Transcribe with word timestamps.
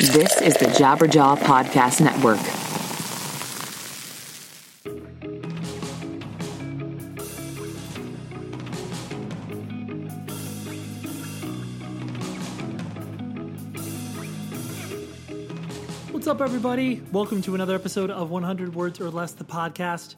This 0.00 0.42
is 0.42 0.54
the 0.54 0.66
Jabberjaw 0.66 1.38
Podcast 1.38 2.00
Network. 2.00 2.40
What's 16.12 16.26
up, 16.26 16.40
everybody? 16.40 17.00
Welcome 17.12 17.40
to 17.42 17.54
another 17.54 17.76
episode 17.76 18.10
of 18.10 18.30
100 18.30 18.74
Words 18.74 19.00
or 19.00 19.10
Less, 19.10 19.32
the 19.32 19.44
podcast. 19.44 20.16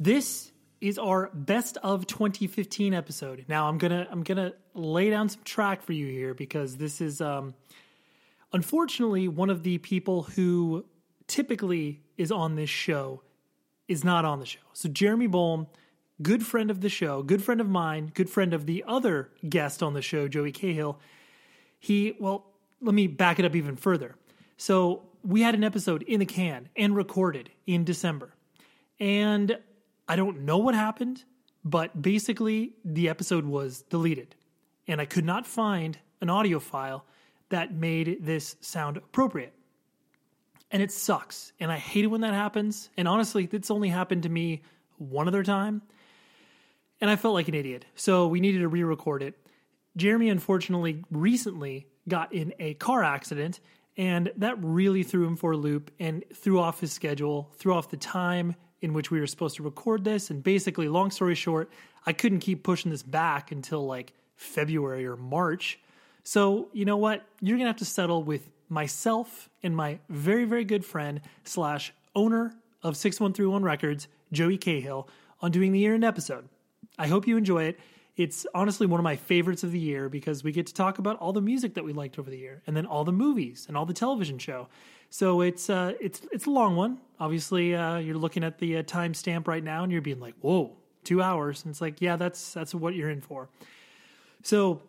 This 0.00 0.52
is 0.80 0.98
our 0.98 1.30
best 1.34 1.76
of 1.82 2.06
2015 2.06 2.94
episode. 2.94 3.44
Now, 3.46 3.68
I'm 3.68 3.76
gonna 3.76 4.08
I'm 4.10 4.22
gonna 4.22 4.54
lay 4.72 5.10
down 5.10 5.28
some 5.28 5.42
track 5.44 5.82
for 5.82 5.92
you 5.92 6.06
here 6.06 6.32
because 6.32 6.78
this 6.78 7.02
is 7.02 7.20
um, 7.20 7.54
unfortunately 8.52 9.28
one 9.28 9.50
of 9.50 9.62
the 9.62 9.78
people 9.78 10.22
who 10.22 10.84
typically 11.26 12.02
is 12.16 12.32
on 12.32 12.56
this 12.56 12.70
show 12.70 13.22
is 13.86 14.04
not 14.04 14.24
on 14.24 14.38
the 14.40 14.46
show. 14.46 14.60
So 14.72 14.88
Jeremy 14.88 15.26
Bolm, 15.26 15.66
good 16.20 16.44
friend 16.44 16.70
of 16.70 16.80
the 16.80 16.88
show, 16.88 17.22
good 17.22 17.42
friend 17.42 17.60
of 17.60 17.68
mine, 17.68 18.10
good 18.14 18.28
friend 18.28 18.52
of 18.52 18.66
the 18.66 18.84
other 18.86 19.30
guest 19.48 19.82
on 19.82 19.94
the 19.94 20.02
show, 20.02 20.28
Joey 20.28 20.52
Cahill. 20.52 20.98
He 21.78 22.16
well, 22.18 22.46
let 22.80 22.94
me 22.94 23.06
back 23.06 23.38
it 23.38 23.44
up 23.44 23.54
even 23.54 23.76
further. 23.76 24.14
So 24.56 25.04
we 25.22 25.42
had 25.42 25.54
an 25.54 25.64
episode 25.64 26.02
in 26.02 26.20
the 26.20 26.26
can 26.26 26.68
and 26.76 26.94
recorded 26.94 27.50
in 27.66 27.84
December. 27.84 28.34
And 29.00 29.58
I 30.08 30.16
don't 30.16 30.40
know 30.40 30.58
what 30.58 30.74
happened, 30.74 31.24
but 31.64 32.00
basically 32.00 32.74
the 32.84 33.08
episode 33.08 33.44
was 33.44 33.82
deleted. 33.82 34.34
And 34.86 35.00
I 35.00 35.04
could 35.04 35.24
not 35.24 35.46
find 35.46 35.98
an 36.20 36.30
audio 36.30 36.58
file 36.58 37.04
that 37.50 37.72
made 37.72 38.18
this 38.20 38.56
sound 38.60 38.96
appropriate. 38.96 39.52
And 40.70 40.82
it 40.82 40.92
sucks. 40.92 41.52
And 41.60 41.72
I 41.72 41.76
hate 41.76 42.04
it 42.04 42.08
when 42.08 42.20
that 42.20 42.34
happens. 42.34 42.90
And 42.96 43.08
honestly, 43.08 43.48
it's 43.50 43.70
only 43.70 43.88
happened 43.88 44.24
to 44.24 44.28
me 44.28 44.62
one 44.98 45.28
other 45.28 45.42
time. 45.42 45.82
And 47.00 47.10
I 47.10 47.16
felt 47.16 47.34
like 47.34 47.48
an 47.48 47.54
idiot. 47.54 47.86
So 47.94 48.26
we 48.26 48.40
needed 48.40 48.58
to 48.58 48.68
re 48.68 48.82
record 48.82 49.22
it. 49.22 49.34
Jeremy, 49.96 50.28
unfortunately, 50.28 51.04
recently 51.10 51.86
got 52.06 52.32
in 52.32 52.52
a 52.58 52.74
car 52.74 53.02
accident 53.02 53.60
and 53.96 54.30
that 54.36 54.62
really 54.62 55.02
threw 55.02 55.26
him 55.26 55.36
for 55.36 55.52
a 55.52 55.56
loop 55.56 55.90
and 55.98 56.24
threw 56.32 56.60
off 56.60 56.80
his 56.80 56.92
schedule, 56.92 57.50
threw 57.56 57.74
off 57.74 57.90
the 57.90 57.96
time 57.96 58.54
in 58.80 58.92
which 58.92 59.10
we 59.10 59.18
were 59.18 59.26
supposed 59.26 59.56
to 59.56 59.64
record 59.64 60.04
this. 60.04 60.30
And 60.30 60.42
basically, 60.42 60.88
long 60.88 61.10
story 61.10 61.34
short, 61.34 61.70
I 62.06 62.12
couldn't 62.12 62.38
keep 62.38 62.62
pushing 62.62 62.92
this 62.92 63.02
back 63.02 63.50
until 63.50 63.84
like 63.84 64.12
February 64.36 65.04
or 65.04 65.16
March. 65.16 65.80
So, 66.28 66.68
you 66.74 66.84
know 66.84 66.98
what? 66.98 67.24
You're 67.40 67.56
going 67.56 67.64
to 67.64 67.70
have 67.70 67.78
to 67.78 67.86
settle 67.86 68.22
with 68.22 68.50
myself 68.68 69.48
and 69.62 69.74
my 69.74 69.98
very, 70.10 70.44
very 70.44 70.66
good 70.66 70.84
friend 70.84 71.22
slash 71.44 71.94
owner 72.14 72.54
of 72.82 72.98
6131 72.98 73.62
Records, 73.62 74.08
Joey 74.30 74.58
Cahill, 74.58 75.08
on 75.40 75.50
doing 75.52 75.72
the 75.72 75.78
year 75.78 75.94
end 75.94 76.04
episode. 76.04 76.46
I 76.98 77.06
hope 77.06 77.26
you 77.26 77.38
enjoy 77.38 77.62
it. 77.62 77.80
It's 78.18 78.46
honestly 78.54 78.86
one 78.86 79.00
of 79.00 79.04
my 79.04 79.16
favorites 79.16 79.64
of 79.64 79.72
the 79.72 79.78
year 79.78 80.10
because 80.10 80.44
we 80.44 80.52
get 80.52 80.66
to 80.66 80.74
talk 80.74 80.98
about 80.98 81.18
all 81.18 81.32
the 81.32 81.40
music 81.40 81.72
that 81.72 81.84
we 81.84 81.94
liked 81.94 82.18
over 82.18 82.28
the 82.28 82.36
year, 82.36 82.62
and 82.66 82.76
then 82.76 82.84
all 82.84 83.04
the 83.04 83.10
movies 83.10 83.64
and 83.66 83.74
all 83.74 83.86
the 83.86 83.94
television 83.94 84.38
show. 84.38 84.68
So 85.08 85.40
it's 85.40 85.70
uh, 85.70 85.94
it's 85.98 86.20
it's 86.30 86.44
a 86.44 86.50
long 86.50 86.76
one. 86.76 86.98
Obviously, 87.18 87.74
uh, 87.74 87.96
you're 87.96 88.18
looking 88.18 88.44
at 88.44 88.58
the 88.58 88.76
uh, 88.76 88.82
timestamp 88.82 89.48
right 89.48 89.64
now, 89.64 89.82
and 89.82 89.90
you're 89.90 90.02
being 90.02 90.20
like, 90.20 90.34
"Whoa, 90.42 90.76
two 91.04 91.22
hours!" 91.22 91.64
And 91.64 91.70
it's 91.70 91.80
like, 91.80 92.02
yeah, 92.02 92.16
that's 92.16 92.52
that's 92.52 92.74
what 92.74 92.94
you're 92.94 93.08
in 93.08 93.22
for. 93.22 93.48
So 94.42 94.82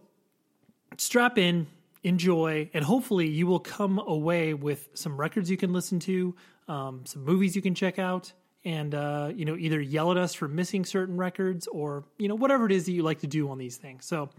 strap 0.98 1.38
in, 1.38 1.68
enjoy, 2.04 2.70
and 2.74 2.84
hopefully 2.84 3.28
you 3.28 3.48
will 3.48 3.60
come 3.60 4.00
away 4.00 4.54
with 4.54 4.90
some 4.94 5.18
records 5.18 5.50
you 5.50 5.58
can 5.58 5.74
listen 5.74 6.00
to, 6.00 6.36
um, 6.68 7.06
some 7.06 7.24
movies 7.24 7.56
you 7.56 7.62
can 7.62 7.76
check 7.76 8.00
out, 8.00 8.32
and 8.66 8.94
uh, 8.94 9.32
you 9.34 9.46
know 9.46 9.56
either 9.56 9.80
yell 9.80 10.12
at 10.12 10.18
us 10.18 10.34
for 10.34 10.48
missing 10.48 10.86
certain 10.86 11.18
records 11.18 11.68
or 11.68 12.04
you 12.18 12.28
know 12.28 12.36
whatever 12.36 12.66
it 12.66 12.72
is 12.72 12.86
that 12.86 12.92
you 12.92 13.04
like 13.04 13.20
to 13.20 13.28
do 13.28 13.50
on 13.50 13.58
these 13.58 13.78
things. 13.78 14.06
So, 14.06 14.30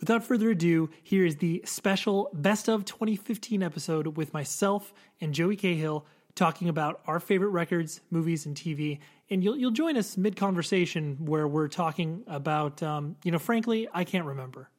without 0.00 0.24
further 0.24 0.50
ado, 0.50 0.90
here 1.02 1.24
is 1.24 1.36
the 1.36 1.62
special 1.64 2.30
best 2.32 2.68
of 2.68 2.84
2015 2.84 3.62
episode 3.62 4.16
with 4.16 4.32
myself 4.32 4.92
and 5.20 5.34
Joey 5.34 5.56
Cahill 5.56 6.06
talking 6.34 6.68
about 6.68 7.00
our 7.06 7.20
favorite 7.20 7.50
records, 7.50 8.00
movies, 8.10 8.46
and 8.46 8.56
TV. 8.56 8.98
And 9.28 9.44
you'll 9.44 9.56
you'll 9.56 9.70
join 9.70 9.96
us 9.96 10.16
mid 10.16 10.36
conversation 10.36 11.16
where 11.24 11.46
we're 11.46 11.68
talking 11.68 12.22
about 12.26 12.82
um, 12.82 13.16
you 13.24 13.30
know 13.30 13.38
frankly 13.38 13.88
I 13.92 14.04
can't 14.04 14.24
remember. 14.24 14.70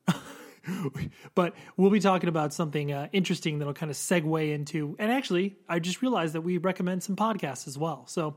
but 1.36 1.56
we'll 1.78 1.90
be 1.90 2.00
talking 2.00 2.30
about 2.30 2.54
something 2.54 2.92
uh, 2.92 3.08
interesting 3.12 3.60
that'll 3.60 3.74
kind 3.74 3.90
of 3.90 3.98
segue 3.98 4.54
into. 4.54 4.96
And 5.00 5.12
actually, 5.12 5.58
I 5.68 5.80
just 5.80 6.02
realized 6.02 6.34
that 6.34 6.42
we 6.42 6.58
recommend 6.58 7.04
some 7.04 7.16
podcasts 7.16 7.68
as 7.68 7.78
well. 7.78 8.06
So 8.08 8.36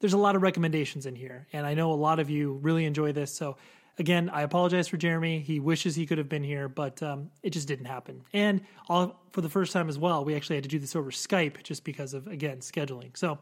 there's 0.00 0.12
a 0.12 0.18
lot 0.18 0.36
of 0.36 0.42
recommendations 0.42 1.06
in 1.06 1.14
here, 1.14 1.46
and 1.52 1.66
I 1.66 1.74
know 1.74 1.92
a 1.92 1.94
lot 1.94 2.18
of 2.18 2.30
you 2.30 2.54
really 2.54 2.84
enjoy 2.84 3.12
this. 3.12 3.32
So 3.32 3.56
again, 3.98 4.28
I 4.28 4.42
apologize 4.42 4.88
for 4.88 4.96
Jeremy. 4.96 5.40
He 5.40 5.60
wishes 5.60 5.94
he 5.94 6.06
could 6.06 6.18
have 6.18 6.28
been 6.28 6.44
here, 6.44 6.68
but 6.68 7.02
um, 7.02 7.30
it 7.42 7.50
just 7.50 7.68
didn't 7.68 7.86
happen. 7.86 8.22
And 8.32 8.62
all, 8.88 9.20
for 9.32 9.40
the 9.40 9.48
first 9.48 9.72
time 9.72 9.88
as 9.88 9.98
well, 9.98 10.24
we 10.24 10.34
actually 10.34 10.56
had 10.56 10.64
to 10.64 10.68
do 10.68 10.78
this 10.78 10.96
over 10.96 11.10
Skype 11.10 11.62
just 11.62 11.84
because 11.84 12.14
of 12.14 12.26
again 12.26 12.58
scheduling. 12.58 13.16
So 13.16 13.38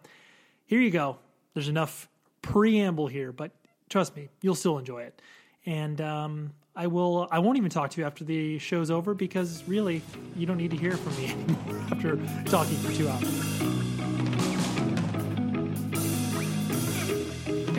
here 0.67 0.81
you 0.81 0.91
go. 0.91 1.19
There's 1.55 1.69
enough 1.69 2.09
preamble 2.43 3.07
here, 3.07 3.33
but 3.33 3.53
trust 3.89 4.17
me, 4.17 4.29
you'll 4.41 4.55
still 4.55 4.79
enjoy 4.79 5.03
it. 5.03 5.21
And 5.65 6.01
um, 6.01 6.53
I 6.75 6.87
will. 6.87 7.29
I 7.31 7.39
won't 7.39 7.59
even 7.59 7.71
talk 7.71 7.91
to 7.91 8.01
you 8.01 8.07
after 8.07 8.25
the 8.25 8.59
show's 8.59 8.91
over 8.91 9.13
because 9.15 9.63
really, 9.69 10.01
you 10.37 10.47
don't 10.47 10.57
need 10.57 10.71
to 10.71 10.77
hear 10.77 10.97
from 10.97 11.17
me 11.17 11.31
anymore 11.31 11.83
after 11.91 12.17
talking 12.47 12.77
for 12.77 12.93
two 12.93 13.09
hours. 13.09 13.83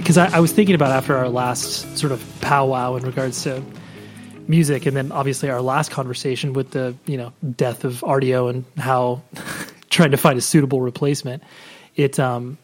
because 0.03 0.17
I, 0.17 0.37
I, 0.37 0.39
was 0.41 0.51
thinking 0.51 0.75
about 0.75 0.91
after 0.91 1.15
our 1.15 1.29
last 1.29 1.97
sort 1.97 2.11
of 2.11 2.21
powwow 2.41 2.95
in 2.95 3.03
regards 3.03 3.43
to 3.43 3.63
music, 4.49 4.85
and 4.85 4.97
then 4.97 5.13
obviously 5.13 5.49
our 5.49 5.61
last 5.61 5.91
conversation 5.91 6.51
with 6.51 6.71
the 6.71 6.93
you 7.05 7.17
know 7.17 7.31
death 7.55 7.85
of 7.85 8.01
Rdio 8.01 8.49
and 8.49 8.65
how 8.77 9.23
trying 9.89 10.11
to 10.11 10.17
find 10.17 10.37
a 10.37 10.41
suitable 10.41 10.81
replacement. 10.81 11.41
It 11.95 12.19
um, 12.19 12.57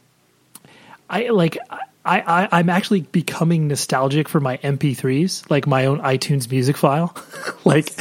I 1.10 1.30
like. 1.30 1.58
I, 2.06 2.22
I, 2.22 2.60
I'm 2.60 2.70
actually 2.70 3.02
becoming 3.02 3.68
nostalgic 3.68 4.30
for 4.30 4.40
my 4.40 4.58
MP3s, 4.58 5.50
like 5.50 5.68
my 5.68 5.86
own 5.86 6.00
iTunes 6.00 6.50
music 6.50 6.78
file. 6.78 7.16
like, 7.66 7.92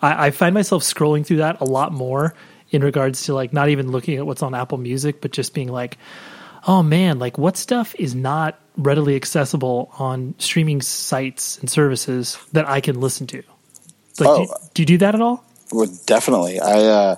I, 0.00 0.26
I 0.26 0.30
find 0.30 0.54
myself 0.54 0.82
scrolling 0.82 1.26
through 1.26 1.38
that 1.38 1.60
a 1.60 1.64
lot 1.64 1.92
more 1.92 2.34
in 2.70 2.82
regards 2.82 3.24
to 3.24 3.34
like 3.34 3.52
not 3.52 3.68
even 3.68 3.90
looking 3.90 4.16
at 4.16 4.26
what's 4.26 4.42
on 4.42 4.54
Apple 4.54 4.78
Music, 4.78 5.20
but 5.20 5.32
just 5.32 5.54
being 5.54 5.68
like, 5.68 5.98
oh 6.66 6.82
man, 6.82 7.18
like 7.18 7.38
what 7.38 7.56
stuff 7.56 7.94
is 7.98 8.14
not 8.14 8.58
readily 8.76 9.16
accessible 9.16 9.90
on 9.98 10.34
streaming 10.38 10.80
sites 10.80 11.58
and 11.58 11.68
services 11.68 12.38
that 12.52 12.68
I 12.68 12.80
can 12.80 13.00
listen 13.00 13.26
to? 13.28 13.42
Like, 14.18 14.28
oh, 14.28 14.44
do, 14.44 14.50
do, 14.74 14.82
you 14.82 14.86
do 14.86 14.98
that 14.98 15.14
at 15.14 15.20
all? 15.20 15.44
Well, 15.72 15.88
definitely. 16.06 16.60
I, 16.60 16.82
uh, 16.82 17.16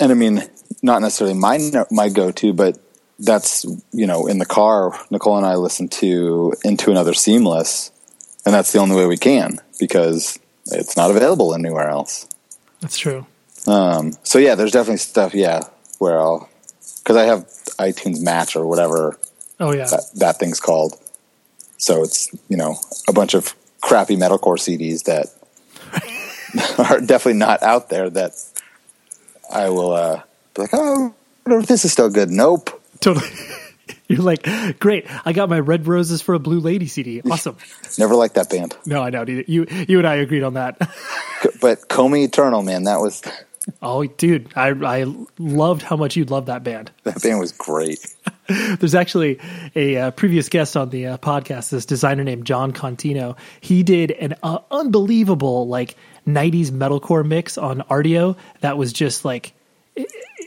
and 0.00 0.12
I 0.12 0.14
mean, 0.14 0.42
not 0.82 1.00
necessarily 1.00 1.36
my 1.36 1.58
my 1.90 2.08
go 2.08 2.30
to, 2.30 2.52
but 2.52 2.78
that's 3.18 3.64
you 3.92 4.06
know 4.06 4.26
in 4.26 4.38
the 4.38 4.46
car. 4.46 4.98
Nicole 5.10 5.36
and 5.36 5.46
I 5.46 5.54
listen 5.54 5.88
to 5.88 6.54
Into 6.64 6.90
Another 6.90 7.14
Seemless, 7.14 7.90
and 8.44 8.54
that's 8.54 8.72
the 8.72 8.78
only 8.78 8.96
way 8.96 9.06
we 9.06 9.16
can 9.16 9.58
because 9.78 10.38
it's 10.66 10.96
not 10.96 11.10
available 11.10 11.54
anywhere 11.54 11.88
else. 11.88 12.28
That's 12.80 12.98
true. 12.98 13.26
Um, 13.66 14.12
so 14.22 14.38
yeah, 14.38 14.54
there's 14.54 14.72
definitely 14.72 14.98
stuff. 14.98 15.34
Yeah, 15.34 15.62
where 15.98 16.20
I'll 16.20 16.48
because 16.98 17.16
I 17.16 17.24
have 17.24 17.44
iTunes 17.78 18.22
Match 18.22 18.56
or 18.56 18.66
whatever. 18.66 19.18
Oh 19.58 19.72
yeah, 19.72 19.86
that, 19.86 20.10
that 20.16 20.38
thing's 20.38 20.60
called. 20.60 20.98
So 21.78 22.02
it's 22.02 22.32
you 22.48 22.56
know 22.56 22.76
a 23.08 23.12
bunch 23.12 23.34
of 23.34 23.54
crappy 23.80 24.16
metalcore 24.16 24.58
CDs 24.58 25.04
that 25.04 25.28
are 26.90 27.00
definitely 27.00 27.38
not 27.38 27.62
out 27.62 27.88
there. 27.88 28.10
That 28.10 28.32
I 29.52 29.70
will 29.70 29.92
uh, 29.92 30.22
be 30.54 30.62
like, 30.62 30.70
oh, 30.72 31.14
this 31.44 31.84
is 31.84 31.92
still 31.92 32.10
good. 32.10 32.30
Nope. 32.30 32.75
Totally. 33.00 33.28
You're 34.08 34.22
like, 34.22 34.46
great! 34.78 35.06
I 35.24 35.32
got 35.32 35.48
my 35.48 35.58
Red 35.58 35.86
Roses 35.86 36.22
for 36.22 36.34
a 36.34 36.38
Blue 36.38 36.60
Lady 36.60 36.86
CD. 36.86 37.22
Awesome. 37.30 37.56
Never 37.98 38.14
liked 38.14 38.36
that 38.36 38.48
band. 38.48 38.76
No, 38.86 39.02
I 39.02 39.10
know. 39.10 39.24
You, 39.26 39.66
you 39.68 39.98
and 39.98 40.06
I 40.06 40.16
agreed 40.16 40.42
on 40.42 40.54
that. 40.54 40.78
but 41.60 41.88
Comey 41.88 42.24
Eternal, 42.24 42.62
man, 42.62 42.84
that 42.84 43.00
was 43.00 43.22
Oh, 43.82 44.04
dude, 44.04 44.52
I 44.54 44.68
I 44.68 45.06
loved 45.38 45.82
how 45.82 45.96
much 45.96 46.16
you 46.16 46.24
loved 46.24 46.46
that 46.46 46.62
band. 46.62 46.92
That 47.02 47.20
band 47.20 47.40
was 47.40 47.52
great. 47.52 47.98
There's 48.46 48.94
actually 48.94 49.40
a 49.74 49.96
uh, 49.96 50.10
previous 50.12 50.48
guest 50.48 50.76
on 50.76 50.90
the 50.90 51.06
uh, 51.06 51.18
podcast, 51.18 51.70
this 51.70 51.84
designer 51.84 52.22
named 52.22 52.46
Jon 52.46 52.72
Contino. 52.72 53.36
He 53.60 53.82
did 53.82 54.12
an 54.12 54.34
uh, 54.42 54.60
unbelievable 54.70 55.66
like 55.66 55.96
'90s 56.28 56.70
metalcore 56.70 57.26
mix 57.26 57.58
on 57.58 57.80
Rdio 57.82 58.36
that 58.60 58.78
was 58.78 58.92
just 58.92 59.24
like, 59.24 59.52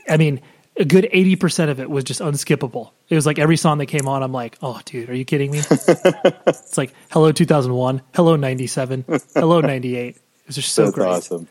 I 0.08 0.16
mean, 0.16 0.40
a 0.80 0.84
good 0.84 1.08
eighty 1.12 1.36
percent 1.36 1.70
of 1.70 1.78
it 1.78 1.88
was 1.88 2.02
just 2.02 2.20
unskippable. 2.20 2.90
It 3.08 3.14
was 3.14 3.26
like 3.26 3.38
every 3.38 3.56
song 3.56 3.78
that 3.78 3.86
came 3.86 4.08
on, 4.08 4.24
I'm 4.24 4.32
like, 4.32 4.58
oh, 4.62 4.80
dude, 4.84 5.08
are 5.08 5.14
you 5.14 5.24
kidding 5.24 5.52
me? 5.52 5.58
it's 5.70 6.76
like 6.76 6.92
Hello 7.10 7.30
2001, 7.30 8.02
Hello 8.14 8.34
97, 8.34 9.04
Hello 9.34 9.60
98. 9.60 10.16
It 10.16 10.22
was 10.46 10.56
just 10.56 10.72
so 10.72 10.86
That's 10.86 10.94
great. 10.94 11.08
Awesome 11.08 11.48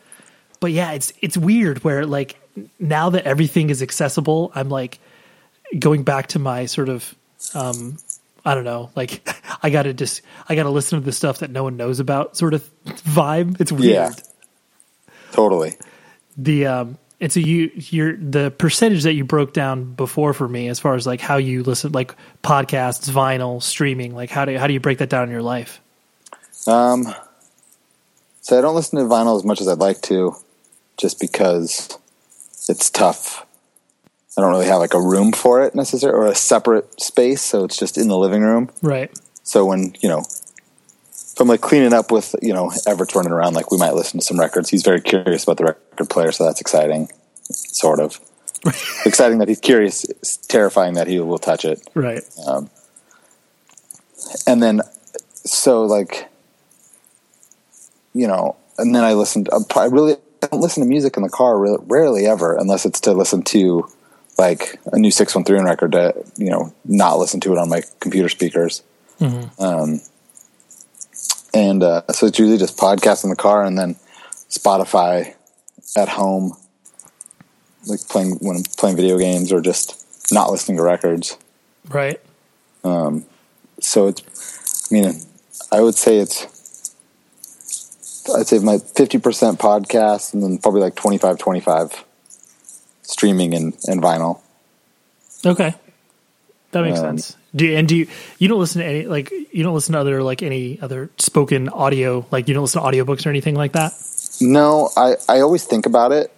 but 0.60 0.72
yeah, 0.72 0.92
it's 0.92 1.12
it's 1.20 1.36
weird 1.36 1.82
where 1.82 2.06
like 2.06 2.36
now 2.78 3.10
that 3.10 3.24
everything 3.24 3.70
is 3.70 3.82
accessible, 3.82 4.52
I'm 4.54 4.68
like 4.68 5.00
going 5.76 6.04
back 6.04 6.28
to 6.28 6.38
my 6.38 6.66
sort 6.66 6.90
of 6.90 7.14
um 7.54 7.96
I 8.44 8.54
don't 8.54 8.64
know, 8.64 8.90
like 8.94 9.26
I 9.62 9.70
gotta 9.70 9.94
just 9.94 10.20
I 10.48 10.54
gotta 10.54 10.70
listen 10.70 11.00
to 11.00 11.04
the 11.04 11.12
stuff 11.12 11.38
that 11.38 11.50
no 11.50 11.64
one 11.64 11.76
knows 11.76 11.98
about 11.98 12.36
sort 12.36 12.54
of 12.54 12.68
vibe. 12.84 13.60
It's 13.60 13.72
weird. 13.72 13.94
Yeah. 13.94 14.10
Totally. 15.32 15.74
The 16.36 16.66
um 16.66 16.98
and 17.20 17.30
so 17.30 17.40
you 17.40 17.70
you're 17.74 18.16
the 18.16 18.50
percentage 18.50 19.02
that 19.02 19.12
you 19.12 19.24
broke 19.24 19.52
down 19.52 19.92
before 19.92 20.32
for 20.32 20.48
me 20.48 20.68
as 20.68 20.80
far 20.80 20.94
as 20.94 21.06
like 21.06 21.20
how 21.20 21.36
you 21.36 21.62
listen 21.62 21.92
like 21.92 22.14
podcasts, 22.42 23.10
vinyl, 23.10 23.62
streaming, 23.62 24.14
like 24.14 24.30
how 24.30 24.44
do 24.44 24.56
how 24.56 24.66
do 24.66 24.72
you 24.72 24.80
break 24.80 24.98
that 24.98 25.10
down 25.10 25.24
in 25.24 25.30
your 25.30 25.42
life? 25.42 25.80
Um, 26.66 27.06
so 28.40 28.58
I 28.58 28.60
don't 28.62 28.74
listen 28.74 28.98
to 28.98 29.04
vinyl 29.04 29.36
as 29.36 29.44
much 29.44 29.60
as 29.60 29.68
I'd 29.68 29.78
like 29.78 30.00
to, 30.02 30.34
just 30.96 31.20
because 31.20 31.96
it's 32.68 32.90
tough. 32.90 33.46
I 34.36 34.40
don't 34.40 34.50
really 34.50 34.66
have 34.66 34.78
like 34.78 34.94
a 34.94 35.00
room 35.00 35.32
for 35.32 35.62
it 35.62 35.74
necessarily, 35.74 36.18
or 36.18 36.26
a 36.26 36.34
separate 36.34 37.00
space, 37.00 37.42
so 37.42 37.64
it's 37.64 37.76
just 37.76 37.98
in 37.98 38.08
the 38.08 38.16
living 38.16 38.42
room. 38.42 38.70
Right. 38.80 39.10
So 39.42 39.66
when 39.66 39.94
you 40.00 40.08
know, 40.08 40.24
I'm 41.40 41.48
like 41.48 41.60
cleaning 41.60 41.92
up 41.92 42.10
with 42.10 42.34
you 42.42 42.52
know 42.52 42.72
Everett's 42.86 43.14
running 43.14 43.32
around, 43.32 43.54
like 43.54 43.70
we 43.70 43.78
might 43.78 43.94
listen 43.94 44.20
to 44.20 44.26
some 44.26 44.38
records. 44.38 44.68
He's 44.68 44.82
very 44.82 45.00
curious 45.00 45.44
about 45.44 45.56
the 45.56 45.64
record 45.64 46.10
player, 46.10 46.32
so 46.32 46.44
that's 46.44 46.60
exciting, 46.60 47.08
sort 47.44 48.00
of. 48.00 48.20
exciting 49.06 49.38
that 49.38 49.48
he's 49.48 49.60
curious. 49.60 50.04
It's 50.04 50.36
terrifying 50.36 50.94
that 50.94 51.06
he 51.06 51.18
will 51.20 51.38
touch 51.38 51.64
it. 51.64 51.80
Right. 51.94 52.22
and 54.46 54.62
then 54.62 54.80
so 55.44 55.84
like 55.84 56.28
you 58.14 58.26
know 58.26 58.56
and 58.78 58.94
then 58.94 59.04
i 59.04 59.14
listened 59.14 59.48
i 59.76 59.84
really 59.86 60.16
don't 60.40 60.60
listen 60.60 60.82
to 60.82 60.88
music 60.88 61.16
in 61.16 61.22
the 61.22 61.28
car 61.28 61.58
re- 61.58 61.76
rarely 61.86 62.26
ever 62.26 62.56
unless 62.56 62.84
it's 62.84 63.00
to 63.00 63.12
listen 63.12 63.42
to 63.42 63.88
like 64.38 64.78
a 64.92 64.98
new 64.98 65.10
613 65.10 65.64
record 65.64 65.92
to 65.92 66.14
you 66.36 66.50
know 66.50 66.72
not 66.84 67.18
listen 67.18 67.40
to 67.40 67.52
it 67.52 67.58
on 67.58 67.68
my 67.68 67.82
computer 68.00 68.28
speakers 68.28 68.82
um, 69.58 70.00
and 71.54 71.82
uh, 71.82 72.02
so 72.12 72.26
it's 72.26 72.38
usually 72.38 72.58
just 72.58 72.76
podcasts 72.76 73.24
in 73.24 73.30
the 73.30 73.36
car 73.36 73.64
and 73.64 73.78
then 73.78 73.94
spotify 74.48 75.34
at 75.96 76.08
home 76.08 76.52
like 77.86 78.00
playing 78.08 78.36
when 78.40 78.56
i'm 78.56 78.62
playing 78.78 78.96
video 78.96 79.18
games 79.18 79.52
or 79.52 79.60
just 79.60 80.06
not 80.32 80.50
listening 80.50 80.76
to 80.76 80.82
records 80.82 81.36
Right. 81.88 82.20
Um, 82.84 83.24
so 83.80 84.08
it's 84.08 84.90
i 84.92 84.94
mean 84.94 85.12
i 85.72 85.80
would 85.80 85.94
say 85.94 86.18
it's 86.18 86.44
i'd 88.36 88.46
say 88.46 88.58
my 88.58 88.76
50% 88.76 89.56
podcast 89.56 90.34
and 90.34 90.42
then 90.42 90.58
probably 90.58 90.80
like 90.82 90.94
25 90.94 91.38
25 91.38 92.04
streaming 93.02 93.54
and, 93.54 93.76
and 93.86 94.00
vinyl 94.02 94.40
Okay. 95.44 95.74
That 96.72 96.82
makes 96.82 96.98
Um, 97.00 97.16
sense. 97.18 97.36
Do 97.56 97.66
you, 97.66 97.76
and 97.76 97.88
do 97.88 97.96
you 97.96 98.06
you 98.38 98.46
don't 98.48 98.60
listen 98.60 98.80
to 98.80 98.86
any 98.86 99.06
like 99.06 99.30
you 99.52 99.62
don't 99.64 99.74
listen 99.74 99.92
to 99.94 99.98
other 100.00 100.22
like 100.22 100.42
any 100.42 100.80
other 100.80 101.10
spoken 101.18 101.68
audio 101.68 102.24
like 102.30 102.46
you 102.48 102.54
don't 102.54 102.62
listen 102.62 102.80
to 102.82 102.86
audiobooks 102.88 103.26
or 103.26 103.30
anything 103.30 103.54
like 103.56 103.72
that? 103.72 103.92
no 104.40 104.88
i 104.96 105.16
i 105.28 105.40
always 105.40 105.64
think 105.64 105.84
about 105.84 106.12
it 106.12 106.32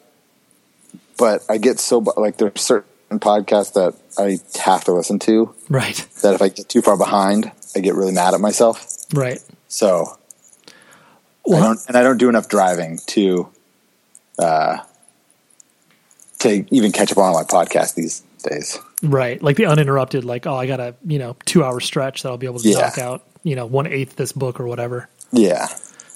but 1.19 1.45
i 1.49 1.57
get 1.59 1.79
so 1.79 1.99
like 2.17 2.37
there's 2.39 2.61
certain 2.61 3.21
podcasts 3.21 3.75
that 3.75 3.95
i 4.19 4.41
have 4.61 4.83
to 4.85 4.93
listen 4.93 5.19
to 5.21 5.55
Right. 5.69 5.97
that 6.23 6.35
if 6.35 6.43
i 6.43 6.49
get 6.49 6.69
too 6.69 6.83
far 6.83 6.97
behind 6.97 7.53
i 7.77 7.81
get 7.81 7.95
really 7.95 8.13
mad 8.13 8.35
at 8.35 8.41
myself 8.41 8.87
Right. 9.15 9.39
so 9.69 10.19
Well, 11.45 11.63
I 11.63 11.67
don't, 11.67 11.81
and 11.89 11.97
I 11.97 12.03
don't 12.03 12.19
do 12.19 12.29
enough 12.29 12.49
driving 12.49 12.99
to, 13.09 13.49
uh, 14.39 14.79
to 16.41 16.65
even 16.75 16.91
catch 16.93 17.13
up 17.13 17.19
on 17.19 17.33
my 17.35 17.43
podcast 17.45 17.95
these 17.95 18.23
days. 18.43 18.79
Right. 19.03 19.43
Like 19.43 19.57
the 19.57 19.67
uninterrupted 19.67 20.25
like 20.25 20.47
oh 20.47 20.55
I 20.57 20.67
got 20.67 20.81
a, 20.81 20.95
you 21.05 21.19
know, 21.19 21.37
2 21.47 21.63
hour 21.65 21.81
stretch 21.81 22.23
that 22.23 22.29
I'll 22.31 22.39
be 22.39 22.47
able 22.47 22.61
to 22.61 22.69
Yeah. 22.69 22.79
knock 22.81 22.99
out, 22.99 23.27
you 23.43 23.57
know, 23.57 23.67
one 23.67 23.87
eighth 23.87 24.17
this 24.17 24.33
book 24.33 24.61
or 24.61 24.67
whatever. 24.67 25.09
Yeah. 25.33 25.69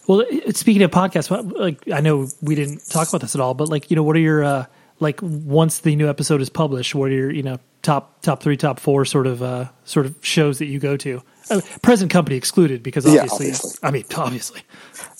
Well, 0.09 0.25
speaking 0.50 0.83
of 0.83 0.91
podcasts, 0.93 1.31
like 1.59 1.88
I 1.93 2.00
know 2.00 2.29
we 2.41 2.55
didn't 2.55 2.88
talk 2.88 3.09
about 3.09 3.21
this 3.23 3.35
at 3.35 3.41
all, 3.41 3.55
but 3.55 3.69
like 3.69 3.91
you 3.91 3.97
know, 3.97 4.03
what 4.05 4.15
are 4.17 4.21
your 4.21 4.44
uh, 4.44 4.67
like 5.00 5.19
once 5.23 5.81
the 5.81 5.97
new 5.97 6.09
episode 6.09 6.41
is 6.41 6.49
published, 6.49 6.94
what 6.94 7.11
are 7.11 7.15
your 7.15 7.31
you 7.31 7.43
know 7.43 7.59
top 7.83 8.23
top 8.23 8.41
three, 8.43 8.56
top 8.56 8.79
four 8.79 9.05
sort 9.05 9.27
of 9.27 9.43
uh, 9.43 9.67
sort 9.85 10.06
of 10.06 10.15
shows 10.23 10.59
that 10.59 10.67
you 10.67 10.79
go 10.79 10.97
to? 10.99 11.23
Uh, 11.50 11.61
present 11.83 12.11
company 12.11 12.37
excluded 12.37 12.83
because 12.85 13.05
Yeah, 13.05 13.23
obviously, 13.23 13.47
obviously. 13.53 13.79
I 13.83 13.91
mean 13.91 14.05
obviously, 14.17 14.62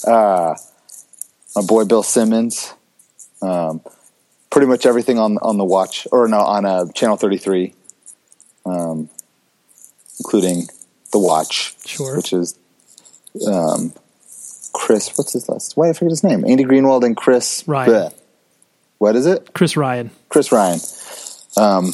Uh, 0.07 0.55
My 1.57 1.63
boy 1.63 1.85
Bill 1.85 2.03
Simmons, 2.05 2.73
um, 3.43 3.81
pretty 4.51 4.67
much 4.67 4.87
everything 4.87 5.19
on 5.19 5.39
on 5.39 5.59
the 5.59 5.65
watch 5.65 6.07
or 6.13 6.29
no 6.29 6.39
on 6.41 6.65
uh, 6.65 6.87
channel 6.93 7.17
thirty 7.17 7.39
three, 7.39 7.75
um, 8.65 9.09
including 10.19 10.69
the 11.13 11.19
watch, 11.19 11.75
Sure. 11.87 12.17
which 12.17 12.33
is 12.33 12.59
um, 13.47 13.93
Chris. 14.73 15.17
What's 15.17 15.33
his 15.33 15.49
last? 15.49 15.77
Why 15.77 15.91
I 15.91 15.93
forget 15.93 16.11
his 16.11 16.25
name? 16.25 16.45
Andy 16.47 16.65
Greenwald 16.65 17.05
and 17.05 17.17
Chris 17.17 17.65
Ryan. 17.67 17.91
bleh. 17.91 18.15
What 18.99 19.15
is 19.17 19.27
it? 19.27 19.53
Chris 19.53 19.77
Ryan. 19.77 20.11
Chris 20.31 20.51
Ryan. 20.51 20.81
Um, 21.57 21.93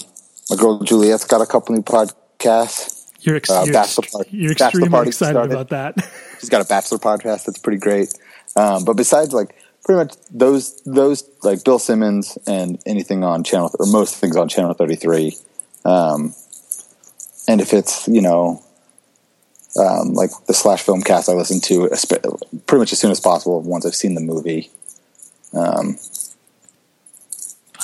my 0.51 0.57
girl 0.57 0.79
Juliet's 0.81 1.25
got 1.25 1.41
a 1.41 1.47
couple 1.47 1.75
new 1.75 1.83
podcasts. 1.83 3.09
You're 3.21 3.37
ex- 3.37 3.51
Uh, 3.51 3.63
you're, 3.65 3.73
bachelor 3.73 4.05
party- 4.13 4.31
you're 4.37 4.53
extremely 4.53 5.09
excited 5.09 5.33
started. 5.35 5.53
about 5.53 5.69
that. 5.71 5.95
She's 6.41 6.49
got 6.49 6.61
a 6.61 6.65
bachelor 6.69 6.99
podcast 6.99 7.45
that's 7.45 7.59
pretty 7.59 7.79
great. 7.79 8.13
Um, 8.57 8.85
but 8.85 8.95
besides, 8.95 9.33
like 9.33 9.55
pretty 9.85 9.99
much 9.99 10.15
those 10.31 10.81
those 10.83 11.29
like 11.43 11.65
Bill 11.65 11.79
Simmons 11.79 12.39
and 12.47 12.81
anything 12.87 13.25
on 13.25 13.45
channel 13.45 13.75
or 13.79 13.87
most 13.87 14.17
things 14.17 14.37
on 14.37 14.49
channel 14.49 14.75
thirty 14.75 14.97
three. 14.97 15.37
Um, 15.85 16.35
and 17.49 17.61
if 17.61 17.73
it's 17.73 18.07
you 18.09 18.21
know 18.23 18.63
um, 19.79 20.15
like 20.15 20.31
the 20.47 20.55
slash 20.55 20.83
film 20.83 21.03
cast, 21.03 21.29
I 21.29 21.33
listen 21.33 21.61
to 21.63 21.89
pretty 22.67 22.81
much 22.81 22.93
as 22.93 22.99
soon 22.99 23.11
as 23.11 23.21
possible 23.21 23.61
once 23.63 23.87
I've 23.87 23.95
seen 23.95 24.15
the 24.15 24.21
movie. 24.21 24.71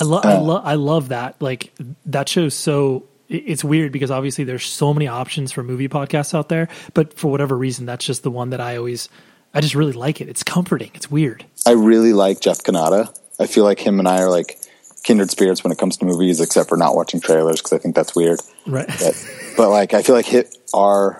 I 0.01 0.03
love, 0.05 0.25
I 0.25 0.33
Uh, 0.35 0.41
love, 0.41 0.61
I 0.65 0.75
love 0.75 1.09
that. 1.09 1.41
Like 1.41 1.73
that 2.05 2.29
show's 2.29 2.53
so. 2.53 3.03
It's 3.27 3.63
weird 3.63 3.91
because 3.91 4.09
obviously 4.09 4.43
there's 4.43 4.65
so 4.65 4.91
many 4.91 5.07
options 5.07 5.51
for 5.51 5.61
movie 5.61 5.87
podcasts 5.87 6.33
out 6.33 6.49
there, 6.49 6.67
but 6.95 7.13
for 7.13 7.29
whatever 7.29 7.55
reason, 7.55 7.85
that's 7.85 8.03
just 8.03 8.23
the 8.23 8.31
one 8.31 8.49
that 8.49 8.59
I 8.59 8.77
always, 8.77 9.07
I 9.53 9.61
just 9.61 9.75
really 9.75 9.93
like 9.93 10.21
it. 10.21 10.29
It's 10.29 10.43
comforting. 10.43 10.91
It's 10.93 11.09
weird. 11.09 11.45
I 11.65 11.71
really 11.71 12.13
like 12.13 12.39
Jeff 12.39 12.59
Cannata. 12.59 13.15
I 13.39 13.47
feel 13.47 13.63
like 13.63 13.79
him 13.79 13.99
and 13.99 14.07
I 14.07 14.21
are 14.21 14.29
like 14.29 14.59
kindred 15.03 15.31
spirits 15.31 15.63
when 15.63 15.71
it 15.71 15.77
comes 15.77 15.97
to 15.97 16.05
movies, 16.05 16.39
except 16.39 16.69
for 16.69 16.77
not 16.77 16.95
watching 16.95 17.19
trailers 17.21 17.61
because 17.61 17.73
I 17.73 17.77
think 17.77 17.95
that's 17.95 18.15
weird. 18.15 18.39
Right. 18.67 18.87
but, 18.87 19.29
but 19.57 19.69
like 19.69 19.93
I 19.93 20.01
feel 20.01 20.15
like 20.15 20.25
hit 20.25 20.57
our 20.73 21.19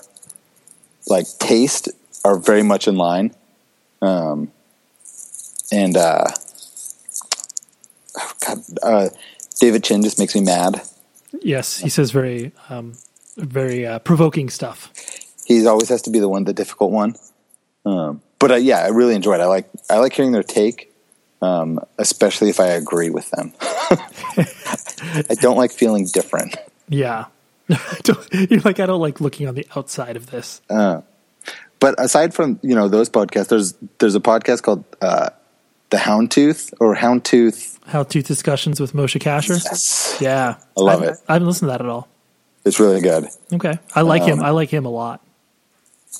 like 1.08 1.26
taste 1.40 1.90
are 2.24 2.38
very 2.38 2.64
much 2.64 2.88
in 2.88 2.96
line. 2.96 3.34
Um, 4.02 4.52
and 5.72 5.98
uh, 5.98 6.26
oh 8.18 8.32
God, 8.46 8.58
uh, 8.84 9.10
David 9.60 9.84
Chen 9.84 10.02
just 10.02 10.20
makes 10.20 10.36
me 10.36 10.42
mad. 10.42 10.82
yes, 11.42 11.80
he 11.80 11.90
says 11.90 12.12
very, 12.12 12.52
um, 12.70 12.94
very 13.38 13.86
uh, 13.86 14.00
provoking 14.00 14.50
stuff. 14.50 14.92
He 15.46 15.66
always 15.66 15.90
has 15.90 16.02
to 16.04 16.10
be 16.12 16.20
the 16.20 16.30
one, 16.30 16.44
the 16.44 16.54
difficult 16.54 16.92
one. 16.92 17.16
Um, 17.90 18.22
but 18.40 18.52
uh, 18.52 18.56
yeah, 18.56 18.80
I 18.80 18.88
really 18.90 19.16
enjoy 19.16 19.36
it. 19.36 19.42
I 19.42 19.46
like 19.46 19.70
I 19.90 19.98
like 20.00 20.14
hearing 20.14 20.32
their 20.32 20.44
take, 20.44 20.94
um, 21.42 21.80
especially 21.98 22.50
if 22.50 22.60
I 22.60 22.68
agree 22.68 23.10
with 23.10 23.30
them. 23.32 23.54
I 23.62 25.36
don't 25.42 25.58
like 25.58 25.72
feeling 25.72 26.08
different. 26.14 26.56
Yeah. 26.88 27.26
You're 27.70 28.62
like, 28.62 28.80
I 28.80 28.86
don't 28.86 29.02
like 29.02 29.22
looking 29.22 29.48
on 29.48 29.56
the 29.56 29.66
outside 29.76 30.16
of 30.16 30.28
this. 30.32 30.62
But 30.68 31.96
aside 31.98 32.34
from 32.34 32.60
you 32.62 32.76
know 32.76 32.88
those 32.88 33.10
podcasts, 33.10 33.48
there's 33.48 33.74
there's 34.00 34.16
a 34.16 34.20
podcast 34.20 34.64
called 34.64 34.84
uh, 35.02 35.30
the 35.90 35.98
Houndtooth 35.98 36.74
or 36.80 36.96
Houndtooth. 36.96 37.78
To 38.10 38.22
discussions 38.22 38.80
with 38.80 38.94
Moshe 38.94 39.20
Kasher. 39.20 40.22
Yeah. 40.22 40.56
I 40.78 40.82
love 40.82 41.02
I, 41.02 41.06
it. 41.08 41.18
I 41.28 41.34
haven't 41.34 41.48
listened 41.48 41.70
to 41.70 41.72
that 41.72 41.82
at 41.82 41.88
all. 41.88 42.08
It's 42.66 42.80
really 42.80 43.02
good. 43.02 43.26
Okay. 43.54 43.80
I 43.96 44.02
like 44.02 44.22
Um, 44.24 44.30
him. 44.30 44.44
I 44.44 44.50
like 44.52 44.70
him 44.70 44.86
a 44.86 44.90
lot. 44.92 45.22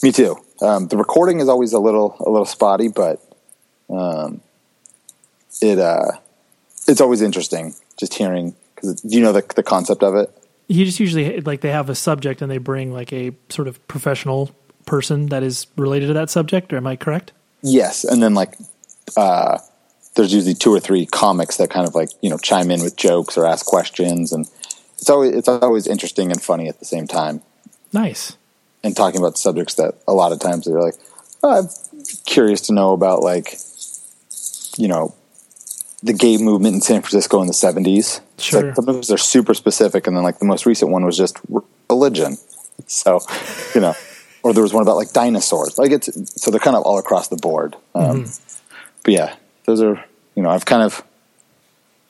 Me 0.02 0.12
too. 0.12 0.38
Um, 0.62 0.88
the 0.88 0.98
recording 0.98 1.40
is 1.40 1.48
always 1.48 1.74
a 1.74 1.80
little 1.80 2.16
a 2.20 2.30
little 2.30 2.46
spotty, 2.46 2.90
but 2.90 3.22
um, 3.90 4.42
it 5.62 5.80
uh, 5.80 6.12
it's 6.88 7.02
always 7.02 7.22
interesting 7.22 7.74
just 7.98 8.14
hearing. 8.14 8.56
Because 8.76 9.02
do 9.02 9.16
you 9.16 9.22
know 9.22 9.32
the 9.32 9.44
the 9.56 9.64
concept 9.64 10.04
of 10.04 10.16
it? 10.16 10.36
You 10.68 10.86
just 10.86 11.00
usually 11.00 11.42
like 11.42 11.62
they 11.62 11.72
have 11.72 11.90
a 11.90 11.96
subject 11.96 12.42
and 12.42 12.52
they 12.52 12.58
bring 12.58 12.94
like 12.94 13.12
a 13.14 13.32
sort 13.50 13.68
of 13.68 13.86
professional 13.88 14.52
person 14.86 15.28
that 15.28 15.44
is 15.44 15.68
related 15.76 16.08
to 16.08 16.14
that 16.14 16.30
subject. 16.30 16.74
Or 16.74 16.78
am 16.78 16.88
I 16.88 16.96
correct? 16.96 17.32
Yes, 17.62 18.04
and 18.04 18.22
then 18.22 18.34
like 18.34 18.56
uh, 19.18 19.60
there's 20.16 20.34
usually 20.34 20.54
two 20.54 20.74
or 20.74 20.80
three 20.80 21.06
comics 21.06 21.58
that 21.58 21.70
kind 21.70 21.88
of 21.88 21.96
like 21.96 22.10
you 22.22 22.30
know 22.30 22.38
chime 22.38 22.72
in 22.72 22.82
with 22.82 22.96
jokes 22.96 23.38
or 23.38 23.46
ask 23.46 23.66
questions, 23.66 24.32
and 24.32 24.50
it's 24.98 25.10
always 25.10 25.34
it's 25.34 25.48
always 25.48 25.88
interesting 25.88 26.32
and 26.32 26.42
funny 26.42 26.68
at 26.68 26.80
the 26.80 26.86
same 26.86 27.08
time. 27.08 27.42
Nice. 27.92 28.38
And 28.84 28.96
talking 28.96 29.20
about 29.20 29.38
subjects 29.38 29.76
that 29.76 29.96
a 30.08 30.14
lot 30.14 30.32
of 30.32 30.40
times 30.40 30.66
they're 30.66 30.82
like, 30.82 30.96
oh, 31.44 31.60
I'm 31.60 31.70
curious 32.26 32.62
to 32.62 32.74
know 32.74 32.94
about 32.94 33.22
like, 33.22 33.56
you 34.78 34.88
know, 34.88 35.14
the 36.02 36.14
gay 36.14 36.38
movement 36.38 36.76
in 36.76 36.82
San 36.82 37.02
Francisco 37.02 37.42
in 37.42 37.48
the 37.48 37.54
seventies. 37.54 38.22
Sure. 38.38 38.64
Like, 38.68 38.76
some 38.76 38.88
of 38.88 38.96
those 38.96 39.12
are 39.12 39.18
super 39.18 39.54
specific, 39.54 40.08
and 40.08 40.16
then 40.16 40.24
like 40.24 40.40
the 40.40 40.46
most 40.46 40.66
recent 40.66 40.92
one 40.92 41.06
was 41.06 41.18
just 41.18 41.38
religion. 41.90 42.38
So, 42.88 43.20
you 43.76 43.82
know, 43.82 43.94
or 44.44 44.54
there 44.54 44.64
was 44.64 44.74
one 44.74 44.82
about 44.82 44.96
like 44.96 45.12
dinosaurs. 45.12 45.78
Like 45.78 45.92
it's 45.92 46.42
so 46.42 46.52
they're 46.52 46.60
kind 46.62 46.78
of 46.78 46.84
all 46.84 46.98
across 47.00 47.28
the 47.28 47.36
board. 47.36 47.76
Um, 47.96 48.26
But 49.04 49.14
yeah, 49.14 49.36
those 49.66 49.82
are 49.82 50.04
you 50.36 50.44
know 50.44 50.50
I've 50.50 50.66
kind 50.66 50.84
of 50.84 51.04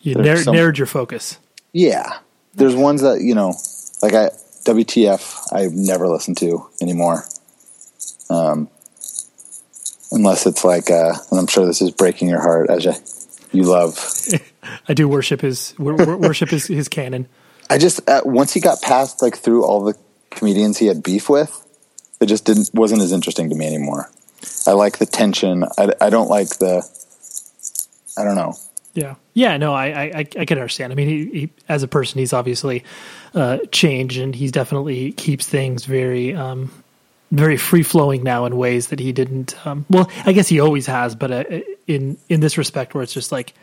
You 0.02 0.16
narrowed, 0.16 0.44
some- 0.44 0.56
narrowed 0.56 0.78
your 0.78 0.88
focus. 0.88 1.38
yeah. 1.74 2.20
There's 2.56 2.76
ones 2.76 3.02
that 3.02 3.22
you 3.22 3.34
know 3.36 3.54
like 4.04 4.14
I 4.14 4.30
WTF 4.66 5.54
I've 5.54 5.74
never 5.74 6.08
listened 6.08 6.38
to 6.38 6.68
anymore. 6.82 7.24
Um, 8.30 8.70
unless 10.12 10.46
it's 10.46 10.64
like, 10.64 10.90
uh, 10.92 11.14
and 11.32 11.40
I'm 11.40 11.48
sure 11.48 11.66
this 11.66 11.82
is 11.82 11.92
breaking 11.92 12.30
your 12.30 12.42
heart, 12.42 12.70
as 12.70 12.86
you 13.52 13.64
love 13.64 13.98
I 14.88 14.94
do 14.94 15.08
worship 15.08 15.42
his 15.42 15.74
wor- 15.78 15.96
wor- 15.96 16.18
worship 16.18 16.50
his 16.50 16.68
his 16.68 16.88
canon. 16.88 17.28
I 17.70 17.78
just 17.78 18.08
uh, 18.10 18.22
once 18.26 18.54
he 18.54 18.60
got 18.60 18.82
past 18.82 19.22
like 19.22 19.38
through 19.38 19.64
all 19.64 19.84
the 19.84 19.96
comedians 20.30 20.78
he 20.78 20.88
had 20.88 21.04
beef 21.04 21.30
with, 21.30 21.66
it 22.20 22.28
just 22.28 22.46
didn't 22.46 22.70
wasn't 22.74 23.02
as 23.02 23.12
interesting 23.12 23.50
to 23.50 23.56
me 23.56 23.68
anymore. 23.68 24.10
I 24.68 24.72
like 24.72 24.98
the 24.98 25.06
tension. 25.06 25.66
I, 25.78 25.92
I 26.02 26.10
don't 26.10 26.30
like 26.30 26.50
the. 26.60 26.88
I 28.18 28.24
don't 28.24 28.36
know. 28.36 28.54
Yeah, 28.94 29.16
yeah. 29.34 29.58
No, 29.58 29.74
I 29.74 29.88
I, 29.88 30.20
I 30.20 30.24
can 30.24 30.58
understand. 30.58 30.92
I 30.92 30.96
mean, 30.96 31.08
he, 31.08 31.40
he 31.40 31.50
as 31.68 31.84
a 31.84 31.88
person, 31.88 32.20
he's 32.20 32.34
obviously 32.34 32.84
uh, 33.34 33.60
changed, 33.72 34.20
and 34.20 34.34
he's 34.34 34.52
definitely 34.52 35.12
keeps 35.14 35.48
things 35.48 35.86
very 35.86 36.34
um, 36.36 36.72
very 37.32 37.58
free 37.58 37.84
flowing 37.84 38.24
now 38.24 38.46
in 38.46 38.58
ways 38.58 38.88
that 38.88 39.00
he 39.00 39.12
didn't. 39.12 39.56
Um, 39.66 39.86
well, 39.90 40.10
I 40.26 40.34
guess 40.34 40.48
he 40.48 40.60
always 40.60 40.88
has, 40.88 41.16
but 41.16 41.32
uh, 41.32 41.44
in 41.88 42.18
in 42.30 42.40
this 42.40 42.58
respect, 42.58 42.94
where 42.94 43.04
it's 43.04 43.14
just 43.14 43.32
like 43.32 43.54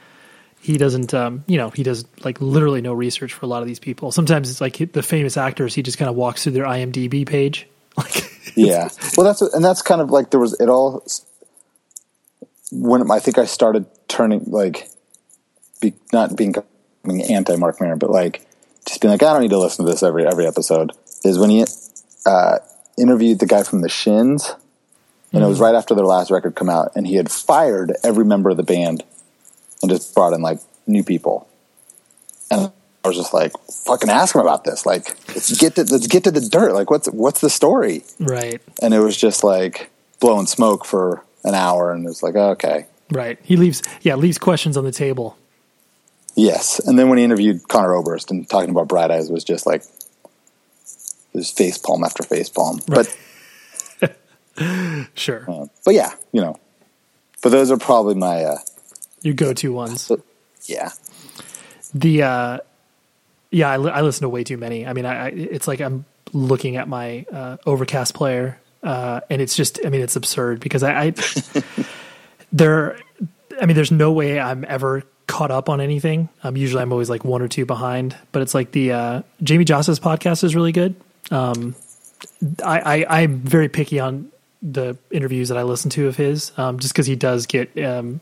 he 0.60 0.78
doesn't, 0.78 1.14
um, 1.14 1.44
you 1.46 1.58
know, 1.58 1.70
he 1.70 1.82
does 1.82 2.04
like 2.24 2.40
literally 2.40 2.80
no 2.80 2.92
research 2.92 3.32
for 3.32 3.46
a 3.46 3.48
lot 3.48 3.62
of 3.62 3.68
these 3.68 3.78
people. 3.78 4.10
Sometimes 4.10 4.50
it's 4.50 4.60
like 4.60 4.92
the 4.92 5.02
famous 5.02 5.36
actors, 5.36 5.74
he 5.74 5.82
just 5.82 5.98
kind 5.98 6.08
of 6.08 6.16
walks 6.16 6.42
through 6.42 6.52
their 6.52 6.64
IMDb 6.64 7.26
page, 7.26 7.68
like. 7.96 8.32
Yeah. 8.54 8.88
well, 9.16 9.26
that's 9.26 9.42
and 9.42 9.64
that's 9.64 9.82
kind 9.82 10.00
of 10.00 10.10
like 10.10 10.30
there 10.30 10.40
was 10.40 10.58
it 10.60 10.68
all. 10.68 11.04
When 12.72 13.10
I 13.10 13.18
think 13.20 13.38
I 13.38 13.44
started 13.44 13.86
turning 14.08 14.44
like, 14.46 14.88
be, 15.80 15.94
not 16.12 16.36
being 16.36 16.54
anti 17.04 17.56
Marc 17.56 17.80
Maron, 17.80 17.98
but 17.98 18.10
like 18.10 18.46
just 18.86 19.00
being 19.00 19.12
like 19.12 19.22
I 19.22 19.32
don't 19.32 19.42
need 19.42 19.50
to 19.50 19.58
listen 19.58 19.84
to 19.84 19.90
this 19.90 20.02
every 20.02 20.26
every 20.26 20.46
episode. 20.46 20.92
Is 21.24 21.38
when 21.38 21.50
he 21.50 21.64
uh, 22.24 22.58
interviewed 22.98 23.38
the 23.38 23.46
guy 23.46 23.62
from 23.62 23.80
the 23.80 23.88
Shins, 23.88 24.54
and 25.32 25.42
it 25.42 25.46
was 25.46 25.60
right 25.60 25.74
after 25.74 25.94
their 25.94 26.04
last 26.04 26.30
record 26.30 26.54
come 26.54 26.70
out, 26.70 26.92
and 26.94 27.06
he 27.06 27.16
had 27.16 27.30
fired 27.30 27.92
every 28.04 28.24
member 28.24 28.50
of 28.50 28.56
the 28.56 28.62
band 28.62 29.02
and 29.82 29.90
just 29.90 30.14
brought 30.14 30.32
in 30.32 30.42
like 30.42 30.60
new 30.86 31.02
people. 31.02 31.48
And 32.50 32.70
I 33.04 33.08
was 33.08 33.16
just 33.16 33.34
like, 33.34 33.52
"Fucking 33.86 34.10
ask 34.10 34.34
him 34.34 34.40
about 34.40 34.64
this! 34.64 34.86
Like, 34.86 35.08
let's 35.28 35.56
get 35.58 35.74
to 35.76 35.84
let's 35.84 36.06
get 36.06 36.24
to 36.24 36.30
the 36.30 36.40
dirt. 36.40 36.72
Like, 36.74 36.90
what's 36.90 37.08
what's 37.08 37.40
the 37.40 37.50
story?" 37.50 38.04
Right, 38.20 38.60
And 38.82 38.94
it 38.94 39.00
was 39.00 39.16
just 39.16 39.42
like 39.42 39.90
blowing 40.20 40.46
smoke 40.46 40.84
for 40.84 41.22
an 41.44 41.54
hour, 41.54 41.92
and 41.92 42.04
it 42.04 42.08
was 42.08 42.22
like, 42.22 42.34
okay, 42.34 42.86
right. 43.10 43.38
He 43.42 43.56
leaves, 43.56 43.82
yeah, 44.02 44.16
leaves 44.16 44.38
questions 44.38 44.76
on 44.76 44.84
the 44.84 44.92
table. 44.92 45.36
Yes. 46.36 46.78
And 46.80 46.98
then 46.98 47.08
when 47.08 47.18
he 47.18 47.24
interviewed 47.24 47.66
Conor 47.68 47.94
Oberst 47.94 48.30
and 48.30 48.48
talking 48.48 48.70
about 48.70 48.88
Bright 48.88 49.10
Eyes 49.10 49.30
was 49.30 49.42
just 49.42 49.66
like, 49.66 49.82
his 51.32 51.50
face 51.50 51.76
palm 51.78 52.04
after 52.04 52.22
face 52.22 52.48
palm. 52.48 52.80
Right. 52.88 53.18
Sure, 55.14 55.44
But 55.46 55.52
uh, 55.52 55.66
but 55.84 55.92
yeah, 55.94 56.14
you 56.32 56.40
know, 56.40 56.56
but 57.42 57.50
those 57.50 57.70
are 57.70 57.76
probably 57.76 58.14
my 58.14 58.42
uh, 58.44 58.58
your 59.20 59.34
go-to 59.34 59.70
ones. 59.70 60.10
yeah. 60.64 60.92
The 61.92 62.22
uh, 62.22 62.58
yeah, 63.50 63.68
I, 63.70 63.76
li- 63.76 63.90
I 63.90 64.00
listen 64.00 64.22
to 64.22 64.30
way 64.30 64.44
too 64.44 64.56
many. 64.56 64.86
I 64.86 64.94
mean, 64.94 65.04
I, 65.04 65.26
I 65.26 65.28
it's 65.28 65.68
like 65.68 65.80
I'm 65.82 66.06
looking 66.32 66.76
at 66.76 66.88
my 66.88 67.26
uh, 67.30 67.58
Overcast 67.66 68.14
player, 68.14 68.58
uh, 68.82 69.20
and 69.28 69.42
it's 69.42 69.54
just, 69.54 69.78
I 69.84 69.90
mean, 69.90 70.00
it's 70.00 70.16
absurd 70.16 70.60
because 70.60 70.82
I, 70.82 71.04
I 71.08 71.14
there, 72.52 72.98
I 73.60 73.66
mean, 73.66 73.76
there's 73.76 73.92
no 73.92 74.10
way 74.12 74.40
I'm 74.40 74.64
ever 74.66 75.02
caught 75.26 75.50
up 75.50 75.68
on 75.68 75.80
anything. 75.80 76.28
Um, 76.42 76.56
usually 76.56 76.82
I'm 76.82 76.92
always 76.92 77.10
like 77.10 77.24
one 77.24 77.42
or 77.42 77.48
two 77.48 77.66
behind, 77.66 78.16
but 78.32 78.42
it's 78.42 78.54
like 78.54 78.72
the 78.72 78.92
uh, 78.92 79.22
Jamey 79.42 79.64
Jasta's 79.64 80.00
podcast 80.00 80.44
is 80.44 80.54
really 80.54 80.72
good. 80.72 80.94
Um, 81.30 81.74
I, 82.64 82.80
I 82.80 83.22
I'm 83.22 83.38
very 83.38 83.68
picky 83.68 84.00
on 84.00 84.30
the 84.62 84.96
interviews 85.10 85.48
that 85.48 85.58
I 85.58 85.62
listen 85.62 85.90
to 85.90 86.08
of 86.08 86.16
his, 86.16 86.52
um, 86.56 86.78
just 86.78 86.92
because 86.92 87.06
he 87.06 87.16
does 87.16 87.46
get 87.46 87.76
um, 87.78 88.20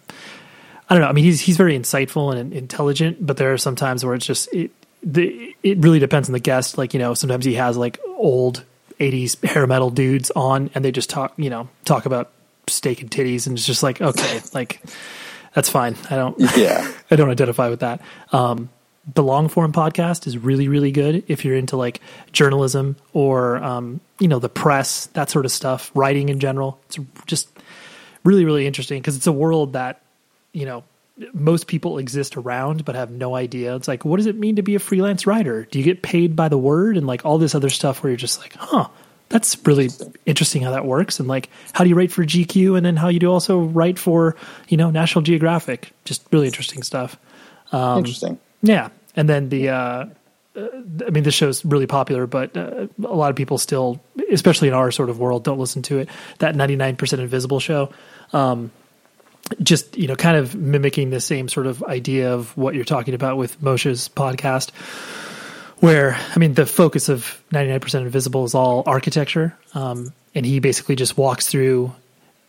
I 0.88 0.94
don't 0.94 1.02
know. 1.02 1.08
I 1.08 1.12
mean, 1.12 1.24
he's 1.24 1.40
he's 1.40 1.56
very 1.56 1.78
insightful 1.78 2.34
and 2.34 2.52
intelligent, 2.52 3.24
but 3.24 3.36
there 3.36 3.52
are 3.52 3.58
some 3.58 3.76
times 3.76 4.04
where 4.04 4.14
it's 4.14 4.26
just 4.26 4.52
it 4.52 4.70
the 5.02 5.54
it 5.62 5.78
really 5.78 5.98
depends 5.98 6.28
on 6.28 6.32
the 6.32 6.40
guest. 6.40 6.76
Like 6.76 6.94
you 6.94 7.00
know, 7.00 7.14
sometimes 7.14 7.44
he 7.44 7.54
has 7.54 7.76
like 7.76 7.98
old 8.16 8.64
'80s 9.00 9.42
hair 9.44 9.66
metal 9.66 9.90
dudes 9.90 10.30
on, 10.32 10.70
and 10.74 10.84
they 10.84 10.92
just 10.92 11.10
talk 11.10 11.32
you 11.36 11.50
know 11.50 11.68
talk 11.84 12.06
about 12.06 12.32
steak 12.66 13.00
and 13.00 13.10
titties, 13.10 13.46
and 13.46 13.56
it's 13.56 13.66
just 13.66 13.82
like 13.82 14.00
okay, 14.00 14.40
like 14.52 14.80
that's 15.54 15.70
fine. 15.70 15.96
I 16.10 16.16
don't 16.16 16.36
Yeah. 16.56 16.90
I 17.10 17.16
don't 17.16 17.30
identify 17.30 17.68
with 17.68 17.80
that. 17.80 18.00
Um, 18.32 18.70
the 19.14 19.22
long 19.22 19.48
form 19.48 19.72
podcast 19.72 20.26
is 20.26 20.38
really 20.38 20.68
really 20.68 20.90
good 20.90 21.24
if 21.28 21.44
you're 21.44 21.56
into 21.56 21.76
like 21.76 22.00
journalism 22.32 22.96
or 23.12 23.58
um, 23.62 24.00
you 24.18 24.28
know 24.28 24.38
the 24.38 24.48
press 24.48 25.06
that 25.08 25.30
sort 25.30 25.44
of 25.44 25.52
stuff, 25.52 25.90
writing 25.94 26.28
in 26.28 26.40
general. 26.40 26.80
It's 26.86 26.98
just 27.26 27.48
really 28.24 28.44
really 28.44 28.66
interesting 28.66 29.00
because 29.00 29.16
it's 29.16 29.26
a 29.26 29.32
world 29.32 29.74
that 29.74 30.02
you 30.52 30.66
know 30.66 30.84
most 31.32 31.66
people 31.68 31.98
exist 31.98 32.36
around 32.36 32.84
but 32.84 32.96
have 32.96 33.10
no 33.10 33.36
idea 33.36 33.76
it's 33.76 33.86
like 33.86 34.04
what 34.04 34.16
does 34.16 34.26
it 34.26 34.36
mean 34.36 34.56
to 34.56 34.62
be 34.62 34.74
a 34.74 34.80
freelance 34.80 35.28
writer 35.28 35.64
do 35.70 35.78
you 35.78 35.84
get 35.84 36.02
paid 36.02 36.34
by 36.34 36.48
the 36.48 36.58
word 36.58 36.96
and 36.96 37.06
like 37.06 37.24
all 37.24 37.38
this 37.38 37.54
other 37.54 37.70
stuff 37.70 38.02
where 38.02 38.10
you're 38.10 38.16
just 38.16 38.40
like 38.40 38.54
huh 38.54 38.88
that's 39.30 39.56
really 39.66 39.88
interesting 40.26 40.62
how 40.62 40.70
that 40.70 40.84
works 40.84 41.18
and 41.18 41.28
like 41.28 41.48
how 41.72 41.82
do 41.82 41.90
you 41.90 41.96
write 41.96 42.12
for 42.12 42.24
gq 42.24 42.76
and 42.76 42.84
then 42.84 42.96
how 42.96 43.08
you 43.08 43.18
do 43.18 43.30
also 43.32 43.60
write 43.60 43.98
for 43.98 44.36
you 44.68 44.76
know 44.76 44.90
national 44.90 45.22
geographic 45.22 45.92
just 46.04 46.22
really 46.30 46.46
interesting 46.46 46.82
stuff 46.82 47.16
Interesting. 47.98 48.38
yeah, 48.62 48.90
and 49.16 49.28
then 49.28 49.48
the, 49.48 49.70
uh, 49.70 50.06
I 50.56 51.10
mean, 51.10 51.24
this 51.24 51.34
show's 51.34 51.64
really 51.64 51.86
popular, 51.86 52.26
but 52.26 52.56
uh, 52.56 52.86
a 53.02 53.14
lot 53.14 53.30
of 53.30 53.36
people 53.36 53.58
still, 53.58 54.00
especially 54.30 54.68
in 54.68 54.74
our 54.74 54.92
sort 54.92 55.10
of 55.10 55.18
world, 55.18 55.42
don't 55.42 55.58
listen 55.58 55.82
to 55.82 55.98
it. 55.98 56.08
That 56.38 56.54
ninety 56.54 56.76
nine 56.76 56.94
percent 56.94 57.20
invisible 57.20 57.58
show, 57.58 57.92
um, 58.32 58.70
just 59.60 59.96
you 59.96 60.06
know, 60.06 60.14
kind 60.14 60.36
of 60.36 60.54
mimicking 60.54 61.10
the 61.10 61.20
same 61.20 61.48
sort 61.48 61.66
of 61.66 61.82
idea 61.82 62.32
of 62.32 62.56
what 62.56 62.76
you're 62.76 62.84
talking 62.84 63.14
about 63.14 63.36
with 63.36 63.60
Moshe's 63.60 64.08
podcast. 64.08 64.70
Where 65.80 66.18
I 66.34 66.38
mean, 66.38 66.54
the 66.54 66.66
focus 66.66 67.08
of 67.08 67.42
ninety 67.50 67.70
nine 67.70 67.80
percent 67.80 68.06
invisible 68.06 68.44
is 68.44 68.54
all 68.54 68.82
architecture, 68.86 69.56
um, 69.74 70.12
and 70.34 70.46
he 70.46 70.60
basically 70.60 70.96
just 70.96 71.16
walks 71.16 71.48
through 71.48 71.92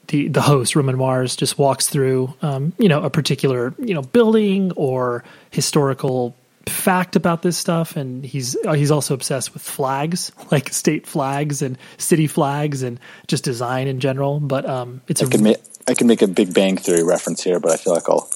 the 0.07 0.27
the 0.27 0.41
host 0.41 0.75
Roman 0.75 0.97
Mars 0.97 1.35
just 1.35 1.57
walks 1.57 1.87
through 1.87 2.33
um, 2.41 2.73
you 2.77 2.89
know 2.89 3.03
a 3.03 3.09
particular 3.09 3.73
you 3.79 3.93
know 3.93 4.01
building 4.01 4.71
or 4.75 5.23
historical 5.51 6.35
fact 6.67 7.15
about 7.15 7.41
this 7.41 7.57
stuff. 7.57 7.95
And 7.95 8.25
he's 8.25 8.55
uh, 8.65 8.73
he's 8.73 8.91
also 8.91 9.13
obsessed 9.13 9.53
with 9.53 9.61
flags 9.63 10.31
like 10.51 10.69
state 10.69 11.07
flags 11.07 11.61
and 11.61 11.77
city 11.97 12.27
flags 12.27 12.83
and 12.83 12.99
just 13.27 13.43
design 13.43 13.87
in 13.87 13.99
general. 13.99 14.39
But 14.39 14.67
um 14.67 15.01
it's 15.07 15.21
I 15.21 15.25
a 15.25 15.29
can 15.29 15.43
make 15.43 15.57
I 15.87 15.93
can 15.93 16.07
make 16.07 16.21
a 16.21 16.27
Big 16.27 16.53
Bang 16.53 16.77
Theory 16.77 17.03
reference 17.03 17.43
here, 17.43 17.59
but 17.59 17.71
I 17.71 17.77
feel 17.77 17.93
like 17.93 18.09
I'll 18.09 18.29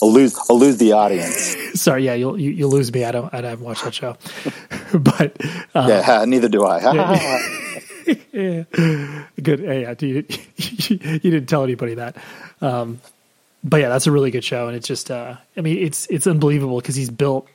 I'll 0.00 0.12
lose 0.12 0.38
I'll 0.48 0.58
lose 0.58 0.76
the 0.78 0.92
audience. 0.92 1.56
sorry 1.80 2.04
yeah 2.04 2.14
you'll 2.14 2.38
you, 2.40 2.50
you'll 2.50 2.70
lose 2.70 2.92
me 2.92 3.04
I 3.04 3.12
don't 3.12 3.32
I 3.34 3.38
haven't 3.38 3.64
watched 3.64 3.84
that 3.84 3.94
show 3.94 4.16
but 4.94 5.36
uh, 5.74 5.86
yeah, 5.88 6.02
ha, 6.02 6.24
neither 6.24 6.48
do 6.48 6.64
I. 6.64 6.80
Good 9.42 9.60
yeah 9.60 9.94
you, 10.00 10.24
you 10.86 11.18
didn't 11.18 11.46
tell 11.46 11.64
anybody 11.64 11.94
that 11.94 12.16
um 12.60 13.00
but 13.64 13.80
yeah 13.80 13.88
that's 13.88 14.06
a 14.06 14.12
really 14.12 14.30
good 14.30 14.44
show 14.44 14.68
and 14.68 14.76
it's 14.76 14.86
just 14.86 15.10
uh 15.10 15.34
i 15.56 15.60
mean 15.60 15.78
it's 15.78 16.06
it's 16.06 16.28
unbelievable 16.28 16.80
because 16.80 16.94
he's 16.94 17.10
built 17.10 17.48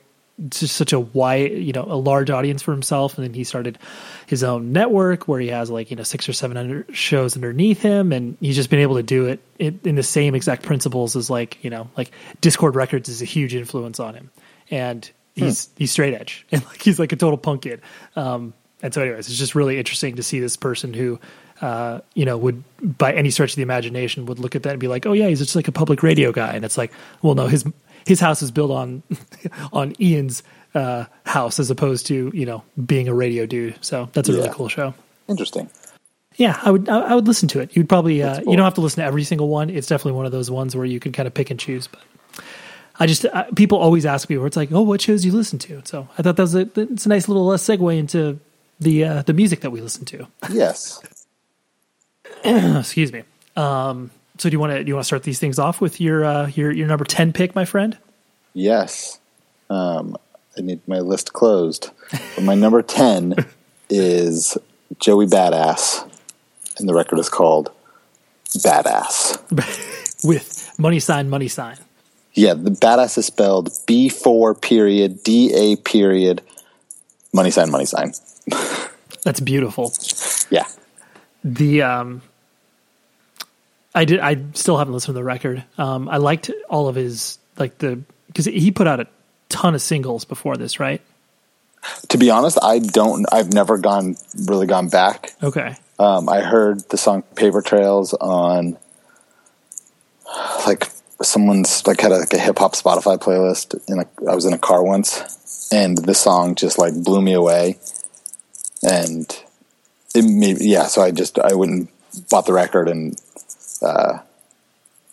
just 0.48 0.76
such 0.76 0.92
a 0.92 1.00
wide 1.00 1.52
you 1.52 1.72
know 1.72 1.84
a 1.88 1.96
large 1.96 2.30
audience 2.30 2.62
for 2.62 2.72
himself. 2.72 3.16
And 3.16 3.26
then 3.26 3.34
he 3.34 3.44
started 3.44 3.78
his 4.26 4.42
own 4.42 4.72
network 4.72 5.28
where 5.28 5.40
he 5.40 5.48
has 5.48 5.70
like 5.70 5.90
you 5.90 5.96
know 5.96 6.02
six 6.02 6.28
or 6.28 6.32
seven 6.32 6.56
hundred 6.56 6.96
shows 6.96 7.36
underneath 7.36 7.82
him. 7.82 8.12
And 8.12 8.36
he's 8.40 8.56
just 8.56 8.70
been 8.70 8.80
able 8.80 8.96
to 8.96 9.02
do 9.02 9.26
it 9.26 9.40
in, 9.58 9.80
in 9.84 9.94
the 9.94 10.02
same 10.02 10.34
exact 10.34 10.62
principles 10.62 11.16
as 11.16 11.30
like 11.30 11.62
you 11.62 11.70
know 11.70 11.88
like 11.96 12.10
Dischord 12.40 12.74
records 12.74 13.08
is 13.08 13.22
a 13.22 13.26
huge 13.26 13.54
influence 13.54 14.00
on 14.00 14.14
him. 14.14 14.30
And 14.70 15.08
he's 15.34 15.68
he's 15.76 15.92
straight 15.92 16.14
edge. 16.14 16.46
And 16.52 16.64
like 16.66 16.82
he's 16.82 16.98
like 16.98 17.12
a 17.12 17.16
total 17.16 17.38
punk 17.38 17.62
kid. 17.62 17.80
Um 18.16 18.54
and 18.82 18.92
so 18.92 19.02
anyways 19.02 19.28
it's 19.28 19.38
just 19.38 19.54
really 19.54 19.78
interesting 19.78 20.16
to 20.16 20.22
see 20.22 20.40
this 20.40 20.56
person 20.56 20.92
who 20.94 21.20
uh, 21.60 22.00
you 22.14 22.24
know, 22.24 22.36
would 22.36 22.64
by 22.98 23.12
any 23.12 23.30
stretch 23.30 23.52
of 23.52 23.56
the 23.56 23.62
imagination 23.62 24.26
would 24.26 24.40
look 24.40 24.56
at 24.56 24.64
that 24.64 24.70
and 24.70 24.80
be 24.80 24.88
like, 24.88 25.06
"Oh 25.06 25.12
yeah, 25.12 25.28
he's 25.28 25.38
just 25.38 25.54
like 25.54 25.68
a 25.68 25.72
public 25.72 26.02
radio 26.02 26.32
guy," 26.32 26.54
and 26.54 26.64
it's 26.64 26.76
like, 26.76 26.92
well, 27.22 27.36
no, 27.36 27.46
his 27.46 27.64
his 28.06 28.20
house 28.20 28.42
is 28.42 28.50
built 28.50 28.70
on 28.70 29.02
on 29.72 29.94
Ian's 30.00 30.42
uh, 30.74 31.04
house 31.24 31.58
as 31.58 31.70
opposed 31.70 32.06
to 32.06 32.30
you 32.34 32.46
know 32.46 32.62
being 32.84 33.08
a 33.08 33.14
radio 33.14 33.46
dude. 33.46 33.76
So 33.84 34.08
that's 34.12 34.28
a 34.28 34.32
really 34.32 34.50
cool 34.50 34.68
show. 34.68 34.94
Interesting. 35.28 35.70
Yeah, 36.36 36.58
I 36.62 36.70
would 36.70 36.88
I, 36.88 37.00
I 37.00 37.14
would 37.14 37.26
listen 37.26 37.48
to 37.48 37.60
it. 37.60 37.76
You'd 37.76 37.88
probably 37.88 38.22
uh, 38.22 38.40
cool. 38.40 38.50
you 38.50 38.56
don't 38.56 38.64
have 38.64 38.74
to 38.74 38.80
listen 38.80 39.00
to 39.02 39.06
every 39.06 39.24
single 39.24 39.48
one. 39.48 39.70
It's 39.70 39.86
definitely 39.86 40.12
one 40.12 40.26
of 40.26 40.32
those 40.32 40.50
ones 40.50 40.74
where 40.74 40.86
you 40.86 41.00
can 41.00 41.12
kind 41.12 41.26
of 41.26 41.34
pick 41.34 41.50
and 41.50 41.60
choose. 41.60 41.86
But 41.86 42.00
I 42.98 43.06
just 43.06 43.24
uh, 43.26 43.44
people 43.54 43.78
always 43.78 44.06
ask 44.06 44.30
me 44.30 44.38
where 44.38 44.46
it's 44.46 44.56
like, 44.56 44.72
oh, 44.72 44.82
what 44.82 45.00
shows 45.00 45.22
do 45.22 45.28
you 45.28 45.34
listen 45.34 45.58
to? 45.60 45.82
So 45.84 46.08
I 46.18 46.22
thought 46.22 46.36
that 46.36 46.42
was 46.42 46.54
a 46.54 46.68
it's 46.76 47.06
a 47.06 47.08
nice 47.08 47.28
little 47.28 47.50
uh, 47.50 47.56
segue 47.56 47.96
into 47.96 48.38
the 48.80 49.04
uh, 49.04 49.22
the 49.22 49.34
music 49.34 49.60
that 49.60 49.70
we 49.70 49.80
listen 49.80 50.04
to. 50.06 50.26
Yes. 50.50 51.02
Excuse 52.44 53.12
me. 53.12 53.24
Um, 53.56 54.10
so 54.38 54.48
do 54.48 54.54
you 54.54 54.60
want 54.60 54.72
to 54.72 54.84
do 54.84 54.88
you 54.88 54.94
want 54.94 55.04
to 55.04 55.06
start 55.06 55.22
these 55.22 55.38
things 55.38 55.58
off 55.58 55.80
with 55.80 56.00
your 56.00 56.24
uh, 56.24 56.46
your 56.48 56.72
your 56.72 56.88
number 56.88 57.04
ten 57.04 57.32
pick, 57.32 57.54
my 57.54 57.64
friend? 57.64 57.98
Yes. 58.54 59.18
Um, 59.70 60.16
I 60.56 60.60
need 60.60 60.86
my 60.86 61.00
list 61.00 61.32
closed. 61.32 61.90
But 62.10 62.44
my 62.44 62.54
number 62.54 62.82
10 62.82 63.34
is 63.90 64.58
Joey 64.98 65.26
Badass, 65.26 66.08
and 66.78 66.88
the 66.88 66.94
record 66.94 67.18
is 67.18 67.28
called 67.28 67.70
Badass. 68.58 69.40
with 70.24 70.72
money 70.78 71.00
sign, 71.00 71.30
money 71.30 71.48
sign. 71.48 71.76
Yeah, 72.34 72.54
the 72.54 72.70
Badass 72.70 73.18
is 73.18 73.26
spelled 73.26 73.70
B4 73.86 74.60
period, 74.60 75.22
DA 75.22 75.76
period, 75.76 76.42
money 77.32 77.50
sign, 77.50 77.70
money 77.70 77.86
sign. 77.86 78.12
That's 79.24 79.40
beautiful. 79.40 79.92
Yeah. 80.50 80.66
The 81.44 81.82
um, 81.82 82.22
I 83.94 84.04
did. 84.04 84.20
I 84.20 84.42
still 84.54 84.78
haven't 84.78 84.94
listened 84.94 85.14
to 85.14 85.18
the 85.18 85.24
record. 85.24 85.64
Um, 85.76 86.08
I 86.08 86.16
liked 86.16 86.50
all 86.68 86.88
of 86.88 86.94
his 86.94 87.38
like 87.58 87.78
the 87.78 88.02
because 88.26 88.46
he 88.46 88.70
put 88.70 88.86
out 88.86 89.00
a 89.00 89.06
ton 89.48 89.74
of 89.74 89.82
singles 89.82 90.24
before 90.24 90.56
this, 90.56 90.80
right? 90.80 91.02
To 92.08 92.18
be 92.18 92.30
honest, 92.30 92.58
I 92.62 92.78
don't, 92.78 93.26
I've 93.32 93.52
never 93.52 93.76
gone, 93.76 94.16
really 94.46 94.66
gone 94.66 94.88
back. 94.88 95.32
Okay. 95.42 95.76
Um, 95.98 96.28
I 96.28 96.40
heard 96.40 96.88
the 96.88 96.96
song 96.96 97.22
Paper 97.34 97.60
Trails 97.60 98.14
on 98.14 98.78
like 100.66 100.88
someone's 101.22 101.86
like 101.86 102.00
had 102.00 102.12
a, 102.12 102.18
like 102.18 102.32
a 102.32 102.38
hip 102.38 102.58
hop 102.58 102.74
Spotify 102.74 103.18
playlist 103.18 103.78
in 103.88 103.98
a, 103.98 104.30
I 104.30 104.34
was 104.34 104.44
in 104.44 104.52
a 104.52 104.58
car 104.58 104.82
once 104.82 105.68
and 105.72 105.98
the 105.98 106.14
song 106.14 106.54
just 106.54 106.78
like 106.78 106.94
blew 106.94 107.20
me 107.20 107.32
away 107.32 107.78
and 108.82 109.26
it 110.14 110.24
made, 110.24 110.60
yeah, 110.60 110.86
so 110.86 111.02
I 111.02 111.10
just, 111.10 111.38
I 111.38 111.54
wouldn't 111.54 111.90
bought 112.30 112.46
the 112.46 112.52
record 112.52 112.88
and, 112.88 113.20
uh, 113.82 114.18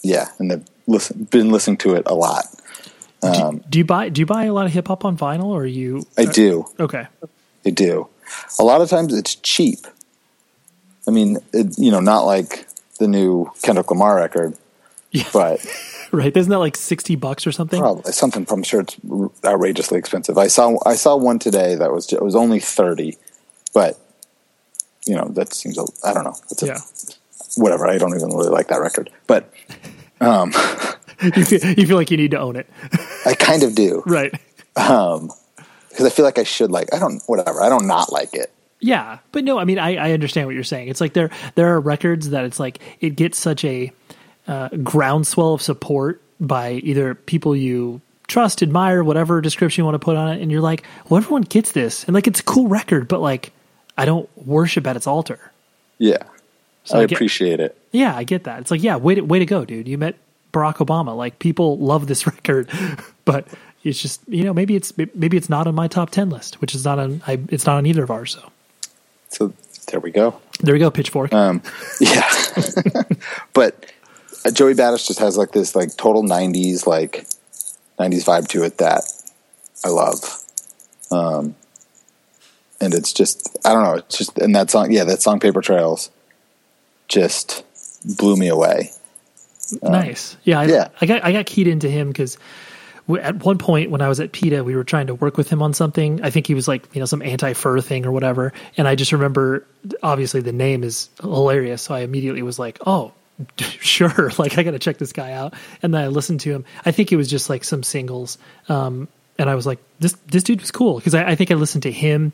yeah, 0.01 0.29
and 0.39 0.51
I've 0.53 0.65
listen, 0.88 1.25
been 1.25 1.51
listening 1.51 1.77
to 1.77 1.95
it 1.95 2.03
a 2.05 2.13
lot. 2.15 2.45
do, 3.21 3.61
do 3.69 3.77
you 3.79 3.85
buy 3.85 4.09
do 4.09 4.21
you 4.21 4.25
buy 4.25 4.45
a 4.45 4.53
lot 4.53 4.65
of 4.65 4.71
hip 4.71 4.88
hop 4.88 5.03
on 5.05 5.17
vinyl 5.17 5.45
or 5.45 5.63
are 5.63 5.65
you 5.65 6.05
I 6.17 6.25
do. 6.25 6.65
Okay. 6.79 7.07
They 7.63 7.71
do. 7.71 8.07
A 8.59 8.63
lot 8.63 8.81
of 8.81 8.89
times 8.89 9.13
it's 9.13 9.35
cheap. 9.35 9.79
I 11.07 11.11
mean, 11.11 11.38
it, 11.51 11.77
you 11.77 11.91
know, 11.91 11.99
not 11.99 12.21
like 12.21 12.67
the 12.99 13.07
new 13.07 13.51
Kendrick 13.61 13.89
Lamar 13.91 14.15
record, 14.15 14.55
Yeah. 15.11 15.23
but 15.33 15.65
Right. 16.11 16.35
Isn't 16.35 16.49
that 16.49 16.59
like 16.59 16.75
60 16.75 17.15
bucks 17.17 17.45
or 17.45 17.51
something? 17.51 17.79
probably 17.79 18.11
something. 18.13 18.47
I'm 18.49 18.63
sure 18.63 18.81
it's 18.81 18.97
outrageously 19.45 19.97
expensive. 19.99 20.38
I 20.38 20.47
saw 20.47 20.77
I 20.85 20.95
saw 20.95 21.15
one 21.15 21.38
today 21.39 21.75
that 21.75 21.91
was 21.91 22.11
it 22.11 22.21
was 22.21 22.35
only 22.35 22.59
thirty, 22.59 23.17
but 23.73 23.99
you 25.05 25.15
know 25.15 25.27
that 25.33 25.53
seems 25.53 25.77
I 26.03 26.13
don't 26.13 26.23
know. 26.23 26.35
It's 26.49 26.63
a, 26.63 26.67
Yeah. 26.67 26.79
Whatever. 27.58 27.88
I 27.88 27.98
don't 27.98 28.15
even 28.15 28.29
really 28.29 28.50
like 28.50 28.68
that 28.68 28.82
record, 28.82 29.10
but 29.27 29.51
you, 30.22 31.46
feel, 31.46 31.65
you 31.72 31.88
feel 31.88 31.98
like 31.98 32.12
you 32.12 32.18
need 32.18 32.32
to 32.32 32.39
own 32.39 32.56
it. 32.56 32.68
I 33.25 33.34
kind 33.34 33.63
of 33.63 33.75
do 33.75 34.03
right. 34.08 34.32
because 34.74 36.06
I 36.06 36.10
feel 36.10 36.25
like 36.25 36.38
I 36.38 36.44
should 36.44 36.72
like. 36.72 36.94
I 36.94 37.00
don't 37.00 37.22
whatever. 37.27 37.62
I 37.62 37.70
don't 37.70 37.88
not 37.88 38.12
like 38.12 38.34
it. 38.34 38.51
Yeah, 38.82 39.20
but 39.34 39.44
no, 39.44 39.60
I 39.60 39.65
mean, 39.65 39.77
I, 39.77 39.96
I 39.96 40.12
understand 40.13 40.48
what 40.48 40.56
you're 40.56 40.63
saying. 40.63 40.88
It's 40.88 41.01
like 41.01 41.13
there 41.13 41.29
there 41.56 41.74
are 41.74 41.79
records 41.79 42.29
that 42.29 42.46
it's 42.46 42.60
like 42.60 42.79
it 43.01 43.15
gets 43.15 43.38
such 43.38 43.65
a 43.65 43.91
uh, 44.48 44.70
groundswell 44.70 45.53
of 45.53 45.62
support 45.62 46.22
by 46.39 46.74
either 46.74 47.13
people 47.13 47.56
you 47.56 48.01
trust, 48.27 48.63
admire, 48.63 49.03
whatever 49.03 49.41
description 49.41 49.82
you 49.82 49.86
want 49.86 49.96
to 49.96 50.00
put 50.00 50.15
on 50.15 50.29
it, 50.29 50.41
and 50.41 50.51
you're 50.51 50.62
like, 50.62 50.84
well, 51.10 51.18
everyone 51.18 51.41
gets 51.41 51.71
this, 51.73 52.06
and 52.06 52.13
like 52.13 52.28
it's 52.28 52.39
a 52.39 52.43
cool 52.43 52.67
record, 52.67 53.08
but 53.08 53.19
like 53.19 53.52
I 53.97 54.06
don't 54.06 54.30
worship 54.38 54.88
at 54.88 54.95
its 54.95 55.08
altar. 55.08 55.52
Yeah, 55.97 56.23
So 56.86 56.98
I 56.98 57.02
I 57.02 57.06
get- 57.06 57.18
appreciate 57.18 57.60
it. 57.60 57.78
Yeah, 57.92 58.15
I 58.15 58.24
get 58.24 58.44
that. 58.46 58.60
It's 58.62 58.72
like, 58.72 58.84
yeah, 58.84 58.96
way 58.98 59.15
to, 59.15 59.22
way 59.22 59.39
to 59.39 59.46
go, 59.46 59.65
dude. 59.65 59.88
You 59.88 59.98
met 59.98 60.15
Barack 60.54 60.76
Obama. 60.78 61.15
Like 61.15 61.39
people 61.39 61.78
love 61.78 62.08
this 62.08 62.26
record, 62.34 62.70
but 63.26 63.48
it's 63.84 64.02
just 64.02 64.22
you 64.28 64.44
know 64.44 64.54
maybe 64.54 64.76
it's 64.76 64.92
maybe 64.98 65.38
it's 65.38 65.50
not 65.50 65.65
on 65.68 65.76
my 65.76 65.88
top 65.88 66.10
ten 66.12 66.30
list, 66.30 66.60
which 66.62 66.76
is 66.76 66.86
not 66.86 67.00
on 67.00 67.22
I, 67.28 67.39
it's 67.50 67.65
not 67.65 67.78
on 67.78 67.86
either 67.86 68.04
of 68.04 68.12
ours. 68.12 68.34
So 68.38 68.52
So 69.30 69.54
there 69.92 70.00
we 70.00 70.12
go. 70.12 70.39
there 70.62 70.74
we 70.74 70.80
go, 70.80 70.92
Pitchfork. 70.92 71.34
Um, 71.34 71.62
yeah, 72.00 72.30
but 73.54 73.92
uh, 74.46 74.52
Joey 74.52 74.74
Badass 74.74 75.08
just 75.08 75.20
has 75.20 75.38
like 75.38 75.52
this 75.52 75.76
like 75.76 75.96
total 75.98 76.24
'90s 76.24 76.86
like 76.88 77.26
'90s 78.00 78.26
vibe 78.26 78.48
to 78.50 78.63
it 78.63 78.78
that 78.80 79.04
I 79.86 79.89
love. 79.89 80.44
Um, 81.12 81.56
and 82.82 82.94
it's 82.94 83.13
just 83.13 83.58
I 83.65 83.74
don't 83.74 83.84
know. 83.84 83.96
It's 83.96 84.18
just 84.18 84.38
and 84.38 84.56
that 84.56 84.70
song, 84.72 84.92
yeah, 84.92 85.04
that 85.06 85.22
song 85.22 85.39
"Paper 85.39 85.62
Trails" 85.62 86.12
just 87.10 87.65
blew 88.17 88.38
me 88.38 88.48
away. 88.48 88.91
Nice. 89.84 90.38
Yeah, 90.43 90.62
I, 90.62 90.65
yeah. 90.65 90.88
I 91.02 91.06
got 91.06 91.24
I 91.24 91.32
got 91.32 91.45
keyed 91.45 91.67
into 91.67 91.89
him 91.89 92.08
because 92.08 92.38
at 93.17 93.43
one 93.43 93.58
point 93.58 93.91
when 93.91 94.02
I 94.02 94.08
was 94.08 94.19
at 94.19 94.32
PETA, 94.32 94.63
we 94.63 94.76
were 94.76 94.84
trying 94.84 95.08
to 95.08 95.15
work 95.15 95.38
with 95.38 95.50
him 95.50 95.62
on 95.62 95.74
something. 95.74 96.22
I 96.24 96.30
think 96.30 96.48
he 96.48 96.54
was 96.54 96.67
like 96.67 96.93
you 96.93 97.00
know 97.00 97.06
some 97.06 97.22
anti 97.22 97.54
fur 97.54 97.82
thing 97.82 98.06
or 98.06 98.12
whatever, 98.12 98.54
and 98.78 98.88
I 98.88 98.95
just 98.95 99.12
remember 99.12 99.65
obviously 100.04 100.41
the 100.41 100.54
name 100.54 100.84
is 100.84 101.10
hilarious, 101.22 101.82
so 101.82 101.93
I 101.93 102.00
immediately 102.02 102.41
was 102.41 102.60
like, 102.60 102.80
oh. 102.86 103.13
Sure, 103.80 104.32
like 104.38 104.58
I 104.58 104.63
got 104.63 104.72
to 104.72 104.80
check 104.80 104.98
this 104.98 105.13
guy 105.13 105.32
out, 105.32 105.54
and 105.82 105.93
then 105.93 106.02
I 106.02 106.08
listened 106.08 106.41
to 106.41 106.52
him. 106.52 106.65
I 106.86 106.91
think 106.91 107.13
it 107.13 107.15
was 107.15 107.30
just 107.30 107.50
like 107.50 107.63
some 107.63 107.84
singles, 107.84 108.38
um, 108.67 109.08
and 109.38 109.50
I 109.50 109.56
was 109.56 109.65
like, 109.65 109.80
"This 110.00 110.12
this 110.28 110.43
dude 110.43 110.60
was 110.60 110.72
cool." 110.72 110.98
Because 110.98 111.15
I, 111.15 111.24
I 111.24 111.36
think 111.36 111.50
I 111.50 111.54
listened 111.54 111.84
to 111.84 111.91
him, 111.91 112.34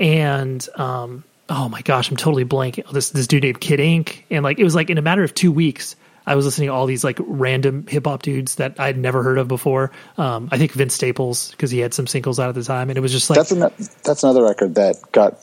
and 0.00 0.66
um, 0.74 1.22
oh 1.50 1.68
my 1.68 1.82
gosh, 1.82 2.10
I'm 2.10 2.16
totally 2.16 2.44
blanking. 2.44 2.90
This 2.90 3.10
this 3.10 3.26
dude 3.26 3.42
named 3.42 3.60
Kid 3.60 3.80
Ink, 3.80 4.24
and 4.30 4.42
like 4.42 4.58
it 4.58 4.64
was 4.64 4.74
like 4.74 4.88
in 4.88 4.96
a 4.96 5.02
matter 5.02 5.22
of 5.22 5.34
two 5.34 5.52
weeks, 5.52 5.96
I 6.26 6.36
was 6.36 6.44
listening 6.44 6.68
to 6.68 6.72
all 6.74 6.86
these 6.86 7.04
like 7.04 7.18
random 7.20 7.86
hip 7.86 8.06
hop 8.06 8.22
dudes 8.22 8.54
that 8.56 8.78
I'd 8.78 8.96
never 8.96 9.22
heard 9.22 9.36
of 9.36 9.48
before. 9.48 9.90
Um, 10.16 10.48
I 10.52 10.58
think 10.58 10.72
Vince 10.72 10.94
Staples 10.94 11.50
because 11.50 11.70
he 11.70 11.80
had 11.80 11.92
some 11.92 12.06
singles 12.06 12.38
out 12.38 12.48
at 12.48 12.54
the 12.54 12.62
time, 12.62 12.88
and 12.88 12.96
it 12.96 13.00
was 13.00 13.12
just 13.12 13.28
like 13.28 13.38
That's 13.38 13.50
an, 13.50 13.60
that's 14.04 14.22
another 14.22 14.44
record 14.44 14.76
that 14.76 14.96
got 15.12 15.38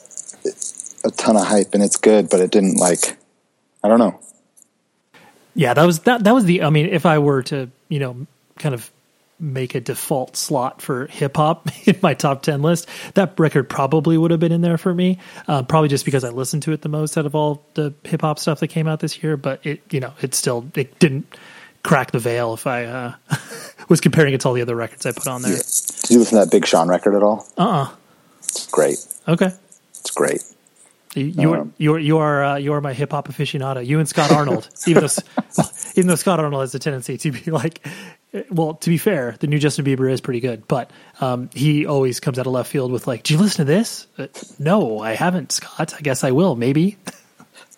a 1.04 1.10
ton 1.10 1.36
of 1.36 1.44
hype 1.44 1.74
and 1.74 1.82
it's 1.82 1.96
good, 1.96 2.28
but 2.30 2.40
it 2.40 2.50
didn't 2.50 2.76
like 2.76 3.16
I 3.84 3.88
don't 3.88 3.98
know. 3.98 4.18
yeah, 5.54 5.74
that 5.74 5.84
was 5.84 6.00
that 6.00 6.24
that 6.24 6.32
was 6.32 6.44
the. 6.44 6.62
I 6.62 6.70
mean, 6.70 6.86
if 6.86 7.06
I 7.06 7.18
were 7.18 7.42
to 7.44 7.70
you 7.88 7.98
know 7.98 8.26
kind 8.58 8.74
of 8.74 8.90
make 9.40 9.74
a 9.74 9.80
default 9.80 10.36
slot 10.36 10.82
for 10.82 11.06
hip 11.06 11.36
hop 11.36 11.68
in 11.86 11.96
my 12.02 12.14
top 12.14 12.42
10 12.42 12.62
list, 12.62 12.88
that 13.14 13.38
record 13.38 13.68
probably 13.68 14.18
would 14.18 14.30
have 14.30 14.40
been 14.40 14.52
in 14.52 14.60
there 14.60 14.78
for 14.78 14.92
me. 14.94 15.18
Uh, 15.46 15.62
probably 15.62 15.88
just 15.88 16.04
because 16.04 16.24
I 16.24 16.30
listened 16.30 16.64
to 16.64 16.72
it 16.72 16.82
the 16.82 16.88
most 16.88 17.16
out 17.16 17.26
of 17.26 17.34
all 17.34 17.64
the 17.74 17.94
hip 18.04 18.22
hop 18.22 18.38
stuff 18.38 18.60
that 18.60 18.68
came 18.68 18.86
out 18.86 19.00
this 19.00 19.22
year. 19.22 19.36
But 19.36 19.64
it, 19.64 19.82
you 19.90 20.00
know, 20.00 20.12
it 20.20 20.34
still, 20.34 20.66
it 20.74 20.98
didn't 20.98 21.36
crack 21.82 22.10
the 22.10 22.18
veil 22.18 22.54
if 22.54 22.66
I 22.66 22.84
uh, 22.84 23.14
was 23.88 24.00
comparing 24.00 24.34
it 24.34 24.40
to 24.42 24.48
all 24.48 24.54
the 24.54 24.62
other 24.62 24.76
records 24.76 25.06
I 25.06 25.12
put 25.12 25.28
on 25.28 25.42
there. 25.42 25.52
Did 25.52 26.10
you 26.10 26.18
listen 26.18 26.38
to 26.38 26.44
that 26.44 26.50
Big 26.50 26.66
Sean 26.66 26.88
record 26.88 27.14
at 27.14 27.22
all? 27.22 27.46
Uh 27.56 27.68
uh 27.68 27.88
It's 28.40 28.66
great. 28.68 28.98
Okay. 29.26 29.50
It's 30.00 30.10
great. 30.10 30.42
You, 31.14 31.24
you 31.24 31.52
are 31.52 31.58
Um, 31.60 31.74
you 31.78 31.94
are 31.94 31.98
you 31.98 32.18
are 32.18 32.44
uh, 32.44 32.56
you 32.56 32.72
are 32.74 32.80
my 32.80 32.92
hip 32.92 33.12
hop 33.12 33.28
aficionado. 33.28 33.84
You 33.84 33.98
and 33.98 34.08
Scott 34.08 34.30
Arnold, 34.30 34.68
even 34.86 35.02
though 35.02 35.62
even 35.94 36.08
though 36.08 36.14
Scott 36.14 36.38
Arnold 36.38 36.62
has 36.62 36.74
a 36.74 36.78
tendency 36.78 37.16
to 37.18 37.32
be 37.32 37.50
like, 37.50 37.86
well, 38.50 38.74
to 38.74 38.90
be 38.90 38.98
fair, 38.98 39.36
the 39.40 39.46
new 39.46 39.58
Justin 39.58 39.84
Bieber 39.84 40.10
is 40.10 40.20
pretty 40.20 40.40
good, 40.40 40.68
but 40.68 40.90
um, 41.20 41.48
he 41.54 41.86
always 41.86 42.20
comes 42.20 42.38
out 42.38 42.46
of 42.46 42.52
left 42.52 42.70
field 42.70 42.92
with 42.92 43.06
like, 43.06 43.22
"Do 43.22 43.34
you 43.34 43.40
listen 43.40 43.64
to 43.66 43.72
this?" 43.72 44.06
Uh, 44.18 44.26
no, 44.58 45.00
I 45.00 45.12
haven't, 45.14 45.52
Scott. 45.52 45.94
I 45.96 46.00
guess 46.00 46.24
I 46.24 46.32
will, 46.32 46.56
maybe. 46.56 46.96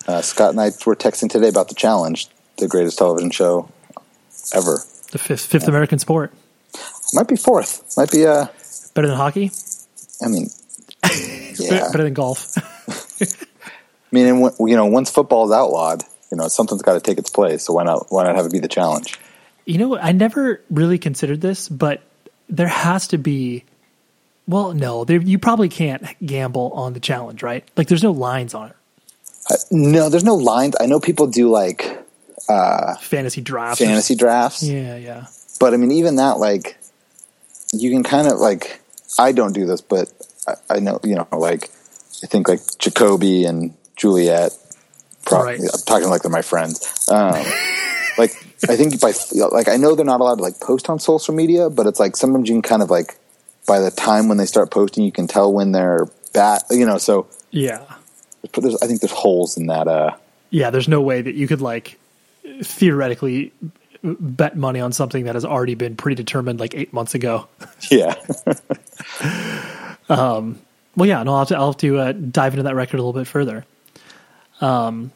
Uh, 0.07 0.19
Scott 0.19 0.49
and 0.49 0.59
I 0.59 0.71
were 0.87 0.95
texting 0.95 1.29
today 1.29 1.47
about 1.47 1.69
the 1.69 1.75
challenge, 1.75 2.27
the 2.57 2.67
greatest 2.67 2.97
television 2.97 3.29
show 3.29 3.69
ever. 4.51 4.79
The 5.11 5.19
fifth 5.19 5.45
fifth 5.45 5.67
American 5.67 5.99
sport, 5.99 6.33
Might 7.13 7.27
be 7.27 7.35
fourth. 7.35 7.95
Might 7.95 8.09
be. 8.09 8.25
Uh, 8.25 8.47
better 8.95 9.07
than 9.07 9.15
hockey, 9.15 9.51
I 10.23 10.27
mean, 10.27 10.47
yeah. 11.59 11.91
better 11.91 12.03
than 12.03 12.15
golf. 12.15 12.57
I 13.21 13.27
mean, 14.11 14.25
and 14.25 14.51
you 14.59 14.75
know, 14.75 14.87
once 14.87 15.11
football 15.11 15.45
is 15.45 15.51
outlawed, 15.51 16.03
you 16.31 16.37
know, 16.37 16.47
something's 16.47 16.81
got 16.81 16.95
to 16.95 16.99
take 16.99 17.19
its 17.19 17.29
place. 17.29 17.63
So 17.63 17.73
why 17.73 17.83
not? 17.83 18.07
Why 18.09 18.23
not 18.23 18.35
have 18.35 18.47
it 18.47 18.51
be 18.51 18.59
the 18.59 18.67
challenge? 18.67 19.19
You 19.71 19.77
know. 19.79 19.97
I 19.97 20.11
never 20.11 20.61
really 20.69 20.97
considered 20.97 21.41
this, 21.41 21.69
but 21.69 22.01
there 22.49 22.67
has 22.67 23.07
to 23.09 23.17
be. 23.17 23.63
Well, 24.47 24.73
no, 24.73 25.05
there, 25.05 25.21
you 25.21 25.37
probably 25.39 25.69
can't 25.69 26.03
gamble 26.25 26.71
on 26.73 26.93
the 26.93 26.99
challenge, 26.99 27.41
right? 27.43 27.63
Like, 27.77 27.87
there's 27.87 28.03
no 28.03 28.11
lines 28.11 28.53
on 28.53 28.69
it. 28.71 28.75
No, 29.71 30.09
there's 30.09 30.23
no 30.23 30.35
lines. 30.35 30.75
I 30.79 30.87
know 30.87 30.99
people 30.99 31.27
do 31.27 31.49
like 31.49 32.03
Fantasy 32.47 33.41
drafts. 33.41 33.79
fantasy 33.79 34.15
drafts, 34.15 34.63
Yeah, 34.63 34.95
yeah. 34.97 35.27
but 35.59 35.73
I 35.73 35.77
mean, 35.77 35.91
even 35.91 36.17
that, 36.17 36.37
like, 36.39 36.77
you 37.73 37.91
can 37.91 38.03
kind 38.03 38.27
of 38.27 38.39
like. 38.39 38.79
I 39.19 39.31
don't 39.31 39.53
do 39.53 39.65
this, 39.65 39.81
but 39.81 40.11
I, 40.47 40.75
I 40.75 40.79
know, 40.79 40.99
you 41.03 41.15
know, 41.15 41.27
like, 41.31 41.69
I 42.23 42.27
think 42.27 42.47
like 42.47 42.61
Jacoby 42.79 43.45
and 43.45 43.73
Juliet. 43.95 44.51
Pro- 45.25 45.43
Right. 45.43 45.59
I'm 45.59 45.81
talking 45.85 46.09
like 46.09 46.23
they're 46.23 46.31
my 46.31 46.41
friends. 46.41 47.07
Um, 47.09 47.43
like 48.17 48.31
I 48.69 48.75
think 48.75 48.99
by 49.01 49.13
like 49.51 49.67
I 49.67 49.77
know 49.77 49.95
they're 49.95 50.05
not 50.05 50.21
allowed 50.21 50.35
to 50.35 50.43
like 50.43 50.59
post 50.59 50.89
on 50.89 50.99
social 50.99 51.33
media, 51.33 51.69
but 51.69 51.87
it's 51.87 51.99
like 51.99 52.15
sometimes 52.15 52.47
you 52.49 52.55
can 52.55 52.61
kind 52.61 52.81
of 52.81 52.89
like 52.89 53.17
by 53.67 53.79
the 53.79 53.91
time 53.91 54.27
when 54.27 54.37
they 54.37 54.45
start 54.45 54.71
posting, 54.71 55.03
you 55.03 55.11
can 55.11 55.27
tell 55.27 55.51
when 55.53 55.71
they're 55.71 56.07
bad. 56.33 56.61
You 56.69 56.85
know, 56.85 56.97
so 56.97 57.27
Yeah. 57.51 57.83
there's, 58.53 58.75
I 58.81 58.87
think 58.87 59.01
there's 59.01 59.11
holes 59.11 59.57
in 59.57 59.67
that. 59.67 59.87
Uh, 59.87 60.15
Yeah, 60.49 60.69
there's 60.69 60.87
no 60.87 61.01
way 61.01 61.21
that 61.21 61.35
you 61.35 61.47
could 61.47 61.61
like 61.61 61.97
theoretically 62.63 63.51
bet 64.03 64.57
money 64.57 64.79
on 64.79 64.91
something 64.91 65.25
that 65.25 65.35
has 65.35 65.45
already 65.45 65.75
been 65.75 65.95
predetermined 65.95 66.59
like 66.59 66.73
eight 66.75 66.91
months 66.91 67.13
ago. 67.13 67.47
yeah, 67.91 68.15
um, 70.09 70.59
Well, 70.95 71.07
yeah, 71.07 71.23
no, 71.23 71.33
I'll 71.33 71.39
have 71.39 71.47
to, 71.49 71.55
I'll 71.57 71.67
have 71.71 71.77
to 71.77 71.97
uh, 71.99 72.11
dive 72.11 72.53
into 72.53 72.63
that 72.63 72.75
record 72.75 72.99
a 72.99 73.03
little 73.03 73.19
bit 73.19 73.27
further. 73.27 73.65
Um, 74.59 75.11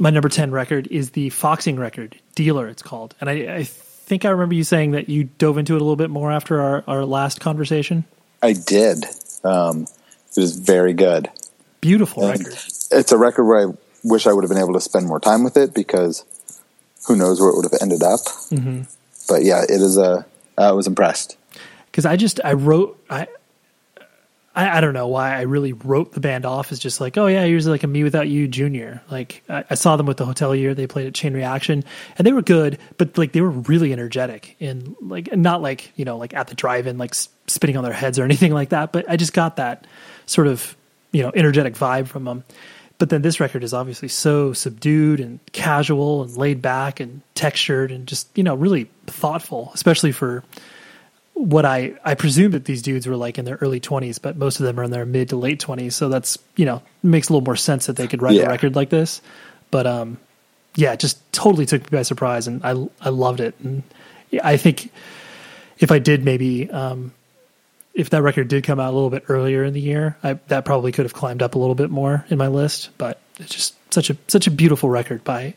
my 0.00 0.10
number 0.10 0.28
10 0.28 0.50
record 0.50 0.88
is 0.88 1.10
the 1.10 1.28
Foxing 1.30 1.78
record, 1.78 2.18
Dealer, 2.34 2.66
it's 2.66 2.82
called. 2.82 3.14
And 3.20 3.30
I, 3.30 3.56
I 3.58 3.64
think 3.64 4.24
I 4.24 4.30
remember 4.30 4.54
you 4.54 4.64
saying 4.64 4.92
that 4.92 5.08
you 5.08 5.24
dove 5.24 5.58
into 5.58 5.74
it 5.74 5.80
a 5.80 5.84
little 5.84 5.94
bit 5.96 6.10
more 6.10 6.32
after 6.32 6.60
our, 6.60 6.82
our 6.88 7.04
last 7.04 7.40
conversation. 7.40 8.04
I 8.42 8.54
did. 8.54 9.04
Um, 9.44 9.82
it 10.36 10.40
was 10.40 10.58
very 10.58 10.94
good. 10.94 11.28
Beautiful 11.80 12.24
And 12.26 12.38
record. 12.40 12.58
it's 12.90 13.12
a 13.12 13.18
record 13.18 13.44
where 13.44 13.68
I 13.68 13.72
wish 14.02 14.26
I 14.26 14.32
would 14.32 14.42
have 14.42 14.48
been 14.48 14.58
able 14.58 14.72
to 14.72 14.80
spend 14.80 15.06
more 15.06 15.20
time 15.20 15.44
with 15.44 15.56
it 15.56 15.74
because 15.74 16.24
who 17.06 17.14
knows 17.16 17.40
where 17.40 17.50
it 17.50 17.56
would 17.56 17.66
have 17.70 17.78
ended 17.82 18.02
up. 18.02 18.20
Mm-hmm. 18.50 18.82
But 19.28 19.44
yeah, 19.44 19.62
it 19.62 19.70
is 19.80 19.96
a. 19.96 20.26
I 20.58 20.72
was 20.72 20.86
impressed. 20.86 21.36
because 21.86 22.04
I 22.04 22.16
just 22.16 22.40
I 22.44 22.54
wrote 22.54 23.02
I, 23.08 23.28
I 24.60 24.78
I 24.78 24.80
don't 24.80 24.94
know 24.94 25.08
why 25.08 25.34
I 25.36 25.42
really 25.42 25.72
wrote 25.72 26.12
the 26.12 26.20
band 26.20 26.44
off 26.44 26.72
as 26.72 26.78
just 26.78 27.00
like 27.00 27.16
oh 27.16 27.26
yeah 27.26 27.44
here's 27.44 27.66
like 27.66 27.82
a 27.82 27.86
me 27.86 28.02
without 28.02 28.28
you 28.28 28.48
junior 28.48 29.02
like 29.10 29.42
I, 29.48 29.64
I 29.70 29.74
saw 29.74 29.96
them 29.96 30.06
with 30.06 30.16
the 30.16 30.26
Hotelier 30.26 30.74
they 30.74 30.86
played 30.86 31.06
at 31.06 31.14
Chain 31.14 31.34
Reaction 31.34 31.84
and 32.18 32.26
they 32.26 32.32
were 32.32 32.42
good 32.42 32.78
but 32.98 33.16
like 33.18 33.32
they 33.32 33.40
were 33.40 33.50
really 33.50 33.92
energetic 33.92 34.56
and 34.60 34.94
like 35.00 35.34
not 35.36 35.62
like 35.62 35.92
you 35.96 36.04
know 36.04 36.16
like 36.16 36.34
at 36.34 36.48
the 36.48 36.54
drive-in 36.54 36.98
like 36.98 37.14
spitting 37.46 37.76
on 37.76 37.84
their 37.84 37.92
heads 37.92 38.18
or 38.18 38.24
anything 38.24 38.52
like 38.52 38.70
that 38.70 38.92
but 38.92 39.08
I 39.08 39.16
just 39.16 39.32
got 39.32 39.56
that 39.56 39.86
sort 40.26 40.46
of 40.46 40.76
you 41.12 41.22
know 41.22 41.32
energetic 41.34 41.74
vibe 41.74 42.06
from 42.06 42.24
them. 42.24 42.44
But 42.98 43.08
then 43.08 43.22
this 43.22 43.40
record 43.40 43.64
is 43.64 43.72
obviously 43.72 44.08
so 44.08 44.52
subdued 44.52 45.20
and 45.20 45.40
casual 45.52 46.22
and 46.22 46.36
laid 46.36 46.60
back 46.60 47.00
and 47.00 47.22
textured 47.34 47.90
and 47.90 48.06
just 48.06 48.28
you 48.36 48.44
know 48.44 48.54
really 48.54 48.90
thoughtful, 49.06 49.70
especially 49.74 50.12
for 50.12 50.44
what 51.34 51.64
I 51.64 51.94
I 52.04 52.14
presume 52.14 52.52
that 52.52 52.64
these 52.66 52.82
dudes 52.82 53.06
were 53.06 53.16
like 53.16 53.38
in 53.38 53.44
their 53.44 53.56
early 53.60 53.80
twenties, 53.80 54.18
but 54.18 54.36
most 54.36 54.60
of 54.60 54.66
them 54.66 54.78
are 54.78 54.82
in 54.84 54.90
their 54.90 55.06
mid 55.06 55.30
to 55.30 55.36
late 55.36 55.60
twenties. 55.60 55.96
So 55.96 56.08
that's 56.08 56.38
you 56.56 56.64
know 56.66 56.82
makes 57.02 57.28
a 57.28 57.32
little 57.32 57.44
more 57.44 57.56
sense 57.56 57.86
that 57.86 57.96
they 57.96 58.06
could 58.06 58.22
write 58.22 58.34
Yeah. 58.34 58.44
a 58.44 58.48
record 58.48 58.76
like 58.76 58.90
this. 58.90 59.22
But 59.70 59.86
um, 59.86 60.18
yeah, 60.74 60.92
it 60.92 61.00
just 61.00 61.18
totally 61.32 61.66
took 61.66 61.82
me 61.90 61.96
by 61.98 62.02
surprise, 62.02 62.46
and 62.46 62.64
I 62.64 62.70
I 63.00 63.08
loved 63.10 63.40
it. 63.40 63.54
And 63.60 63.82
I 64.44 64.56
think 64.56 64.90
if 65.78 65.90
I 65.90 65.98
did 65.98 66.24
maybe 66.24 66.70
um, 66.70 67.12
if 67.94 68.10
that 68.10 68.22
record 68.22 68.48
did 68.48 68.64
come 68.64 68.78
out 68.78 68.90
a 68.92 68.94
little 68.94 69.10
bit 69.10 69.24
earlier 69.28 69.64
in 69.64 69.72
the 69.72 69.80
year, 69.80 70.16
I, 70.22 70.34
that 70.48 70.64
probably 70.64 70.92
could 70.92 71.04
have 71.04 71.14
climbed 71.14 71.42
up 71.42 71.54
a 71.54 71.58
little 71.58 71.74
bit 71.74 71.90
more 71.90 72.24
in 72.28 72.38
my 72.38 72.48
list. 72.48 72.90
But 72.98 73.20
it's 73.38 73.54
just 73.54 73.74
such 73.92 74.10
a 74.10 74.16
such 74.28 74.46
a 74.46 74.50
beautiful 74.50 74.88
record 74.90 75.24
by, 75.24 75.54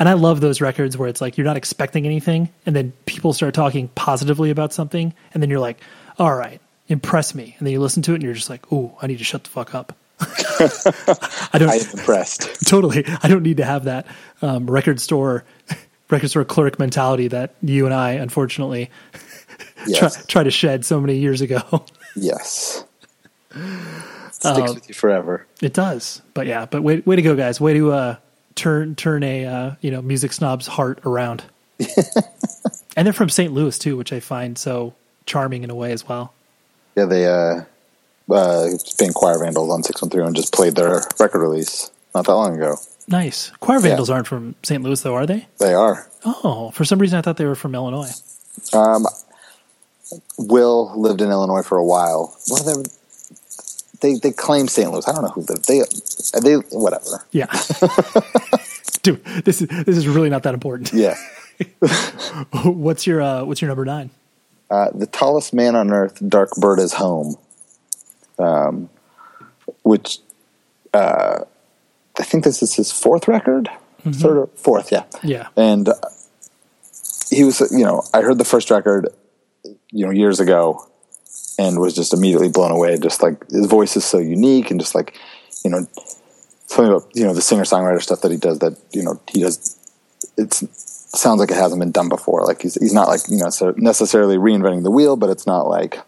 and 0.00 0.08
I 0.08 0.14
love 0.14 0.40
those 0.40 0.60
records 0.60 0.96
where 0.98 1.08
it's 1.08 1.20
like 1.20 1.38
you're 1.38 1.44
not 1.46 1.56
expecting 1.56 2.04
anything, 2.06 2.48
and 2.66 2.74
then 2.74 2.92
people 3.06 3.32
start 3.32 3.54
talking 3.54 3.86
positively 3.94 4.50
about 4.50 4.72
something, 4.72 5.14
and 5.32 5.40
then 5.42 5.48
you're 5.50 5.60
like, 5.60 5.78
all 6.18 6.34
right, 6.34 6.60
impress 6.88 7.34
me, 7.34 7.54
and 7.58 7.66
then 7.66 7.72
you 7.72 7.80
listen 7.80 8.02
to 8.02 8.12
it, 8.12 8.16
and 8.16 8.24
you're 8.24 8.34
just 8.34 8.50
like, 8.50 8.72
ooh, 8.72 8.90
I 9.00 9.06
need 9.06 9.18
to 9.18 9.24
shut 9.24 9.44
the 9.44 9.50
fuck 9.50 9.74
up. 9.74 9.96
I 10.20 11.58
don't 11.58 11.68
I 11.70 11.76
am 11.76 11.90
impressed. 11.98 12.66
totally. 12.66 13.04
I 13.22 13.28
don't 13.28 13.42
need 13.42 13.58
to 13.58 13.64
have 13.64 13.84
that 13.84 14.06
um, 14.42 14.68
record 14.68 15.00
store 15.00 15.44
record 16.10 16.28
store 16.28 16.44
clerk 16.44 16.78
mentality 16.78 17.28
that 17.28 17.54
you 17.62 17.84
and 17.86 17.94
I 17.94 18.12
unfortunately 18.12 18.90
try, 19.12 19.84
Yes. 19.86 20.26
try 20.26 20.42
to 20.42 20.50
shed 20.50 20.84
so 20.84 21.00
many 21.00 21.18
years 21.18 21.40
ago. 21.40 21.84
Yes. 22.16 22.84
Uh, 23.54 24.54
Sticks 24.54 24.74
with 24.74 24.88
you 24.88 24.94
forever. 24.94 25.46
It 25.62 25.72
does, 25.72 26.20
but 26.34 26.46
yeah, 26.46 26.66
but 26.66 26.82
way, 26.82 27.00
way 27.00 27.16
to 27.16 27.22
go, 27.22 27.36
guys! 27.36 27.60
Way 27.60 27.74
to 27.74 27.92
uh, 27.92 28.16
turn 28.60 28.94
turn 28.94 29.22
a 29.22 29.46
uh, 29.46 29.74
you 29.80 29.90
know 29.90 30.02
music 30.02 30.32
snob's 30.32 30.66
heart 30.66 31.00
around. 31.04 31.44
and 32.96 33.06
they're 33.06 33.12
from 33.12 33.30
St. 33.30 33.52
Louis 33.52 33.76
too, 33.78 33.96
which 33.96 34.12
I 34.12 34.20
find 34.20 34.58
so 34.58 34.94
charming 35.24 35.64
in 35.64 35.70
a 35.70 35.74
way 35.74 35.92
as 35.92 36.06
well. 36.06 36.34
Yeah, 36.94 37.06
they 37.06 37.24
uh, 37.26 37.64
uh, 38.30 38.68
band 38.98 39.14
Choir 39.14 39.38
Vandals 39.38 39.70
on 39.70 39.82
six 39.82 40.02
one 40.02 40.10
three 40.10 40.22
and 40.22 40.36
just 40.36 40.52
played 40.52 40.76
their 40.76 41.02
record 41.18 41.40
release 41.40 41.90
not 42.14 42.26
that 42.26 42.34
long 42.34 42.56
ago. 42.56 42.76
Nice. 43.08 43.50
Choir 43.60 43.80
Vandals 43.80 44.10
aren't 44.10 44.26
from 44.26 44.54
St. 44.62 44.82
Louis 44.82 45.00
though, 45.02 45.14
are 45.14 45.26
they? 45.26 45.48
They 45.58 45.72
are. 45.72 46.06
Oh, 46.24 46.70
for 46.72 46.84
some 46.84 46.98
reason 46.98 47.18
I 47.18 47.22
thought 47.22 47.38
they 47.38 47.46
were 47.46 47.54
from 47.54 47.74
Illinois. 47.74 48.12
Um, 48.74 49.06
Will 50.38 50.92
lived 51.00 51.22
in 51.22 51.30
Illinois 51.30 51.62
for 51.62 51.78
a 51.78 51.84
while. 51.84 52.36
Well, 52.50 52.84
they 54.00 54.12
they 54.12 54.18
they 54.18 54.32
claim 54.32 54.68
St. 54.68 54.90
Louis. 54.90 55.06
I 55.06 55.12
don't 55.12 55.22
know 55.22 55.30
who 55.30 55.42
lived. 55.42 55.66
They 55.66 55.82
they 56.40 56.54
whatever. 56.76 57.24
Yeah. 57.30 57.46
Dude, 59.02 59.24
this 59.44 59.62
is 59.62 59.68
this 59.68 59.96
is 59.96 60.08
really 60.08 60.30
not 60.30 60.42
that 60.44 60.54
important. 60.54 60.92
Yeah. 61.00 61.16
What's 62.64 63.06
your 63.06 63.20
uh, 63.20 63.44
what's 63.44 63.60
your 63.60 63.68
number 63.68 63.84
nine? 63.84 64.10
Uh, 64.70 64.88
the 64.94 65.06
tallest 65.06 65.52
man 65.52 65.76
on 65.76 65.92
earth, 65.92 66.18
Dark 66.26 66.52
Bird 66.52 66.78
is 66.78 66.94
home. 66.94 67.36
Um, 68.38 68.88
which 69.82 70.18
uh, 70.94 71.40
I 72.18 72.22
think 72.22 72.44
this 72.44 72.62
is 72.62 72.74
his 72.74 72.92
fourth 72.92 73.28
record, 73.28 73.68
third 74.04 74.36
or 74.36 74.46
fourth, 74.56 74.92
yeah. 74.92 75.04
Yeah. 75.22 75.48
And 75.56 75.88
uh, 75.88 75.94
he 77.30 77.44
was, 77.44 77.60
you 77.70 77.84
know, 77.84 78.02
I 78.12 78.22
heard 78.22 78.38
the 78.38 78.44
first 78.44 78.70
record, 78.70 79.08
you 79.90 80.06
know, 80.06 80.12
years 80.12 80.40
ago, 80.40 80.86
and 81.60 81.78
was 81.78 81.94
just 81.94 82.14
immediately 82.14 82.48
blown 82.48 82.70
away. 82.70 82.98
Just 82.98 83.22
like 83.22 83.48
his 83.50 83.66
voice 83.66 83.94
is 83.96 84.04
so 84.04 84.18
unique, 84.18 84.70
and 84.70 84.80
just 84.80 84.94
like, 84.94 85.18
you 85.62 85.70
know, 85.70 85.86
something 86.66 86.92
about 86.92 87.08
you 87.14 87.24
know 87.24 87.34
the 87.34 87.42
singer 87.42 87.64
songwriter 87.64 88.00
stuff 88.00 88.22
that 88.22 88.30
he 88.30 88.38
does 88.38 88.60
that 88.60 88.78
you 88.92 89.02
know 89.02 89.20
he 89.28 89.40
does. 89.40 89.76
It 90.38 90.54
sounds 90.54 91.38
like 91.38 91.50
it 91.50 91.56
hasn't 91.56 91.80
been 91.80 91.92
done 91.92 92.08
before. 92.08 92.44
Like 92.46 92.62
he's 92.62 92.74
he's 92.76 92.94
not 92.94 93.08
like 93.08 93.20
you 93.28 93.36
know 93.36 93.50
so 93.50 93.74
necessarily 93.76 94.36
reinventing 94.36 94.84
the 94.84 94.90
wheel, 94.90 95.16
but 95.16 95.28
it's 95.28 95.46
not 95.46 95.68
like 95.68 95.98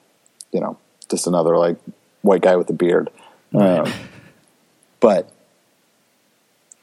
you 0.52 0.60
know 0.60 0.78
just 1.10 1.26
another 1.26 1.58
like 1.58 1.76
white 2.22 2.40
guy 2.40 2.56
with 2.56 2.70
a 2.70 2.72
beard. 2.72 3.10
Um, 3.54 3.92
but 5.00 5.30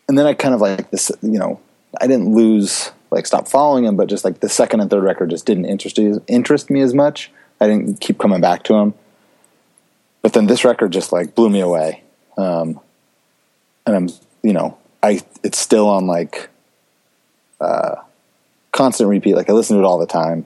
and 0.07 0.17
then 0.17 0.27
I 0.27 0.35
kind 0.35 0.53
of 0.53 0.61
like 0.61 0.91
this, 0.91 1.11
you 1.23 1.39
know, 1.39 1.59
I 1.99 2.05
didn't 2.05 2.35
lose 2.35 2.91
like 3.09 3.25
stop 3.25 3.47
following 3.47 3.85
him, 3.85 3.95
but 3.95 4.09
just 4.09 4.23
like 4.23 4.41
the 4.41 4.49
second 4.49 4.81
and 4.81 4.91
third 4.91 5.03
record 5.03 5.31
just 5.31 5.47
didn't 5.47 5.65
interest 5.65 5.97
interest 6.27 6.69
me 6.69 6.81
as 6.81 6.93
much. 6.93 7.31
I 7.61 7.67
didn't 7.67 7.99
keep 7.99 8.17
coming 8.17 8.41
back 8.41 8.63
to 8.63 8.75
him. 8.75 8.93
But 10.21 10.33
then 10.33 10.47
this 10.47 10.65
record 10.65 10.91
just 10.91 11.11
like 11.11 11.35
blew 11.35 11.49
me 11.49 11.61
away. 11.61 12.03
Um, 12.37 12.79
and 13.85 13.95
I'm, 13.95 14.09
you 14.43 14.53
know, 14.53 14.77
I 15.01 15.21
it's 15.43 15.57
still 15.57 15.87
on 15.87 16.07
like 16.07 16.49
uh, 17.61 17.95
constant 18.71 19.09
repeat. 19.09 19.35
Like 19.35 19.49
I 19.49 19.53
listen 19.53 19.77
to 19.77 19.83
it 19.83 19.85
all 19.85 19.97
the 19.97 20.05
time, 20.05 20.45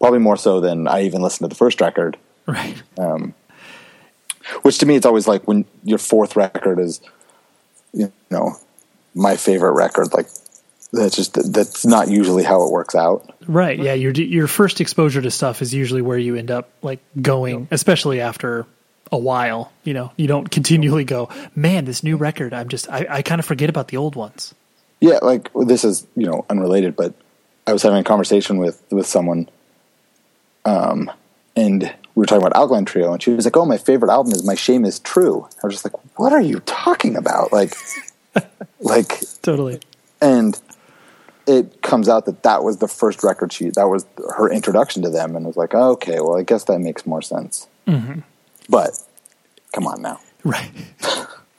probably 0.00 0.18
more 0.18 0.36
so 0.36 0.60
than 0.60 0.86
I 0.86 1.02
even 1.02 1.22
listened 1.22 1.48
to 1.48 1.48
the 1.48 1.58
first 1.58 1.80
record. 1.80 2.16
Right. 2.46 2.82
Which 4.62 4.78
to 4.78 4.86
me, 4.86 4.96
it's 4.96 5.06
always 5.06 5.28
like 5.28 5.46
when 5.46 5.64
your 5.84 5.98
fourth 5.98 6.36
record 6.36 6.78
is, 6.78 7.00
you 7.92 8.12
know, 8.30 8.56
my 9.14 9.36
favorite 9.36 9.72
record. 9.72 10.12
Like 10.14 10.28
that's 10.92 11.16
just 11.16 11.52
that's 11.52 11.84
not 11.84 12.08
usually 12.08 12.42
how 12.42 12.62
it 12.66 12.72
works 12.72 12.94
out. 12.94 13.34
Right. 13.46 13.78
Yeah. 13.78 13.94
Your 13.94 14.12
your 14.12 14.46
first 14.46 14.80
exposure 14.80 15.20
to 15.20 15.30
stuff 15.30 15.60
is 15.62 15.74
usually 15.74 16.02
where 16.02 16.18
you 16.18 16.36
end 16.36 16.50
up 16.50 16.70
like 16.82 17.00
going, 17.20 17.68
especially 17.70 18.20
after 18.20 18.66
a 19.12 19.18
while. 19.18 19.72
You 19.84 19.94
know, 19.94 20.12
you 20.16 20.26
don't 20.26 20.50
continually 20.50 21.04
go, 21.04 21.28
man, 21.54 21.84
this 21.84 22.02
new 22.02 22.16
record. 22.16 22.54
I'm 22.54 22.68
just 22.68 22.90
I, 22.90 23.06
I 23.08 23.22
kind 23.22 23.38
of 23.38 23.44
forget 23.44 23.68
about 23.68 23.88
the 23.88 23.96
old 23.98 24.16
ones. 24.16 24.54
Yeah, 25.00 25.18
like 25.22 25.50
this 25.54 25.84
is 25.84 26.06
you 26.16 26.26
know 26.26 26.44
unrelated, 26.48 26.96
but 26.96 27.14
I 27.66 27.72
was 27.72 27.82
having 27.82 27.98
a 27.98 28.04
conversation 28.04 28.56
with 28.56 28.82
with 28.90 29.06
someone, 29.06 29.48
um, 30.64 31.10
and 31.54 31.82
we 32.14 32.20
were 32.22 32.26
talking 32.26 32.42
about 32.44 32.56
Alkaline 32.56 32.84
Trio, 32.86 33.12
and 33.12 33.22
she 33.22 33.30
was 33.30 33.44
like, 33.44 33.56
"Oh, 33.56 33.66
my 33.66 33.76
favorite 33.76 34.10
album 34.10 34.32
is 34.32 34.44
My 34.44 34.54
Shame 34.54 34.84
Is 34.84 34.98
True." 34.98 35.46
I 35.62 35.66
was 35.66 35.74
just 35.74 35.84
like, 35.84 36.18
"What 36.18 36.32
are 36.32 36.40
you 36.40 36.60
talking 36.60 37.14
about?" 37.14 37.52
Like, 37.52 37.74
like, 38.80 39.20
Totally. 39.42 39.80
and 40.20 40.58
it 41.48 41.82
comes 41.82 42.08
out 42.08 42.26
that 42.26 42.42
that 42.42 42.62
was 42.62 42.78
the 42.78 42.88
first 42.88 43.24
record 43.24 43.52
she 43.52 43.70
that 43.70 43.88
was 43.88 44.06
her 44.36 44.50
introduction 44.50 45.02
to 45.02 45.10
them, 45.10 45.34
and 45.34 45.46
was 45.46 45.56
like, 45.56 45.74
oh, 45.74 45.92
"Okay, 45.92 46.20
well, 46.20 46.36
I 46.36 46.42
guess 46.42 46.64
that 46.64 46.78
makes 46.78 47.06
more 47.06 47.22
sense." 47.22 47.66
Mm-hmm. 47.86 48.20
But 48.68 48.90
come 49.72 49.86
on 49.86 50.02
now, 50.02 50.20
Right. 50.44 50.70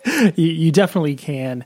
you, 0.36 0.48
you 0.48 0.72
definitely 0.72 1.16
can 1.16 1.66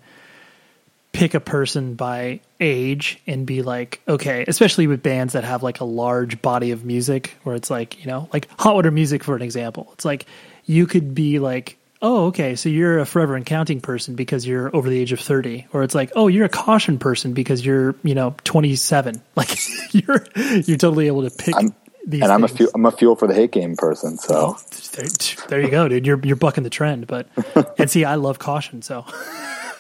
pick 1.12 1.36
a 1.36 1.40
person 1.40 1.94
by 1.94 2.40
age 2.60 3.22
and 3.28 3.46
be 3.46 3.62
like, 3.62 4.02
okay, 4.08 4.44
especially 4.48 4.88
with 4.88 5.04
bands 5.04 5.34
that 5.34 5.44
have 5.44 5.62
like 5.62 5.80
a 5.80 5.86
large 5.86 6.42
body 6.42 6.72
of 6.72 6.84
music 6.84 7.38
where 7.44 7.56
it's 7.56 7.70
like, 7.70 8.00
you 8.00 8.08
know, 8.08 8.30
like 8.34 8.50
hot 8.60 8.74
water 8.74 8.92
music 8.92 9.24
for 9.24 9.36
an 9.36 9.42
example. 9.42 9.90
It's 9.94 10.06
like 10.06 10.26
you 10.66 10.88
could 10.88 11.14
be 11.14 11.40
like 11.40 11.78
oh, 12.04 12.26
okay, 12.26 12.56
so 12.56 12.68
you're 12.68 13.00
a 13.00 13.06
forever 13.06 13.36
and 13.36 13.46
counting 13.46 13.80
person 13.80 14.14
because 14.14 14.46
you're 14.46 14.76
over 14.76 14.90
the 14.90 15.00
age 15.00 15.14
of 15.14 15.22
30. 15.22 15.68
Or 15.72 15.84
it's 15.84 15.96
like, 15.96 16.12
oh, 16.16 16.28
you're 16.28 16.46
a 16.46 16.50
caution 16.50 17.00
person 17.00 17.34
because 17.34 17.66
you're, 17.66 17.96
you 18.04 18.14
know, 18.14 18.36
27. 18.44 19.22
Like 19.36 19.58
you're, 19.92 20.24
you're 20.36 20.78
totally 20.78 21.08
able 21.08 21.24
to 21.24 21.32
pick 21.32 21.56
I'm- 21.56 21.74
these 22.06 22.22
and 22.22 22.32
I'm 22.32 22.44
a 22.44 22.50
fuel, 22.50 22.70
I'm 22.76 22.86
a 22.86 22.92
fuel 22.92 23.16
for 23.16 23.28
the 23.28 23.34
hate 23.34 23.52
game 23.52 23.78
person. 23.78 24.18
So 24.18 24.34
Well, 24.34 24.62
there, 24.92 25.06
there 25.48 25.62
you 25.62 25.70
go, 25.70 25.88
dude. 25.88 26.06
You're, 26.06 26.20
you're 26.24 26.36
bucking 26.36 26.66
the 26.66 26.70
trend, 26.70 27.08
but, 27.08 27.30
and 27.80 27.90
see, 27.90 28.04
I 28.04 28.16
love 28.16 28.38
caution. 28.40 28.82
So 28.82 29.06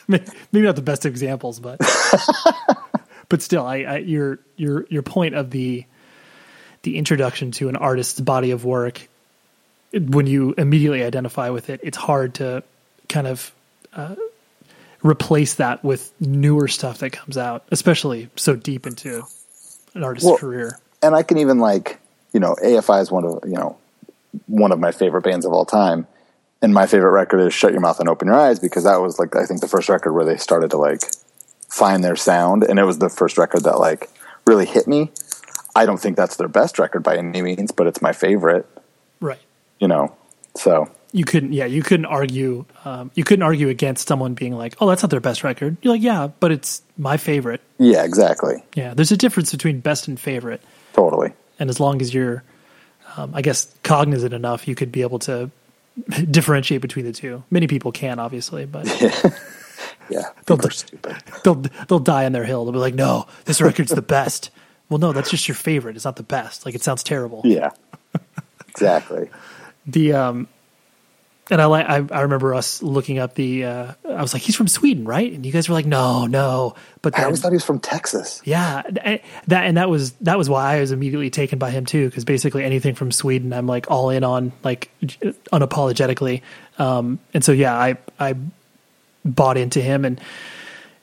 maybe 0.07 0.25
not 0.53 0.77
the 0.77 0.81
best 0.81 1.05
examples, 1.05 1.59
but, 1.59 1.81
but 3.27 3.41
still, 3.41 3.65
I, 3.65 3.79
I, 3.79 3.97
your, 3.97 4.39
your, 4.55 4.85
your 4.89 5.03
point 5.03 5.35
of 5.35 5.51
the, 5.51 5.83
the 6.83 6.97
introduction 6.97 7.51
to 7.51 7.67
an 7.67 7.75
artist's 7.75 8.21
body 8.21 8.51
of 8.51 8.63
work 8.63 9.09
when 9.93 10.27
you 10.27 10.53
immediately 10.57 11.03
identify 11.03 11.49
with 11.49 11.69
it, 11.69 11.79
it's 11.83 11.97
hard 11.97 12.35
to 12.35 12.63
kind 13.09 13.27
of 13.27 13.51
uh, 13.93 14.15
replace 15.03 15.55
that 15.55 15.83
with 15.83 16.11
newer 16.19 16.67
stuff 16.67 16.99
that 16.99 17.11
comes 17.11 17.37
out, 17.37 17.63
especially 17.71 18.29
so 18.35 18.55
deep 18.55 18.87
into 18.87 19.23
an 19.93 20.03
artist's 20.03 20.27
Well, 20.27 20.37
career. 20.37 20.79
and 21.01 21.15
I 21.15 21.23
can 21.23 21.37
even 21.37 21.59
like 21.59 21.99
you 22.33 22.39
know 22.39 22.55
AFI 22.63 23.01
is 23.01 23.11
one 23.11 23.25
of 23.25 23.39
you 23.45 23.53
know 23.55 23.77
one 24.47 24.71
of 24.71 24.79
my 24.79 24.91
favorite 24.91 25.21
bands 25.23 25.45
of 25.45 25.53
all 25.53 25.65
time, 25.65 26.07
and 26.61 26.73
my 26.73 26.87
favorite 26.87 27.11
record 27.11 27.39
is 27.41 27.53
"Shut 27.53 27.71
Your 27.71 27.81
Mouth 27.81 27.99
and 27.99 28.09
Open 28.09 28.27
Your 28.27 28.35
Eyes" 28.37 28.59
because 28.59 28.85
that 28.85 28.97
was 29.01 29.19
like 29.19 29.35
I 29.35 29.45
think 29.45 29.61
the 29.61 29.67
first 29.67 29.89
record 29.89 30.13
where 30.13 30.25
they 30.25 30.37
started 30.37 30.71
to 30.71 30.77
like 30.77 31.01
find 31.69 32.03
their 32.03 32.15
sound, 32.15 32.63
and 32.63 32.79
it 32.79 32.83
was 32.83 32.97
the 32.97 33.09
first 33.09 33.37
record 33.37 33.63
that 33.65 33.79
like 33.79 34.09
really 34.47 34.65
hit 34.65 34.87
me. 34.87 35.11
I 35.75 35.85
don't 35.85 35.99
think 35.99 36.17
that's 36.17 36.35
their 36.37 36.47
best 36.47 36.77
record 36.79 37.03
by 37.03 37.17
any 37.17 37.41
means, 37.41 37.71
but 37.71 37.87
it's 37.87 38.01
my 38.01 38.11
favorite. 38.13 38.67
You 39.83 39.89
know, 39.89 40.15
so 40.55 40.89
You 41.11 41.25
couldn't, 41.25 41.51
yeah, 41.51 41.65
you 41.65 41.83
couldn't 41.83 42.05
argue, 42.05 42.63
um, 42.85 43.11
you 43.15 43.25
couldn't 43.25 43.43
argue 43.43 43.67
against 43.67 44.07
someone 44.07 44.33
being 44.33 44.55
like, 44.55 44.75
"Oh, 44.79 44.87
that's 44.87 45.03
not 45.03 45.09
their 45.09 45.19
best 45.19 45.43
record." 45.43 45.75
You're 45.81 45.95
like, 45.95 46.01
"Yeah, 46.01 46.29
but 46.39 46.53
it's 46.53 46.81
my 46.97 47.17
favorite." 47.17 47.59
yeah, 47.79 48.05
exactly, 48.05 48.63
Yeah, 48.75 48.93
there's 48.93 49.11
a 49.11 49.17
difference 49.17 49.51
between 49.51 49.81
best 49.81 50.07
and 50.07 50.17
favorite, 50.17 50.61
totally. 50.93 51.33
and 51.59 51.69
as 51.69 51.81
long 51.81 52.01
as 52.01 52.13
you're, 52.13 52.43
um, 53.17 53.31
I 53.35 53.41
guess, 53.41 53.75
cognizant 53.83 54.33
enough, 54.33 54.69
you 54.69 54.73
could 54.75 54.89
be 54.93 55.01
able 55.01 55.19
to 55.19 55.51
differentiate 56.31 56.79
between 56.81 57.03
the 57.03 57.11
two. 57.11 57.43
Many 57.51 57.67
people 57.67 57.91
can, 57.91 58.19
obviously, 58.19 58.65
but 58.65 58.85
Yeah, 60.09 60.29
They'll 60.45 60.65
are 60.65 60.71
stupid. 60.71 61.17
they'll 61.43 61.61
they'll 61.89 61.99
die 61.99 62.23
on 62.23 62.31
their 62.31 62.45
hill. 62.45 62.63
They'll 62.63 62.71
be 62.71 62.79
like, 62.79 62.95
"No, 62.95 63.27
this 63.43 63.59
record's 63.59 63.91
the 63.91 64.01
best." 64.01 64.49
Well, 64.87 64.99
no, 64.99 65.11
that's 65.11 65.29
just 65.29 65.49
your 65.49 65.55
favorite. 65.55 65.97
It's 65.97 66.05
not 66.05 66.15
the 66.15 66.23
best. 66.37 66.65
Like 66.65 66.73
it 66.73 66.83
sounds 66.83 67.03
terrible. 67.03 67.41
Yeah, 67.43 67.71
exactly. 68.69 69.29
The 69.85 70.13
um, 70.13 70.47
and 71.51 71.61
I 71.61 71.65
like 71.65 71.85
I, 71.87 71.95
I 71.95 72.21
remember 72.21 72.53
us 72.53 72.81
looking 72.81 73.19
up 73.19 73.35
the. 73.35 73.65
Uh, 73.65 73.93
I 74.07 74.21
was 74.21 74.33
like, 74.33 74.41
"He's 74.41 74.55
from 74.55 74.67
Sweden, 74.67 75.05
right?" 75.05 75.31
And 75.31 75.45
you 75.45 75.51
guys 75.51 75.67
were 75.67 75.75
like, 75.75 75.85
"No, 75.85 76.25
no." 76.25 76.75
But 77.01 77.15
I 77.15 77.17
then, 77.17 77.25
always 77.25 77.41
thought 77.41 77.51
he 77.51 77.55
was 77.55 77.65
from 77.65 77.79
Texas. 77.79 78.41
yeah, 78.45 78.81
and 78.85 79.19
that 79.47 79.65
and 79.65 79.77
that 79.77 79.89
was 79.89 80.13
that 80.13 80.37
was 80.37 80.49
why 80.49 80.77
I 80.77 80.79
was 80.79 80.91
immediately 80.91 81.29
taken 81.29 81.59
by 81.59 81.71
him 81.71 81.85
too. 81.85 82.07
Because 82.07 82.23
basically 82.23 82.63
anything 82.63 82.95
from 82.95 83.11
Sweden, 83.11 83.51
I'm 83.51 83.67
like 83.67 83.91
all 83.91 84.09
in 84.09 84.23
on, 84.23 84.53
like 84.63 84.89
unapologetically. 85.01 86.41
Um, 86.79 87.19
and 87.33 87.43
so 87.43 87.51
yeah, 87.51 87.75
I 87.75 87.97
I 88.19 88.35
bought 89.25 89.57
into 89.57 89.81
him 89.81 90.05
and 90.05 90.21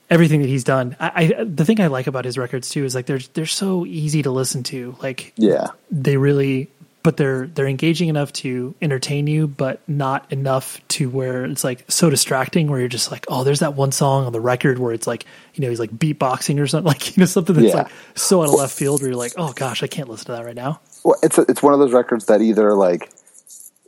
everything 0.09 0.41
that 0.41 0.47
he's 0.47 0.63
done. 0.63 0.95
I, 0.99 1.11
I 1.39 1.43
the 1.43 1.65
thing 1.65 1.79
I 1.79 1.87
like 1.87 2.07
about 2.07 2.25
his 2.25 2.37
records 2.37 2.69
too 2.69 2.83
is 2.83 2.95
like 2.95 3.05
they're 3.05 3.19
they're 3.33 3.45
so 3.45 3.85
easy 3.85 4.23
to 4.23 4.31
listen 4.31 4.63
to. 4.63 4.95
Like 5.01 5.33
Yeah, 5.37 5.67
they 5.91 6.17
really 6.17 6.71
but 7.03 7.17
they're 7.17 7.47
they're 7.47 7.67
engaging 7.67 8.09
enough 8.09 8.31
to 8.33 8.73
entertain 8.81 9.27
you 9.27 9.47
but 9.47 9.79
not 9.87 10.31
enough 10.31 10.79
to 10.87 11.09
where 11.09 11.45
it's 11.45 11.63
like 11.63 11.83
so 11.89 12.09
distracting 12.09 12.69
where 12.69 12.79
you're 12.79 12.87
just 12.89 13.11
like 13.11 13.25
oh 13.27 13.43
there's 13.43 13.59
that 13.59 13.75
one 13.75 13.91
song 13.91 14.25
on 14.25 14.33
the 14.33 14.39
record 14.41 14.79
where 14.79 14.93
it's 14.93 15.07
like 15.07 15.25
you 15.55 15.61
know 15.61 15.69
he's 15.69 15.79
like 15.79 15.91
beatboxing 15.91 16.59
or 16.59 16.67
something 16.67 16.87
like 16.93 17.15
you 17.15 17.21
know 17.21 17.25
something 17.25 17.55
that's 17.55 17.67
Yeah. 17.67 17.83
like 17.83 17.91
so 18.15 18.41
out 18.41 18.49
of 18.49 18.53
left 18.55 18.73
field 18.77 19.01
where 19.01 19.09
you're 19.09 19.17
like 19.17 19.33
oh 19.37 19.53
gosh 19.53 19.83
I 19.83 19.87
can't 19.87 20.09
listen 20.09 20.27
to 20.27 20.31
that 20.33 20.45
right 20.45 20.55
now 20.55 20.79
well, 21.03 21.17
it's 21.23 21.37
a, 21.37 21.41
it's 21.49 21.63
one 21.63 21.73
of 21.73 21.79
those 21.79 21.93
records 21.93 22.25
that 22.27 22.41
either 22.41 22.73
like 22.75 23.11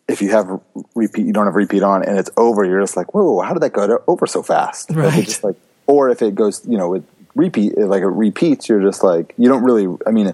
if 0.08 0.22
you 0.22 0.32
have 0.32 0.60
repeat, 0.96 1.26
you 1.26 1.34
don't 1.34 1.46
have 1.46 1.56
repeat 1.56 1.82
on, 1.84 2.04
and 2.04 2.18
it's 2.18 2.30
over. 2.36 2.66
You're 2.66 2.82
just 2.82 2.98
like, 2.98 3.14
whoa, 3.14 3.40
how 3.42 3.54
did 3.54 3.62
that 3.64 3.72
go 3.72 4.04
over 4.08 4.28
so 4.28 4.44
fast? 4.44 4.90
Right. 4.92 5.24
just 5.24 5.44
like, 5.44 5.56
or 5.88 6.10
if 6.10 6.22
it 6.22 6.36
goes, 6.36 6.66
you 6.68 6.78
know, 6.78 6.90
with 6.90 7.06
repeat, 7.36 7.78
like 7.78 8.02
it 8.02 8.08
repeats, 8.08 8.68
you're 8.68 8.82
just 8.82 9.04
like, 9.04 9.34
you 9.38 9.48
don't 9.48 9.64
really. 9.64 9.88
I 10.06 10.12
mean, 10.12 10.34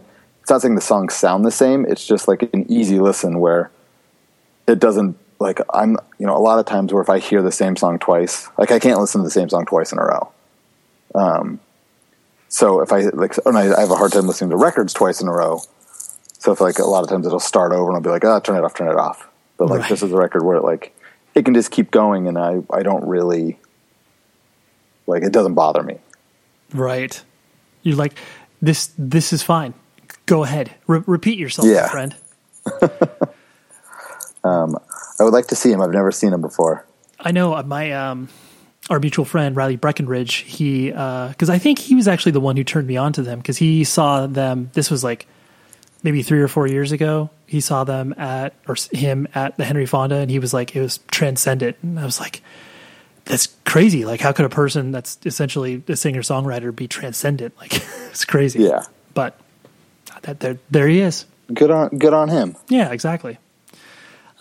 it's 0.50 0.52
not 0.52 0.62
saying 0.64 0.74
the 0.74 0.82
songs 0.82 1.14
sound 1.14 1.46
the 1.46 1.52
same. 1.52 1.86
It's 1.86 2.04
just 2.08 2.28
like 2.28 2.42
an 2.54 2.66
easy 2.72 3.00
listen 3.00 3.40
where 3.40 3.70
it 4.66 4.80
doesn't 4.80 5.16
like 5.38 5.60
I'm. 5.72 5.96
You 6.18 6.26
know, 6.26 6.36
a 6.36 6.40
lot 6.42 6.58
of 6.58 6.66
times 6.66 6.92
where 6.92 7.04
if 7.04 7.10
I 7.10 7.20
hear 7.20 7.44
the 7.44 7.52
same 7.52 7.76
song 7.76 8.00
twice, 8.00 8.50
like 8.58 8.72
I 8.72 8.80
can't 8.80 9.00
listen 9.00 9.22
to 9.22 9.26
the 9.26 9.30
same 9.30 9.48
song 9.50 9.68
twice 9.68 9.92
in 9.92 10.00
a 10.00 10.04
row. 10.04 10.32
Um, 11.14 11.60
so 12.48 12.82
if 12.82 12.92
I 12.92 13.02
like, 13.10 13.36
and 13.46 13.56
I, 13.60 13.78
I 13.78 13.82
have 13.82 13.92
a 13.92 13.96
hard 13.96 14.12
time 14.12 14.26
listening 14.26 14.50
to 14.50 14.58
records 14.58 14.92
twice 14.92 15.22
in 15.22 15.28
a 15.28 15.32
row. 15.32 15.62
So 16.40 16.52
if 16.52 16.60
like 16.60 16.80
a 16.80 16.86
lot 16.86 17.04
of 17.04 17.10
times 17.10 17.28
it'll 17.28 17.40
start 17.40 17.72
over 17.72 17.86
and 17.88 17.96
I'll 17.96 18.02
be 18.02 18.10
like, 18.10 18.26
ah, 18.26 18.40
turn 18.40 18.58
it 18.58 18.64
off, 18.64 18.74
turn 18.74 18.88
it 18.88 18.98
off. 18.98 19.28
But 19.58 19.70
like 19.70 19.82
Right. 19.82 19.90
this 19.92 20.02
is 20.02 20.12
a 20.12 20.18
record 20.18 20.44
where 20.44 20.56
it 20.58 20.64
like 20.64 20.96
it 21.36 21.46
can 21.46 21.54
just 21.54 21.70
keep 21.70 21.92
going 21.92 22.28
and 22.28 22.40
I 22.40 22.62
I 22.74 22.82
don't 22.82 23.08
really 23.08 23.60
like 25.06 25.22
it 25.22 25.32
doesn't 25.32 25.54
bother 25.54 25.84
me. 25.84 26.00
right 26.74 27.22
you're 27.84 27.96
like 27.96 28.14
this 28.64 28.90
this 28.98 29.32
is 29.32 29.44
fine 29.44 29.76
go 30.30 30.44
ahead 30.44 30.72
Re- 30.88 31.04
repeat 31.08 31.38
yourself 31.40 31.68
my 31.68 31.74
Yeah. 31.74 31.88
friend 31.90 32.16
I 34.44 35.24
would 35.24 35.34
like 35.34 35.48
to 35.48 35.56
see 35.56 35.72
him. 35.72 35.82
I've 35.82 35.92
never 35.92 36.12
seen 36.12 36.34
him 36.34 36.42
before. 36.42 36.86
I 37.20 37.32
know 37.32 37.54
uh, 37.54 37.64
my 37.64 37.92
um, 37.92 38.30
our 38.90 39.00
mutual 39.00 39.26
friend 39.26 39.56
Riley 39.56 39.76
Breckenridge. 39.76 40.36
He 40.36 40.90
because 40.90 41.50
I 41.50 41.58
think 41.58 41.80
he 41.80 41.96
was 41.96 42.08
actually 42.08 42.32
the 42.34 42.40
one 42.40 42.56
who 42.56 42.64
turned 42.64 42.88
me 42.88 42.98
on 42.98 43.14
to 43.14 43.22
them 43.22 43.40
because 43.40 43.58
he 43.58 43.84
saw 43.84 44.28
them. 44.28 44.70
This 44.74 44.90
was 44.90 45.04
like 45.04 45.28
maybe 46.04 46.24
three 46.24 46.42
or 46.42 46.48
four 46.48 46.68
years 46.68 46.92
ago. 46.92 47.30
He 47.48 47.60
saw 47.60 47.84
them 47.84 48.14
at 48.18 48.54
or 48.68 48.76
him 48.92 49.28
at 49.36 49.58
the 49.58 49.66
Henry 49.66 49.86
Fonda, 49.86 50.16
and 50.16 50.32
he 50.32 50.40
was 50.40 50.54
like 50.54 50.76
it 50.76 50.82
was 50.82 51.00
transcendent. 51.12 51.76
And 51.82 52.00
I 52.00 52.06
was 52.06 52.20
like, 52.20 52.42
that's 53.26 53.48
crazy. 53.66 54.06
Like 54.06 54.22
how 54.22 54.32
could 54.32 54.46
a 54.46 54.50
person 54.50 54.92
that's 54.92 55.18
essentially 55.26 55.84
a 55.88 55.96
singer 55.98 56.22
songwriter 56.22 56.74
be 56.74 56.88
transcendent? 56.88 57.56
Like 57.60 57.74
it's 58.12 58.24
crazy. 58.26 58.64
Yeah. 58.64 58.84
but 59.14 59.38
that 60.24 60.40
there 60.40 60.60
there 60.70 60.88
he 60.88 61.02
is. 61.02 61.26
Good 61.54 61.72
on 61.72 61.90
good 61.98 62.14
on 62.14 62.30
him. 62.30 62.56
Yeah, 62.68 62.92
exactly. 62.92 63.38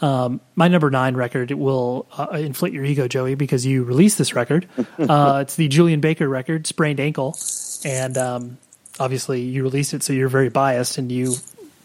Um, 0.01 0.41
my 0.55 0.69
number 0.69 0.91
nine 0.91 1.17
record 1.17 1.51
will 1.51 2.07
uh, 2.17 2.29
inflate 2.35 2.73
your 2.73 2.85
ego, 2.85 3.09
Joey, 3.09 3.35
because 3.35 3.67
you 3.67 3.83
released 3.83 4.17
this 4.17 4.35
record. 4.35 4.69
uh, 4.99 5.41
it's 5.43 5.57
the 5.57 5.67
Julien 5.69 6.01
Baker 6.01 6.29
record, 6.29 6.67
"Sprained 6.67 7.01
Ankle," 7.01 7.37
and 7.85 8.17
um, 8.17 8.59
obviously 9.01 9.43
you 9.43 9.63
released 9.63 9.95
it, 9.95 10.03
so 10.03 10.13
you're 10.13 10.29
very 10.29 10.51
biased, 10.51 10.99
and 10.99 11.11
you 11.11 11.35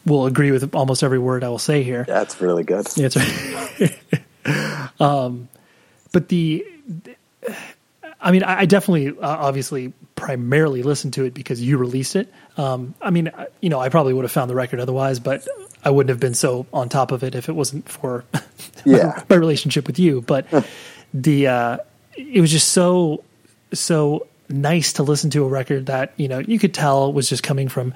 will 0.05 0.25
agree 0.25 0.51
with 0.51 0.75
almost 0.75 1.03
every 1.03 1.19
word 1.19 1.43
I 1.43 1.49
will 1.49 1.59
say 1.59 1.83
here. 1.83 2.03
That's 2.03 2.41
really 2.41 2.63
good. 2.63 2.87
Yeah, 2.95 3.09
right. 3.15 4.91
um, 4.99 5.47
but 6.11 6.27
the, 6.29 6.65
I 8.19 8.31
mean, 8.31 8.43
I, 8.43 8.59
I 8.61 8.65
definitely, 8.65 9.09
uh, 9.09 9.15
obviously, 9.21 9.93
primarily 10.15 10.83
listened 10.83 11.13
to 11.13 11.25
it 11.25 11.33
because 11.33 11.61
you 11.61 11.77
released 11.77 12.15
it. 12.15 12.31
Um, 12.57 12.93
I 13.01 13.09
mean, 13.09 13.31
you 13.61 13.69
know, 13.69 13.79
I 13.79 13.89
probably 13.89 14.13
would 14.13 14.25
have 14.25 14.31
found 14.31 14.49
the 14.49 14.55
record 14.55 14.79
otherwise, 14.79 15.19
but 15.19 15.47
I 15.83 15.89
wouldn't 15.89 16.09
have 16.09 16.19
been 16.19 16.33
so 16.35 16.65
on 16.73 16.87
top 16.89 17.11
of 17.11 17.23
it 17.23 17.35
if 17.35 17.49
it 17.49 17.53
wasn't 17.53 17.89
for 17.89 18.23
Yeah. 18.85 19.23
my 19.29 19.35
relationship 19.35 19.87
with 19.87 19.97
you. 19.99 20.21
But 20.21 20.45
the, 21.13 21.47
uh, 21.47 21.77
it 22.15 22.41
was 22.41 22.51
just 22.51 22.69
so, 22.69 23.23
so 23.73 24.27
nice 24.49 24.93
to 24.93 25.03
listen 25.03 25.29
to 25.31 25.43
a 25.43 25.47
record 25.47 25.87
that, 25.87 26.13
you 26.17 26.27
know, 26.27 26.39
you 26.39 26.59
could 26.59 26.73
tell 26.73 27.11
was 27.11 27.27
just 27.27 27.41
coming 27.43 27.69
from 27.69 27.93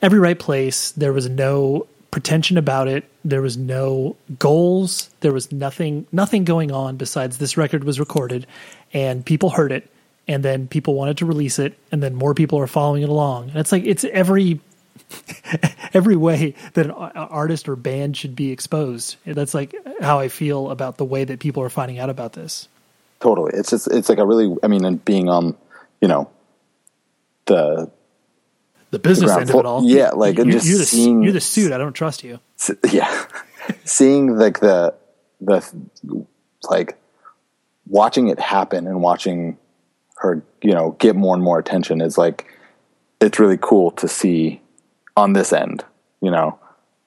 every 0.00 0.18
right 0.18 0.38
place. 0.38 0.92
There 0.92 1.12
was 1.12 1.28
no 1.28 1.86
pretension 2.10 2.56
about 2.58 2.88
it. 2.88 3.04
There 3.24 3.42
was 3.42 3.56
no 3.56 4.16
goals. 4.38 5.10
There 5.20 5.32
was 5.32 5.52
nothing 5.52 6.06
nothing 6.10 6.44
going 6.44 6.72
on 6.72 6.96
besides 6.96 7.38
this 7.38 7.56
record 7.56 7.84
was 7.84 8.00
recorded 8.00 8.46
and 8.92 9.24
people 9.24 9.50
heard 9.50 9.72
it 9.72 9.88
and 10.30 10.44
then 10.44 10.68
people 10.68 10.94
wanted 10.94 11.18
to 11.18 11.26
release 11.26 11.58
it 11.58 11.76
and 11.90 12.00
then 12.02 12.14
more 12.14 12.34
people 12.34 12.58
are 12.60 12.66
following 12.68 13.02
it 13.02 13.08
along. 13.08 13.48
And 13.50 13.58
it's 13.58 13.72
like 13.72 13.84
it's 13.84 14.04
every 14.04 14.60
every 15.92 16.14
way 16.16 16.54
that 16.74 16.86
an 16.86 16.92
artist 16.92 17.68
or 17.68 17.74
band 17.76 18.16
should 18.16 18.36
be 18.36 18.52
exposed. 18.52 19.16
That's 19.26 19.54
like 19.54 19.74
how 20.00 20.20
I 20.20 20.28
feel 20.28 20.70
about 20.70 20.96
the 20.98 21.04
way 21.04 21.24
that 21.24 21.40
people 21.40 21.62
are 21.64 21.68
finding 21.68 21.98
out 21.98 22.10
about 22.10 22.32
this. 22.32 22.68
Totally. 23.20 23.50
It's 23.54 23.70
just 23.70 23.88
it's 23.88 24.08
like 24.08 24.18
a 24.18 24.24
really 24.26 24.56
I 24.62 24.68
mean 24.68 24.84
and 24.84 25.04
being 25.04 25.28
on, 25.28 25.56
you 26.00 26.06
know, 26.08 26.30
the 27.46 27.90
The 28.92 28.98
business 29.00 29.28
ground 29.30 29.40
end 29.42 29.50
of 29.50 29.56
it 29.56 29.66
all. 29.66 29.82
yeah, 29.84 30.10
like, 30.10 30.38
and 30.38 30.46
you're, 30.46 30.58
just 30.60 30.66
you're 30.68 30.78
the 30.78 30.84
seeing- 30.86 31.22
you're 31.22 31.32
the 31.32 31.40
suit. 31.40 31.72
I 31.72 31.78
don't 31.78 31.92
trust 31.92 32.22
you. 32.24 32.38
yeah 32.92 33.24
seeing 33.84 34.36
like 34.36 34.60
the 34.60 34.94
the 35.40 35.64
like 36.70 36.96
watching 37.88 38.28
it 38.28 38.38
happen 38.38 38.86
and 38.86 39.02
watching 39.02 39.58
her 40.20 40.42
you 40.62 40.72
know 40.72 40.96
get 40.98 41.16
more 41.16 41.34
and 41.34 41.42
more 41.44 41.58
attention 41.58 42.00
is 42.00 42.16
like 42.16 42.46
it's 43.20 43.38
really 43.38 43.58
cool 43.60 43.90
to 43.92 44.08
see 44.08 44.60
on 45.16 45.32
this 45.32 45.52
end 45.52 45.84
you 46.20 46.30
know? 46.30 46.58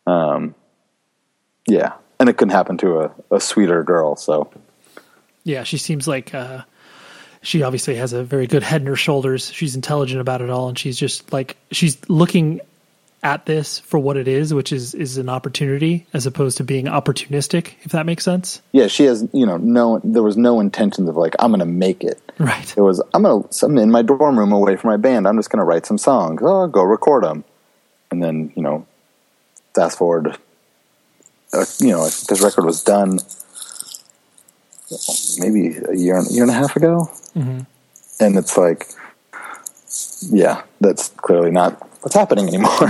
Um 0.06 0.56
yeah. 1.67 1.93
And 2.19 2.30
it 2.30 2.38
couldn't 2.38 2.54
happen 2.54 2.78
to 2.80 3.02
a, 3.02 3.12
a 3.32 3.39
sweeter 3.39 3.84
girl 3.84 4.15
so. 4.15 4.49
Yeah, 5.43 5.63
she 5.63 5.78
seems 5.78 6.08
like 6.08 6.34
uh, 6.34 6.62
she 7.41 7.63
obviously 7.63 7.95
has 7.95 8.13
a 8.13 8.23
very 8.23 8.47
good 8.47 8.63
head 8.63 8.82
in 8.82 8.88
her 8.88 8.95
shoulders. 8.95 9.52
She's 9.52 9.76
intelligent 9.76 10.21
about 10.21 10.41
it 10.41 10.49
all, 10.49 10.69
and 10.69 10.80
she's 10.80 10.97
just 10.97 11.34
like 11.34 11.58
she's 11.71 11.97
looking 12.10 12.62
at 13.23 13.45
this 13.45 13.79
for 13.79 13.97
what 13.99 14.17
it 14.17 14.27
is, 14.27 14.53
which 14.53 14.71
is 14.71 14.93
is 14.93 15.17
an 15.17 15.29
opportunity 15.29 16.05
as 16.13 16.25
opposed 16.25 16.57
to 16.57 16.63
being 16.63 16.86
opportunistic. 16.86 17.73
If 17.83 17.91
that 17.93 18.05
makes 18.05 18.23
sense. 18.23 18.62
Yeah, 18.71 18.88
she 18.88 19.05
has 19.05 19.27
you 19.33 19.45
know 19.45 19.57
no 19.57 19.99
there 20.03 20.23
was 20.23 20.38
no 20.38 20.59
intentions 20.59 21.07
of 21.09 21.15
like 21.15 21.33
I'm 21.39 21.51
going 21.51 21.59
to 21.59 21.65
make 21.65 22.03
it. 22.03 22.19
Right. 22.38 22.73
It 22.77 22.81
was 22.81 23.01
I'm 23.13 23.23
going 23.23 23.43
to 23.43 23.65
I'm 23.65 23.77
in 23.77 23.91
my 23.91 24.01
dorm 24.01 24.38
room 24.38 24.51
away 24.51 24.75
from 24.75 24.89
my 24.91 24.97
band. 24.97 25.27
I'm 25.27 25.38
just 25.38 25.49
going 25.49 25.59
to 25.59 25.65
write 25.65 25.86
some 25.86 25.97
songs. 25.97 26.41
Oh, 26.43 26.67
go 26.67 26.83
record 26.83 27.23
them, 27.23 27.43
and 28.12 28.21
then 28.23 28.51
you 28.55 28.62
know, 28.63 28.86
fast 29.73 29.97
forward. 29.97 30.38
Uh, 31.53 31.65
you 31.79 31.89
know, 31.91 32.03
this 32.05 32.41
record 32.41 32.65
was 32.65 32.81
done 32.83 33.19
maybe 35.39 35.77
a 35.89 35.95
year 35.95 36.21
year 36.29 36.43
and 36.43 36.49
a 36.51 36.53
half 36.53 36.75
ago, 36.75 37.09
Mm-hmm. 37.36 37.62
and 38.19 38.38
it's 38.38 38.57
like, 38.57 38.88
yeah, 40.32 40.63
that's 40.82 41.10
clearly 41.10 41.51
not 41.51 41.79
what's 42.01 42.15
happening 42.15 42.47
anymore. 42.47 42.71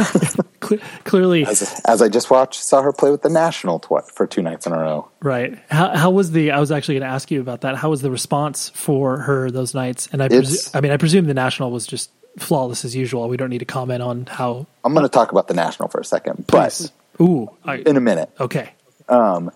Clearly, 1.04 1.46
as, 1.46 1.82
as 1.86 2.02
I 2.02 2.08
just 2.08 2.30
watched, 2.32 2.64
saw 2.64 2.82
her 2.82 2.94
play 2.94 3.12
with 3.12 3.22
the 3.22 3.30
National 3.30 3.80
tw- 3.80 4.10
for 4.14 4.26
two 4.26 4.42
nights 4.42 4.66
in 4.66 4.72
a 4.72 4.80
row. 4.80 5.10
right. 5.22 5.60
How 5.70 5.96
how 5.96 6.10
was 6.10 6.32
the? 6.32 6.52
I 6.52 6.60
was 6.60 6.72
actually 6.72 6.96
going 6.96 7.10
to 7.10 7.14
ask 7.14 7.30
you 7.30 7.42
about 7.42 7.62
that. 7.62 7.76
How 7.76 7.90
was 7.90 8.02
the 8.02 8.10
response 8.10 8.70
for 8.70 9.18
her 9.18 9.52
those 9.52 9.74
nights? 9.74 10.08
And 10.14 10.24
I, 10.24 10.30
presu- 10.30 10.74
I 10.74 10.80
mean, 10.82 10.92
I 10.94 10.98
presume 10.98 11.26
the 11.26 11.34
national 11.34 11.70
was 11.72 11.86
just 11.86 12.10
flawless 12.40 12.86
as 12.86 12.96
usual. 12.96 13.28
We 13.28 13.36
don't 13.38 13.50
need 13.50 13.60
to 13.60 13.66
comment 13.66 14.02
on 14.02 14.26
how. 14.26 14.66
I'm 14.86 14.94
going 14.94 15.06
to 15.06 15.10
talk 15.10 15.32
about 15.34 15.48
the 15.50 15.54
National 15.54 15.90
for 15.90 16.00
a 16.00 16.06
second, 16.06 16.48
Please. 16.48 16.92
but 17.18 17.24
Ooh. 17.26 17.50
I, 17.66 17.76
in 17.80 17.98
a 17.98 18.02
minute. 18.02 18.30
okay. 18.40 18.72
Um, 19.10 19.52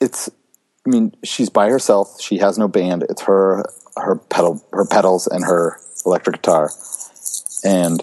It's, 0.00 0.30
I 0.86 0.90
mean, 0.90 1.14
she's 1.22 1.50
by 1.50 1.68
herself. 1.68 2.20
She 2.20 2.38
has 2.38 2.56
no 2.58 2.66
band. 2.66 3.04
It's 3.10 3.22
her, 3.22 3.62
her 3.96 4.16
pedal, 4.16 4.64
her 4.72 4.86
pedals, 4.86 5.26
and 5.26 5.44
her 5.44 5.78
electric 6.04 6.36
guitar. 6.36 6.70
And 7.64 8.02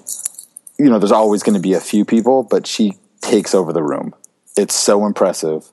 you 0.78 0.90
know, 0.90 1.00
there's 1.00 1.12
always 1.12 1.44
going 1.44 1.56
to 1.56 1.62
be 1.62 1.74
a 1.74 1.80
few 1.80 2.06
people, 2.06 2.44
but 2.44 2.68
she 2.68 2.94
takes 3.22 3.56
over 3.56 3.74
the 3.74 3.84
room. 3.84 4.14
It's 4.56 4.76
so 4.76 5.06
impressive. 5.06 5.66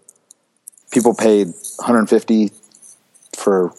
People 0.92 1.14
paid 1.14 1.48
150 1.48 2.50
for 3.36 3.72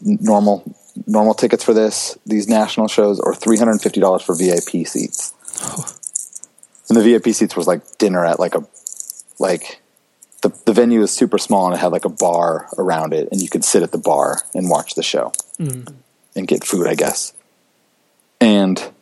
normal 0.00 0.74
normal 1.06 1.34
tickets 1.34 1.62
for 1.62 1.74
this 1.74 2.18
these 2.26 2.48
national 2.48 2.88
shows, 2.88 3.20
or 3.20 3.34
350 3.34 4.00
dollars 4.00 4.22
for 4.22 4.34
VIP 4.34 4.86
seats. 4.86 5.32
And 6.88 6.96
the 6.96 7.02
VIP 7.02 7.34
seats 7.34 7.56
was 7.56 7.66
like 7.66 7.98
dinner 7.98 8.24
at 8.24 8.38
like 8.38 8.54
a 8.54 8.64
like 9.38 9.80
the 10.42 10.56
the 10.66 10.72
venue 10.72 11.02
is 11.02 11.10
super 11.10 11.38
small 11.38 11.66
and 11.66 11.74
it 11.74 11.78
had 11.78 11.92
like 11.92 12.04
a 12.04 12.10
bar 12.10 12.68
around 12.78 13.12
it, 13.12 13.28
and 13.32 13.40
you 13.40 13.48
could 13.48 13.64
sit 13.64 13.82
at 13.82 13.92
the 13.92 13.98
bar 13.98 14.42
and 14.54 14.70
watch 14.70 14.94
the 14.94 15.02
show 15.02 15.32
mm. 15.58 15.92
and 16.36 16.46
get 16.46 16.64
food, 16.64 16.86
I 16.86 16.94
guess. 16.94 17.32
And 18.46 18.92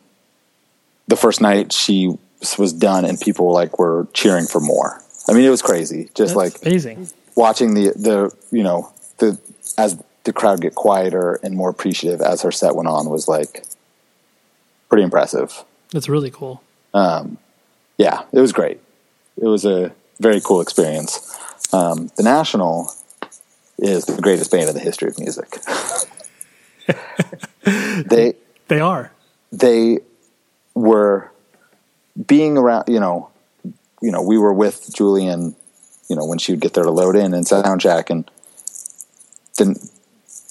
the 1.07 1.15
first 1.15 1.39
night 1.39 1.71
she 1.71 2.17
was 2.57 2.73
done, 2.73 3.05
and 3.05 3.19
people 3.19 3.51
like 3.53 3.77
were 3.77 4.07
cheering 4.11 4.47
for 4.47 4.59
more. 4.59 4.99
I 5.29 5.33
mean, 5.33 5.45
it 5.45 5.49
was 5.49 5.61
crazy. 5.61 6.09
Just 6.15 6.33
That's 6.33 6.55
like 6.55 6.61
amazing. 6.63 7.09
watching 7.35 7.75
the 7.75 7.89
the 7.89 8.35
you 8.51 8.63
know 8.63 8.91
the 9.19 9.39
as 9.77 10.01
the 10.23 10.33
crowd 10.33 10.61
get 10.61 10.73
quieter 10.73 11.39
and 11.43 11.55
more 11.55 11.69
appreciative 11.69 12.21
as 12.21 12.41
her 12.41 12.51
set 12.51 12.75
went 12.75 12.87
on 12.87 13.07
was 13.07 13.27
like 13.27 13.63
pretty 14.89 15.03
impressive. 15.03 15.63
That's 15.91 16.09
really 16.09 16.31
cool. 16.31 16.63
Um, 16.95 17.37
Yeah, 17.97 18.23
it 18.33 18.39
was 18.39 18.51
great. 18.51 18.79
It 19.37 19.45
was 19.45 19.63
a 19.63 19.93
very 20.19 20.41
cool 20.41 20.61
experience. 20.61 21.37
Um, 21.71 22.09
the 22.17 22.23
National 22.23 22.91
is 23.77 24.05
the 24.05 24.19
greatest 24.21 24.49
band 24.49 24.69
in 24.69 24.75
the 24.75 24.81
history 24.81 25.09
of 25.09 25.19
music. 25.19 25.59
they 28.09 28.33
They 28.69 28.79
are. 28.79 29.11
They 29.59 29.99
were 30.73 31.31
being 32.27 32.57
around 32.57 32.85
you 32.87 32.99
know 32.99 33.29
you 34.01 34.11
know 34.11 34.21
we 34.21 34.37
were 34.37 34.53
with 34.53 34.93
julien 34.95 35.55
you 36.09 36.15
know 36.15 36.25
when 36.25 36.37
she 36.37 36.51
would 36.51 36.61
get 36.61 36.73
there 36.73 36.83
to 36.83 36.91
load 36.91 37.15
in 37.15 37.33
and 37.33 37.45
sound 37.45 37.81
check 37.81 38.09
and 38.09 38.29
then 39.57 39.75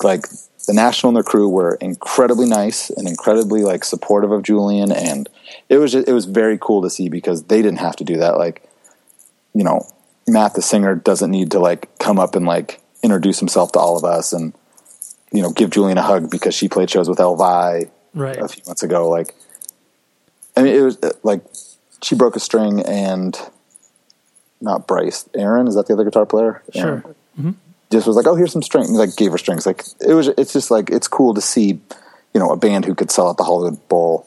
like 0.02 0.22
the 0.66 0.74
national 0.74 1.10
and 1.10 1.16
their 1.16 1.22
crew 1.22 1.48
were 1.48 1.74
incredibly 1.76 2.46
nice 2.46 2.90
and 2.90 3.08
incredibly 3.08 3.62
like 3.62 3.84
supportive 3.84 4.30
of 4.30 4.42
julien 4.42 4.92
and 4.92 5.28
it 5.68 5.78
was 5.78 5.92
just, 5.92 6.08
it 6.08 6.12
was 6.12 6.26
very 6.26 6.58
cool 6.60 6.82
to 6.82 6.90
see 6.90 7.08
because 7.08 7.44
they 7.44 7.62
didn't 7.62 7.78
have 7.78 7.96
to 7.96 8.04
do 8.04 8.16
that. 8.18 8.36
Like 8.36 8.68
you 9.54 9.64
know 9.64 9.86
matt 10.26 10.54
the 10.54 10.62
singer 10.62 10.94
doesn't 10.94 11.30
need 11.30 11.50
to 11.50 11.58
like 11.58 11.98
come 11.98 12.18
up 12.18 12.34
and 12.34 12.46
like 12.46 12.80
introduce 13.02 13.38
himself 13.38 13.72
to 13.72 13.78
all 13.78 13.96
of 13.96 14.04
us 14.04 14.32
and 14.32 14.54
you 15.32 15.42
know 15.42 15.50
give 15.50 15.70
julien 15.70 15.98
a 15.98 16.02
hug 16.02 16.30
because 16.30 16.54
she 16.54 16.68
played 16.68 16.90
shows 16.90 17.08
with 17.08 17.18
elvi 17.18 17.90
Right. 18.14 18.36
a 18.36 18.48
few 18.48 18.62
months 18.66 18.82
ago. 18.82 19.08
Like, 19.08 19.34
I 20.56 20.62
mean, 20.62 20.74
it 20.74 20.82
was 20.82 20.98
uh, 21.02 21.12
like 21.22 21.42
she 22.02 22.14
broke 22.14 22.36
a 22.36 22.40
string 22.40 22.80
and 22.82 23.36
not 24.64 24.86
Bryce, 24.86 25.28
Aaron 25.34 25.68
is 25.68 25.74
that 25.74 25.86
the 25.86 25.92
other 25.92 26.04
guitar 26.04 26.26
player? 26.26 26.62
Sure. 26.74 27.04
Aaron, 27.38 27.56
Just 27.92 28.06
was 28.06 28.16
like, 28.16 28.26
oh, 28.26 28.34
here's 28.34 28.52
some 28.52 28.62
strings. 28.62 28.90
Like, 28.90 29.14
gave 29.14 29.30
her 29.30 29.38
strings. 29.38 29.66
Like, 29.66 29.84
it 30.00 30.14
was. 30.14 30.28
It's 30.28 30.52
just 30.52 30.70
like 30.70 30.90
it's 30.90 31.06
cool 31.06 31.34
to 31.34 31.40
see, 31.40 31.80
you 32.32 32.40
know, 32.40 32.50
a 32.50 32.56
band 32.56 32.84
who 32.84 32.94
could 32.94 33.10
sell 33.10 33.28
out 33.28 33.36
the 33.36 33.44
Hollywood 33.44 33.88
Bowl. 33.88 34.26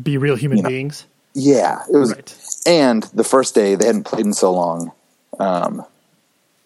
Be 0.00 0.16
real 0.16 0.36
human 0.36 0.62
know. 0.62 0.68
beings. 0.68 1.06
Yeah, 1.34 1.82
it 1.92 1.96
was. 1.96 2.14
Right. 2.14 2.36
And 2.66 3.02
the 3.14 3.24
first 3.24 3.54
day 3.54 3.74
they 3.74 3.86
hadn't 3.86 4.04
played 4.04 4.24
in 4.24 4.32
so 4.32 4.52
long. 4.52 4.92
Um, 5.38 5.84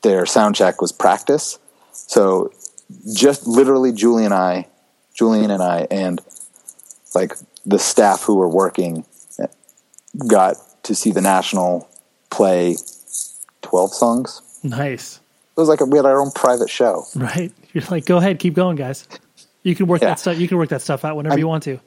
their 0.03 0.27
sound 0.27 0.55
check 0.55 0.81
was 0.81 0.93
practice, 0.93 1.59
so 1.93 2.53
just 3.12 3.47
literally 3.47 3.93
Julie 3.93 4.25
and 4.25 4.35
I, 4.35 4.69
Julien 5.18 5.50
and 5.50 5.62
I, 5.62 5.87
and 5.90 6.20
like 7.14 7.33
the 7.66 7.78
staff 7.78 8.22
who 8.22 8.37
were 8.37 8.48
working 8.48 9.04
got 10.26 10.57
to 10.85 10.94
see 10.94 11.11
the 11.11 11.20
national 11.20 11.88
play 12.31 12.76
twelve 13.62 13.92
songs. 13.92 14.40
Nice. 14.62 15.20
It 15.57 15.61
was 15.61 15.68
like 15.68 15.81
a, 15.81 15.85
we 15.85 15.98
had 15.98 16.07
our 16.07 16.20
own 16.20 16.31
private 16.31 16.70
show. 16.70 17.04
Right. 17.16 17.52
You're 17.72 17.85
like, 17.90 18.07
go 18.07 18.18
ahead, 18.18 18.38
keep 18.38 18.54
going, 18.54 18.76
guys. 18.76 19.09
You 19.64 19.74
can 19.74 19.87
work 19.87 20.00
Yeah. 20.02 20.11
that 20.11 20.20
stuff. 20.20 20.38
You 20.38 20.46
can 20.48 20.57
work 20.57 20.68
that 20.68 20.83
stuff 20.83 21.04
out 21.04 21.16
whenever 21.16 21.38
you 21.38 21.48
want 21.48 21.64
to. 21.64 21.81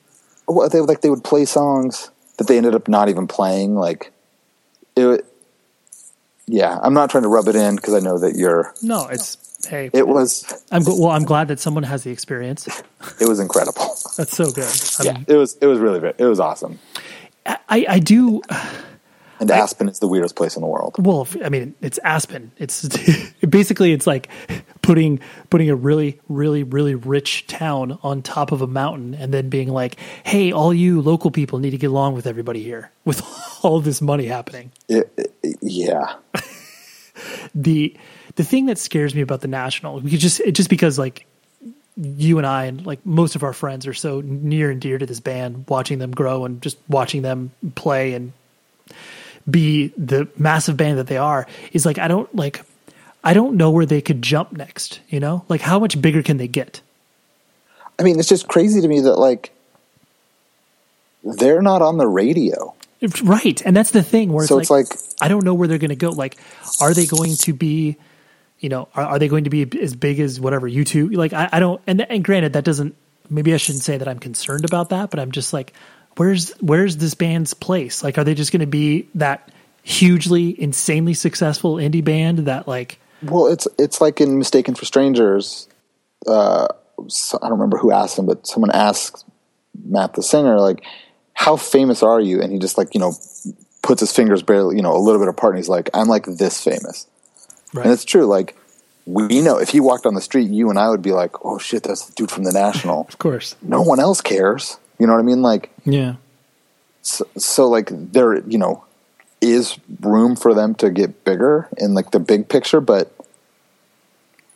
Well, 0.47 0.67
they 0.69 0.81
like 0.81 1.01
they 1.01 1.09
would 1.09 1.23
play 1.23 1.45
songs 1.45 2.11
that 2.37 2.47
they 2.47 2.57
ended 2.57 2.75
up 2.75 2.87
not 2.87 3.07
even 3.09 3.27
playing. 3.27 3.75
Like 3.75 4.11
it. 4.97 5.25
Yeah, 6.47 6.77
I'm 6.83 6.93
not 6.93 7.09
trying 7.09 7.23
to 7.23 7.29
rub 7.29 7.47
it 7.47 7.55
in 7.55 7.77
because 7.77 7.93
I 7.93 7.99
know 7.99 8.17
that 8.17 8.35
you're. 8.35 8.73
No, 8.81 9.07
it's 9.07 9.37
hey. 9.65 9.89
It 9.93 10.08
was 10.08 10.45
I'm 10.71 10.84
well. 10.86 11.10
I'm 11.12 11.24
glad 11.26 11.47
that 11.50 11.60
someone 11.60 11.84
has 11.84 12.04
the 12.04 12.12
experience. 12.12 12.67
it 13.19 13.28
was 13.28 13.39
incredible. 13.39 13.82
That's 14.17 14.36
so 14.36 14.52
good. 14.52 14.69
Yeah, 15.04 15.12
I'm- 15.13 15.26
it 15.28 15.36
was 15.36 15.58
it 15.62 15.67
was 15.67 15.80
really 15.80 16.00
ve- 16.00 16.13
it 16.17 16.26
was 16.26 16.39
awesome. 16.39 16.80
I 17.45 17.86
I 17.89 18.00
do. 18.00 18.41
And 19.39 19.50
Aspen 19.50 19.89
is 19.89 19.97
the 19.97 20.08
weirdest 20.08 20.36
place 20.36 20.56
in 20.56 20.62
the 20.62 20.67
world. 20.67 20.97
Well, 21.00 21.28
I 21.43 21.50
mean, 21.50 21.74
it's 21.82 21.97
Aspen. 22.04 22.52
It's 22.60 22.88
basically 23.50 23.91
it's 23.91 24.06
like 24.06 24.30
putting 24.84 25.19
putting 25.50 25.67
a 25.71 25.76
really 25.76 26.19
really 26.30 26.62
really 26.62 26.93
rich 26.93 27.47
town 27.47 27.97
on 28.04 28.21
top 28.21 28.52
of 28.52 28.62
a 28.62 28.67
mountain, 28.67 29.15
and 29.15 29.34
then 29.34 29.50
being 29.50 29.69
like, 29.69 30.00
"Hey, 30.24 30.52
all 30.52 30.71
you 30.71 31.02
local 31.02 31.32
people 31.32 31.58
need 31.58 31.71
to 31.71 31.80
get 31.80 31.88
along 31.89 32.13
with 32.13 32.28
everybody 32.28 32.62
here 32.62 32.91
with 33.04 33.24
all 33.63 33.82
this 33.82 34.00
money 34.00 34.28
happening." 34.28 34.71
It, 34.88 35.12
it- 35.17 35.58
yeah, 35.63 36.13
the 37.56 37.95
the 38.36 38.43
thing 38.43 38.65
that 38.67 38.77
scares 38.77 39.13
me 39.15 39.21
about 39.21 39.41
the 39.41 39.47
national 39.47 39.99
we 39.99 40.12
just 40.12 40.41
just 40.54 40.69
because 40.69 40.97
like 40.97 41.25
you 41.97 42.38
and 42.38 42.47
I 42.47 42.65
and 42.65 42.86
like 42.86 43.06
most 43.06 43.36
of 43.36 43.43
our 43.43 43.54
friends 43.54 43.86
are 43.86 43.93
so 43.93 44.21
near 44.21 44.71
and 44.71 44.80
dear 44.80 44.97
to 44.97 45.06
this 45.06 45.19
band 45.19 45.65
watching 45.67 45.99
them 45.99 46.12
grow 46.12 46.45
and 46.45 46.62
just 46.62 46.77
watching 46.88 47.21
them 47.21 47.51
play 47.75 48.13
and 48.13 48.34
be 49.49 49.88
the 49.97 50.27
massive 50.38 50.77
band 50.77 50.97
that 50.97 51.08
they 51.08 51.17
are 51.17 51.47
is 51.73 51.86
like 51.86 51.97
I 51.97 52.08
don't 52.08 52.34
like 52.36 52.63
I 53.23 53.34
don't 53.34 53.56
know 53.56 53.71
where 53.71 53.86
they 53.86 54.01
could 54.01 54.21
jump 54.21 54.51
next, 54.51 54.99
you 55.10 55.19
know? 55.19 55.45
Like 55.47 55.62
how 55.62 55.80
much 55.80 56.01
bigger 56.01 56.23
can 56.23 56.38
they 56.38 56.47
get? 56.47 56.82
I 57.99 58.04
mean, 58.04 58.17
it's 58.17 58.30
just 58.30 58.47
crazy 58.47 58.82
to 58.82 58.88
me 58.88 59.01
that 59.01 59.18
like 59.18 59.51
they're 61.24 61.61
not 61.61 61.82
on 61.82 61.97
the 61.97 62.07
radio. 62.07 62.74
Right. 63.24 63.62
And 63.66 63.76
that's 63.76 63.91
the 63.91 64.04
thing 64.04 64.32
where 64.32 64.43
it's 64.43 64.49
So 64.49 64.56
like, 64.58 64.62
it's 64.62 64.70
like 64.70 64.89
I 65.22 65.28
don't 65.28 65.43
know 65.43 65.54
where 65.54 65.68
they're 65.68 65.80
going 65.80 65.89
to 65.89 65.95
go. 65.95 66.10
Like, 66.12 66.38
are 66.80 66.93
they 66.93 67.06
going 67.08 67.36
to 67.36 67.54
be, 67.54 67.97
you 68.60 68.70
know, 68.70 68.89
are, 68.93 69.04
are 69.04 69.20
they 69.20 69.28
going 69.28 69.45
to 69.45 69.49
be 69.49 69.68
as 69.82 69.95
big 69.95 70.20
as 70.20 70.39
whatever 70.39 70.70
U2? 70.70 71.16
Like, 71.16 71.34
I, 71.34 71.49
I 71.52 71.60
don't, 71.60 71.82
and, 71.88 72.02
and 72.02 72.24
granted, 72.24 72.54
that 72.54 72.64
doesn't, 72.64 72.95
maybe 73.30 73.54
I 73.54 73.58
shouldn't 73.58 73.84
say 73.84 73.97
that 73.97 74.08
I'm 74.08 74.20
concerned 74.20 74.66
about 74.66 74.89
that, 74.89 75.10
but 75.10 75.20
I'm 75.20 75.32
just 75.32 75.52
like, 75.52 75.74
where's, 76.18 76.52
where's 76.60 76.97
this 76.97 77.16
band's 77.16 77.54
place? 77.54 78.04
Like, 78.04 78.18
are 78.18 78.24
they 78.24 78.36
just 78.36 78.52
going 78.52 78.60
to 78.62 78.68
be 78.68 79.08
that 79.16 79.52
hugely, 79.84 80.60
insanely 80.62 81.16
successful 81.16 81.76
indie 81.76 82.04
band 82.04 82.39
that 82.39 82.68
like, 82.68 82.99
Well, 83.24 83.47
it's 83.47 83.68
it's 83.80 83.99
like 83.99 84.22
in 84.22 84.38
Mistaken 84.38 84.76
for 84.76 84.86
Strangers. 84.86 85.68
Uh, 86.28 86.68
so- 87.08 87.39
I 87.41 87.49
don't 87.49 87.58
remember 87.58 87.78
who 87.78 87.91
asked 87.91 88.20
him, 88.20 88.28
but 88.28 88.45
someone 88.45 88.72
asked 88.72 89.26
Matt 89.84 90.14
the 90.14 90.22
singer, 90.22 90.60
like, 90.60 90.84
"How 91.45 91.55
famous 91.57 92.03
are 92.03 92.21
you?" 92.21 92.41
And 92.41 92.51
he 92.53 92.59
just 92.59 92.77
like 92.77 92.93
you 92.95 92.99
know 92.99 93.13
puts 93.81 93.99
his 94.01 94.11
fingers 94.13 94.41
barely 94.43 94.75
you 94.77 94.83
know 94.85 94.95
a 94.95 95.03
little 95.05 95.21
bit 95.23 95.27
apart, 95.29 95.53
and 95.53 95.59
he's 95.59 95.69
like, 95.77 95.89
"I'm 95.93 96.07
like 96.07 96.25
this 96.25 96.61
famous." 96.63 97.07
right. 97.73 97.85
And 97.85 97.93
it's 97.93 98.05
true. 98.05 98.25
Like 98.25 98.55
we 99.05 99.41
know 99.41 99.57
if 99.57 99.69
he 99.69 99.79
walked 99.79 100.05
on 100.05 100.13
the 100.13 100.21
street, 100.21 100.49
you 100.49 100.69
and 100.69 100.77
I 100.77 100.89
would 100.89 101.01
be 101.01 101.11
like, 101.11 101.33
"Oh 101.43 101.57
shit, 101.57 101.83
that's 101.83 102.05
the 102.05 102.13
dude 102.13 102.31
from 102.31 102.43
the 102.43 102.51
National." 102.51 103.05
Of 103.09 103.17
course. 103.17 103.55
no 103.61 103.81
one 103.81 103.99
else 103.99 104.21
cares. 104.21 104.77
You 104.99 105.07
know 105.07 105.13
what 105.13 105.19
I 105.19 105.23
mean? 105.23 105.41
Like, 105.41 105.71
Yeah. 105.83 106.15
so, 107.01 107.25
so 107.35 107.67
like 107.67 107.89
there, 107.91 108.37
you 108.47 108.59
know, 108.59 108.83
is 109.41 109.79
room 110.01 110.35
for 110.35 110.53
them 110.53 110.75
to 110.75 110.91
get 110.91 111.23
bigger 111.25 111.67
in 111.77 111.95
like 111.95 112.11
the 112.11 112.19
big 112.19 112.47
picture, 112.49 112.79
but 112.79 113.11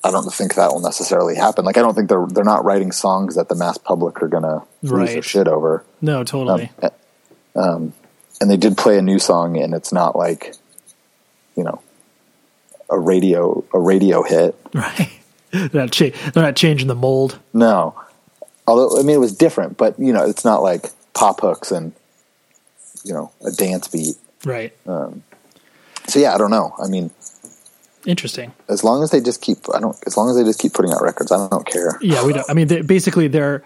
I 0.06 0.12
don't 0.12 0.32
think 0.34 0.56
that 0.56 0.72
will 0.72 0.82
necessarily 0.82 1.36
happen. 1.36 1.66
Like, 1.66 1.78
I 1.78 1.82
don't 1.82 1.94
think 1.96 2.10
they're 2.10 2.26
they're 2.28 2.44
not 2.44 2.64
writing 2.64 2.92
songs 2.92 3.36
that 3.36 3.50
the 3.50 3.56
mass 3.56 3.78
public 3.78 4.22
are 4.22 4.28
gonna 4.28 4.64
lose 4.82 5.14
their 5.14 5.22
shit 5.22 5.48
over. 5.48 5.84
No, 6.02 6.24
totally. 6.24 6.72
Um, 6.82 6.90
eh, 7.56 7.60
um, 7.60 7.94
and 8.42 8.50
they 8.52 8.58
did 8.58 8.78
play 8.78 8.98
a 8.98 9.02
new 9.02 9.18
song 9.20 9.58
and 9.58 9.74
it's 9.74 9.92
not 9.94 10.16
like 10.16 10.54
you 11.56 11.64
know 11.64 11.82
a 12.90 13.00
radio 13.00 13.64
a 13.74 13.80
radio 13.80 14.24
hit 14.24 14.56
right. 14.74 15.10
They're 15.52 15.70
not, 15.74 15.92
cha- 15.92 16.10
they're 16.34 16.44
not 16.44 16.58
changing 16.58 16.88
the 16.90 16.96
mold. 16.96 17.40
no 17.54 17.96
although 18.68 19.00
i 19.00 19.04
mean 19.04 19.16
it 19.16 19.20
was 19.20 19.34
different 19.34 19.78
but 19.78 19.98
you 19.98 20.12
know 20.12 20.26
it's 20.26 20.44
not 20.44 20.62
like 20.62 20.88
pop 21.14 21.40
hooks 21.40 21.72
and 21.72 21.94
you 23.06 23.14
know 23.14 23.32
a 23.46 23.52
dance 23.52 23.88
beat 23.88 24.16
Right. 24.44 24.74
Um, 24.86 25.24
so 26.08 26.20
yeah 26.20 26.36
i 26.36 26.38
don't 26.38 26.52
know 26.52 26.76
i 26.84 26.88
mean 26.90 27.10
Interesting. 28.06 28.52
as 28.70 28.84
long 28.84 29.04
as 29.04 29.12
they 29.12 29.20
just 29.22 29.42
keep 29.42 29.58
i 29.74 29.80
don't 29.80 29.98
as 30.06 30.16
long 30.18 30.30
as 30.30 30.36
they 30.36 30.44
just 30.44 30.60
keep 30.60 30.74
putting 30.74 30.92
out 30.94 31.02
records 31.02 31.32
i 31.32 31.48
don't 31.50 31.66
care 31.66 31.98
Yeah, 32.02 32.26
we 32.26 32.34
don't. 32.34 32.50
I 32.50 32.54
mean, 32.54 32.68
they, 32.68 32.82
basically, 32.82 33.28
they're 33.28 33.64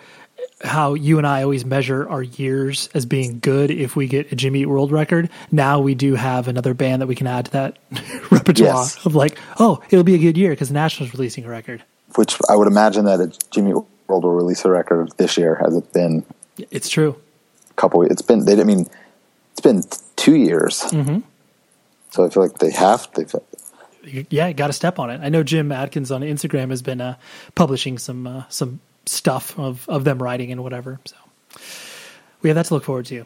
how 0.63 0.93
you 0.93 1.17
and 1.17 1.27
I 1.27 1.43
always 1.43 1.65
measure 1.65 2.07
our 2.09 2.21
years 2.23 2.89
as 2.93 3.05
being 3.05 3.39
good 3.39 3.71
if 3.71 3.95
we 3.95 4.07
get 4.07 4.31
a 4.31 4.35
Jimmy 4.35 4.61
Eat 4.61 4.65
World 4.67 4.91
record. 4.91 5.29
Now 5.51 5.79
we 5.81 5.95
do 5.95 6.15
have 6.15 6.47
another 6.47 6.73
band 6.73 7.01
that 7.01 7.07
we 7.07 7.15
can 7.15 7.27
add 7.27 7.45
to 7.45 7.51
that 7.51 7.77
repertoire 8.31 8.67
Yes. 8.75 9.05
of 9.05 9.15
like, 9.15 9.37
oh, 9.59 9.81
it'll 9.89 10.03
be 10.03 10.15
a 10.15 10.17
good 10.17 10.37
year 10.37 10.51
because 10.51 10.69
the 10.69 10.73
National's 10.73 11.13
releasing 11.13 11.43
a 11.45 11.49
record. 11.49 11.83
which 12.15 12.37
i 12.49 12.55
would 12.55 12.67
imagine 12.67 13.05
that 13.05 13.19
a 13.19 13.27
jimmy 13.51 13.73
world 13.73 14.23
will 14.23 14.31
release 14.33 14.63
a 14.65 14.69
record 14.69 15.11
this 15.17 15.37
year 15.37 15.55
has 15.63 15.75
it 15.75 15.91
been 15.93 16.25
It's 16.71 16.89
true. 16.89 17.15
a 17.69 17.73
couple 17.75 18.01
it's 18.03 18.21
been 18.21 18.45
they 18.45 18.55
didn't 18.55 18.67
mean 18.67 18.85
it's 19.51 19.61
been 19.61 19.83
two 20.15 20.35
years 20.35 20.81
Mm-hmm. 20.91 21.19
so 22.11 22.25
i 22.25 22.29
feel 22.29 22.43
like 22.43 22.57
they 22.59 22.71
have 22.71 23.07
they've 23.15 23.33
Yeah, 24.29 24.51
got 24.53 24.67
to 24.67 24.73
step 24.73 24.99
on 24.99 25.09
it. 25.09 25.21
I 25.23 25.29
know 25.29 25.43
Jim 25.43 25.71
Adkins 25.71 26.11
on 26.11 26.21
Instagram 26.21 26.69
has 26.69 26.81
been 26.81 27.01
uh, 27.01 27.15
publishing 27.55 27.97
some 27.97 28.25
uh, 28.27 28.43
some 28.49 28.79
stuff 29.05 29.57
of, 29.59 29.87
of 29.89 30.03
them 30.03 30.21
writing 30.21 30.51
and 30.51 30.63
whatever. 30.63 30.99
So 31.05 31.15
we 32.41 32.49
have 32.49 32.55
that 32.55 32.65
to 32.67 32.73
look 32.73 32.83
forward 32.83 33.05
to. 33.07 33.25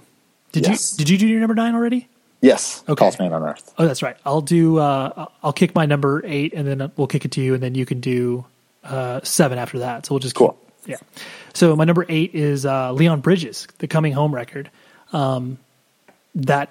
Did 0.51 0.67
Yes. 0.67 0.91
you 0.93 0.97
did 1.05 1.09
you 1.09 1.17
do 1.17 1.27
your 1.27 1.39
number 1.39 1.55
nine 1.55 1.75
already? 1.75 2.07
yes 2.41 2.83
Okay. 2.89 2.99
tallest 2.99 3.19
man 3.19 3.31
on 3.31 3.41
earth 3.41 3.73
Oh, 3.77 3.85
that's 3.87 4.03
right. 4.03 4.17
I'll 4.25 4.41
do. 4.41 4.77
Uh, 4.77 5.27
I'll 5.41 5.53
kick 5.53 5.73
my 5.75 5.85
number 5.85 6.21
eight, 6.25 6.53
and 6.53 6.67
then 6.67 6.91
we'll 6.97 7.07
kick 7.07 7.23
it 7.25 7.31
to 7.31 7.41
you, 7.41 7.53
and 7.53 7.63
then 7.63 7.73
you 7.75 7.85
can 7.85 7.99
do 8.01 8.45
uh, 8.83 9.21
seven 9.23 9.57
after 9.57 9.79
that. 9.79 10.05
So 10.05 10.13
we'll 10.15 10.19
just 10.19 10.35
Cool. 10.35 10.57
Keep, 10.85 10.89
yeah. 10.89 10.97
So 11.53 11.75
my 11.75 11.85
number 11.85 12.05
eight 12.09 12.35
is 12.35 12.65
uh, 12.65 12.91
Leon 12.91 13.21
Bridges, 13.21 13.67
the 13.77 13.87
Coming 13.87 14.11
Home 14.13 14.33
record. 14.35 14.69
Um, 15.13 15.57
that 16.35 16.69